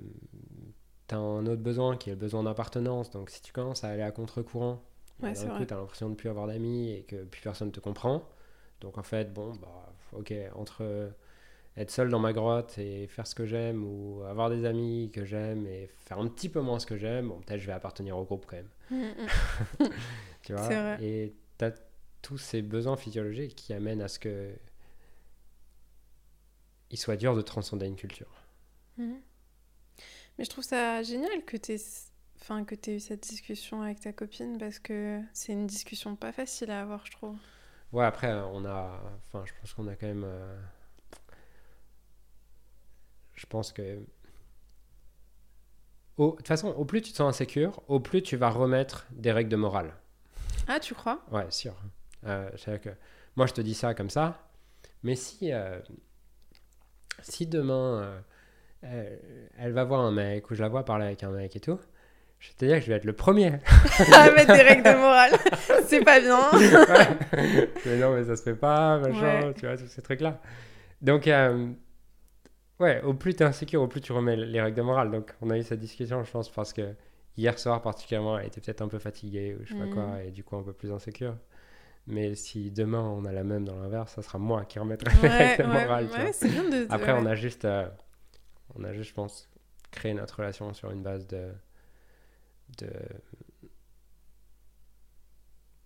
t'as 1.09 1.17
un 1.17 1.47
autre 1.47 1.63
besoin 1.63 1.97
qui 1.97 2.11
est 2.11 2.13
le 2.13 2.19
besoin 2.19 2.43
d'appartenance, 2.43 3.11
donc 3.11 3.31
si 3.31 3.41
tu 3.43 3.53
commences 3.53 3.83
à 3.85 3.89
aller 3.89 4.03
à 4.03 4.11
contre-courant, 4.11 4.83
Ouais, 5.21 5.33
d'un 5.33 5.35
c'est 5.35 5.49
coup, 5.49 5.53
vrai. 5.53 5.65
t'as 5.65 5.77
l'impression 5.77 6.09
de 6.09 6.15
plus 6.15 6.29
avoir 6.29 6.47
d'amis 6.47 6.91
et 6.93 7.03
que 7.03 7.25
plus 7.25 7.41
personne 7.41 7.71
te 7.73 7.81
comprend. 7.81 8.29
Donc 8.81 8.97
en 8.97 9.03
fait, 9.03 9.33
bon, 9.33 9.53
bah, 9.55 9.93
ok, 10.13 10.33
entre 10.55 11.11
être 11.77 11.91
seul 11.91 12.09
dans 12.09 12.19
ma 12.19 12.33
grotte 12.33 12.77
et 12.77 13.07
faire 13.07 13.27
ce 13.27 13.35
que 13.35 13.45
j'aime 13.45 13.83
ou 13.85 14.23
avoir 14.23 14.49
des 14.49 14.65
amis 14.65 15.11
que 15.13 15.25
j'aime 15.25 15.67
et 15.67 15.89
faire 16.05 16.19
un 16.19 16.27
petit 16.27 16.49
peu 16.49 16.61
moins 16.61 16.79
ce 16.79 16.85
que 16.87 16.97
j'aime, 16.97 17.29
bon, 17.29 17.39
peut-être 17.41 17.59
je 17.61 17.67
vais 17.67 17.73
appartenir 17.73 18.17
au 18.17 18.25
groupe 18.25 18.45
quand 18.47 18.57
même. 18.57 18.69
Mm, 18.89 18.95
mm. 18.95 19.29
Tu 20.43 20.53
vois? 20.53 20.73
Vrai. 20.73 20.99
Et 20.99 21.35
t'as 21.57 21.71
tous 22.21 22.37
ces 22.37 22.61
besoins 22.61 22.97
physiologiques 22.97 23.55
qui 23.55 23.73
amènent 23.73 24.01
à 24.01 24.07
ce 24.07 24.19
que 24.19 24.51
il 26.91 26.97
soit 26.99 27.17
dur 27.17 27.35
de 27.35 27.41
transcender 27.41 27.87
une 27.87 27.95
culture. 27.95 28.43
Mhm. 28.97 29.21
Mais 30.39 30.45
je 30.45 30.49
trouve 30.49 30.63
ça 30.63 31.03
génial 31.03 31.43
que 31.45 31.57
tu 31.57 31.77
enfin, 32.39 32.63
que 32.63 32.73
aies 32.73 32.95
eu 32.95 32.99
cette 33.01 33.23
discussion 33.27 33.81
avec 33.81 33.99
ta 33.99 34.13
copine 34.13 34.57
parce 34.57 34.79
que 34.79 35.19
c'est 35.33 35.51
une 35.51 35.67
discussion 35.67 36.15
pas 36.15 36.31
facile 36.31 36.71
à 36.71 36.81
avoir, 36.81 37.05
je 37.05 37.11
trouve. 37.11 37.35
Ouais, 37.91 38.05
après, 38.05 38.31
on 38.53 38.63
a. 38.63 39.01
Enfin, 39.27 39.43
je 39.45 39.51
pense 39.59 39.73
qu'on 39.73 39.87
a 39.89 39.95
quand 39.95 40.07
même. 40.07 40.23
euh, 40.25 40.57
Je 43.35 43.45
pense 43.47 43.73
que. 43.73 43.99
Au- 46.15 46.31
De 46.31 46.35
toute 46.37 46.47
façon, 46.47 46.69
au 46.69 46.85
plus 46.85 47.01
tu 47.01 47.11
te 47.11 47.17
sens 47.17 47.35
insécure, 47.35 47.81
au 47.89 47.99
plus 47.99 48.21
tu 48.23 48.37
vas 48.37 48.49
remettre 48.49 49.07
des 49.11 49.33
règles 49.33 49.49
de 49.49 49.55
morale. 49.57 49.93
Ah, 50.69 50.79
tu 50.79 50.93
crois? 50.93 51.21
Ouais, 51.31 51.51
sûr. 51.51 51.75
Euh, 52.25 52.49
que 52.79 52.89
moi, 53.35 53.45
je 53.45 53.53
te 53.53 53.59
dis 53.61 53.73
ça 53.73 53.93
comme 53.93 54.09
ça, 54.09 54.49
mais 55.03 55.15
si, 55.17 55.51
euh, 55.51 55.81
si 57.21 57.45
demain, 57.45 58.01
euh, 58.03 58.21
elle, 58.81 59.19
elle 59.57 59.71
va 59.73 59.83
voir 59.83 60.01
un 60.01 60.11
mec 60.11 60.49
ou 60.51 60.55
je 60.55 60.61
la 60.61 60.69
vois 60.69 60.85
parler 60.85 61.05
avec 61.05 61.23
un 61.23 61.31
mec 61.31 61.55
et 61.55 61.59
tout, 61.59 61.79
je 62.39 62.47
vais 62.49 62.53
te 62.55 62.65
dire 62.65 62.75
que 62.77 62.81
je 62.85 62.87
vais 62.89 62.95
être 62.97 63.05
le 63.05 63.13
premier. 63.13 63.53
À 64.13 64.31
mettre 64.31 64.53
des 64.53 64.61
règles 64.61 64.83
de 64.83 64.95
morale. 64.97 65.31
c'est 65.85 66.03
pas 66.03 66.19
bien. 66.19 66.39
Ouais. 66.53 67.67
mais 67.85 67.97
non, 67.97 68.13
mais 68.15 68.23
ça 68.23 68.35
se 68.37 68.43
fait 68.43 68.55
pas, 68.55 68.97
machin, 68.99 69.47
Ouais. 69.47 69.53
tu 69.55 69.65
vois, 69.65 69.77
tous 69.77 69.87
ces 69.87 70.01
trucs-là. 70.01 70.39
Donc, 71.01 71.27
euh, 71.27 71.67
ouais, 72.79 73.01
au 73.03 73.13
plus 73.13 73.35
tu 73.35 73.43
es 73.43 73.45
insécure, 73.45 73.81
au 73.81 73.87
plus 73.87 74.01
tu 74.01 74.11
remets 74.13 74.35
les 74.35 74.61
règles 74.61 74.77
de 74.77 74.81
morale. 74.81 75.11
Donc, 75.11 75.33
on 75.41 75.49
a 75.49 75.57
eu 75.57 75.63
cette 75.63 75.79
discussion, 75.79 76.23
je 76.23 76.31
pense, 76.31 76.49
parce 76.49 76.73
que 76.73 76.93
hier 77.37 77.57
soir, 77.59 77.81
particulièrement, 77.81 78.37
elle 78.39 78.47
était 78.47 78.61
peut-être 78.61 78.81
un 78.81 78.87
peu 78.87 78.99
fatiguée 78.99 79.55
ou 79.59 79.65
je 79.65 79.73
sais 79.73 79.79
pas 79.79 79.87
quoi, 79.93 80.23
et 80.25 80.31
du 80.31 80.43
coup, 80.43 80.55
un 80.57 80.63
peu 80.63 80.73
plus 80.73 80.91
insécure. 80.91 81.35
Mais 82.07 82.33
si 82.35 82.71
demain 82.71 83.01
on 83.01 83.23
a 83.25 83.31
la 83.31 83.43
même 83.43 83.65
dans 83.65 83.75
l'inverse, 83.77 84.13
ça 84.13 84.21
sera 84.23 84.39
moi 84.39 84.65
qui 84.65 84.79
remettrai 84.79 85.11
les 85.21 85.27
règles 85.29 85.63
de 85.63 85.67
morale. 85.67 86.07
tu 86.09 86.17
ouais, 86.17 86.23
vois. 86.23 86.33
c'est 86.33 86.47
bien 86.49 86.63
de. 86.63 86.69
de- 86.69 86.87
Après, 86.89 87.11
on 87.13 87.25
a 87.25 87.35
juste, 87.35 87.65
euh, 87.65 87.87
on 88.75 88.83
a 88.83 88.93
juste, 88.93 89.09
je 89.09 89.13
pense, 89.15 89.49
créé 89.91 90.13
notre 90.13 90.37
relation 90.37 90.73
sur 90.73 90.91
une 90.91 91.01
base 91.03 91.25
de, 91.27 91.51
de 92.77 92.89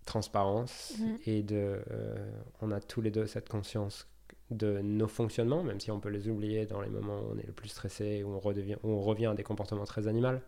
transparence 0.06 0.94
Mhm. 0.98 1.18
et 1.26 1.42
de, 1.42 1.82
euh, 1.90 2.40
on 2.60 2.70
a 2.70 2.80
tous 2.80 3.00
les 3.00 3.10
deux 3.10 3.26
cette 3.26 3.48
conscience 3.48 4.06
de 4.50 4.80
nos 4.82 5.08
fonctionnements, 5.08 5.62
même 5.62 5.80
si 5.80 5.90
on 5.90 5.98
peut 6.00 6.10
les 6.10 6.28
oublier 6.28 6.66
dans 6.66 6.80
les 6.82 6.90
moments 6.90 7.20
où 7.20 7.32
on 7.34 7.38
est 7.38 7.46
le 7.46 7.52
plus 7.52 7.68
stressé, 7.70 8.22
où 8.22 8.28
on, 8.28 8.38
redevient, 8.38 8.76
où 8.82 8.90
on 8.90 9.00
revient 9.02 9.26
à 9.26 9.34
des 9.34 9.42
comportements 9.42 9.86
très 9.86 10.06
animaux. 10.06 10.38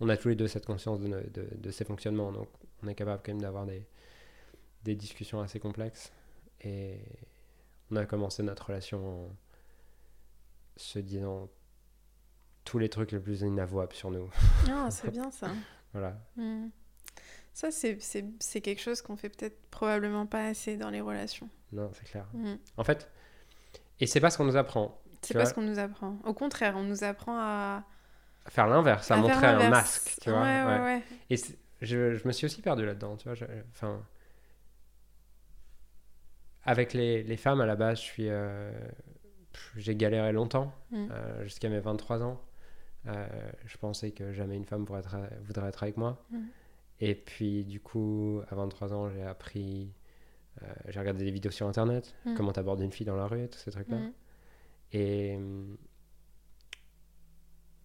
On 0.00 0.08
a 0.08 0.16
tous 0.16 0.28
les 0.28 0.36
deux 0.36 0.48
cette 0.48 0.66
conscience 0.66 1.00
de, 1.00 1.06
nos- 1.08 1.20
de, 1.20 1.46
de 1.56 1.70
ces 1.70 1.84
fonctionnements, 1.84 2.32
donc 2.32 2.48
on 2.82 2.88
est 2.88 2.94
capable 2.94 3.22
quand 3.24 3.32
même 3.32 3.40
d'avoir 3.40 3.66
des, 3.66 3.86
des 4.84 4.96
discussions 4.96 5.40
assez 5.40 5.60
complexes. 5.60 6.12
Et 6.62 6.98
on 7.90 7.96
a 7.96 8.04
commencé 8.04 8.42
notre 8.42 8.66
relation 8.66 9.26
en 9.26 9.36
se 10.76 10.98
disant 10.98 11.48
tous 12.68 12.78
les 12.78 12.90
trucs 12.90 13.12
les 13.12 13.18
plus 13.18 13.40
inavouables 13.40 13.94
sur 13.94 14.10
nous. 14.10 14.28
Ah, 14.70 14.90
c'est 14.90 15.10
bien 15.10 15.30
ça. 15.30 15.48
Voilà. 15.94 16.18
Mm. 16.36 16.66
Ça, 17.54 17.70
c'est- 17.70 17.98
quelque 18.60 18.80
chose 18.82 19.00
qu'on 19.00 19.16
fait 19.16 19.30
peut-être 19.30 19.58
probablement 19.70 20.26
pas 20.26 20.44
assez 20.48 20.76
dans 20.76 20.90
les 20.90 21.00
relations. 21.00 21.48
Non, 21.72 21.90
c'est 21.94 22.04
clair. 22.04 22.26
Mm. 22.34 22.56
En 22.76 22.84
fait, 22.84 23.08
et 24.00 24.06
c'est 24.06 24.20
pas 24.20 24.28
ce 24.28 24.36
qu'on 24.36 24.44
nous 24.44 24.56
apprend. 24.58 25.00
C'est 25.22 25.32
pas 25.32 25.40
vois 25.40 25.48
ce 25.48 25.54
qu'on 25.54 25.62
nous 25.62 25.78
apprend. 25.78 26.18
Au 26.24 26.34
contraire, 26.34 26.74
on 26.76 26.82
nous 26.84 27.04
apprend 27.04 27.38
à. 27.38 27.84
À 28.44 28.50
faire 28.50 28.66
l'inverse, 28.66 29.10
à, 29.10 29.16
montrer 29.16 29.46
un 29.46 29.70
masque, 29.70 30.16
tu 30.20 30.28
vois. 30.30 30.42
Ouais, 30.42 30.62
ouais, 30.62 30.78
ouais. 30.78 30.80
ouais. 30.96 31.02
Et 31.30 31.36
je, 31.80 32.14
je 32.14 32.28
me 32.28 32.32
suis 32.32 32.44
aussi 32.44 32.60
perdu 32.60 32.84
là-dedans, 32.84 33.16
tu 33.16 33.24
vois. 33.24 33.34
je- 33.34 33.44
Enfin, 33.72 34.02
avec 36.64 36.92
les, 36.92 37.22
les 37.22 37.36
femmes, 37.38 37.60
à 37.62 37.66
la 37.66 37.76
base, 37.76 37.98
je 37.98 38.04
suis, 38.04 38.28
euh, 38.28 38.70
j'ai 39.76 39.96
galéré 39.96 40.32
longtemps, 40.32 40.72
Mm. 40.90 41.08
euh, 41.10 41.44
jusqu'à 41.44 41.68
mes 41.70 41.80
23 41.80 42.22
ans. 42.22 42.40
Euh, 43.06 43.26
je 43.64 43.76
pensais 43.78 44.10
que 44.10 44.32
jamais 44.32 44.56
une 44.56 44.64
femme 44.64 44.84
pourrait 44.84 45.02
voudrait 45.44 45.68
être 45.68 45.82
avec 45.82 45.96
moi. 45.96 46.22
Mm. 46.30 46.38
Et 47.00 47.14
puis, 47.14 47.64
du 47.64 47.80
coup, 47.80 48.42
à 48.50 48.54
23 48.54 48.92
ans, 48.92 49.08
j'ai 49.08 49.22
appris, 49.22 49.92
euh, 50.62 50.66
j'ai 50.88 50.98
regardé 50.98 51.24
des 51.24 51.30
vidéos 51.30 51.52
sur 51.52 51.66
Internet, 51.68 52.14
Mm. 52.24 52.34
comment 52.34 52.52
t'aborder 52.52 52.84
une 52.84 52.92
fille 52.92 53.06
dans 53.06 53.16
la 53.16 53.26
rue, 53.26 53.48
tous 53.48 53.58
ces 53.58 53.70
trucs-là. 53.70 53.98
Mm. 53.98 54.12
Et 54.92 55.36
hum, 55.36 55.76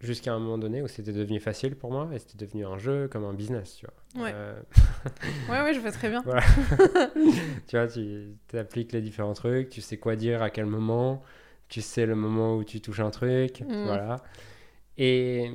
jusqu'à 0.01 0.34
un 0.34 0.39
moment 0.39 0.57
donné 0.57 0.82
où 0.82 0.88
c'était 0.88 1.14
devenu 1.14 1.39
facile 1.39 1.76
pour 1.76 1.91
moi 1.91 2.09
et 2.14 2.20
c'était 2.20 2.45
devenu 2.45 2.66
un 2.66 2.78
jeu 2.78 3.07
comme 3.07 3.24
un 3.24 3.34
business, 3.34 3.76
tu 3.78 3.86
vois. 3.86 4.24
Ouais. 4.26 4.32
Euh, 4.34 4.59
Ouais, 5.49 5.61
ouais, 5.61 5.74
je 5.74 5.80
vois 5.80 5.91
très 5.91 6.09
bien. 6.09 6.24
tu 7.68 7.78
vois, 7.78 7.88
tu 7.88 8.57
appliques 8.57 8.91
les 8.91 9.01
différents 9.01 9.34
trucs, 9.34 9.70
tu 9.70 9.82
sais 9.82 9.97
quoi 9.97 10.16
dire 10.16 10.41
à 10.41 10.49
quel 10.49 10.66
moment, 10.66 11.22
tu 11.70 11.82
sais 11.82 12.05
le 12.05 12.16
moment 12.16 12.55
où 12.57 12.64
tu 12.64 12.82
touches 12.82 12.99
un 12.99 13.11
truc, 13.11 13.64
voilà. 13.68 14.18
Et 14.97 15.51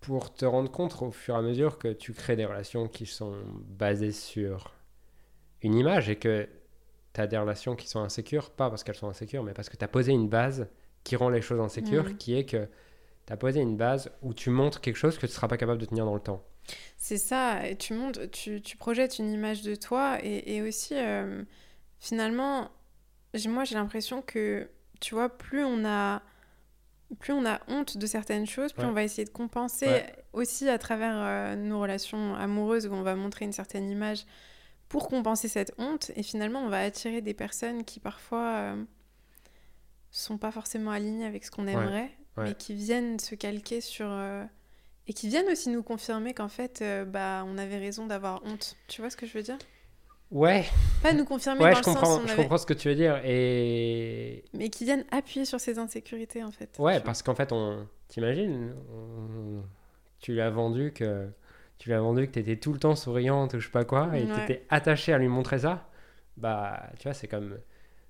pour 0.00 0.34
te 0.34 0.44
rendre 0.44 0.70
compte 0.70 1.00
au 1.00 1.10
fur 1.10 1.34
et 1.34 1.38
à 1.38 1.42
mesure 1.42 1.78
que 1.78 1.88
tu 1.88 2.12
crées 2.12 2.36
des 2.36 2.44
relations 2.44 2.88
qui 2.88 3.06
sont 3.06 3.36
basées 3.66 4.12
sur 4.12 4.74
une 5.62 5.74
image 5.74 6.08
et 6.08 6.16
que 6.16 6.48
tu 7.14 7.20
as 7.20 7.26
des 7.26 7.38
relations 7.38 7.76
qui 7.76 7.88
sont 7.88 8.00
insécures, 8.00 8.50
pas 8.50 8.68
parce 8.68 8.84
qu'elles 8.84 8.96
sont 8.96 9.08
insécures, 9.08 9.44
mais 9.44 9.52
parce 9.52 9.68
que 9.68 9.76
tu 9.76 9.84
as 9.84 9.88
posé 9.88 10.12
une 10.12 10.28
base 10.28 10.68
qui 11.04 11.16
rend 11.16 11.28
les 11.28 11.42
choses 11.42 11.60
insécures, 11.60 12.16
qui 12.16 12.34
est 12.34 12.44
que 12.44 12.68
tu 13.26 13.32
as 13.32 13.36
posé 13.36 13.60
une 13.60 13.76
base 13.76 14.10
où 14.22 14.34
tu 14.34 14.50
montres 14.50 14.80
quelque 14.80 14.96
chose 14.96 15.16
que 15.16 15.26
tu 15.26 15.32
ne 15.32 15.34
seras 15.34 15.48
pas 15.48 15.56
capable 15.56 15.80
de 15.80 15.86
tenir 15.86 16.04
dans 16.04 16.14
le 16.14 16.20
temps. 16.20 16.44
C'est 16.96 17.18
ça, 17.18 17.66
et 17.66 17.76
tu 17.76 17.92
montes, 17.94 18.30
tu, 18.30 18.62
tu 18.62 18.76
projettes 18.76 19.18
une 19.18 19.32
image 19.32 19.62
de 19.62 19.74
toi, 19.74 20.18
et, 20.22 20.56
et 20.56 20.62
aussi, 20.62 20.94
euh, 20.94 21.42
finalement, 21.98 22.70
moi 23.48 23.64
j'ai 23.64 23.74
l'impression 23.74 24.22
que, 24.22 24.68
tu 25.00 25.14
vois, 25.14 25.28
plus 25.28 25.64
on 25.64 25.84
a, 25.84 26.22
plus 27.18 27.32
on 27.32 27.44
a 27.46 27.60
honte 27.68 27.96
de 27.96 28.06
certaines 28.06 28.46
choses, 28.46 28.72
plus 28.72 28.82
Ouais. 28.84 28.88
on 28.88 28.92
va 28.92 29.02
essayer 29.04 29.24
de 29.24 29.30
compenser 29.30 29.86
Ouais. 29.86 30.14
aussi 30.32 30.68
à 30.68 30.78
travers 30.78 31.14
euh, 31.14 31.56
nos 31.56 31.80
relations 31.80 32.34
amoureuses 32.34 32.86
où 32.86 32.92
on 32.92 33.02
va 33.02 33.14
montrer 33.14 33.44
une 33.44 33.52
certaine 33.52 33.90
image 33.90 34.24
pour 34.88 35.08
compenser 35.08 35.48
cette 35.48 35.72
honte, 35.78 36.10
et 36.16 36.22
finalement 36.22 36.60
on 36.60 36.68
va 36.68 36.80
attirer 36.80 37.20
des 37.22 37.34
personnes 37.34 37.84
qui 37.84 37.98
parfois 38.00 38.46
euh, 38.46 38.84
sont 40.10 40.36
pas 40.38 40.50
forcément 40.50 40.90
alignées 40.90 41.24
avec 41.26 41.44
ce 41.44 41.50
qu'on 41.50 41.66
aimerait, 41.66 42.10
ouais. 42.36 42.44
mais 42.44 42.54
qui 42.54 42.74
viennent 42.74 43.18
se 43.18 43.34
calquer 43.34 43.80
sur... 43.80 44.06
euh, 44.08 44.44
et 45.08 45.14
qui 45.14 45.28
viennent 45.28 45.48
aussi 45.48 45.68
nous 45.70 45.82
confirmer 45.82 46.32
qu'en 46.34 46.48
fait, 46.48 46.80
euh, 46.82 47.04
bah, 47.04 47.42
on 47.46 47.58
avait 47.58 47.78
raison 47.78 48.06
d'avoir 48.06 48.42
honte. 48.44 48.76
Tu 48.88 49.00
vois 49.00 49.10
ce 49.10 49.16
que 49.16 49.26
je 49.26 49.32
veux 49.32 49.42
dire? 49.42 49.58
Ouais, 50.32 50.64
Pas 51.02 51.12
nous 51.12 51.24
confirmer 51.26 51.62
ouais 51.62 51.70
dans 51.72 51.76
je, 51.76 51.80
le 51.80 51.84
sens 51.84 51.94
comprends, 51.96 52.16
on 52.16 52.26
je 52.26 52.32
avait... 52.32 52.42
comprends 52.42 52.56
ce 52.58 52.64
que 52.66 52.72
tu 52.74 52.88
veux 52.88 52.94
dire. 52.94 53.20
Et 53.24 54.44
Mais 54.54 54.70
qui 54.70 54.84
viennent 54.84 55.04
appuyer 55.10 55.44
sur 55.44 55.60
ces 55.60 55.78
insécurités, 55.78 56.42
en 56.42 56.50
fait. 56.50 56.74
Ouais, 56.78 56.98
Tu 56.98 57.04
parce 57.04 57.22
qu'en 57.22 57.34
fait, 57.34 57.52
on 57.52 57.86
t'imagines, 58.08 58.74
on- 58.90 59.62
tu 60.20 60.34
l'as 60.34 60.50
vendu 60.50 60.92
que 60.92 61.28
tu 61.78 61.90
l'as 61.90 62.00
vendu 62.00 62.26
que 62.28 62.32
t'étais 62.32 62.56
tout 62.56 62.72
le 62.72 62.78
temps 62.78 62.94
souriante 62.94 63.54
ou 63.54 63.60
je 63.60 63.66
sais 63.66 63.72
pas 63.72 63.84
quoi, 63.84 64.16
et 64.16 64.24
Ouais. 64.24 64.46
t'étais 64.46 64.66
attaché 64.70 65.12
à 65.12 65.18
lui 65.18 65.28
montrer 65.28 65.58
ça. 65.58 65.88
Bah, 66.38 66.82
tu 66.98 67.04
vois, 67.04 67.12
c'est 67.14 67.28
comme 67.28 67.58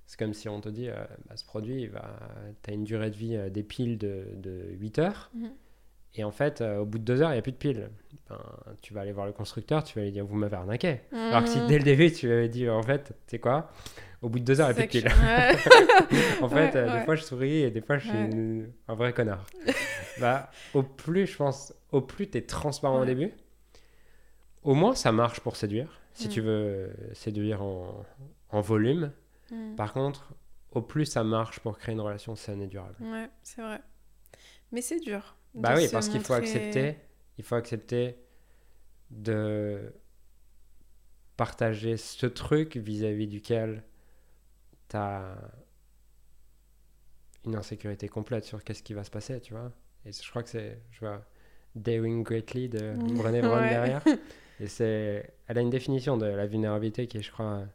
c'est 0.07 0.19
comme 0.19 0.35
si 0.35 0.49
on 0.49 0.61
te 0.61 0.69
dit, 0.69 0.89
euh, 0.91 0.95
bah, 1.29 1.37
ce 1.37 1.45
produit, 1.45 1.87
va, 1.89 2.19
t'as 2.63 2.73
une 2.73 2.85
durée 2.85 3.11
de 3.11 3.17
vie 3.17 3.35
euh, 3.37 3.49
des 3.51 3.63
piles 3.63 3.97
de, 3.99 4.27
de 4.37 4.67
8 4.79 4.99
heures, 4.99 5.31
Mhm. 5.35 5.51
Et 6.15 6.25
en 6.25 6.31
fait, 6.31 6.61
euh, 6.61 6.79
au 6.79 6.85
bout 6.85 6.99
de 6.99 7.05
2 7.05 7.23
heures, 7.23 7.31
il 7.31 7.35
n'y 7.35 7.39
a 7.39 7.43
plus 7.43 7.53
de 7.53 7.57
piles. 7.57 7.91
Ben, 8.29 8.39
tu 8.83 8.93
vas 8.95 9.01
aller 9.03 9.13
voir 9.13 9.27
le 9.27 9.33
constructeur, 9.33 9.83
tu 9.85 9.99
vas 9.99 10.05
lui 10.05 10.13
dire, 10.13 10.25
vous 10.27 10.37
m'avez 10.37 10.57
arnaqué. 10.57 11.01
Alors 11.13 11.43
que 11.45 11.49
si 11.49 11.59
dès 11.67 11.79
le 11.79 11.85
début, 11.85 12.11
tu 12.13 12.27
lui 12.27 12.33
avais 12.35 12.49
dit, 12.49 12.69
en 12.69 12.83
fait, 12.83 13.05
tu 13.09 13.13
sais 13.33 13.39
quoi, 13.39 13.71
au 14.21 14.29
bout 14.29 14.39
de 14.39 14.45
2 14.45 14.61
heures, 14.61 14.71
il 14.71 14.75
n'y 14.77 14.83
a 14.83 14.87
plus 14.87 15.01
de 15.01 15.05
piles. 15.07 15.11
je- 15.11 16.43
En 16.43 16.49
fait, 16.49 16.55
Ouais, 16.55 16.77
euh, 16.77 16.87
ouais. 16.93 16.99
des 16.99 17.05
fois 17.05 17.15
je 17.17 17.23
souris 17.23 17.63
et 17.63 17.71
des 17.71 17.81
fois 17.81 17.99
je 17.99 18.09
suis 18.09 18.17
Ouais. 18.19 18.31
une- 18.31 18.73
un 18.89 18.95
vrai 18.95 19.13
connard. 19.13 19.47
bah, 20.21 20.51
au 20.75 20.83
plus, 20.83 21.27
je 21.27 21.37
pense, 21.37 21.75
au 21.93 22.01
plus 22.01 22.29
tu 22.29 22.39
es 22.39 22.43
transparent 22.43 23.01
au 23.01 23.05
début, 23.05 23.33
au 24.63 24.75
moins 24.75 24.95
ça 24.95 25.13
marche 25.13 25.41
pour 25.41 25.57
séduire. 25.57 26.01
Si 26.15 26.29
Mm. 26.29 26.31
tu 26.31 26.41
veux 26.43 26.91
séduire 27.15 27.63
en, 27.63 28.05
en 28.51 28.61
volume, 28.61 29.13
Mm. 29.51 29.75
Par 29.77 29.93
contre, 29.93 30.33
au 30.71 30.81
plus 30.81 31.05
ça 31.05 31.25
marche 31.25 31.61
pour 31.61 31.77
créer 31.77 31.93
une 31.95 32.01
relation 32.01 32.35
saine 32.37 32.63
et 32.63 32.67
durable. 32.69 32.95
Ouais, 33.01 33.29
c'est 33.43 33.61
vrai. 33.61 33.81
Mais 34.71 34.81
c'est 34.81 34.99
dur. 35.01 35.37
Bah 35.55 35.75
oui, 35.77 35.89
parce 35.93 36.09
qu'il 36.09 36.21
faut 36.23 36.33
accepter, 36.35 36.97
il 37.39 37.45
faut 37.45 37.55
accepter 37.57 38.17
de 39.11 39.93
partager 41.37 41.97
ce 41.97 42.27
truc 42.27 42.77
vis-à-vis 42.77 43.27
duquel 43.27 43.83
tu 44.89 44.97
as 44.97 45.37
une 47.45 47.57
insécurité 47.57 48.09
complète 48.09 48.45
sur 48.45 48.63
qu'est-ce 48.63 48.83
qui 48.83 48.95
va 48.95 49.05
se 49.05 49.11
passer, 49.11 49.41
tu 49.41 49.53
vois. 49.53 49.73
Et 50.05 50.13
je 50.13 50.31
crois 50.31 50.43
que 50.43 50.49
c'est, 50.49 50.81
je 50.91 51.01
vois, 51.01 51.25
Daring 51.75 52.23
Greatly 52.23 52.69
de 52.69 52.95
Brené 53.17 53.41
Brown 53.41 53.63
Ouais. 53.63 53.69
derrière. 53.69 54.05
Et 54.61 54.69
c'est, 54.69 55.35
elle 55.49 55.59
a 55.59 55.61
une 55.61 55.71
définition 55.71 56.17
de 56.17 56.27
la 56.27 56.47
vulnérabilité 56.47 57.07
qui 57.09 57.19
est, 57.19 57.23
je 57.23 57.33
crois, 57.33 57.67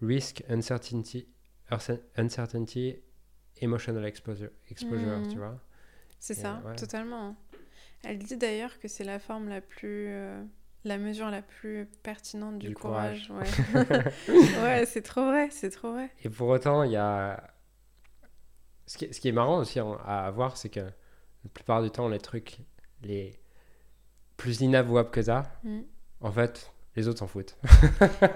risk, 0.00 0.42
uncertainty, 0.48 1.28
uncertainty, 2.16 2.96
emotional 3.60 4.04
exposure, 4.04 4.50
exposure 4.68 5.18
Mhm. 5.18 5.26
tu 5.28 5.38
vois. 5.38 5.60
C'est 6.24 6.34
ça, 6.34 6.62
ouais. 6.64 6.76
totalement. 6.76 7.34
Elle 8.04 8.18
dit 8.18 8.36
d'ailleurs 8.36 8.78
que 8.78 8.86
c'est 8.88 9.02
la 9.04 9.18
forme 9.18 9.48
la 9.48 9.60
plus. 9.60 10.06
euh, 10.08 10.42
la 10.84 10.98
mesure 10.98 11.30
la 11.30 11.42
plus 11.42 11.86
pertinente 12.02 12.58
du, 12.58 12.68
Du 12.68 12.74
courage. 12.74 13.28
courage. 13.28 13.48
Ouais, 13.74 14.04
ouais 14.62 14.86
c'est 14.86 15.02
trop 15.02 15.24
vrai, 15.26 15.48
c'est 15.50 15.70
trop 15.70 15.92
vrai. 15.92 16.10
Et 16.24 16.28
pour 16.28 16.48
autant, 16.48 16.82
il 16.84 16.92
y 16.92 16.96
a. 16.96 17.42
Ce 18.86 18.98
qui, 18.98 19.12
ce 19.12 19.20
qui 19.20 19.28
est 19.28 19.32
marrant 19.32 19.58
aussi 19.58 19.78
à 19.80 20.30
voir, 20.32 20.56
c'est 20.56 20.68
que 20.68 20.80
la 20.80 21.50
plupart 21.54 21.82
du 21.82 21.90
temps, 21.90 22.08
les 22.08 22.18
trucs 22.18 22.58
les 23.02 23.38
plus 24.36 24.60
inavouables 24.60 25.10
que 25.10 25.22
ça, 25.22 25.44
Mm. 25.64 25.80
en 26.20 26.32
fait, 26.32 26.72
les 26.96 27.06
autres 27.08 27.20
s'en 27.20 27.26
foutent. 27.28 27.56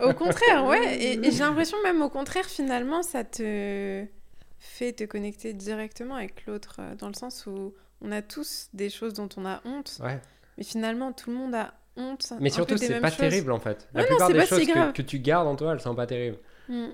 Au 0.02 0.12
contraire, 0.14 0.64
ouais. 0.66 0.96
Et, 0.98 1.26
et 1.26 1.30
j'ai 1.30 1.40
l'impression 1.44 1.76
même 1.82 2.00
au 2.02 2.08
contraire, 2.10 2.46
finalement, 2.46 3.02
ça 3.02 3.24
te 3.24 4.06
fait 4.58 4.92
te 4.92 5.04
connecter 5.04 5.52
directement 5.54 6.14
avec 6.16 6.46
l'autre, 6.46 6.76
euh, 6.80 6.94
dans 6.94 7.08
le 7.08 7.14
sens 7.14 7.46
où 7.46 7.74
on 8.00 8.12
a 8.12 8.22
tous 8.22 8.68
des 8.74 8.90
choses 8.90 9.14
dont 9.14 9.28
on 9.36 9.46
a 9.46 9.60
honte, 9.64 9.98
Ouais. 10.02 10.20
mais 10.58 10.64
finalement, 10.64 11.12
tout 11.12 11.30
le 11.30 11.36
monde 11.36 11.54
a 11.54 11.74
honte. 11.96 12.32
Mais 12.40 12.50
surtout, 12.50 12.76
c'est 12.76 13.00
pas 13.00 13.08
choses. 13.10 13.18
terrible 13.18 13.52
en 13.52 13.60
fait. 13.60 13.88
La 13.94 14.02
Ouais, 14.02 14.06
plupart 14.06 14.30
des 14.32 14.46
choses 14.46 14.60
si 14.60 14.66
que, 14.66 14.92
que 14.92 15.02
tu 15.02 15.18
gardes 15.18 15.46
en 15.48 15.56
toi, 15.56 15.72
elles 15.72 15.80
sont 15.80 15.94
pas 15.94 16.06
terribles. 16.06 16.38
Mm. 16.68 16.86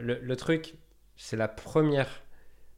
Le, 0.00 0.18
le 0.20 0.36
truc, 0.36 0.74
c'est 1.16 1.36
la 1.36 1.48
première 1.48 2.22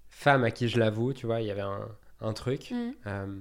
femme 0.09 0.45
à 0.45 0.51
qui 0.51 0.69
je 0.69 0.79
l'avoue, 0.79 1.13
tu 1.13 1.27
vois, 1.27 1.41
il 1.41 1.47
y 1.47 1.51
avait 1.51 1.61
un, 1.63 1.89
un 2.21 2.33
truc. 2.33 2.71
Mm. 2.71 2.91
Euh, 3.07 3.41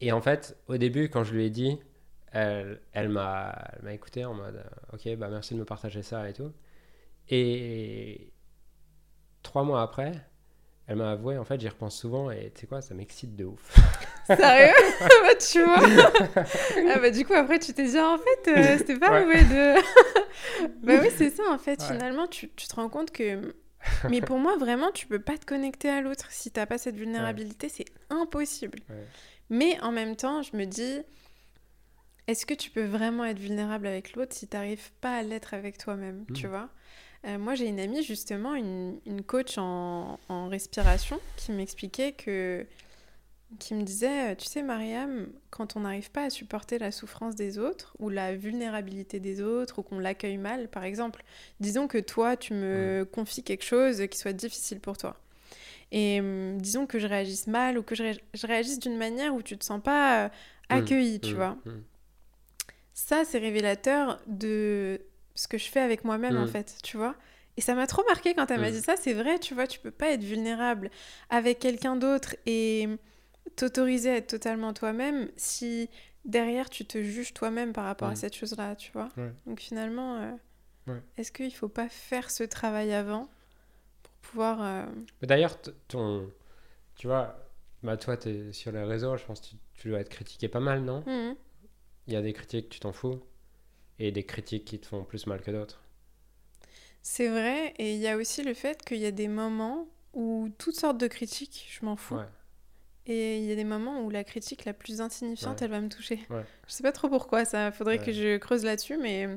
Et 0.00 0.12
en 0.12 0.20
fait, 0.20 0.56
au 0.66 0.76
début, 0.76 1.08
quand 1.08 1.24
je 1.24 1.34
lui 1.34 1.44
ai 1.44 1.50
dit, 1.50 1.78
elle, 2.32 2.80
elle 2.92 3.08
m'a 3.08 3.54
elle 3.76 3.84
m'a 3.84 3.92
écouté 3.94 4.24
en 4.24 4.34
mode 4.34 4.56
euh, 4.56 4.94
Ok, 4.94 5.16
bah 5.16 5.28
merci 5.30 5.54
de 5.54 5.60
me 5.60 5.64
partager 5.64 6.02
ça 6.02 6.28
et 6.28 6.32
tout. 6.32 6.52
Et 7.28 8.30
trois 9.42 9.62
mois 9.64 9.82
après, 9.82 10.12
elle 10.86 10.96
m'a 10.96 11.12
avoué 11.12 11.38
En 11.38 11.44
fait, 11.44 11.60
j'y 11.60 11.68
repense 11.68 11.96
souvent 11.96 12.30
et 12.30 12.50
tu 12.54 12.62
sais 12.62 12.66
quoi, 12.66 12.82
ça 12.82 12.94
m'excite 12.94 13.34
de 13.36 13.44
ouf. 13.44 13.74
Sérieux? 14.26 14.72
Bah, 15.00 15.34
tu 15.38 15.62
vois 15.62 15.80
Ah 16.90 16.98
bah 16.98 17.10
du 17.10 17.24
coup 17.26 17.34
après 17.34 17.58
tu 17.58 17.72
t'es 17.74 17.84
dit 17.86 17.98
en 18.00 18.16
fait 18.18 18.48
euh, 18.50 18.78
c'était 18.78 18.98
pas 18.98 19.10
Ouais. 19.12 19.20
mauvais 19.24 19.44
de... 19.44 19.80
bah 20.86 20.98
oui 21.02 21.08
c'est 21.16 21.28
ça 21.30 21.42
en 21.50 21.58
fait 21.58 21.80
Ouais. 21.80 21.86
finalement 21.86 22.26
tu, 22.26 22.50
tu 22.54 22.66
te 22.66 22.74
rends 22.74 22.88
compte 22.88 23.10
que... 23.10 23.54
Mais 24.08 24.22
pour 24.22 24.38
moi 24.38 24.56
vraiment 24.56 24.90
tu 24.92 25.06
peux 25.06 25.18
pas 25.20 25.36
te 25.36 25.44
connecter 25.44 25.90
à 25.90 26.00
l'autre 26.00 26.26
si 26.30 26.50
t'as 26.50 26.64
pas 26.64 26.78
cette 26.78 26.96
vulnérabilité 26.96 27.68
c'est 27.68 27.84
impossible. 28.08 28.78
Mais 29.50 29.78
en 29.82 29.92
même 29.92 30.16
temps 30.16 30.40
je 30.42 30.56
me 30.56 30.64
dis 30.64 31.00
est-ce 32.26 32.46
que 32.46 32.54
tu 32.54 32.70
peux 32.70 32.84
vraiment 32.84 33.24
être 33.26 33.38
vulnérable 33.38 33.86
avec 33.86 34.14
l'autre 34.16 34.34
si 34.34 34.48
t'arrives 34.48 34.90
pas 35.02 35.16
à 35.16 35.22
l'être 35.22 35.52
avec 35.52 35.76
toi-même 35.76 36.24
tu 36.34 36.46
Mm. 36.46 36.50
vois? 36.50 36.68
Euh, 37.26 37.38
moi 37.38 37.54
j'ai 37.54 37.66
une 37.66 37.80
amie 37.80 38.02
justement 38.02 38.54
une, 38.54 38.98
une 39.06 39.22
coach 39.22 39.56
en, 39.56 40.18
en 40.28 40.48
respiration 40.48 41.18
qui 41.36 41.52
m'expliquait 41.52 42.12
que 42.12 42.66
qui 43.60 43.74
me 43.74 43.82
disait, 43.84 44.32
euh, 44.32 44.34
tu 44.34 44.46
sais, 44.46 44.62
Mariam, 44.62 45.28
quand 45.50 45.76
on 45.76 45.80
n'arrive 45.80 46.10
pas 46.10 46.24
à 46.24 46.30
supporter 46.30 46.78
la 46.78 46.90
souffrance 46.90 47.36
des 47.36 47.58
autres 47.58 47.94
ou 48.00 48.08
la 48.08 48.34
vulnérabilité 48.34 49.20
des 49.20 49.40
autres 49.42 49.78
ou 49.78 49.82
qu'on 49.84 50.00
l'accueille 50.00 50.38
mal, 50.38 50.68
par 50.68 50.82
exemple, 50.82 51.22
disons 51.60 51.86
que 51.86 51.98
toi, 51.98 52.36
tu 52.36 52.52
me 52.52 53.04
confies 53.12 53.44
quelque 53.44 53.62
chose 53.64 54.02
qui 54.10 54.18
soit 54.18 54.32
difficile 54.32 54.80
pour 54.80 54.96
toi. 54.96 55.16
Et 55.92 56.20
hum, 56.20 56.58
disons 56.60 56.86
que 56.86 56.98
je 56.98 57.06
réagisse 57.06 57.46
mal 57.46 57.78
ou 57.78 57.82
que 57.84 57.94
je, 57.94 58.02
ré- 58.04 58.24
je 58.34 58.46
réagisse 58.46 58.80
d'une 58.80 58.96
manière 58.96 59.34
où 59.34 59.42
tu 59.42 59.56
te 59.58 59.64
sens 59.64 59.82
pas 59.82 60.24
euh, 60.26 60.28
accueilli, 60.70 61.20
tu 61.20 61.34
Mm, 61.34 61.36
vois. 61.36 61.56
mm. 61.66 61.70
Ça, 62.94 63.24
c'est 63.24 63.38
révélateur 63.38 64.20
de 64.26 65.00
ce 65.34 65.48
que 65.48 65.58
je 65.58 65.68
fais 65.68 65.80
avec 65.80 66.04
moi-même, 66.04 66.36
en 66.36 66.44
Mm. 66.44 66.48
fait, 66.48 66.76
tu 66.82 66.96
vois. 66.96 67.14
Et 67.56 67.60
ça 67.60 67.74
m'a 67.74 67.86
trop 67.86 68.04
marqué 68.08 68.34
quand 68.34 68.50
elle 68.50 68.60
m'a 68.60 68.70
Mm. 68.70 68.74
dit 68.74 68.80
ça. 68.82 68.96
C'est 68.96 69.12
vrai, 69.14 69.38
tu 69.38 69.54
vois, 69.54 69.66
tu 69.66 69.78
peux 69.80 69.90
pas 69.90 70.10
être 70.10 70.22
vulnérable 70.24 70.90
avec 71.30 71.58
quelqu'un 71.58 71.96
d'autre 71.96 72.34
et 72.46 72.88
t'autoriser 73.56 74.10
à 74.10 74.16
être 74.16 74.26
totalement 74.28 74.72
toi-même 74.72 75.28
si 75.36 75.88
derrière 76.24 76.70
tu 76.70 76.84
te 76.86 77.02
juges 77.02 77.34
toi-même 77.34 77.72
par 77.72 77.84
rapport 77.84 78.08
à 78.08 78.12
Mm. 78.12 78.16
cette 78.16 78.34
chose-là, 78.34 78.74
tu 78.76 78.90
vois. 78.92 79.08
Ouais. 79.16 79.32
Donc 79.46 79.60
finalement, 79.60 80.16
euh, 80.16 80.32
Ouais. 80.86 81.00
est-ce 81.16 81.30
qu'il 81.32 81.54
faut 81.54 81.68
pas 81.68 81.88
faire 81.88 82.30
ce 82.30 82.42
travail 82.44 82.92
avant 82.92 83.28
pour 84.02 84.12
pouvoir... 84.30 84.58
euh, 84.62 84.84
Mais 85.22 85.28
D'ailleurs, 85.28 85.56
ton. 85.88 86.30
Tu 86.96 87.06
vois, 87.06 87.36
bah 87.82 87.96
toi, 87.96 88.16
tu 88.16 88.28
es 88.28 88.52
sur 88.52 88.70
les 88.72 88.82
réseaux, 88.84 89.16
je 89.16 89.24
pense 89.24 89.40
que 89.40 89.46
tu, 89.48 89.56
tu 89.74 89.88
dois 89.88 90.00
être 90.00 90.08
critiqué 90.08 90.48
pas 90.48 90.60
mal, 90.60 90.82
non? 90.82 91.02
Il 92.06 92.12
y 92.12 92.16
a 92.16 92.22
des 92.22 92.32
critiques, 92.32 92.68
tu 92.68 92.80
t'en 92.80 92.92
fous, 92.92 93.20
et 93.98 94.12
des 94.12 94.24
critiques 94.24 94.64
qui 94.66 94.78
te 94.80 94.86
font 94.86 95.04
plus 95.04 95.26
mal 95.26 95.42
que 95.42 95.50
d'autres. 95.50 95.82
C'est 97.02 97.28
vrai, 97.28 97.74
et 97.78 97.94
il 97.94 98.00
y 98.00 98.08
a 98.08 98.16
aussi 98.16 98.42
le 98.42 98.54
fait 98.54 98.82
qu'il 98.84 98.98
y 98.98 99.06
a 99.06 99.10
des 99.10 99.28
moments 99.28 99.86
où 100.14 100.48
toutes 100.58 100.76
sortes 100.76 100.98
de 100.98 101.06
critiques, 101.06 101.68
je 101.70 101.84
m'en 101.84 101.96
fous. 101.96 102.16
Ouais. 102.16 102.24
Et 103.06 103.38
il 103.38 103.44
y 103.44 103.52
a 103.52 103.56
des 103.56 103.64
moments 103.64 104.02
où 104.02 104.10
la 104.10 104.24
critique 104.24 104.64
la 104.64 104.72
plus 104.74 105.00
insignifiante, 105.00 105.60
Ouais. 105.60 105.66
elle 105.66 105.70
va 105.70 105.80
me 105.80 105.88
toucher. 105.90 106.20
Ouais. 106.30 106.44
Je 106.66 106.72
sais 106.72 106.82
pas 106.82 106.92
trop 106.92 107.08
pourquoi, 107.08 107.44
ça 107.44 107.72
faudrait 107.72 107.98
que 107.98 108.12
je 108.12 108.38
creuse 108.38 108.64
là-dessus, 108.64 108.96
mais... 108.98 109.28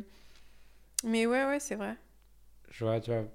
Mais 1.04 1.26
ouais, 1.26 1.46
ouais, 1.46 1.60
c'est 1.60 1.76
vrai. 1.76 1.96
Je 2.70 2.84
vois, 2.86 3.00
tu 3.00 3.12
vois, 3.12 3.26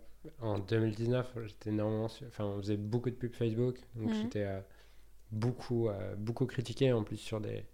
en 0.40 0.58
2019, 0.58 1.32
j'étais 1.46 1.70
énormément. 1.70 2.08
sur- 2.08 2.26
Enfin, 2.28 2.44
on 2.44 2.58
faisait 2.58 2.76
beaucoup 2.76 3.10
de 3.10 3.14
pubs 3.16 3.34
Facebook, 3.34 3.78
donc 3.94 4.10
Mhm. 4.10 4.14
j'étais 4.14 4.44
euh, 4.44 4.60
beaucoup, 5.32 5.88
euh, 5.88 6.16
beaucoup 6.16 6.46
critiqué 6.46 6.92
en 6.92 7.04
plus 7.04 7.18
sur 7.18 7.40
des, 7.40 7.64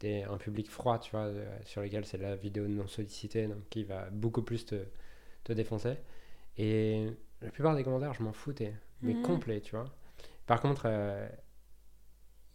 des, 0.00 0.22
un 0.24 0.36
public 0.38 0.70
froid, 0.70 0.98
tu 0.98 1.10
vois, 1.12 1.26
euh, 1.26 1.58
sur 1.64 1.82
lequel 1.82 2.04
c'est 2.06 2.18
la 2.18 2.36
vidéo 2.36 2.68
non 2.68 2.86
sollicitée, 2.86 3.46
donc 3.48 3.68
qui 3.70 3.84
va 3.84 4.10
beaucoup 4.10 4.42
plus 4.42 4.66
te, 4.66 4.76
te 5.44 5.52
défoncer. 5.52 5.96
Et 6.58 7.08
la 7.42 7.50
plupart 7.50 7.76
des 7.76 7.84
commentaires, 7.84 8.14
je 8.14 8.22
m'en 8.24 8.32
foutais, 8.34 8.74
mais 9.02 9.14
Mhm. 9.14 9.22
complet, 9.22 9.60
tu 9.60 9.76
vois. 9.76 9.86
Par 10.46 10.60
contre, 10.62 10.84
euh, 10.86 11.28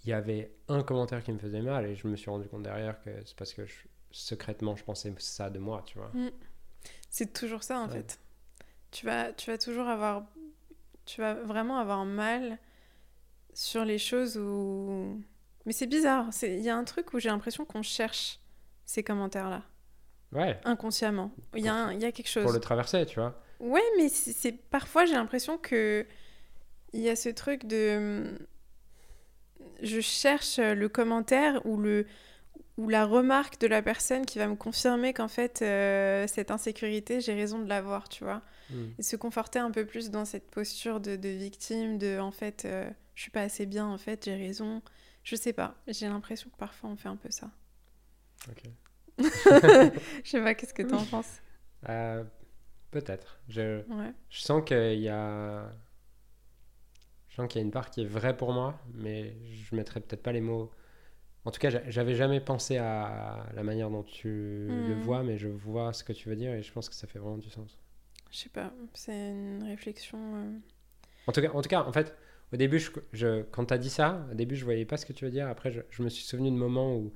il 0.03 0.09
y 0.09 0.13
avait 0.13 0.51
un 0.67 0.83
commentaire 0.83 1.23
qui 1.23 1.31
me 1.31 1.37
faisait 1.39 1.61
mal 1.61 1.85
et 1.85 1.95
je 1.95 2.07
me 2.07 2.15
suis 2.15 2.29
rendu 2.29 2.47
compte 2.47 2.63
derrière 2.63 3.01
que 3.01 3.09
c'est 3.25 3.35
parce 3.35 3.53
que 3.53 3.65
je- 3.65 3.73
secrètement 4.11 4.75
je 4.75 4.83
pensais 4.83 5.13
ça 5.19 5.49
de 5.49 5.59
moi, 5.59 5.83
tu 5.85 5.97
vois. 5.97 6.11
C'est 7.09 7.33
toujours 7.33 7.63
ça, 7.63 7.79
en 7.79 7.87
Ouais. 7.87 7.93
fait. 7.93 8.19
Tu 8.91 9.05
vas, 9.05 9.33
tu 9.33 9.51
vas 9.51 9.57
toujours 9.57 9.87
avoir... 9.87 10.25
Tu 11.05 11.21
vas 11.21 11.35
vraiment 11.35 11.79
avoir 11.79 12.05
mal 12.05 12.59
sur 13.53 13.85
les 13.85 13.97
choses 13.99 14.37
où... 14.37 15.21
Mais 15.65 15.73
c'est 15.73 15.87
bizarre. 15.87 16.29
Il 16.43 16.59
y 16.61 16.69
a 16.69 16.75
un 16.75 16.83
truc 16.83 17.13
où 17.13 17.19
j'ai 17.19 17.29
l'impression 17.29 17.65
qu'on 17.65 17.83
cherche 17.83 18.39
ces 18.85 19.03
commentaires-là, 19.03 19.63
Ouais, 20.33 20.59
inconsciemment. 20.65 21.31
Il 21.55 21.63
y, 21.63 21.67
a 21.67 21.73
un- 21.75 21.93
il 21.93 22.01
y 22.01 22.05
a 22.05 22.11
quelque 22.11 22.29
chose. 22.29 22.43
pour 22.43 22.53
le 22.53 22.59
traverser, 22.59 23.05
tu 23.05 23.19
vois. 23.19 23.39
Ouais, 23.59 23.83
mais 23.97 24.09
c'est 24.09 24.53
parfois 24.53 25.05
j'ai 25.05 25.13
l'impression 25.13 25.57
que 25.57 26.05
il 26.93 27.01
y 27.01 27.09
a 27.09 27.15
ce 27.15 27.29
truc 27.29 27.65
de 27.65 28.37
je 29.83 29.99
cherche 30.01 30.57
le 30.59 30.89
commentaire 30.89 31.63
ou 31.65 31.77
le 31.77 32.05
ou 32.77 32.87
la 32.89 33.05
remarque 33.05 33.59
de 33.59 33.67
la 33.67 33.81
personne 33.81 34.25
qui 34.25 34.39
va 34.39 34.47
me 34.47 34.55
confirmer 34.55 35.13
qu'en 35.13 35.27
fait 35.27 35.61
euh, 35.61 36.25
cette 36.27 36.49
insécurité 36.51 37.21
j'ai 37.21 37.33
raison 37.33 37.59
de 37.59 37.67
l'avoir, 37.69 38.09
tu 38.09 38.23
vois, 38.23 38.41
Mm. 38.71 38.85
et 38.99 39.03
se 39.03 39.17
conforter 39.17 39.59
un 39.59 39.69
peu 39.69 39.85
plus 39.85 40.09
dans 40.11 40.23
cette 40.23 40.49
posture 40.49 41.01
de, 41.01 41.17
de 41.17 41.27
victime, 41.29 41.97
de 41.97 42.17
en 42.19 42.31
fait 42.31 42.63
euh, 42.65 42.89
je 43.15 43.21
suis 43.23 43.31
pas 43.31 43.41
assez 43.41 43.65
bien, 43.65 43.85
en 43.85 43.97
fait 43.97 44.23
j'ai 44.25 44.35
raison, 44.35 44.81
je 45.23 45.35
sais 45.35 45.53
pas, 45.53 45.75
j'ai 45.87 46.07
l'impression 46.07 46.49
que 46.49 46.57
parfois 46.57 46.89
on 46.89 46.95
fait 46.97 47.09
un 47.09 47.15
peu 47.17 47.31
ça. 47.31 47.49
Ok. 48.49 48.63
Je 50.23 50.29
sais 50.29 50.41
pas, 50.41 50.55
qu'est-ce 50.55 50.73
que 50.73 50.83
t'en 50.83 51.05
penses? 51.05 51.41
Euh, 51.89 52.23
Peut-être. 52.91 53.39
Je, 53.49 53.83
Ouais. 53.89 54.13
je 54.29 54.41
sens 54.41 54.63
qu'il 54.65 54.99
y 54.99 55.09
a. 55.09 55.71
Je 57.29 57.35
sens 57.35 57.47
qu'il 57.47 57.59
y 57.61 57.63
a 57.63 57.65
une 57.65 57.71
part 57.71 57.89
qui 57.89 58.01
est 58.01 58.05
vraie 58.05 58.35
pour 58.35 58.51
moi, 58.53 58.79
mais 58.93 59.35
je 59.53 59.75
mettrais 59.75 60.01
peut-être 60.01 60.21
pas 60.23 60.31
les 60.33 60.41
mots. 60.41 60.71
En 61.45 61.51
tout 61.51 61.59
cas, 61.59 61.69
j'a- 61.71 61.89
j'avais 61.89 62.15
jamais 62.15 62.41
pensé 62.41 62.77
à 62.77 63.47
la 63.55 63.63
manière 63.63 63.89
dont 63.91 64.03
tu 64.03 64.83
le 64.85 64.95
Mhm. 64.95 65.01
vois, 65.01 65.23
mais 65.23 65.37
je 65.37 65.47
vois 65.49 65.93
ce 65.93 66.03
que 66.03 66.13
tu 66.13 66.29
veux 66.29 66.35
dire 66.37 66.53
et 66.53 66.63
je 66.63 66.71
pense 66.73 66.89
que 66.89 66.95
ça 66.95 67.07
fait 67.07 67.19
vraiment 67.19 67.37
du 67.39 67.49
sens. 67.49 67.77
Je 68.31 68.37
sais 68.37 68.49
pas, 68.49 68.73
c'est 68.93 69.29
une 69.29 69.63
réflexion. 69.63 70.17
euh, 70.35 70.57
En 71.27 71.31
tout 71.31 71.41
cas, 71.41 71.49
en, 71.51 71.61
tout 71.61 71.69
cas, 71.69 71.83
en 71.83 71.91
fait, 71.93 72.15
au 72.53 72.57
début, 72.57 72.79
je, 72.79 72.89
je- 73.13 73.41
quand 73.43 73.65
tu 73.65 73.73
as 73.73 73.77
dit 73.77 73.89
ça, 73.89 74.25
au 74.31 74.35
début, 74.35 74.55
je 74.55 74.65
voyais 74.65 74.85
pas 74.85 74.97
ce 74.97 75.05
que 75.05 75.13
tu 75.13 75.25
veux 75.25 75.31
dire. 75.31 75.47
Après, 75.47 75.71
je, 75.71 75.81
je 75.89 76.03
me 76.03 76.09
suis 76.09 76.23
souvenu 76.25 76.49
de 76.51 76.55
moments 76.55 76.95
où, 76.97 77.13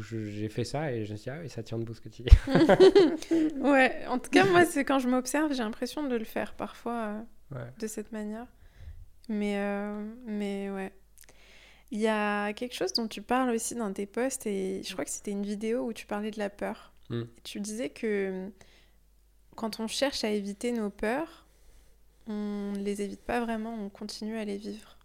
j'ai 0.00 0.48
fait 0.48 0.64
ça 0.64 0.92
et 0.92 1.04
je 1.04 1.12
me 1.12 1.16
suis 1.18 1.24
dit, 1.24 1.36
ah 1.36 1.40
oui, 1.42 1.50
ça 1.50 1.62
tient 1.62 1.78
debout 1.78 1.92
ce 1.94 2.00
que 2.00 2.08
tu 2.08 2.22
dis. 2.22 2.30
Ouais, 3.60 4.06
en 4.06 4.18
tout 4.18 4.30
cas, 4.30 4.44
moi, 4.46 4.64
c'est 4.64 4.84
quand 4.84 4.98
je 4.98 5.08
m'observe, 5.08 5.52
j'ai 5.52 5.62
l'impression 5.62 6.06
de 6.08 6.16
le 6.16 6.24
faire 6.24 6.54
parfois 6.54 6.94
euh, 7.52 7.56
Ouais. 7.56 7.66
de 7.78 7.86
cette 7.86 8.12
manière. 8.12 8.46
Mais, 9.28 9.58
euh, 9.58 10.06
mais 10.26 10.70
ouais. 10.70 10.92
Il 11.90 11.98
y 11.98 12.06
a 12.08 12.52
quelque 12.52 12.74
chose 12.74 12.92
dont 12.94 13.08
tu 13.08 13.20
parles 13.22 13.50
aussi 13.50 13.74
dans 13.74 13.92
tes 13.92 14.06
posts, 14.06 14.46
et 14.46 14.82
je 14.84 14.92
crois 14.92 15.04
que 15.04 15.10
c'était 15.10 15.30
une 15.30 15.44
vidéo 15.44 15.86
où 15.86 15.92
tu 15.92 16.06
parlais 16.06 16.30
de 16.30 16.38
la 16.38 16.50
peur. 16.50 16.92
Mm. 17.10 17.22
Tu 17.44 17.60
disais 17.60 17.88
que 17.90 18.48
quand 19.56 19.80
on 19.80 19.86
cherche 19.88 20.24
à 20.24 20.30
éviter 20.30 20.72
nos 20.72 20.90
peurs, 20.90 21.46
on 22.28 22.72
ne 22.72 22.78
les 22.78 23.02
évite 23.02 23.22
pas 23.22 23.40
vraiment, 23.40 23.74
on 23.74 23.88
continue 23.88 24.36
à 24.38 24.44
les 24.44 24.56
vivre. 24.56 24.96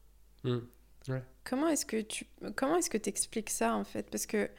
Mm. 0.44 0.60
Comment 1.44 1.68
est-ce 1.68 1.86
que 1.86 2.00
tu 2.02 2.26
comment 2.56 2.78
est-ce 2.78 2.90
que 2.90 2.98
expliques 3.10 3.50
ça 3.50 3.76
en 3.76 3.84
fait? 3.84 4.10
Parce 4.10 4.26
que 4.26 4.50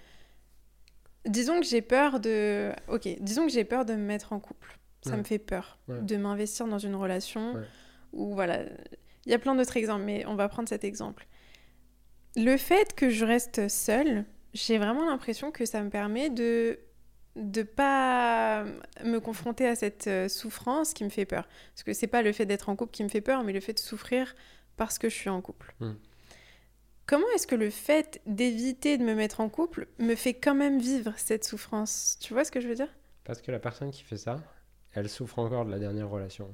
disons 1.27 1.61
que 1.61 1.67
j'ai 1.67 1.81
peur 1.83 2.21
de 2.21 2.73
OK, 2.89 3.09
disons 3.21 3.47
que 3.47 3.53
j'ai 3.53 3.65
peur 3.65 3.85
de 3.85 3.95
me 3.95 4.05
mettre 4.05 4.33
en 4.33 4.41
couple. 4.41 4.79
Ça 5.03 5.11
Ouais. 5.13 5.17
me 5.19 5.23
fait 5.25 5.39
peur 5.39 5.79
Ouais. 5.89 6.01
de 6.03 6.17
m'investir 6.17 6.67
dans 6.67 6.79
une 6.79 6.95
relation 6.95 7.63
ou 8.13 8.35
voilà, 8.35 8.63
il 9.27 9.31
y 9.33 9.35
a 9.35 9.39
plein 9.39 9.55
d'autres 9.55 9.77
exemples 9.77 10.05
mais 10.05 10.25
on 10.27 10.35
va 10.35 10.49
prendre 10.49 10.69
cet 10.69 10.85
exemple. 10.85 11.27
Le 12.37 12.57
fait 12.57 12.95
que 12.95 13.11
je 13.11 13.25
reste 13.25 13.69
seule, 13.69 14.25
j'ai 14.55 14.79
vraiment 14.79 15.05
l'impression 15.09 15.51
que 15.51 15.65
ça 15.67 15.83
me 15.83 15.91
permet 15.91 16.31
de 16.31 16.79
de 17.37 17.63
pas 17.63 18.65
me 19.05 19.19
confronter 19.19 19.67
à 19.67 19.75
cette 19.75 20.07
euh, 20.07 20.29
souffrance 20.29 20.95
qui 20.95 21.05
me 21.05 21.09
fait 21.09 21.25
peur. 21.25 21.49
Parce 21.75 21.83
que 21.83 21.93
c'est 21.93 22.07
pas 22.07 22.23
le 22.23 22.33
fait 22.33 22.47
d'être 22.47 22.69
en 22.69 22.77
couple 22.77 22.93
qui 22.93 23.05
me 23.05 23.09
fait 23.09 23.21
peur, 23.21 23.43
mais 23.43 23.53
le 23.53 23.61
fait 23.61 23.75
de 23.75 23.79
souffrir 23.79 24.35
parce 24.77 24.99
que 24.99 25.09
je 25.09 25.15
suis 25.15 25.31
en 25.31 25.41
couple. 25.41 25.75
Mm. 25.81 25.93
Comment 27.07 27.27
est-ce 27.35 27.47
que 27.47 27.55
le 27.55 27.71
fait 27.71 28.23
d'éviter 28.27 28.97
de 28.97 29.05
me 29.05 29.15
mettre 29.15 29.41
en 29.41 29.49
couple 29.49 29.89
me 29.99 30.15
fait 30.15 30.35
quand 30.35 30.55
même 30.55 30.79
vivre 30.79 31.13
cette 31.17 31.45
souffrance? 31.45 32.17
Tu 32.21 32.33
vois 32.33 32.45
ce 32.45 32.51
que 32.51 32.61
je 32.61 32.69
veux 32.69 32.75
dire? 32.75 32.89
Parce 33.25 33.43
que 33.43 33.51
la 33.51 33.59
personne 33.59 33.91
qui 33.91 34.03
fait 34.03 34.17
ça, 34.17 34.37
elle 34.93 35.09
souffre 35.09 35.39
encore 35.39 35.67
de 35.67 35.71
la 35.71 35.79
dernière 35.79 36.09
relation. 36.09 36.51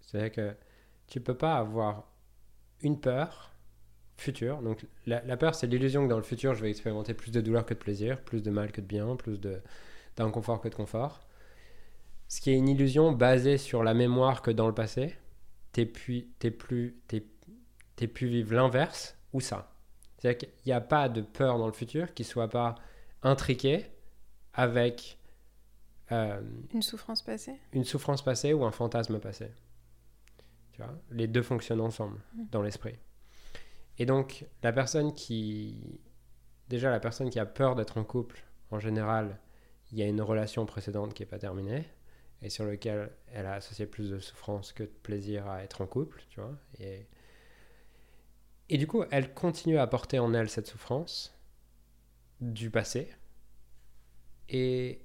C'est-à-dire 0.00 0.32
que 0.32 0.56
tu 1.06 1.20
peux 1.20 1.36
pas 1.36 1.56
avoir 1.56 2.10
une 2.80 2.98
peur 2.98 3.52
future. 4.20 4.60
Donc 4.62 4.84
la, 5.06 5.22
la 5.24 5.36
peur, 5.36 5.54
c'est 5.54 5.66
l'illusion 5.66 6.04
que 6.04 6.10
dans 6.10 6.16
le 6.16 6.22
futur, 6.22 6.54
je 6.54 6.62
vais 6.62 6.70
expérimenter 6.70 7.14
plus 7.14 7.30
de 7.30 7.40
douleur 7.40 7.64
que 7.64 7.74
de 7.74 7.78
plaisir, 7.78 8.20
plus 8.20 8.42
de 8.42 8.50
mal 8.50 8.72
que 8.72 8.80
de 8.80 8.86
bien, 8.86 9.16
plus 9.16 9.38
d'inconfort 10.16 10.60
que 10.60 10.68
de 10.68 10.74
confort. 10.74 11.20
Ce 12.28 12.40
qui 12.40 12.50
est 12.50 12.56
une 12.56 12.68
illusion 12.68 13.12
basée 13.12 13.56
sur 13.58 13.82
la 13.82 13.94
mémoire 13.94 14.42
que 14.42 14.50
dans 14.50 14.66
le 14.68 14.74
passé, 14.74 15.16
t'es 15.72 15.86
plus, 15.86 16.26
t'es 16.38 16.50
plus, 16.50 16.96
t'es, 17.08 17.24
t'es 17.96 18.06
plus 18.06 18.26
vivre 18.28 18.54
l'inverse 18.54 19.16
ou 19.32 19.40
ça. 19.40 19.72
C'est-à-dire 20.18 20.38
qu'il 20.38 20.48
n'y 20.66 20.72
a 20.72 20.80
pas 20.80 21.08
de 21.08 21.20
peur 21.22 21.58
dans 21.58 21.66
le 21.66 21.72
futur 21.72 22.12
qui 22.12 22.24
soit 22.24 22.48
pas 22.48 22.74
intriquée 23.22 23.86
avec 24.52 25.16
euh, 26.12 26.40
Une 26.74 26.82
souffrance 26.82 27.22
passée? 27.22 27.54
une 27.72 27.84
souffrance 27.84 28.22
passée 28.22 28.52
ou 28.52 28.64
un 28.64 28.72
fantasme 28.72 29.20
passé. 29.20 29.46
Tu 30.72 30.82
vois, 30.82 30.92
les 31.10 31.28
deux 31.28 31.42
fonctionnent 31.42 31.80
ensemble 31.80 32.18
Mm. 32.34 32.42
dans 32.50 32.62
l'esprit. 32.62 32.96
Et 33.98 34.06
donc, 34.06 34.46
la 34.62 34.72
personne 34.72 35.14
qui. 35.14 36.00
Déjà, 36.68 36.90
la 36.90 37.00
personne 37.00 37.30
qui 37.30 37.38
a 37.38 37.46
peur 37.46 37.74
d'être 37.74 37.96
en 37.98 38.04
couple, 38.04 38.44
en 38.70 38.78
général, 38.78 39.38
il 39.90 39.98
y 39.98 40.02
a 40.02 40.06
une 40.06 40.20
relation 40.20 40.66
précédente 40.66 41.14
qui 41.14 41.22
n'est 41.22 41.28
pas 41.28 41.38
terminée 41.38 41.88
et 42.42 42.50
sur 42.50 42.64
laquelle 42.66 43.10
elle 43.32 43.46
a 43.46 43.54
associé 43.54 43.86
plus 43.86 44.10
de 44.10 44.18
souffrance 44.18 44.72
que 44.72 44.82
de 44.82 44.88
plaisir 44.88 45.48
à 45.48 45.62
être 45.64 45.80
en 45.80 45.86
couple, 45.86 46.22
tu 46.28 46.40
vois. 46.40 46.56
Et, 46.78 47.06
et 48.68 48.76
du 48.78 48.86
coup, 48.86 49.02
elle 49.10 49.32
continue 49.32 49.78
à 49.78 49.86
porter 49.86 50.18
en 50.18 50.34
elle 50.34 50.48
cette 50.48 50.66
souffrance 50.66 51.34
du 52.40 52.70
passé 52.70 53.10
et 54.48 55.00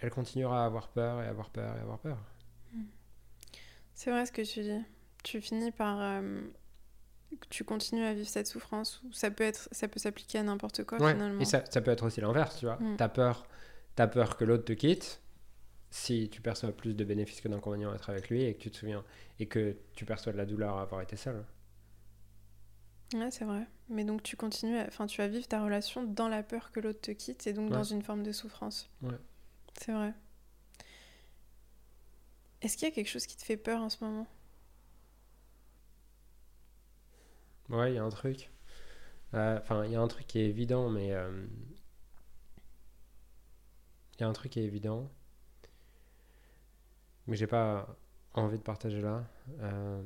elle 0.00 0.10
continuera 0.10 0.62
à 0.62 0.66
avoir 0.66 0.88
peur 0.88 1.22
et 1.22 1.26
avoir 1.26 1.50
peur 1.50 1.74
et 1.76 1.80
avoir 1.80 1.98
peur. 1.98 2.18
C'est 3.94 4.10
vrai 4.10 4.26
ce 4.26 4.32
que 4.32 4.42
tu 4.42 4.60
dis. 4.62 4.84
Tu 5.24 5.40
finis 5.40 5.72
par... 5.72 6.00
euh, 6.00 6.42
tu 7.50 7.64
continues 7.64 8.04
à 8.04 8.14
vivre 8.14 8.28
cette 8.28 8.46
souffrance. 8.46 9.00
Ou 9.04 9.12
ça 9.12 9.30
peut 9.30 9.44
être, 9.44 9.68
ça 9.72 9.88
peut 9.88 9.98
s'appliquer 10.00 10.38
à 10.38 10.42
n'importe 10.42 10.84
quoi 10.84 10.98
Ouais, 11.00 11.12
finalement. 11.12 11.40
Et 11.40 11.44
ça, 11.44 11.64
ça 11.70 11.80
peut 11.80 11.90
être 11.90 12.04
aussi 12.04 12.20
l'inverse, 12.20 12.58
tu 12.58 12.66
vois. 12.66 12.76
Mm. 12.76 12.96
T'as 12.96 13.08
peur, 13.08 13.46
t'as 13.96 14.06
peur 14.06 14.36
que 14.36 14.44
l'autre 14.44 14.64
te 14.64 14.72
quitte 14.72 15.20
si 15.90 16.30
tu 16.30 16.40
perçois 16.40 16.72
plus 16.72 16.94
de 16.94 17.04
bénéfices 17.04 17.40
que 17.40 17.48
d'inconvénients 17.48 17.92
à 17.92 17.96
être 17.96 18.08
avec 18.10 18.30
lui 18.30 18.42
et 18.44 18.54
que 18.54 18.60
tu 18.62 18.70
te 18.70 18.76
souviens 18.78 19.04
et 19.38 19.46
que 19.46 19.76
tu 19.94 20.04
perçois 20.06 20.32
de 20.32 20.38
la 20.38 20.46
douleur 20.46 20.76
à 20.78 20.82
avoir 20.82 21.02
été 21.02 21.16
seul. 21.16 21.44
Ouais, 23.14 23.30
c'est 23.30 23.44
vrai. 23.44 23.66
Mais 23.90 24.04
donc 24.04 24.22
tu 24.22 24.36
continues, 24.36 24.78
à... 24.78 24.86
enfin 24.86 25.06
tu 25.06 25.20
vas 25.20 25.28
vivre 25.28 25.46
ta 25.46 25.62
relation 25.62 26.02
dans 26.02 26.28
la 26.28 26.42
peur 26.42 26.70
que 26.72 26.80
l'autre 26.80 27.02
te 27.02 27.10
quitte 27.10 27.46
et 27.46 27.52
donc 27.52 27.70
Ouais. 27.70 27.76
dans 27.76 27.84
une 27.84 28.00
forme 28.02 28.22
de 28.22 28.32
souffrance. 28.32 28.88
Ouais. 29.02 29.18
C'est 29.78 29.92
vrai. 29.92 30.14
Est-ce 32.62 32.76
qu'il 32.76 32.88
y 32.88 32.90
a 32.90 32.94
quelque 32.94 33.08
chose 33.08 33.26
qui 33.26 33.36
te 33.36 33.42
fait 33.44 33.56
peur 33.56 33.82
en 33.82 33.90
ce 33.90 34.02
moment? 34.02 34.26
Ouais, 37.70 37.92
il 37.92 37.94
y 37.96 37.98
a 37.98 38.04
un 38.04 38.08
truc. 38.10 38.50
Euh, 39.34 39.58
Enfin, 39.60 39.84
il 39.86 39.92
y 39.92 39.96
a 39.96 40.00
un 40.02 40.08
truc 40.08 40.26
qui 40.28 40.40
est 40.40 40.48
évident, 40.48 40.90
mais 40.90 41.12
euh, 41.12 41.46
il 44.16 44.20
y 44.22 44.24
a 44.24 44.28
un 44.28 44.32
truc 44.32 44.52
qui 44.52 44.60
est 44.60 44.64
évident, 44.64 45.10
mais 47.26 47.36
j'ai 47.36 47.46
pas 47.46 47.86
envie 48.34 48.58
de 48.58 48.62
partager 48.62 49.00
là. 49.00 49.24
Euh, 49.60 50.02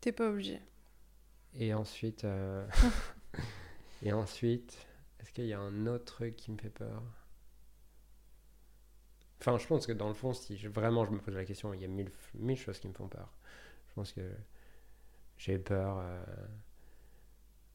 T'es 0.00 0.12
pas 0.12 0.28
obligé. 0.30 0.60
Et 1.54 1.72
ensuite, 1.72 2.26
et 4.02 4.12
ensuite, 4.12 4.86
est-ce 5.20 5.32
qu'il 5.32 5.46
y 5.46 5.52
a 5.52 5.58
un 5.60 5.86
autre 5.86 6.04
truc 6.04 6.36
qui 6.36 6.50
me 6.52 6.58
fait 6.58 6.70
peur? 6.70 7.02
Enfin, 9.40 9.58
je 9.58 9.66
pense 9.66 9.86
que 9.86 9.92
dans 9.92 10.08
le 10.08 10.14
fond, 10.14 10.32
si 10.32 10.56
je- 10.56 10.68
vraiment 10.68 11.04
je 11.04 11.10
me 11.10 11.18
pose 11.18 11.34
la 11.34 11.44
question, 11.44 11.72
il 11.74 11.80
y 11.80 11.84
a 11.84 11.88
mille, 11.88 12.10
mille 12.34 12.56
choses 12.58 12.78
qui 12.80 12.88
me 12.88 12.92
font 12.94 13.08
peur. 13.08 13.28
Je 13.90 13.94
pense 13.94 14.12
que 14.12 14.22
j'ai 15.38 15.58
peur, 15.58 15.98
euh, 16.00 16.24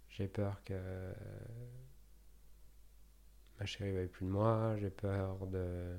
j'ai 0.09 0.27
peur 0.27 0.61
que 0.65 0.75
ma 3.59 3.65
chérie 3.65 3.91
veuille 3.91 4.07
plus 4.07 4.25
de 4.25 4.31
moi, 4.31 4.75
j'ai 4.77 4.89
peur 4.89 5.45
de 5.47 5.95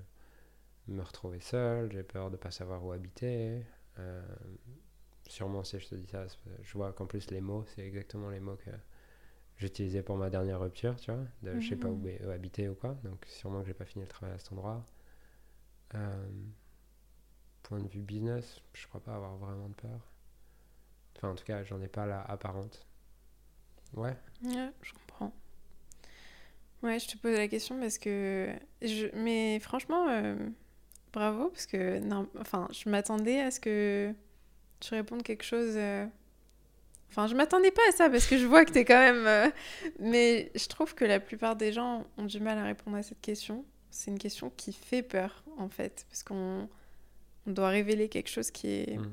me 0.89 1.03
retrouver 1.03 1.41
seul, 1.41 1.93
j'ai 1.93 2.03
peur 2.03 2.31
de 2.31 2.37
pas 2.37 2.51
savoir 2.51 2.85
où 2.85 2.93
habiter. 2.93 3.65
euh, 3.99 4.23
sûrement 5.29 5.65
si 5.65 5.79
je 5.81 5.89
te 5.89 5.95
dis 5.95 6.07
ça, 6.07 6.27
je 6.63 6.73
vois 6.75 6.93
qu'en 6.93 7.07
plus 7.07 7.31
les 7.31 7.41
mots, 7.41 7.65
c'est 7.75 7.83
exactement 7.87 8.31
les 8.31 8.41
mots 8.41 8.57
que 8.57 8.71
j'utilisais 9.59 10.03
pour 10.03 10.17
ma 10.19 10.31
dernière 10.31 10.61
rupture, 10.61 10.97
tu 11.01 11.13
vois, 11.13 11.25
de 11.43 11.59
je 11.61 11.69
sais 11.69 11.77
pas 11.77 11.91
où, 11.91 12.01
Mhm. 12.01 12.19
où 12.27 12.31
habiter 12.31 12.69
ou 12.69 12.75
quoi, 12.75 12.95
donc 13.05 13.25
sûrement 13.29 13.63
que 13.63 13.69
j'ai 13.69 13.75
pas 13.75 13.87
fini 13.87 14.05
le 14.05 14.09
travail 14.11 14.35
à 14.37 14.39
cet 14.39 14.53
endroit. 14.53 14.85
Euh, 15.95 16.51
point 17.63 17.81
de 17.81 17.89
vue 17.89 18.03
business, 18.03 18.61
je 18.75 18.87
crois 18.87 19.01
pas 19.01 19.15
avoir 19.15 19.35
vraiment 19.39 19.69
de 19.71 19.75
peur. 19.75 20.01
Enfin, 21.21 21.33
en 21.33 21.35
tout 21.35 21.45
cas, 21.45 21.63
j'en 21.65 21.81
ai 21.83 21.89
pas 21.89 22.07
la 22.07 22.23
apparente. 22.23 22.87
Ouais. 23.95 24.17
Ouais, 24.45 24.71
je 24.83 24.93
comprends. 24.93 25.33
Ouais, 26.83 26.99
je 26.99 27.09
te 27.09 27.19
pose 27.19 27.37
la 27.37 27.49
question 27.49 27.79
parce 27.79 27.99
que. 27.99 28.49
Je... 28.81 29.09
Mais 29.15 29.59
franchement, 29.61 30.09
euh, 30.09 30.35
bravo, 31.13 31.51
parce 31.51 31.67
que. 31.67 31.99
Non, 31.99 32.27
enfin, 32.39 32.69
je 32.73 32.89
m'attendais 32.89 33.41
à 33.41 33.51
ce 33.51 33.61
que 33.61 34.15
tu 34.81 34.95
répondes 34.95 35.23
quelque 35.23 35.45
chose. 35.45 35.75
euh, 35.77 36.07
Enfin, 37.11 37.27
je 37.27 37.35
m'attendais 37.35 37.73
pas 37.73 37.83
à 37.89 37.93
ça 37.93 38.09
parce 38.09 38.25
que 38.27 38.39
je 38.39 38.47
vois 38.47 38.65
que 38.65 38.71
t'es 38.71 38.85
quand 38.85 38.99
même. 38.99 39.27
euh, 39.27 39.51
Mais 39.99 40.51
je 40.55 40.67
trouve 40.69 40.95
que 40.95 41.05
la 41.05 41.19
plupart 41.21 41.57
des 41.57 41.73
gens 41.73 42.07
ont 42.17 42.25
du 42.25 42.39
mal 42.41 42.57
à 42.57 42.65
répondre 42.65 42.97
à 42.97 43.03
cette 43.03 43.21
question. 43.21 43.65
C'est 43.91 44.11
une 44.13 44.19
question 44.19 44.51
qui 44.57 44.73
fait 44.73 45.03
peur, 45.03 45.43
en 45.59 45.69
fait, 45.69 46.07
parce 46.09 46.23
qu'on 46.23 46.69
on 47.47 47.51
doit 47.51 47.69
révéler 47.69 48.09
quelque 48.09 48.29
chose 48.31 48.51
qui 48.53 48.69
est 48.69 48.97
Mm. 48.99 49.13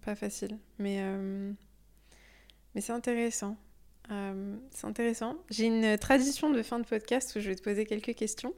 Pas 0.00 0.14
facile. 0.14 0.58
Mais, 0.78 0.98
euh, 1.00 1.52
mais 2.74 2.80
c'est 2.80 2.92
intéressant. 2.92 3.56
Euh, 4.10 4.56
c'est 4.70 4.86
intéressant. 4.86 5.36
J'ai 5.50 5.66
une 5.66 5.96
tradition 5.98 6.50
de 6.50 6.62
fin 6.62 6.78
de 6.78 6.86
podcast 6.86 7.36
où 7.36 7.40
je 7.40 7.48
vais 7.48 7.56
te 7.56 7.62
poser 7.62 7.86
quelques 7.86 8.14
questions. 8.14 8.54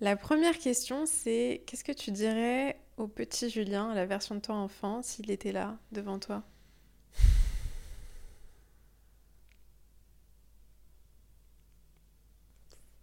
La 0.00 0.16
première 0.16 0.58
question, 0.58 1.06
c'est 1.06 1.62
qu'est-ce 1.66 1.84
que 1.84 1.92
tu 1.92 2.10
dirais 2.10 2.78
au 2.96 3.06
petit 3.06 3.48
Julien, 3.50 3.94
la 3.94 4.04
version 4.04 4.34
de 4.34 4.40
toi 4.40 4.56
enfant, 4.56 5.02
s'il 5.02 5.30
était 5.30 5.52
là 5.52 5.78
devant 5.92 6.18
toi? 6.18 6.42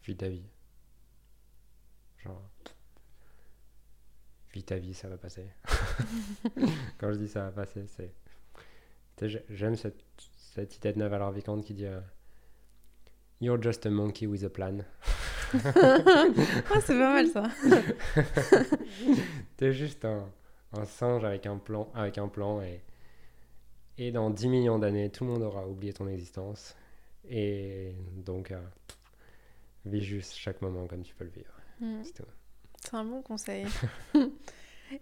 Vis 0.03 0.17
ta 0.17 0.27
vie. 0.27 0.43
Genre. 2.17 2.49
Vis 4.53 4.63
ta 4.63 4.77
vie, 4.77 4.93
ça 4.93 5.07
va 5.07 5.17
passer. 5.17 5.45
Quand 6.97 7.11
je 7.11 7.17
dis 7.17 7.27
ça 7.27 7.43
va 7.45 7.51
passer, 7.51 7.85
c'est. 7.87 8.13
J'aime 9.49 9.75
cette, 9.75 10.01
cette 10.53 10.75
idée 10.77 10.93
de 10.93 10.99
Naval 10.99 11.21
Ravikant 11.21 11.59
qui 11.61 11.73
dit 11.73 11.85
euh, 11.85 11.99
You're 13.41 13.61
just 13.61 13.85
a 13.85 13.89
monkey 13.89 14.27
with 14.27 14.43
a 14.43 14.49
plan. 14.49 14.79
Ah, 16.71 16.79
c'est 16.79 16.93
pas 16.93 17.13
mal 17.13 17.27
ça. 17.27 17.49
T'es 19.57 19.73
juste 19.73 20.05
un, 20.05 20.29
un 20.73 20.85
singe 20.85 21.25
avec 21.25 21.47
un 21.47 21.57
plan, 21.57 21.91
avec 21.95 22.19
un 22.19 22.27
plan 22.27 22.61
et, 22.61 22.83
et 23.97 24.11
dans 24.11 24.29
10 24.29 24.47
millions 24.47 24.77
d'années, 24.77 25.09
tout 25.09 25.25
le 25.25 25.31
monde 25.31 25.41
aura 25.41 25.67
oublié 25.67 25.91
ton 25.91 26.07
existence. 26.07 26.75
Et 27.27 27.95
donc, 28.15 28.51
euh, 28.51 28.61
vis 29.85 30.03
juste 30.03 30.35
chaque 30.35 30.61
moment 30.61 30.87
comme 30.87 31.01
tu 31.01 31.15
peux 31.15 31.25
le 31.25 31.31
vivre. 31.31 31.53
Mm. 31.79 32.03
C'est 32.03 32.13
tout. 32.13 32.29
C'est 32.81 32.95
un 32.95 33.03
bon 33.03 33.21
conseil. 33.21 33.65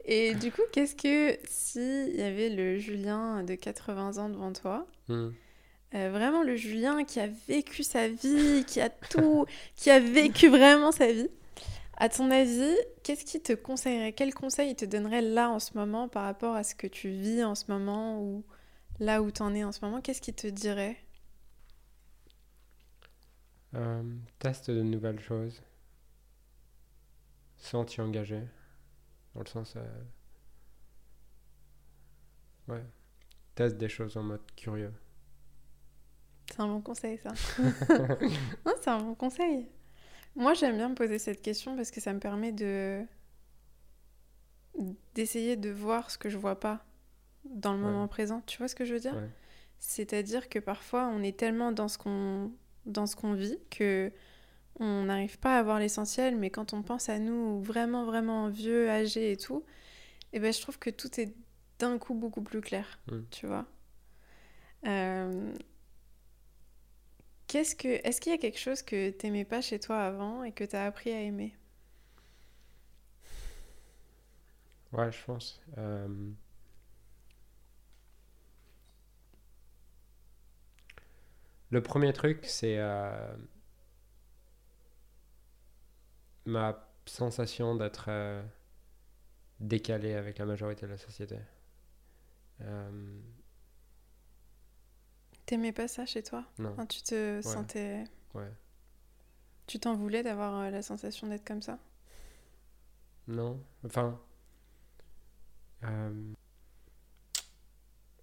Et 0.05 0.35
du 0.35 0.51
coup, 0.51 0.61
qu'est-ce 0.71 0.95
que 0.95 1.37
si 1.49 1.79
il 2.09 2.15
y 2.15 2.21
avait 2.23 2.49
le 2.49 2.77
Julien 2.77 3.43
de 3.43 3.55
80 3.55 4.17
ans 4.17 4.29
devant 4.29 4.53
toi, 4.53 4.87
Hmm. 5.07 5.29
euh, 5.95 6.09
vraiment 6.11 6.43
le 6.43 6.55
Julien 6.57 7.03
qui 7.05 7.19
a 7.19 7.27
vécu 7.47 7.83
sa 7.83 8.07
vie, 8.09 8.65
qui 8.67 8.81
a 8.81 8.89
tout, 8.89 9.45
qui 9.75 9.89
a 9.89 9.99
vécu 9.99 10.49
vraiment 10.49 10.91
sa 10.91 11.11
vie, 11.11 11.29
à 11.97 12.09
ton 12.09 12.29
avis, 12.31 12.75
qu'est-ce 13.03 13.25
qu'il 13.25 13.41
te 13.41 13.53
conseillerait 13.53 14.13
Quel 14.13 14.33
conseil 14.33 14.71
il 14.71 14.75
te 14.75 14.85
donnerait 14.85 15.21
là 15.21 15.49
en 15.49 15.59
ce 15.59 15.71
moment 15.77 16.07
par 16.09 16.23
rapport 16.25 16.55
à 16.55 16.63
ce 16.63 16.75
que 16.75 16.87
tu 16.87 17.09
vis 17.09 17.43
en 17.43 17.55
ce 17.55 17.65
moment 17.69 18.21
ou 18.21 18.43
là 18.99 19.21
où 19.23 19.31
tu 19.31 19.41
en 19.41 19.53
es 19.55 19.63
en 19.63 19.71
ce 19.71 19.83
moment 19.85 20.01
Qu'est-ce 20.01 20.21
qu'il 20.21 20.35
te 20.35 20.47
dirait? 20.47 20.97
Euh, 23.75 24.03
teste 24.39 24.71
de 24.71 24.81
nouvelles 24.81 25.19
choses 25.19 25.61
sans 27.57 27.85
t'y 27.85 28.01
engager. 28.01 28.41
Dans 29.37 29.43
le 29.43 29.47
sens. 29.47 29.75
euh, 29.77 30.03
Ouais. 32.67 32.83
Teste 33.55 33.77
des 33.77 33.87
choses 33.87 34.17
en 34.17 34.23
mode 34.23 34.41
curieux. 34.55 34.91
C'est 36.51 36.59
un 36.59 36.67
bon 36.67 36.81
conseil, 36.81 37.19
ça. 37.19 37.33
non, 38.65 38.73
c'est 38.81 38.89
un 38.89 38.97
bon 38.99 39.13
conseil. 39.15 39.67
Moi, 40.35 40.53
j'aime 40.55 40.75
bien 40.77 40.89
me 40.89 40.95
poser 40.95 41.19
cette 41.19 41.41
question 41.41 41.75
parce 41.75 41.91
que 41.91 42.01
ça 42.01 42.13
me 42.13 42.19
permet 42.19 42.51
de 42.51 43.05
d'essayer 45.15 45.55
de 45.55 45.69
voir 45.71 46.11
ce 46.11 46.17
que 46.17 46.29
je 46.29 46.37
vois 46.37 46.59
pas 46.59 46.85
dans 47.45 47.73
le 47.73 47.79
Ouais. 47.79 47.85
moment 47.85 48.07
présent. 48.07 48.41
Tu 48.45 48.57
vois 48.57 48.67
ce 48.67 48.75
que 48.75 48.85
je 48.85 48.93
veux 48.93 48.99
dire? 48.99 49.15
Ouais. 49.15 49.29
C'est-à-dire 49.79 50.49
que 50.49 50.59
parfois, 50.59 51.07
on 51.07 51.23
est 51.23 51.37
tellement 51.37 51.71
dans 51.71 51.87
ce 51.87 51.97
qu'on 51.97 52.51
dans 52.85 53.05
ce 53.05 53.15
qu'on 53.15 53.33
vit 53.33 53.59
que 53.69 54.11
on 54.79 55.05
n'arrive 55.05 55.39
pas 55.39 55.57
à 55.59 55.63
voir 55.63 55.79
l'essentiel, 55.79 56.35
mais 56.37 56.49
quand 56.49 56.73
on 56.73 56.83
pense 56.83 57.09
à 57.09 57.19
nous 57.19 57.61
vraiment, 57.61 58.05
vraiment 58.05 58.49
vieux, 58.49 58.89
âgés 58.89 59.31
et 59.31 59.37
tout, 59.37 59.63
et 60.33 60.39
ben, 60.39 60.53
je 60.53 60.61
trouve 60.61 60.79
que 60.79 60.89
tout 60.91 61.19
est 61.21 61.33
d'un 61.79 61.97
coup 61.99 62.15
beaucoup 62.15 62.41
plus 62.43 62.61
clair, 62.61 62.99
Mm. 63.07 63.21
tu 63.31 63.47
vois. 63.47 63.65
Euh, 64.85 65.53
Qu'est-ce 67.47 67.75
que, 67.75 67.87
est-ce 68.07 68.21
qu'il 68.21 68.31
y 68.31 68.35
a 68.35 68.37
quelque 68.37 68.57
chose 68.59 68.81
que 68.83 69.09
t'aimais 69.09 69.43
pas 69.43 69.59
chez 69.61 69.79
toi 69.81 69.99
avant 70.01 70.43
et 70.45 70.53
que 70.53 70.63
t'as 70.63 70.85
appris 70.85 71.11
à 71.11 71.19
aimer? 71.21 71.57
Ouais, 74.91 75.11
je 75.11 75.23
pense. 75.25 75.61
Euh, 75.77 76.07
Le 81.69 81.81
premier 81.81 82.11
truc, 82.13 82.39
c'est 82.43 82.77
euh, 82.77 83.09
ma 86.47 86.87
sensation 87.05 87.75
d'être 87.75 88.05
euh, 88.09 88.43
décalé 89.59 90.13
avec 90.13 90.37
la 90.39 90.45
majorité 90.45 90.85
de 90.85 90.91
la 90.91 90.97
société. 90.97 91.37
Euh, 92.61 93.19
T'aimais 95.45 95.71
pas 95.71 95.87
ça 95.87 96.05
chez 96.05 96.23
toi? 96.23 96.45
Non, 96.59 96.75
Tu 96.87 97.01
te 97.03 97.41
sentais... 97.41 98.03
ouais. 98.33 98.51
Tu 99.65 99.79
t'en 99.79 99.95
voulais 99.95 100.23
d'avoir 100.23 100.59
euh, 100.61 100.69
la 100.69 100.81
sensation 100.81 101.27
d'être 101.27 101.45
comme 101.45 101.61
ça? 101.61 101.79
Non, 103.27 103.59
enfin. 103.85 104.19
euh, 105.83 106.33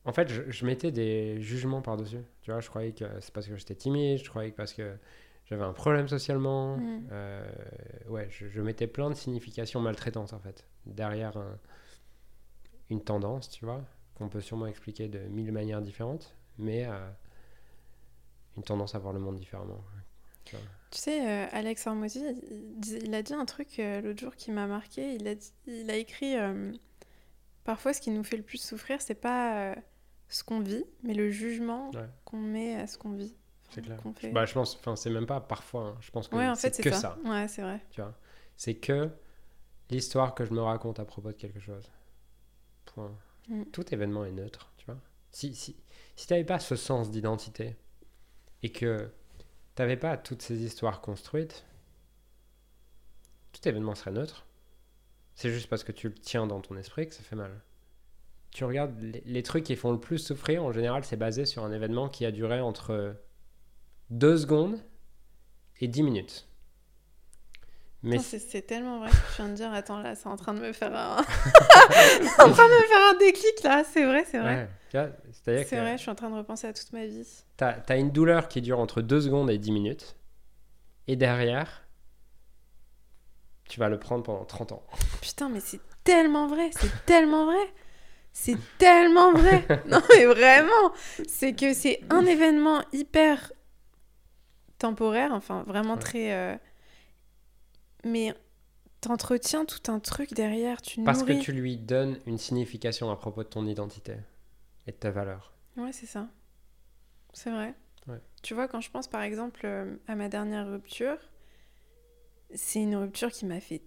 En 0.06 0.12
fait, 0.12 0.28
je, 0.28 0.50
je 0.50 0.66
mettais 0.66 0.90
des 0.92 1.40
jugements 1.40 1.82
par-dessus. 1.82 2.22
Tu 2.42 2.50
vois, 2.50 2.60
je 2.60 2.68
croyais 2.68 2.92
que 2.92 3.04
c'est 3.20 3.32
parce 3.32 3.46
que 3.46 3.56
j'étais 3.56 3.74
timide, 3.74 4.18
je 4.18 4.28
croyais 4.28 4.50
que 4.50 4.56
parce 4.56 4.72
que 4.74 4.96
j'avais 5.46 5.64
un 5.64 5.72
problème 5.72 6.08
socialement. 6.08 6.76
Mm. 6.76 7.08
euh, 7.12 7.46
ouais, 8.08 8.28
je, 8.30 8.48
je 8.48 8.60
mettais 8.60 8.86
plein 8.86 9.10
de 9.10 9.14
significations 9.14 9.80
maltraitantes 9.80 10.32
en 10.32 10.38
fait, 10.40 10.66
derrière 10.86 11.36
un- 11.36 11.58
une 12.90 13.02
tendance, 13.02 13.48
tu 13.50 13.64
vois, 13.64 13.82
qu'on 14.14 14.28
peut 14.28 14.40
sûrement 14.40 14.66
expliquer 14.66 15.08
de 15.08 15.18
mille 15.20 15.52
manières 15.52 15.80
différentes, 15.82 16.34
mais 16.58 16.86
euh, 16.86 17.10
une 18.56 18.62
tendance 18.62 18.94
à 18.94 18.98
voir 18.98 19.12
le 19.12 19.20
monde 19.20 19.36
différemment. 19.36 19.82
Tu 20.44 20.56
sais, 21.00 21.26
euh, 21.28 21.46
Alex 21.52 21.86
Hormozy, 21.86 22.22
il, 23.02 23.14
a 23.14 23.22
dit 23.22 23.32
un 23.34 23.46
truc 23.46 23.78
l'autre 23.78 24.20
jour 24.20 24.36
qui 24.36 24.52
m'a 24.52 24.66
marqué. 24.66 25.14
Il 25.14 25.26
a, 25.26 25.34
dit- 25.34 25.52
il 25.66 25.90
a 25.90 25.96
écrit 25.96 26.34
Parfois, 27.64 27.94
ce 27.94 28.00
qui 28.02 28.10
nous 28.10 28.22
fait 28.22 28.36
le 28.36 28.42
plus 28.42 28.58
souffrir, 28.58 29.00
c'est 29.00 29.14
pas 29.14 29.74
ce 30.28 30.44
qu'on 30.44 30.60
vit, 30.60 30.84
mais 31.02 31.14
le 31.14 31.30
jugement 31.30 31.90
Ouais. 31.94 32.06
qu'on 32.26 32.36
met 32.38 32.76
à 32.76 32.86
ce 32.86 32.98
qu'on 32.98 33.12
vit. 33.12 33.34
C'est 33.74 33.82
clair. 33.82 33.98
fait. 34.16 34.30
Bah, 34.32 34.44
je 34.46 34.54
pense, 34.54 34.76
enfin, 34.76 34.96
c'est 34.96 35.10
même 35.10 35.26
pas 35.26 35.40
parfois. 35.40 35.88
hein. 35.88 35.96
Je 36.00 36.10
pense 36.10 36.28
que 36.28 36.36
ouais, 36.36 36.48
en 36.48 36.54
c'est 36.54 36.68
fait, 36.68 36.74
c'est 36.76 36.82
que 36.82 36.90
ça. 36.92 37.00
ça. 37.00 37.18
Ouais, 37.24 37.48
c'est 37.48 37.62
vrai. 37.62 37.80
tu 37.90 38.00
vois. 38.00 38.14
C'est 38.56 38.74
que 38.74 39.10
l'histoire 39.90 40.34
que 40.34 40.44
je 40.44 40.52
me 40.52 40.60
raconte 40.62 40.98
à 41.00 41.04
propos 41.04 41.28
de 41.32 41.36
quelque 41.36 41.60
chose. 41.60 41.90
Point. 42.86 43.12
Mm. 43.48 43.64
Tout 43.72 43.92
événement 43.94 44.24
est 44.24 44.32
neutre, 44.32 44.72
tu 44.76 44.86
vois. 44.86 44.98
Si, 45.32 45.54
si, 45.54 45.76
si 46.16 46.26
tu 46.26 46.32
n'avais 46.32 46.44
pas 46.44 46.60
ce 46.60 46.76
sens 46.76 47.10
d'identité 47.10 47.76
et 48.62 48.70
que 48.70 49.10
tu 49.76 49.82
n'avais 49.82 49.96
pas 49.96 50.16
toutes 50.16 50.42
ces 50.42 50.62
histoires 50.62 51.00
construites, 51.00 51.64
tout 53.52 53.68
événement 53.68 53.94
serait 53.94 54.12
neutre. 54.12 54.46
C'est 55.34 55.50
juste 55.50 55.68
parce 55.68 55.82
que 55.82 55.92
tu 55.92 56.08
le 56.08 56.14
tiens 56.14 56.46
dans 56.46 56.60
ton 56.60 56.76
esprit 56.76 57.08
que 57.08 57.14
ça 57.14 57.22
fait 57.24 57.34
mal. 57.36 57.60
Tu 58.52 58.64
regardes 58.64 58.96
les, 59.00 59.20
les 59.26 59.42
trucs 59.42 59.64
qui 59.64 59.74
font 59.74 59.90
le 59.90 59.98
plus 59.98 60.18
souffrir, 60.18 60.62
en 60.62 60.70
général, 60.70 61.04
c'est 61.04 61.16
basé 61.16 61.44
sur 61.44 61.64
un 61.64 61.72
événement 61.72 62.08
qui 62.08 62.24
a 62.24 62.30
duré 62.30 62.60
entre 62.60 63.16
2 64.10 64.38
secondes 64.38 64.78
et 65.80 65.88
10 65.88 66.02
minutes. 66.02 66.48
Mais 68.02 68.18
C'est 68.18 68.62
tellement 68.66 68.98
vrai 68.98 69.08
que 69.08 69.16
je 69.30 69.36
viens 69.36 69.48
de 69.48 69.54
dire 69.54 69.72
Attends, 69.72 69.98
là, 69.98 70.14
c'est 70.14 70.26
en 70.26 70.36
train 70.36 70.52
de 70.52 70.60
me 70.60 70.72
faire 70.74 70.94
un. 70.94 71.22
c'est 71.24 72.40
en 72.42 72.50
train 72.50 72.68
de 72.68 72.82
me 72.82 72.86
faire 72.86 73.10
un 73.14 73.18
déclic, 73.18 73.62
là. 73.62 73.82
C'est 73.82 74.04
vrai, 74.04 74.26
c'est 74.30 74.38
vrai. 74.38 74.68
Ouais, 74.92 75.10
C'est 75.32 75.64
que 75.70 75.76
vrai, 75.76 75.96
je 75.96 76.02
suis 76.02 76.10
en 76.10 76.14
train 76.14 76.28
de 76.28 76.36
repenser 76.36 76.66
à 76.66 76.72
toute 76.74 76.92
ma 76.92 77.06
vie. 77.06 77.26
t'as 77.56 77.76
as 77.88 77.96
une 77.96 78.10
douleur 78.10 78.48
qui 78.48 78.60
dure 78.60 78.78
entre 78.78 79.00
2 79.00 79.22
secondes 79.22 79.50
et 79.50 79.56
10 79.56 79.72
minutes, 79.72 80.16
et 81.08 81.16
derrière, 81.16 81.86
tu 83.70 83.80
vas 83.80 83.88
le 83.88 83.98
prendre 83.98 84.22
pendant 84.22 84.44
30 84.44 84.72
ans. 84.72 84.82
Putain, 85.22 85.48
mais 85.48 85.60
c'est 85.60 85.80
tellement 86.04 86.46
vrai, 86.46 86.70
c'est 86.78 87.06
tellement 87.06 87.46
vrai. 87.46 87.72
C'est 88.34 88.58
tellement 88.78 89.32
vrai. 89.32 89.64
Non, 89.86 90.02
mais 90.10 90.26
vraiment, 90.26 90.92
c'est 91.26 91.54
que 91.54 91.72
c'est 91.72 92.00
un 92.10 92.26
événement 92.26 92.82
hyper 92.92 93.50
temporaire, 94.86 95.32
enfin 95.32 95.62
vraiment 95.64 95.94
Ouais. 95.94 96.00
très. 96.00 96.32
euh, 96.32 96.56
Mais 98.04 98.34
t'entretiens 99.00 99.64
tout 99.64 99.90
un 99.90 100.00
truc 100.00 100.34
derrière, 100.34 100.82
tu 100.82 101.02
Parce 101.02 101.20
nourris. 101.20 101.38
que 101.38 101.44
tu 101.44 101.52
lui 101.52 101.76
donnes 101.76 102.18
une 102.26 102.38
signification 102.38 103.10
à 103.10 103.16
propos 103.16 103.42
de 103.42 103.48
ton 103.48 103.66
identité 103.66 104.14
et 104.86 104.92
de 104.92 104.96
ta 104.96 105.10
valeur. 105.10 105.52
Ouais, 105.76 105.92
c'est 105.92 106.06
ça. 106.06 106.28
C'est 107.32 107.50
vrai. 107.50 107.74
Ouais. 108.06 108.20
Tu 108.42 108.54
vois, 108.54 108.68
quand 108.68 108.80
je 108.80 108.90
pense 108.90 109.08
par 109.08 109.22
exemple 109.22 109.62
euh, 109.64 109.96
à 110.06 110.14
ma 110.14 110.28
dernière 110.28 110.68
rupture, 110.68 111.16
c'est 112.54 112.82
une 112.82 112.96
rupture 112.96 113.30
qui 113.32 113.46
m'a 113.46 113.60
fait 113.60 113.82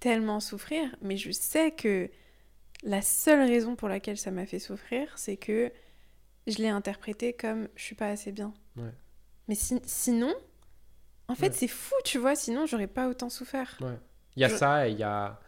tellement 0.00 0.40
souffrir, 0.40 0.94
mais 1.02 1.16
je 1.16 1.30
sais 1.30 1.70
que 1.72 2.10
la 2.82 3.02
seule 3.02 3.46
raison 3.48 3.76
pour 3.76 3.88
laquelle 3.88 4.16
ça 4.16 4.30
m'a 4.30 4.46
fait 4.46 4.58
souffrir, 4.60 5.12
c'est 5.18 5.36
que 5.36 5.70
je 6.46 6.56
l'ai 6.58 6.68
interprété 6.68 7.32
comme 7.34 7.68
je 7.76 7.82
suis 7.82 7.94
pas 7.96 8.08
assez 8.08 8.32
bien. 8.32 8.54
Ouais. 8.76 8.92
Mais 9.48 9.54
si- 9.54 9.80
sinon, 9.84 10.34
en 11.28 11.34
fait, 11.34 11.48
Ouais. 11.48 11.52
c'est 11.54 11.68
fou, 11.68 11.94
tu 12.04 12.18
vois, 12.18 12.34
sinon 12.36 12.66
j'aurais 12.66 12.86
pas 12.86 13.08
autant 13.08 13.30
souffert. 13.30 13.76
Ouais. 13.80 13.98
Il 14.36 14.40
y 14.42 14.44
a 14.44 14.48
Je- 14.48 14.56
ça 14.56 14.88
et 14.88 14.92
il 14.92 14.98
y 14.98 15.02
a, 15.02 15.40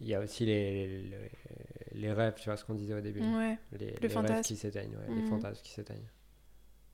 y 0.00 0.14
a 0.14 0.20
aussi 0.20 0.46
les, 0.46 1.02
les, 1.02 1.30
les 1.92 2.12
rêves, 2.12 2.34
tu 2.38 2.44
vois 2.46 2.56
ce 2.56 2.64
qu'on 2.64 2.74
disait 2.74 2.94
au 2.94 3.00
début. 3.00 3.20
Ouais, 3.20 3.58
Les, 3.72 3.90
Le 4.00 4.08
les 4.08 4.14
rêves 4.14 4.42
qui 4.42 4.56
s'éteignent, 4.56 4.96
ouais, 4.96 5.06
les 5.08 5.22
Mhm. 5.22 5.28
fantasmes 5.28 5.62
qui 5.62 5.72
s'éteignent. 5.72 6.08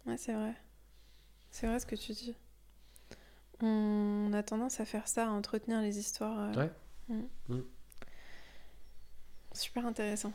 ouais, 0.06 0.16
c'est 0.16 0.32
vrai. 0.32 0.54
C'est 1.50 1.66
vrai 1.66 1.78
ce 1.80 1.86
que 1.86 1.96
tu 1.96 2.12
dis. 2.12 2.34
On 3.60 4.30
a 4.34 4.42
tendance 4.42 4.78
à 4.80 4.84
faire 4.84 5.08
ça, 5.08 5.26
à 5.26 5.30
entretenir 5.30 5.80
les 5.82 5.98
histoires. 5.98 6.50
euh, 6.56 6.64
Ouais. 6.64 6.70
Mm. 7.08 7.22
Mm. 7.54 7.62
Super 9.52 9.86
intéressant. 9.86 10.32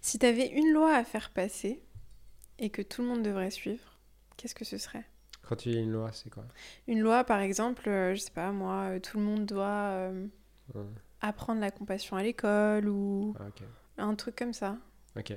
Si 0.00 0.18
tu 0.18 0.26
avais 0.26 0.48
une 0.48 0.72
loi 0.72 0.94
à 0.96 1.04
faire 1.04 1.30
passer 1.30 1.80
et 2.58 2.70
que 2.70 2.82
tout 2.82 3.02
le 3.02 3.08
monde 3.08 3.22
devrait 3.22 3.50
suivre, 3.50 3.93
qu'est-ce 4.36 4.54
que 4.54 4.64
ce 4.64 4.78
serait? 4.78 5.04
Quand 5.42 5.56
tu 5.56 5.68
lis 5.70 5.78
une 5.80 5.92
loi, 5.92 6.10
c'est 6.12 6.30
quoi? 6.30 6.44
Une 6.88 7.00
loi, 7.00 7.24
par 7.24 7.40
exemple, 7.40 7.88
euh, 7.88 8.14
je 8.14 8.20
sais 8.20 8.30
pas 8.30 8.50
moi, 8.52 8.84
euh, 8.94 8.98
tout 9.00 9.18
le 9.18 9.24
monde 9.24 9.44
doit 9.46 9.66
euh, 9.92 10.26
Ouais. 10.74 10.82
apprendre 11.20 11.60
la 11.60 11.70
compassion 11.70 12.16
à 12.16 12.22
l'école 12.22 12.88
ou 12.88 13.34
Ah, 13.38 13.44
un 13.98 14.14
truc 14.14 14.36
comme 14.36 14.54
ça. 14.54 14.78
Ok. 15.16 15.34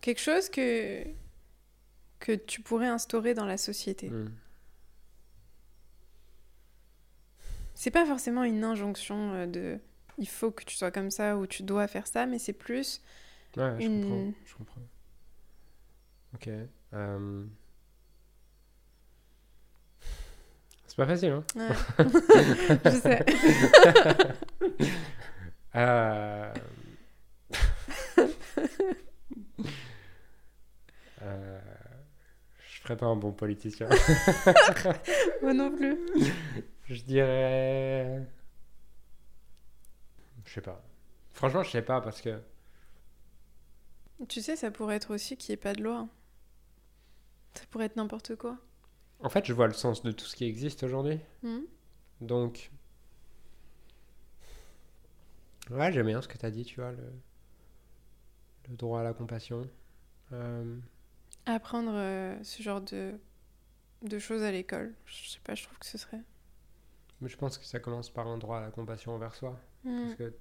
Quelque 0.00 0.20
chose 0.20 0.48
que 0.48 1.04
que 2.20 2.32
tu 2.32 2.62
pourrais 2.62 2.88
instaurer 2.88 3.34
dans 3.34 3.44
la 3.46 3.56
société. 3.56 4.10
Hmm. 4.10 4.30
C'est 7.74 7.92
pas 7.92 8.04
forcément 8.06 8.42
une 8.42 8.64
injonction 8.64 9.32
euh, 9.34 9.46
de 9.46 9.78
il 10.18 10.28
faut 10.28 10.50
que 10.50 10.64
tu 10.64 10.76
sois 10.76 10.90
comme 10.90 11.12
ça 11.12 11.36
ou 11.36 11.46
tu 11.46 11.62
dois 11.62 11.86
faire 11.86 12.08
ça, 12.08 12.26
mais 12.26 12.40
c'est 12.40 12.52
plus 12.52 13.00
Ouais, 13.56 13.80
je 13.80 13.86
comprends. 13.88 14.32
Je 14.44 14.54
comprends. 14.54 14.80
Ok. 16.34 16.48
Pas 20.98 21.06
facile, 21.06 21.30
hein 21.30 21.44
Ouais. 21.54 21.68
je 22.84 22.90
sais. 22.90 23.24
Euh... 25.76 26.52
euh, 31.22 31.60
Je 32.58 32.80
ferais 32.80 32.96
pas 32.96 33.06
un 33.06 33.14
bon 33.14 33.30
politicien. 33.30 33.88
Moi 35.42 35.54
non 35.54 35.70
plus. 35.70 35.96
Je 36.86 37.02
dirais. 37.02 38.26
Je 40.46 40.52
sais 40.52 40.60
pas. 40.60 40.82
Franchement, 41.32 41.62
je 41.62 41.70
sais 41.70 41.82
pas 41.82 42.00
parce 42.00 42.20
que. 42.20 42.42
Tu 44.28 44.42
sais, 44.42 44.56
ça 44.56 44.72
pourrait 44.72 44.96
être 44.96 45.14
aussi 45.14 45.36
qu'il 45.36 45.52
n'y 45.52 45.54
ait 45.54 45.62
pas 45.62 45.74
de 45.74 45.82
loi. 45.84 46.08
Ça 47.54 47.62
pourrait 47.70 47.84
être 47.86 47.94
n'importe 47.94 48.34
quoi. 48.34 48.58
En 49.20 49.28
fait, 49.28 49.44
je 49.44 49.52
vois 49.52 49.66
le 49.66 49.72
sens 49.74 50.02
de 50.02 50.12
tout 50.12 50.24
ce 50.26 50.36
qui 50.36 50.44
existe 50.44 50.82
aujourd'hui. 50.84 51.18
Hmm 51.42 51.60
Donc. 52.20 52.70
Ouais, 55.70 55.92
j'aime 55.92 56.06
bien 56.06 56.22
ce 56.22 56.28
que 56.28 56.38
tu 56.38 56.46
as 56.46 56.50
dit, 56.50 56.64
tu 56.64 56.80
vois, 56.80 56.92
le, 56.92 57.12
le 58.70 58.76
droit 58.76 59.00
à 59.00 59.02
la 59.02 59.12
compassion. 59.12 59.68
Euh, 60.32 60.78
Apprendre 61.46 61.92
euh, 61.94 62.36
ce 62.42 62.62
genre 62.62 62.80
de, 62.80 63.18
de 64.02 64.18
choses 64.18 64.42
à 64.42 64.50
l'école. 64.50 64.94
Je 65.04 65.28
sais 65.28 65.40
pas, 65.44 65.54
je 65.54 65.64
trouve 65.64 65.78
que 65.78 65.86
ce 65.86 65.98
serait. 65.98 66.22
Mais 67.20 67.28
je 67.28 67.36
pense 67.36 67.58
que 67.58 67.64
ça 67.64 67.80
commence 67.80 68.10
par 68.10 68.28
un 68.28 68.38
droit 68.38 68.58
à 68.58 68.60
la 68.60 68.70
compassion 68.70 69.12
envers 69.14 69.34
soi. 69.34 69.58
Hmm, 69.84 70.02
Parce 70.04 70.14
que 70.14 70.24
la 70.24 70.32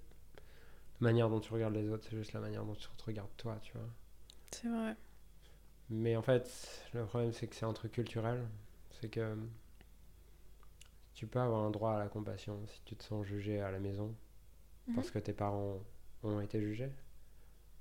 manière 1.01 1.29
dont 1.29 1.39
tu 1.39 1.51
regardes 1.53 1.73
les 1.75 1.89
autres, 1.89 2.05
c'est 2.09 2.15
juste 2.15 2.33
la 2.33 2.39
manière 2.39 2.63
dont 2.63 2.75
tu 2.75 2.87
te 2.87 3.03
regardes 3.03 3.35
toi, 3.37 3.59
tu 3.61 3.73
vois. 3.73 3.87
C'est 4.51 4.67
vrai. 4.69 4.95
Mais 5.89 6.15
en 6.15 6.21
fait, 6.21 6.49
le 6.93 7.05
problème, 7.05 7.31
c'est 7.33 7.47
que 7.47 7.55
c'est 7.55 7.65
un 7.65 7.73
truc 7.73 7.91
culturel. 7.93 8.45
C'est 8.99 9.09
que 9.09 9.35
tu 11.15 11.27
peux 11.27 11.39
avoir 11.39 11.63
un 11.65 11.71
droit 11.71 11.93
à 11.93 11.99
la 11.99 12.07
compassion 12.07 12.65
si 12.67 12.81
tu 12.85 12.95
te 12.95 13.03
sens 13.03 13.25
jugé 13.25 13.59
à 13.61 13.71
la 13.71 13.79
maison 13.79 14.13
parce 14.93 15.11
que 15.11 15.19
tes 15.19 15.33
parents 15.33 15.79
ont 16.23 16.41
été 16.41 16.61
jugés. 16.61 16.91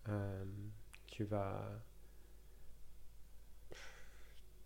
Euh, 0.09 0.45
tu 1.09 1.25
vas 1.25 1.63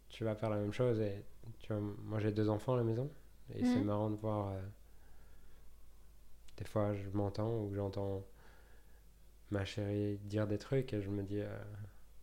tu 0.08 0.24
vas 0.24 0.34
faire 0.34 0.50
la 0.50 0.56
même 0.58 0.72
chose 0.72 1.00
et 1.00 1.24
tu 1.60 1.72
vois, 1.72 1.80
moi 2.04 2.20
j'ai 2.20 2.32
deux 2.32 2.48
enfants 2.48 2.74
à 2.74 2.78
la 2.78 2.84
maison 2.84 3.10
et 3.54 3.64
c'est 3.64 3.80
Mhm. 3.80 3.86
marrant 3.86 4.10
de 4.10 4.16
voir 4.16 4.48
euh, 4.48 4.60
des 6.56 6.64
fois 6.64 6.94
je 6.94 7.08
m'entends 7.10 7.64
ou 7.64 7.74
j'entends 7.74 8.24
ma 9.50 9.64
chérie 9.64 10.18
dire 10.24 10.46
des 10.46 10.58
trucs 10.58 10.92
et 10.94 11.02
je 11.02 11.10
me 11.10 11.22
dis 11.22 11.40
euh, 11.40 11.62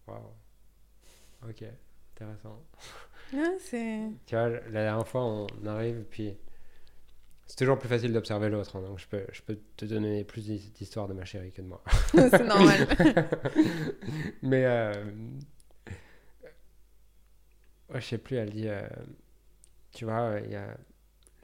waouh 0.08 0.32
ok 1.50 1.64
intéressant 2.16 2.62
Ah, 3.36 3.52
c'est. 3.60 4.00
tu 4.26 4.36
vois 4.36 4.50
la 4.50 4.60
dernière 4.84 5.08
fois 5.08 5.24
on 5.24 5.48
arrive 5.66 6.06
puis 6.10 6.38
c'est 7.46 7.58
toujours 7.58 7.78
plus 7.80 7.90
facile 7.90 8.14
d'observer 8.14 8.50
l'autre 8.50 8.76
hein, 8.78 8.82
donc 8.82 9.00
je 9.00 9.08
peux 9.08 9.26
je 9.32 9.42
peux 9.42 9.58
te 9.78 9.86
donner 9.86 10.24
plus 10.24 10.46
d'hi- 10.46 10.72
d'histoires 10.72 11.08
de 11.08 11.14
ma 11.14 11.26
chérie 11.26 11.52
que 11.52 11.62
de 11.62 11.68
moi 11.68 11.82
c'est 12.14 12.44
normal. 12.46 12.88
Mais 14.42 14.66
euh, 14.66 14.94
ouais, 17.90 18.02
je 18.02 18.06
sais 18.06 18.18
plus, 18.18 18.38
elle 18.38 18.52
dit, 18.52 18.68
euh, 18.68 18.88
tu 19.92 20.06
vois, 20.06 20.40
il 20.44 20.52
y 20.52 20.56
a 20.56 20.78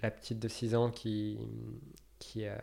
la 0.02 0.12
petite 0.12 0.40
de 0.40 0.48
6 0.48 0.76
ans 0.76 0.92
qui, 0.92 1.40
qui, 2.20 2.46
euh, 2.48 2.56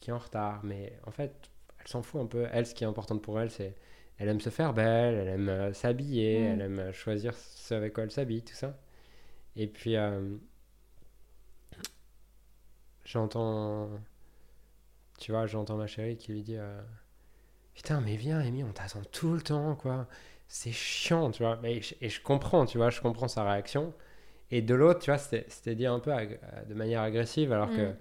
qui 0.00 0.10
est 0.10 0.12
en 0.12 0.18
retard, 0.18 0.62
mais 0.64 0.98
en 1.06 1.10
fait, 1.10 1.32
elle 1.80 1.88
s'en 1.88 2.02
fout 2.02 2.20
un 2.22 2.26
peu. 2.26 2.46
Elle, 2.52 2.66
ce 2.66 2.74
qui 2.74 2.84
est 2.84 2.86
important 2.86 3.18
pour 3.18 3.40
elle, 3.40 3.50
c'est 3.50 3.76
elle 4.18 4.28
aime 4.28 4.40
se 4.40 4.50
faire 4.50 4.72
belle, 4.74 5.14
elle 5.16 5.28
aime 5.28 5.48
euh, 5.48 5.72
s'habiller, 5.72 6.40
elle 6.42 6.60
aime 6.62 6.78
euh, 6.80 6.92
choisir 6.92 7.34
ce 7.36 7.74
avec 7.74 7.92
quoi 7.94 8.04
elle 8.04 8.10
s'habille, 8.10 8.42
tout 8.42 8.54
ça. 8.54 8.78
Et 9.56 9.66
puis, 9.68 9.96
euh, 9.96 10.36
j'entends, 13.04 13.88
tu 15.18 15.32
vois, 15.32 15.46
j'entends 15.46 15.76
ma 15.76 15.86
chérie 15.86 16.16
qui 16.16 16.32
lui 16.32 16.42
dit, 16.42 16.56
euh, 16.56 16.80
putain, 17.74 18.00
mais 18.00 18.16
viens, 18.16 18.40
Amy, 18.40 18.64
on 18.64 18.72
t'attend 18.72 19.02
tout 19.12 19.34
le 19.34 19.42
temps, 19.42 19.76
quoi. 19.76 20.08
C'est 20.48 20.72
chiant, 20.72 21.30
tu 21.30 21.42
vois. 21.44 21.58
Mais 21.62 21.82
je- 21.82 21.94
et 22.02 22.08
je 22.10 22.22
comprends, 22.22 22.66
tu 22.66 22.78
vois, 22.78 22.90
je 22.90 23.00
comprends 23.00 23.28
sa 23.28 23.44
réaction. 23.50 23.94
Et 24.52 24.62
de 24.62 24.74
l'autre, 24.74 25.00
tu 25.00 25.10
vois, 25.10 25.18
c'était 25.18 25.74
dit 25.76 25.86
un 25.86 26.00
peu 26.00 26.12
de 26.68 26.74
manière 26.74 27.02
agressive, 27.02 27.52
alors 27.52 27.70
que. 27.72 27.94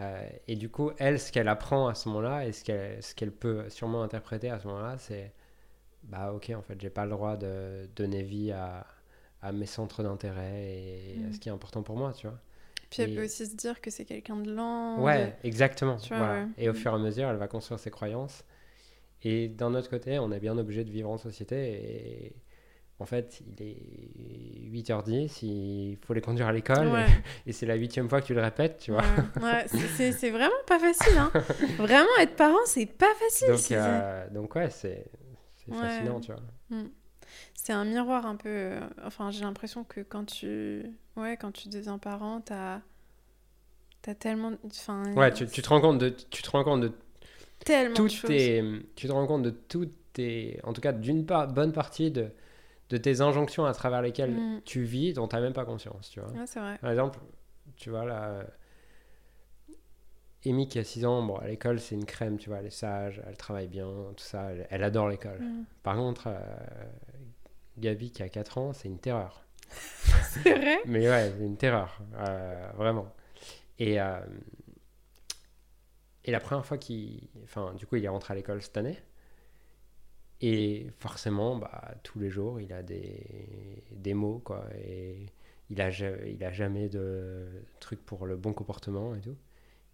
Euh, 0.00 0.28
et 0.48 0.56
du 0.56 0.70
coup, 0.70 0.92
elle, 0.98 1.20
ce 1.20 1.32
qu'elle 1.32 1.48
apprend 1.48 1.88
à 1.88 1.94
ce 1.94 2.08
moment-là, 2.10 2.46
et 2.46 2.52
ce 2.52 2.64
qu'elle 2.64 3.02
ce 3.02 3.14
qu'elle 3.14 3.32
peut 3.32 3.68
sûrement 3.70 4.02
interpréter 4.04 4.50
à 4.50 4.60
ce 4.60 4.68
moment-là, 4.68 4.98
c'est 4.98 5.32
bah, 6.08 6.32
ok, 6.32 6.50
en 6.56 6.62
fait, 6.62 6.80
j'ai 6.80 6.90
pas 6.90 7.04
le 7.04 7.10
droit 7.12 7.36
de 7.36 7.88
donner 7.94 8.22
vie 8.22 8.50
à, 8.52 8.86
à 9.42 9.52
mes 9.52 9.66
centres 9.66 10.02
d'intérêt 10.02 10.62
et 10.62 11.16
à 11.24 11.28
Mm. 11.28 11.32
ce 11.32 11.38
qui 11.38 11.48
est 11.48 11.52
important 11.52 11.82
pour 11.82 11.96
moi, 11.96 12.12
tu 12.12 12.26
vois. 12.26 12.38
Puis 12.90 13.02
elle 13.02 13.14
peut 13.14 13.24
aussi 13.24 13.46
se 13.46 13.54
dire 13.54 13.80
que 13.82 13.90
c'est 13.90 14.06
quelqu'un 14.06 14.36
de 14.36 14.50
lent. 14.50 15.02
Ouais, 15.02 15.36
exactement. 15.44 15.96
Tu 15.98 16.08
vois, 16.08 16.18
voilà. 16.18 16.42
ouais. 16.44 16.48
Et 16.56 16.68
au 16.70 16.74
fur 16.74 16.90
et 16.90 16.94
à 16.94 16.98
mesure, 16.98 17.28
elle 17.28 17.36
va 17.36 17.46
construire 17.46 17.78
ses 17.78 17.90
croyances. 17.90 18.44
Et 19.22 19.48
d'un 19.48 19.74
autre 19.74 19.90
côté, 19.90 20.18
on 20.18 20.32
est 20.32 20.40
bien 20.40 20.56
obligé 20.56 20.84
de 20.84 20.90
vivre 20.90 21.10
en 21.10 21.18
société. 21.18 21.56
Et 22.26 22.36
en 22.98 23.04
fait, 23.04 23.42
il 23.46 23.62
est 23.62 24.70
8h10, 24.72 25.44
il 25.44 25.98
faut 26.04 26.14
les 26.14 26.20
conduire 26.22 26.46
à 26.48 26.52
l'école. 26.52 26.88
Ouais. 26.88 27.04
Et, 27.46 27.52
c'est 27.52 27.66
la 27.66 27.74
huitième 27.74 28.08
fois 28.08 28.20
que 28.22 28.26
tu 28.26 28.34
le 28.34 28.40
répètes, 28.40 28.78
tu 28.78 28.92
vois. 28.92 29.02
Ouais, 29.36 29.42
ouais, 29.42 29.66
c'est- 30.12 30.30
vraiment 30.30 30.50
pas 30.66 30.78
facile. 30.78 31.18
Hein. 31.18 31.30
Vraiment, 31.76 32.08
être 32.20 32.36
parent, 32.36 32.56
c'est 32.64 32.86
pas 32.86 33.12
facile. 33.18 33.48
Donc, 33.48 33.70
euh, 33.72 34.30
donc 34.30 34.54
ouais, 34.54 34.70
c'est 34.70 35.04
c'est 35.72 35.80
Ouais. 35.80 35.88
fascinant, 35.88 36.20
tu 36.20 36.32
vois. 36.32 36.42
C'est 37.54 37.72
un 37.72 37.84
miroir 37.84 38.26
un 38.26 38.36
peu. 38.36 38.48
euh, 38.48 38.80
Enfin, 39.04 39.30
j'ai 39.30 39.42
l'impression 39.42 39.84
que 39.84 40.00
quand 40.00 40.24
tu. 40.24 40.84
Ouais, 41.16 41.36
quand 41.36 41.52
tu 41.52 41.68
deviens 41.68 41.98
parent, 41.98 42.40
t'as. 42.40 42.80
T'as 44.02 44.14
tellement. 44.14 44.52
Enfin, 44.64 45.02
Ouais, 45.14 45.32
tu, 45.32 45.46
tu 45.46 45.60
te 45.62 45.68
rends 45.68 45.80
compte 45.80 45.98
de, 45.98 46.08
tu 46.10 46.42
te 46.42 46.50
rends 46.50 46.64
compte 46.64 46.80
de 46.82 46.92
tellement 47.64 47.94
de 47.94 48.08
toutes 48.08 48.12
choses. 48.12 48.28
tes, 48.28 48.62
tu 48.96 49.06
te 49.08 49.12
rends 49.12 49.26
compte 49.26 49.42
de 49.42 49.50
toutes 49.50 49.94
tes, 50.12 50.60
en 50.64 50.72
tout 50.72 50.80
cas 50.80 50.92
d'une 50.92 51.26
part, 51.26 51.48
bonne 51.48 51.72
partie 51.72 52.10
de, 52.10 52.30
de 52.90 52.96
tes 52.96 53.20
injonctions 53.20 53.66
à 53.66 53.72
travers 53.74 54.02
lesquelles 54.02 54.34
Mm. 54.34 54.60
tu 54.64 54.82
vis 54.84 55.12
dont 55.14 55.28
tu 55.28 55.36
n'as 55.36 55.42
même 55.42 55.52
pas 55.54 55.64
conscience, 55.64 56.10
tu 56.10 56.20
vois. 56.20 56.30
Ouais, 56.30 56.46
c'est 56.46 56.60
vrai. 56.60 56.78
Par 56.80 56.90
exemple, 56.90 57.18
tu 57.76 57.90
vois 57.90 58.04
là, 58.04 58.44
Amy 60.46 60.68
qui 60.68 60.78
a 60.78 60.84
6 60.84 61.04
ans, 61.04 61.22
bon, 61.22 61.36
à 61.36 61.46
l'école 61.46 61.80
c'est 61.80 61.94
une 61.94 62.04
crème, 62.04 62.38
tu 62.38 62.48
vois, 62.48 62.58
elle 62.58 62.66
est 62.66 62.70
sage, 62.70 63.20
elle 63.26 63.36
travaille 63.36 63.68
bien, 63.68 63.88
tout 64.16 64.24
ça, 64.24 64.50
elle, 64.52 64.66
elle 64.70 64.84
adore 64.84 65.08
l'école. 65.08 65.40
Mm. 65.40 65.64
Par 65.82 65.96
contre, 65.96 66.28
euh, 66.28 66.40
Gabi 67.78 68.10
qui 68.10 68.22
a 68.22 68.28
4 68.28 68.58
ans, 68.58 68.72
c'est 68.72 68.88
une 68.88 68.98
terreur. 68.98 69.44
C'est 69.70 70.54
vrai? 70.54 70.78
Mais 70.86 71.08
ouais, 71.08 71.32
c'est 71.36 71.44
une 71.44 71.58
terreur, 71.58 72.00
euh, 72.16 72.70
vraiment. 72.74 73.12
Et, 73.78 74.00
euh, 74.00 74.18
et 76.24 76.30
la 76.30 76.40
première 76.40 76.64
fois 76.64 76.78
qu'il. 76.78 77.28
Enfin, 77.44 77.74
du 77.74 77.86
coup, 77.86 77.96
il 77.96 78.04
est 78.04 78.08
rentré 78.08 78.32
à 78.32 78.36
l'école 78.36 78.62
cette 78.62 78.76
année. 78.76 78.98
Et 80.40 80.86
forcément, 80.98 81.56
bah, 81.56 81.94
tous 82.02 82.18
les 82.18 82.30
jours, 82.30 82.60
il 82.60 82.72
a 82.72 82.82
des, 82.82 83.84
des 83.92 84.14
mots, 84.14 84.40
quoi. 84.44 84.64
Et 84.78 85.26
il 85.70 85.80
a, 85.80 85.90
il 85.90 86.42
a 86.44 86.52
jamais 86.52 86.88
de 86.88 87.46
truc 87.80 88.04
pour 88.04 88.26
le 88.26 88.36
bon 88.36 88.52
comportement 88.52 89.14
et 89.14 89.20
tout. 89.20 89.36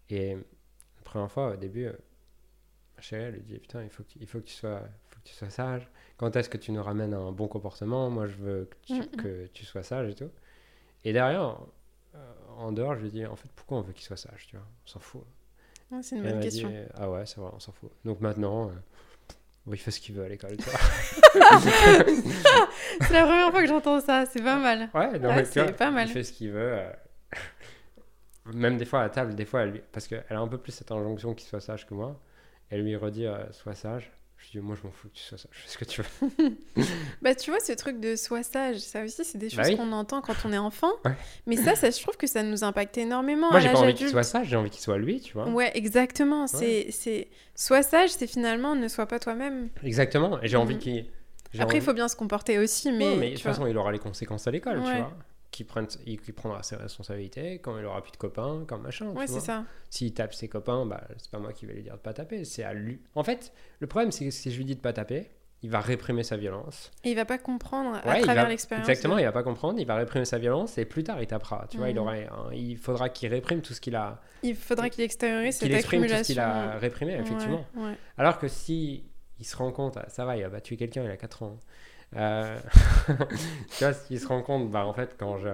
Et 0.09 0.35
la 0.35 1.01
première 1.03 1.31
fois, 1.31 1.51
au 1.51 1.55
début, 1.55 1.85
ma 1.87 3.01
chérie, 3.01 3.23
elle 3.23 3.33
lui 3.35 3.41
dit 3.41 3.57
Putain, 3.59 3.83
il 3.83 3.89
faut 3.89 4.03
que 4.03 4.09
il 4.19 4.27
faut 4.27 4.39
que 4.39 4.45
tu, 4.45 4.53
sois, 4.53 4.81
faut 5.09 5.19
que 5.19 5.27
tu 5.27 5.33
sois 5.33 5.49
sage. 5.49 5.89
Quand 6.17 6.35
est-ce 6.35 6.49
que 6.49 6.57
tu 6.57 6.71
nous 6.71 6.83
ramènes 6.83 7.13
à 7.13 7.17
un 7.17 7.31
bon 7.31 7.47
comportement? 7.47 8.09
Moi, 8.09 8.27
je 8.27 8.35
veux 8.35 8.69
que 8.69 8.75
tu, 8.93 9.07
que 9.17 9.47
tu 9.47 9.65
sois 9.65 9.83
sage 9.83 10.09
et 10.11 10.15
tout. 10.15 10.29
Et 11.03 11.13
derrière, 11.13 11.59
euh, 12.15 12.33
en 12.57 12.71
dehors, 12.71 12.95
je 12.95 13.01
lui 13.01 13.09
dis 13.11 13.25
En 13.25 13.35
fait, 13.35 13.49
pourquoi 13.55 13.79
on 13.79 13.81
veut 13.81 13.93
qu'il 13.93 14.05
soit 14.05 14.17
sage 14.17 14.47
tu 14.47 14.55
vois? 14.55 14.65
On 14.85 14.87
s'en 14.89 14.99
fout. 14.99 15.23
Ouais, 15.91 16.01
C'est 16.01 16.15
une 16.15 16.23
bonne 16.23 16.39
dit, 16.39 16.45
question. 16.49 16.73
ah 16.95 17.09
ouais, 17.11 17.25
c'est 17.25 17.39
vrai, 17.39 17.51
on 17.53 17.59
s'en 17.59 17.71
fout. 17.71 17.91
Donc 18.05 18.19
maintenant, 18.21 18.69
euh, 18.69 18.73
il 19.71 19.77
fait 19.77 19.91
ce 19.91 19.99
qu'il 19.99 20.15
veut 20.15 20.23
à 20.23 20.29
l'école. 20.29 20.57
C'est 23.01 23.13
la 23.13 23.23
première 23.25 23.51
fois 23.51 23.61
que 23.61 23.67
j'entends 23.67 23.99
ça, 23.99 24.25
c'est 24.25 24.41
pas 24.41 24.57
mal. 24.57 24.89
ouais, 24.93 25.19
non, 25.19 25.29
Ouais, 25.29 25.35
mais 25.37 25.43
tu 25.43 25.51
c'est 25.51 25.63
vois, 25.63 25.71
pas 25.73 25.91
mal. 25.91 26.07
il 26.07 26.11
fait 26.11 26.23
ce 26.23 26.31
qu'il 26.33 26.51
veut. 26.51 26.73
euh, 26.73 26.89
Même 28.53 28.77
des 28.77 28.85
fois 28.85 29.01
à 29.01 29.09
table, 29.09 29.35
des 29.35 29.45
fois, 29.45 29.61
elle 29.61 29.81
parce 29.91 30.07
qu'elle 30.07 30.23
a 30.29 30.39
un 30.39 30.47
peu 30.47 30.57
plus 30.57 30.71
cette 30.71 30.91
injonction 30.91 31.33
qu'il 31.33 31.47
soit 31.47 31.61
sage 31.61 31.85
que 31.87 31.93
moi. 31.93 32.19
Elle 32.69 32.81
lui 32.83 32.95
redit, 32.95 33.25
euh, 33.25 33.37
sois 33.51 33.75
sage. 33.75 34.11
Je 34.37 34.51
dis, 34.51 34.59
moi, 34.59 34.75
je 34.79 34.85
m'en 34.85 34.91
fous 34.91 35.07
que 35.07 35.13
tu 35.13 35.23
sois 35.23 35.37
sage, 35.37 35.49
fais 35.53 35.69
ce 35.69 35.77
que 35.77 35.85
tu 35.85 36.01
veux. 36.01 36.51
Bah, 37.21 37.33
tu 37.33 37.49
vois, 37.49 37.59
ce 37.59 37.71
truc 37.71 37.99
de 37.99 38.15
sois 38.15 38.43
sage, 38.43 38.77
ça 38.79 39.03
aussi, 39.03 39.23
c'est 39.23 39.37
des 39.37 39.47
Bah 39.49 39.63
choses 39.63 39.71
oui. 39.71 39.77
qu'on 39.77 39.91
entend 39.91 40.21
quand 40.21 40.35
on 40.45 40.51
est 40.53 40.57
enfant. 40.57 40.91
Ouais. 41.05 41.13
Mais 41.47 41.55
ça, 41.55 41.73
ça, 41.75 41.89
je 41.89 41.99
trouve 42.01 42.17
que 42.17 42.27
ça 42.27 42.43
nous 42.43 42.63
impacte 42.63 42.97
énormément 42.97 43.49
moi, 43.49 43.59
j'ai 43.59 43.71
pas 43.71 43.79
envie 43.79 43.93
qu'il 43.95 44.09
soit 44.09 44.23
sage, 44.23 44.47
j'ai 44.47 44.55
envie 44.57 44.69
qu'il 44.69 44.81
soit 44.81 44.97
lui, 44.97 45.21
tu 45.21 45.33
vois. 45.33 45.47
Ouais, 45.49 45.71
exactement. 45.75 46.45
C'est, 46.47 46.91
c'est, 46.91 47.29
sois 47.55 47.81
sage, 47.81 48.11
c'est 48.11 48.27
finalement 48.27 48.75
ne 48.75 48.87
sois 48.87 49.05
pas 49.07 49.17
toi-même. 49.19 49.69
Exactement. 49.83 50.39
Et 50.43 50.47
j'ai 50.47 50.57
envie 50.57 50.75
Mhm. 50.75 50.79
qu'il. 50.81 51.05
Après, 51.57 51.77
il 51.77 51.77
envie- 51.79 51.81
faut 51.85 51.93
bien 51.93 52.07
se 52.09 52.15
comporter 52.17 52.59
aussi, 52.59 52.91
mais, 52.91 53.11
Ouais, 53.13 53.15
mais 53.17 53.29
de 53.29 53.33
toute 53.35 53.43
façon, 53.43 53.65
il 53.65 53.77
aura 53.77 53.91
les 53.91 53.99
conséquences 53.99 54.45
à 54.47 54.51
l'école, 54.51 54.81
tu 54.83 54.87
Ouais. 54.89 54.97
vois. 54.97 55.13
Prenne, 55.63 55.87
qu'il 55.87 56.33
prendra 56.33 56.61
ses 56.63 56.75
responsabilités 56.75 57.59
quand 57.59 57.77
il 57.79 57.85
aura 57.85 58.01
plus 58.01 58.11
de 58.11 58.17
copains, 58.17 58.65
comme 58.67 58.81
machin. 58.81 59.07
Ouais, 59.11 59.27
c'est 59.27 59.39
ça. 59.39 59.63
S'il 59.89 60.13
tape 60.13 60.33
ses 60.33 60.49
copains, 60.49 60.85
bah, 60.85 61.01
c'est 61.17 61.31
pas 61.31 61.39
moi 61.39 61.53
qui 61.53 61.65
vais 61.65 61.73
lui 61.73 61.83
dire 61.83 61.93
de 61.93 61.99
pas 61.99 62.13
taper, 62.13 62.43
c'est 62.43 62.63
à 62.63 62.73
lui. 62.73 62.99
En 63.15 63.23
fait, 63.23 63.53
le 63.79 63.87
problème, 63.87 64.11
c'est 64.11 64.25
que 64.25 64.31
si 64.31 64.51
je 64.51 64.57
lui 64.57 64.65
dis 64.65 64.75
de 64.75 64.81
pas 64.81 64.91
taper, 64.93 65.29
il 65.61 65.69
va 65.71 65.79
réprimer 65.79 66.21
sa 66.23 66.37
violence. 66.37 66.91
Et 67.03 67.11
il 67.11 67.15
va 67.15 67.25
pas 67.25 67.37
comprendre 67.39 67.99
à 68.03 68.07
Ouais, 68.07 68.21
travers 68.21 68.47
l'expérience. 68.47 68.87
Exactement, 68.87 69.17
il 69.17 69.23
va 69.25 69.31
pas 69.31 69.41
comprendre, 69.41 69.79
il 69.79 69.87
va 69.87 69.95
réprimer 69.95 70.25
sa 70.25 70.37
violence 70.37 70.77
et 70.77 70.85
plus 70.85 71.03
tard 71.03 71.19
il 71.21 71.27
tapera. 71.27 71.65
Tu 71.71 71.77
vois, 71.77 71.89
il 71.89 71.95
Mhm. 71.95 72.01
aurait, 72.01 72.27
un- 72.27 72.53
il 72.53 72.77
faudra 72.77 73.09
qu'il 73.09 73.29
réprime 73.29 73.61
tout 73.61 73.73
ce 73.73 73.81
qu'il 73.81 73.95
a, 73.95 74.21
Il 74.43 74.55
faudra 74.55 74.89
qu'il 74.89 75.03
extériorise 75.03 75.55
cette 75.55 75.67
qu'il 75.69 75.75
exprime 75.75 76.01
tout 76.03 76.09
ce 76.09 76.13
accumulation. 76.15 76.33
qu'il 76.33 76.39
a 76.41 76.77
réprimé, 76.77 77.13
effectivement. 77.13 77.65
Ouais, 77.75 77.83
ouais. 77.85 77.97
Alors 78.17 78.37
que 78.37 78.47
si 78.47 79.05
il 79.39 79.45
se 79.45 79.55
rend 79.55 79.71
compte, 79.71 79.97
ah, 79.97 80.05
ça 80.09 80.23
va, 80.25 80.37
il 80.37 80.43
a 80.43 80.49
pas 80.49 80.61
tué 80.61 80.77
quelqu'un, 80.77 81.03
il 81.03 81.09
a 81.09 81.17
4 81.17 81.41
ans. 81.41 81.57
Euh, 82.15 82.57
tu 83.77 83.83
vois, 83.83 83.93
s'il 83.93 84.19
se 84.19 84.27
rend 84.27 84.41
compte, 84.41 84.69
bah 84.71 84.85
en 84.85 84.93
fait, 84.93 85.15
quand 85.19 85.37
je, 85.37 85.49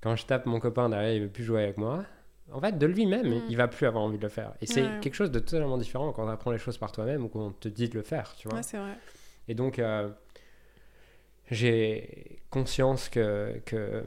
quand 0.00 0.16
je 0.16 0.26
tape 0.26 0.46
mon 0.46 0.60
copain 0.60 0.88
derrière, 0.88 1.12
il 1.14 1.22
veut 1.22 1.28
plus 1.28 1.44
jouer 1.44 1.62
avec 1.64 1.76
moi. 1.78 2.04
En 2.52 2.60
fait, 2.60 2.78
de 2.78 2.86
lui-même, 2.86 3.28
Mm. 3.28 3.42
il 3.48 3.56
va 3.56 3.66
plus 3.68 3.86
avoir 3.86 4.04
envie 4.04 4.18
de 4.18 4.22
le 4.22 4.28
faire. 4.28 4.52
Et 4.60 4.66
c'est 4.66 5.00
quelque 5.00 5.14
chose 5.14 5.30
de 5.32 5.38
totalement 5.40 5.78
différent 5.78 6.12
quand 6.12 6.24
on 6.24 6.28
apprend 6.28 6.52
les 6.52 6.58
choses 6.58 6.78
par 6.78 6.92
toi-même 6.92 7.24
ou 7.24 7.28
qu'on 7.28 7.50
te 7.50 7.68
dit 7.68 7.88
de 7.88 7.94
le 7.96 8.02
faire, 8.02 8.34
tu 8.36 8.48
vois. 8.48 8.58
Ouais, 8.58 8.62
c'est 8.62 8.78
vrai. 8.78 8.96
Et 9.48 9.54
donc, 9.54 9.78
euh, 9.78 10.08
j'ai 11.50 12.40
conscience 12.50 13.08
que, 13.08 13.60
que 13.64 14.02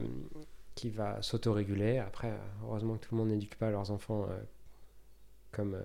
qu'il 0.74 0.92
va 0.92 1.20
s'autoréguler. 1.22 1.98
Après, 1.98 2.32
heureusement 2.64 2.94
que 2.96 3.06
tout 3.06 3.14
le 3.14 3.18
monde 3.18 3.28
n'éduque 3.28 3.56
pas 3.56 3.70
leurs 3.70 3.90
enfants 3.90 4.26
euh, 4.30 4.38
comme, 5.52 5.78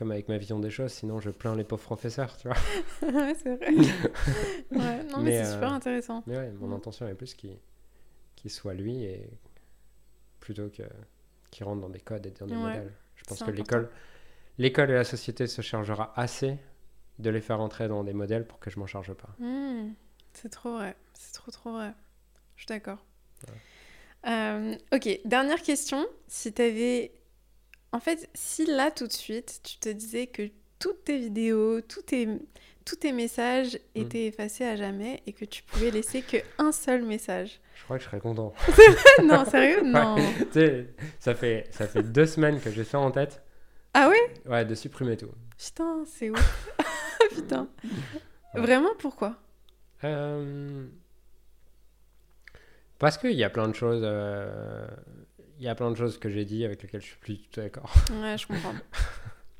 comme 0.00 0.12
avec 0.12 0.28
ma 0.30 0.38
vision 0.38 0.58
des 0.58 0.70
choses, 0.70 0.92
sinon 0.92 1.20
je 1.20 1.30
plains 1.30 1.54
les 1.54 1.64
pauvres 1.64 1.84
professeurs, 1.84 2.36
tu 2.38 2.48
vois. 2.48 2.56
ouais, 3.02 3.34
c'est 3.42 3.56
vrai. 3.56 3.74
ouais, 4.74 5.04
non, 5.04 5.22
mais, 5.22 5.30
Mais, 5.30 5.32
c'est 5.32 5.44
euh, 5.44 5.52
super 5.52 5.72
intéressant. 5.72 6.24
Mais 6.26 6.36
ouais, 6.38 6.50
mon 6.52 6.68
Mm. 6.68 6.74
intention 6.76 7.06
est 7.08 7.14
plus 7.14 7.34
qu'il 7.34 7.58
soit 8.50 8.74
lui 8.74 9.04
et 9.04 9.30
plutôt 10.40 10.68
que 10.68 10.82
qu'il 11.50 11.64
rentre 11.66 11.80
dans 11.80 11.88
des 11.88 12.00
codes 12.00 12.26
et 12.26 12.30
dans 12.30 12.46
des 12.46 12.54
Ouais, 12.54 12.56
modèles. 12.56 12.92
Je 13.16 13.24
pense 13.24 13.42
que 13.42 13.50
l'école, 13.50 13.90
l'école 14.58 14.90
et 14.90 14.94
la 14.94 15.04
société 15.04 15.46
se 15.48 15.62
chargera 15.62 16.12
assez 16.16 16.58
de 17.18 17.30
les 17.30 17.40
faire 17.42 17.60
entrer 17.60 17.88
dans 17.88 18.04
des 18.04 18.14
modèles 18.14 18.46
pour 18.46 18.60
que 18.60 18.70
je 18.70 18.78
m'en 18.80 18.86
charge 18.86 19.14
pas. 19.14 19.36
Hmm, 19.38 19.94
c'est 20.32 20.50
trop 20.50 20.74
vrai. 20.74 20.96
C'est 21.14 21.32
trop, 21.32 21.50
trop 21.50 21.72
vrai. 21.72 21.92
Je 22.56 22.62
suis 22.62 22.68
d'accord. 22.68 23.04
Euh, 24.26 24.76
ok, 24.92 25.20
dernière 25.24 25.62
question. 25.62 26.06
Si 26.28 26.52
t'avais. 26.52 27.12
En 27.92 28.00
fait, 28.00 28.28
si 28.34 28.66
là, 28.66 28.90
tout 28.90 29.06
de 29.06 29.12
suite, 29.12 29.60
tu 29.64 29.78
te 29.78 29.88
disais 29.88 30.26
que 30.28 30.48
toutes 30.78 31.04
tes 31.04 31.18
vidéos, 31.18 31.80
tous 31.82 32.02
tes, 32.02 32.28
tous 32.84 32.96
tes 32.96 33.12
messages 33.12 33.74
Hmm. 33.94 34.00
étaient 34.00 34.26
effacés 34.26 34.64
à 34.64 34.76
jamais 34.76 35.22
et 35.26 35.32
que 35.32 35.44
tu 35.44 35.62
pouvais 35.64 35.90
laisser 35.90 36.22
qu'un 36.22 36.72
seul 36.72 37.02
message. 37.04 37.60
Je 37.74 37.84
crois 37.84 37.96
que 37.98 38.04
je 38.04 38.08
serais 38.08 38.20
content. 38.20 38.52
non, 39.24 39.44
sérieux? 39.44 39.82
Non. 39.82 40.14
tu 40.52 40.52
sais, 40.52 40.86
ça 41.18 41.34
fait, 41.34 41.66
ça 41.72 41.88
fait 41.88 42.02
deux 42.02 42.26
semaines 42.26 42.60
que 42.60 42.70
j'ai 42.70 42.84
ça 42.84 42.98
en 43.00 43.10
tête. 43.10 43.42
Ah 43.94 44.08
ouais? 44.08 44.34
Ouais, 44.46 44.64
de 44.64 44.74
supprimer 44.76 45.16
tout. 45.16 45.30
Putain, 45.58 46.04
c'est 46.06 46.30
ouf. 46.30 46.68
Putain. 47.34 47.68
Vraiment, 48.54 48.90
pourquoi? 48.98 49.36
Euh, 50.04 50.86
Parce 52.98 53.16
qu'il 53.18 53.32
y 53.32 53.44
a 53.44 53.50
plein 53.50 53.66
de 53.68 53.74
choses. 53.74 54.02
euh, 54.04 54.86
Il 55.60 55.64
y 55.66 55.68
a 55.68 55.74
plein 55.74 55.90
de 55.90 55.96
choses 55.96 56.18
que 56.18 56.28
j'ai 56.30 56.44
dit 56.44 56.64
avec 56.64 56.82
lesquelles 56.82 57.02
je 57.02 57.06
suis 57.06 57.18
plus 57.18 57.34
du 57.34 57.46
tout 57.48 57.60
d'accord. 57.60 57.92
Ouais, 58.20 58.36
je 58.38 58.46
comprends. 58.46 58.74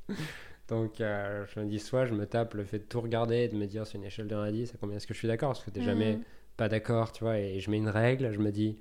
Donc, 0.69 1.01
euh, 1.01 1.45
je 1.55 1.61
me 1.61 1.67
dis, 1.67 1.79
soit 1.79 2.07
je 2.07 2.15
me 2.15 2.27
tape 2.27 2.55
le 2.55 2.65
fait 2.65 2.79
de 2.79 2.85
tout 2.85 3.01
regarder 3.01 3.37
et 3.39 3.49
de 3.49 3.57
me 3.57 3.67
dire, 3.67 3.87
c'est 3.87 3.99
une 3.99 4.05
échelle 4.05 4.29
de 4.29 4.35
1 4.35 4.43
à 4.45 4.51
10, 4.53 4.73
à 4.75 4.79
combien 4.81 4.97
est-ce 4.97 5.07
que 5.07 5.15
je 5.15 5.19
suis 5.19 5.29
d'accord 5.29 5.51
Parce 5.51 5.65
que 5.65 5.71
t'es 5.71 5.83
jamais 5.83 6.15
Hmm. 6.17 6.23
pas 6.57 6.69
d'accord, 6.69 7.13
tu 7.13 7.25
vois, 7.25 7.39
et 7.39 7.59
je 7.61 7.71
mets 7.71 7.79
une 7.79 7.89
règle, 7.89 8.33
je 8.33 8.39
me 8.39 8.51
dis, 8.53 8.79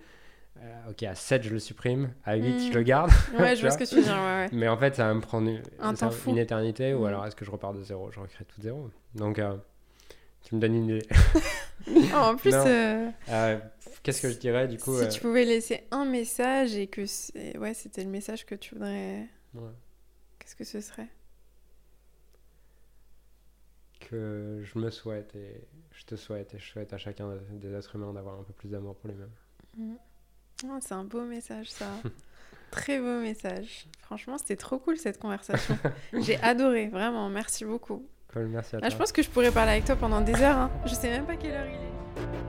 euh, 0.61 0.89
ok, 0.91 1.03
à 1.03 1.15
7, 1.15 1.43
je 1.43 1.49
le 1.49 1.59
supprime, 1.59 2.11
à 2.25 2.35
8, 2.35 2.53
Mm. 2.53 2.59
je 2.71 2.73
le 2.77 2.83
garde. 2.83 3.11
Ouais, 3.39 3.55
je 3.55 3.61
vois 3.61 3.71
ce 3.71 3.77
que 3.77 3.85
tu 3.85 3.95
veux 3.95 4.01
dire. 4.03 4.13
Ouais, 4.13 4.19
ouais. 4.19 4.49
Mais 4.51 4.67
en 4.67 4.77
fait, 4.77 4.95
ça 4.95 5.07
va 5.07 5.13
me 5.13 5.21
prendre 5.21 5.49
une, 5.49 5.61
Un 5.79 6.35
éternité, 6.37 6.93
ou 6.93 7.01
Mm. 7.03 7.05
alors 7.07 7.25
est-ce 7.25 7.35
que 7.35 7.43
je 7.45 7.51
repars 7.51 7.73
de 7.73 7.81
zéro 7.81 8.11
Je 8.11 8.19
recrée 8.19 8.45
tout 8.45 8.57
de 8.59 8.63
zéro. 8.63 8.89
Donc, 9.15 9.39
euh, 9.39 9.55
tu 10.43 10.55
me 10.55 10.59
donnes 10.61 10.75
une 10.75 10.85
idée. 10.89 11.07
Oh, 11.87 11.91
en 12.15 12.35
plus, 12.35 12.51
Non. 12.51 12.63
euh, 12.67 13.09
Euh, 13.29 13.59
Qu'est-ce 14.03 14.21
que 14.21 14.29
je 14.29 14.37
dirais, 14.37 14.67
du 14.67 14.77
coup 14.77 14.95
si 14.97 15.03
euh, 15.03 15.07
tu 15.09 15.19
pouvais 15.21 15.43
laisser 15.45 15.85
un 15.91 16.05
message 16.05 16.75
et 16.75 16.87
que 16.87 17.01
ouais, 17.57 17.73
c'était 17.73 18.03
le 18.03 18.09
message 18.09 18.45
que 18.45 18.55
tu 18.55 18.75
voudrais, 18.75 19.27
ouais, 19.53 19.71
qu'est-ce 20.39 20.55
que 20.55 20.63
ce 20.63 20.79
serait? 20.81 21.07
Que 23.99 24.61
je 24.63 24.79
me 24.79 24.89
souhaite, 24.89 25.35
et 25.35 25.67
je 25.91 26.05
te 26.05 26.15
souhaite, 26.15 26.53
et 26.55 26.59
je 26.59 26.65
souhaite 26.71 26.93
à 26.93 26.97
chacun 26.97 27.37
des 27.51 27.73
êtres 27.73 27.95
humains 27.95 28.13
d'avoir 28.13 28.39
un 28.39 28.43
peu 28.43 28.53
plus 28.53 28.69
d'amour 28.69 28.95
pour 28.95 29.09
lui-même. 29.09 29.29
Oh, 30.65 30.77
C'est 30.81 30.93
un 30.93 31.03
beau 31.03 31.23
message, 31.25 31.69
ça. 31.69 31.91
Très 32.71 32.99
beau 32.99 33.19
message. 33.19 33.87
Franchement, 34.01 34.37
c'était 34.37 34.55
trop 34.55 34.79
cool 34.79 34.97
cette 34.97 35.19
conversation. 35.19 35.77
J'ai 36.13 36.37
adoré, 36.37 36.87
vraiment. 36.87 37.29
Merci 37.29 37.65
beaucoup. 37.65 38.07
Cool, 38.33 38.47
merci 38.47 38.75
à 38.75 38.79
Là, 38.79 38.87
toi. 38.87 38.89
je 38.91 38.95
pense 38.97 39.11
que 39.11 39.23
je 39.23 39.29
pourrais 39.29 39.51
parler 39.51 39.71
avec 39.71 39.85
toi 39.85 39.95
pendant 39.95 40.21
des 40.21 40.35
heures. 40.41 40.57
hein. 40.57 40.71
Je 40.85 40.93
sais 40.93 41.09
même 41.09 41.25
pas 41.25 41.35
quelle 41.35 41.51
heure 41.51 41.65
il 41.67 41.73
est. 41.75 42.48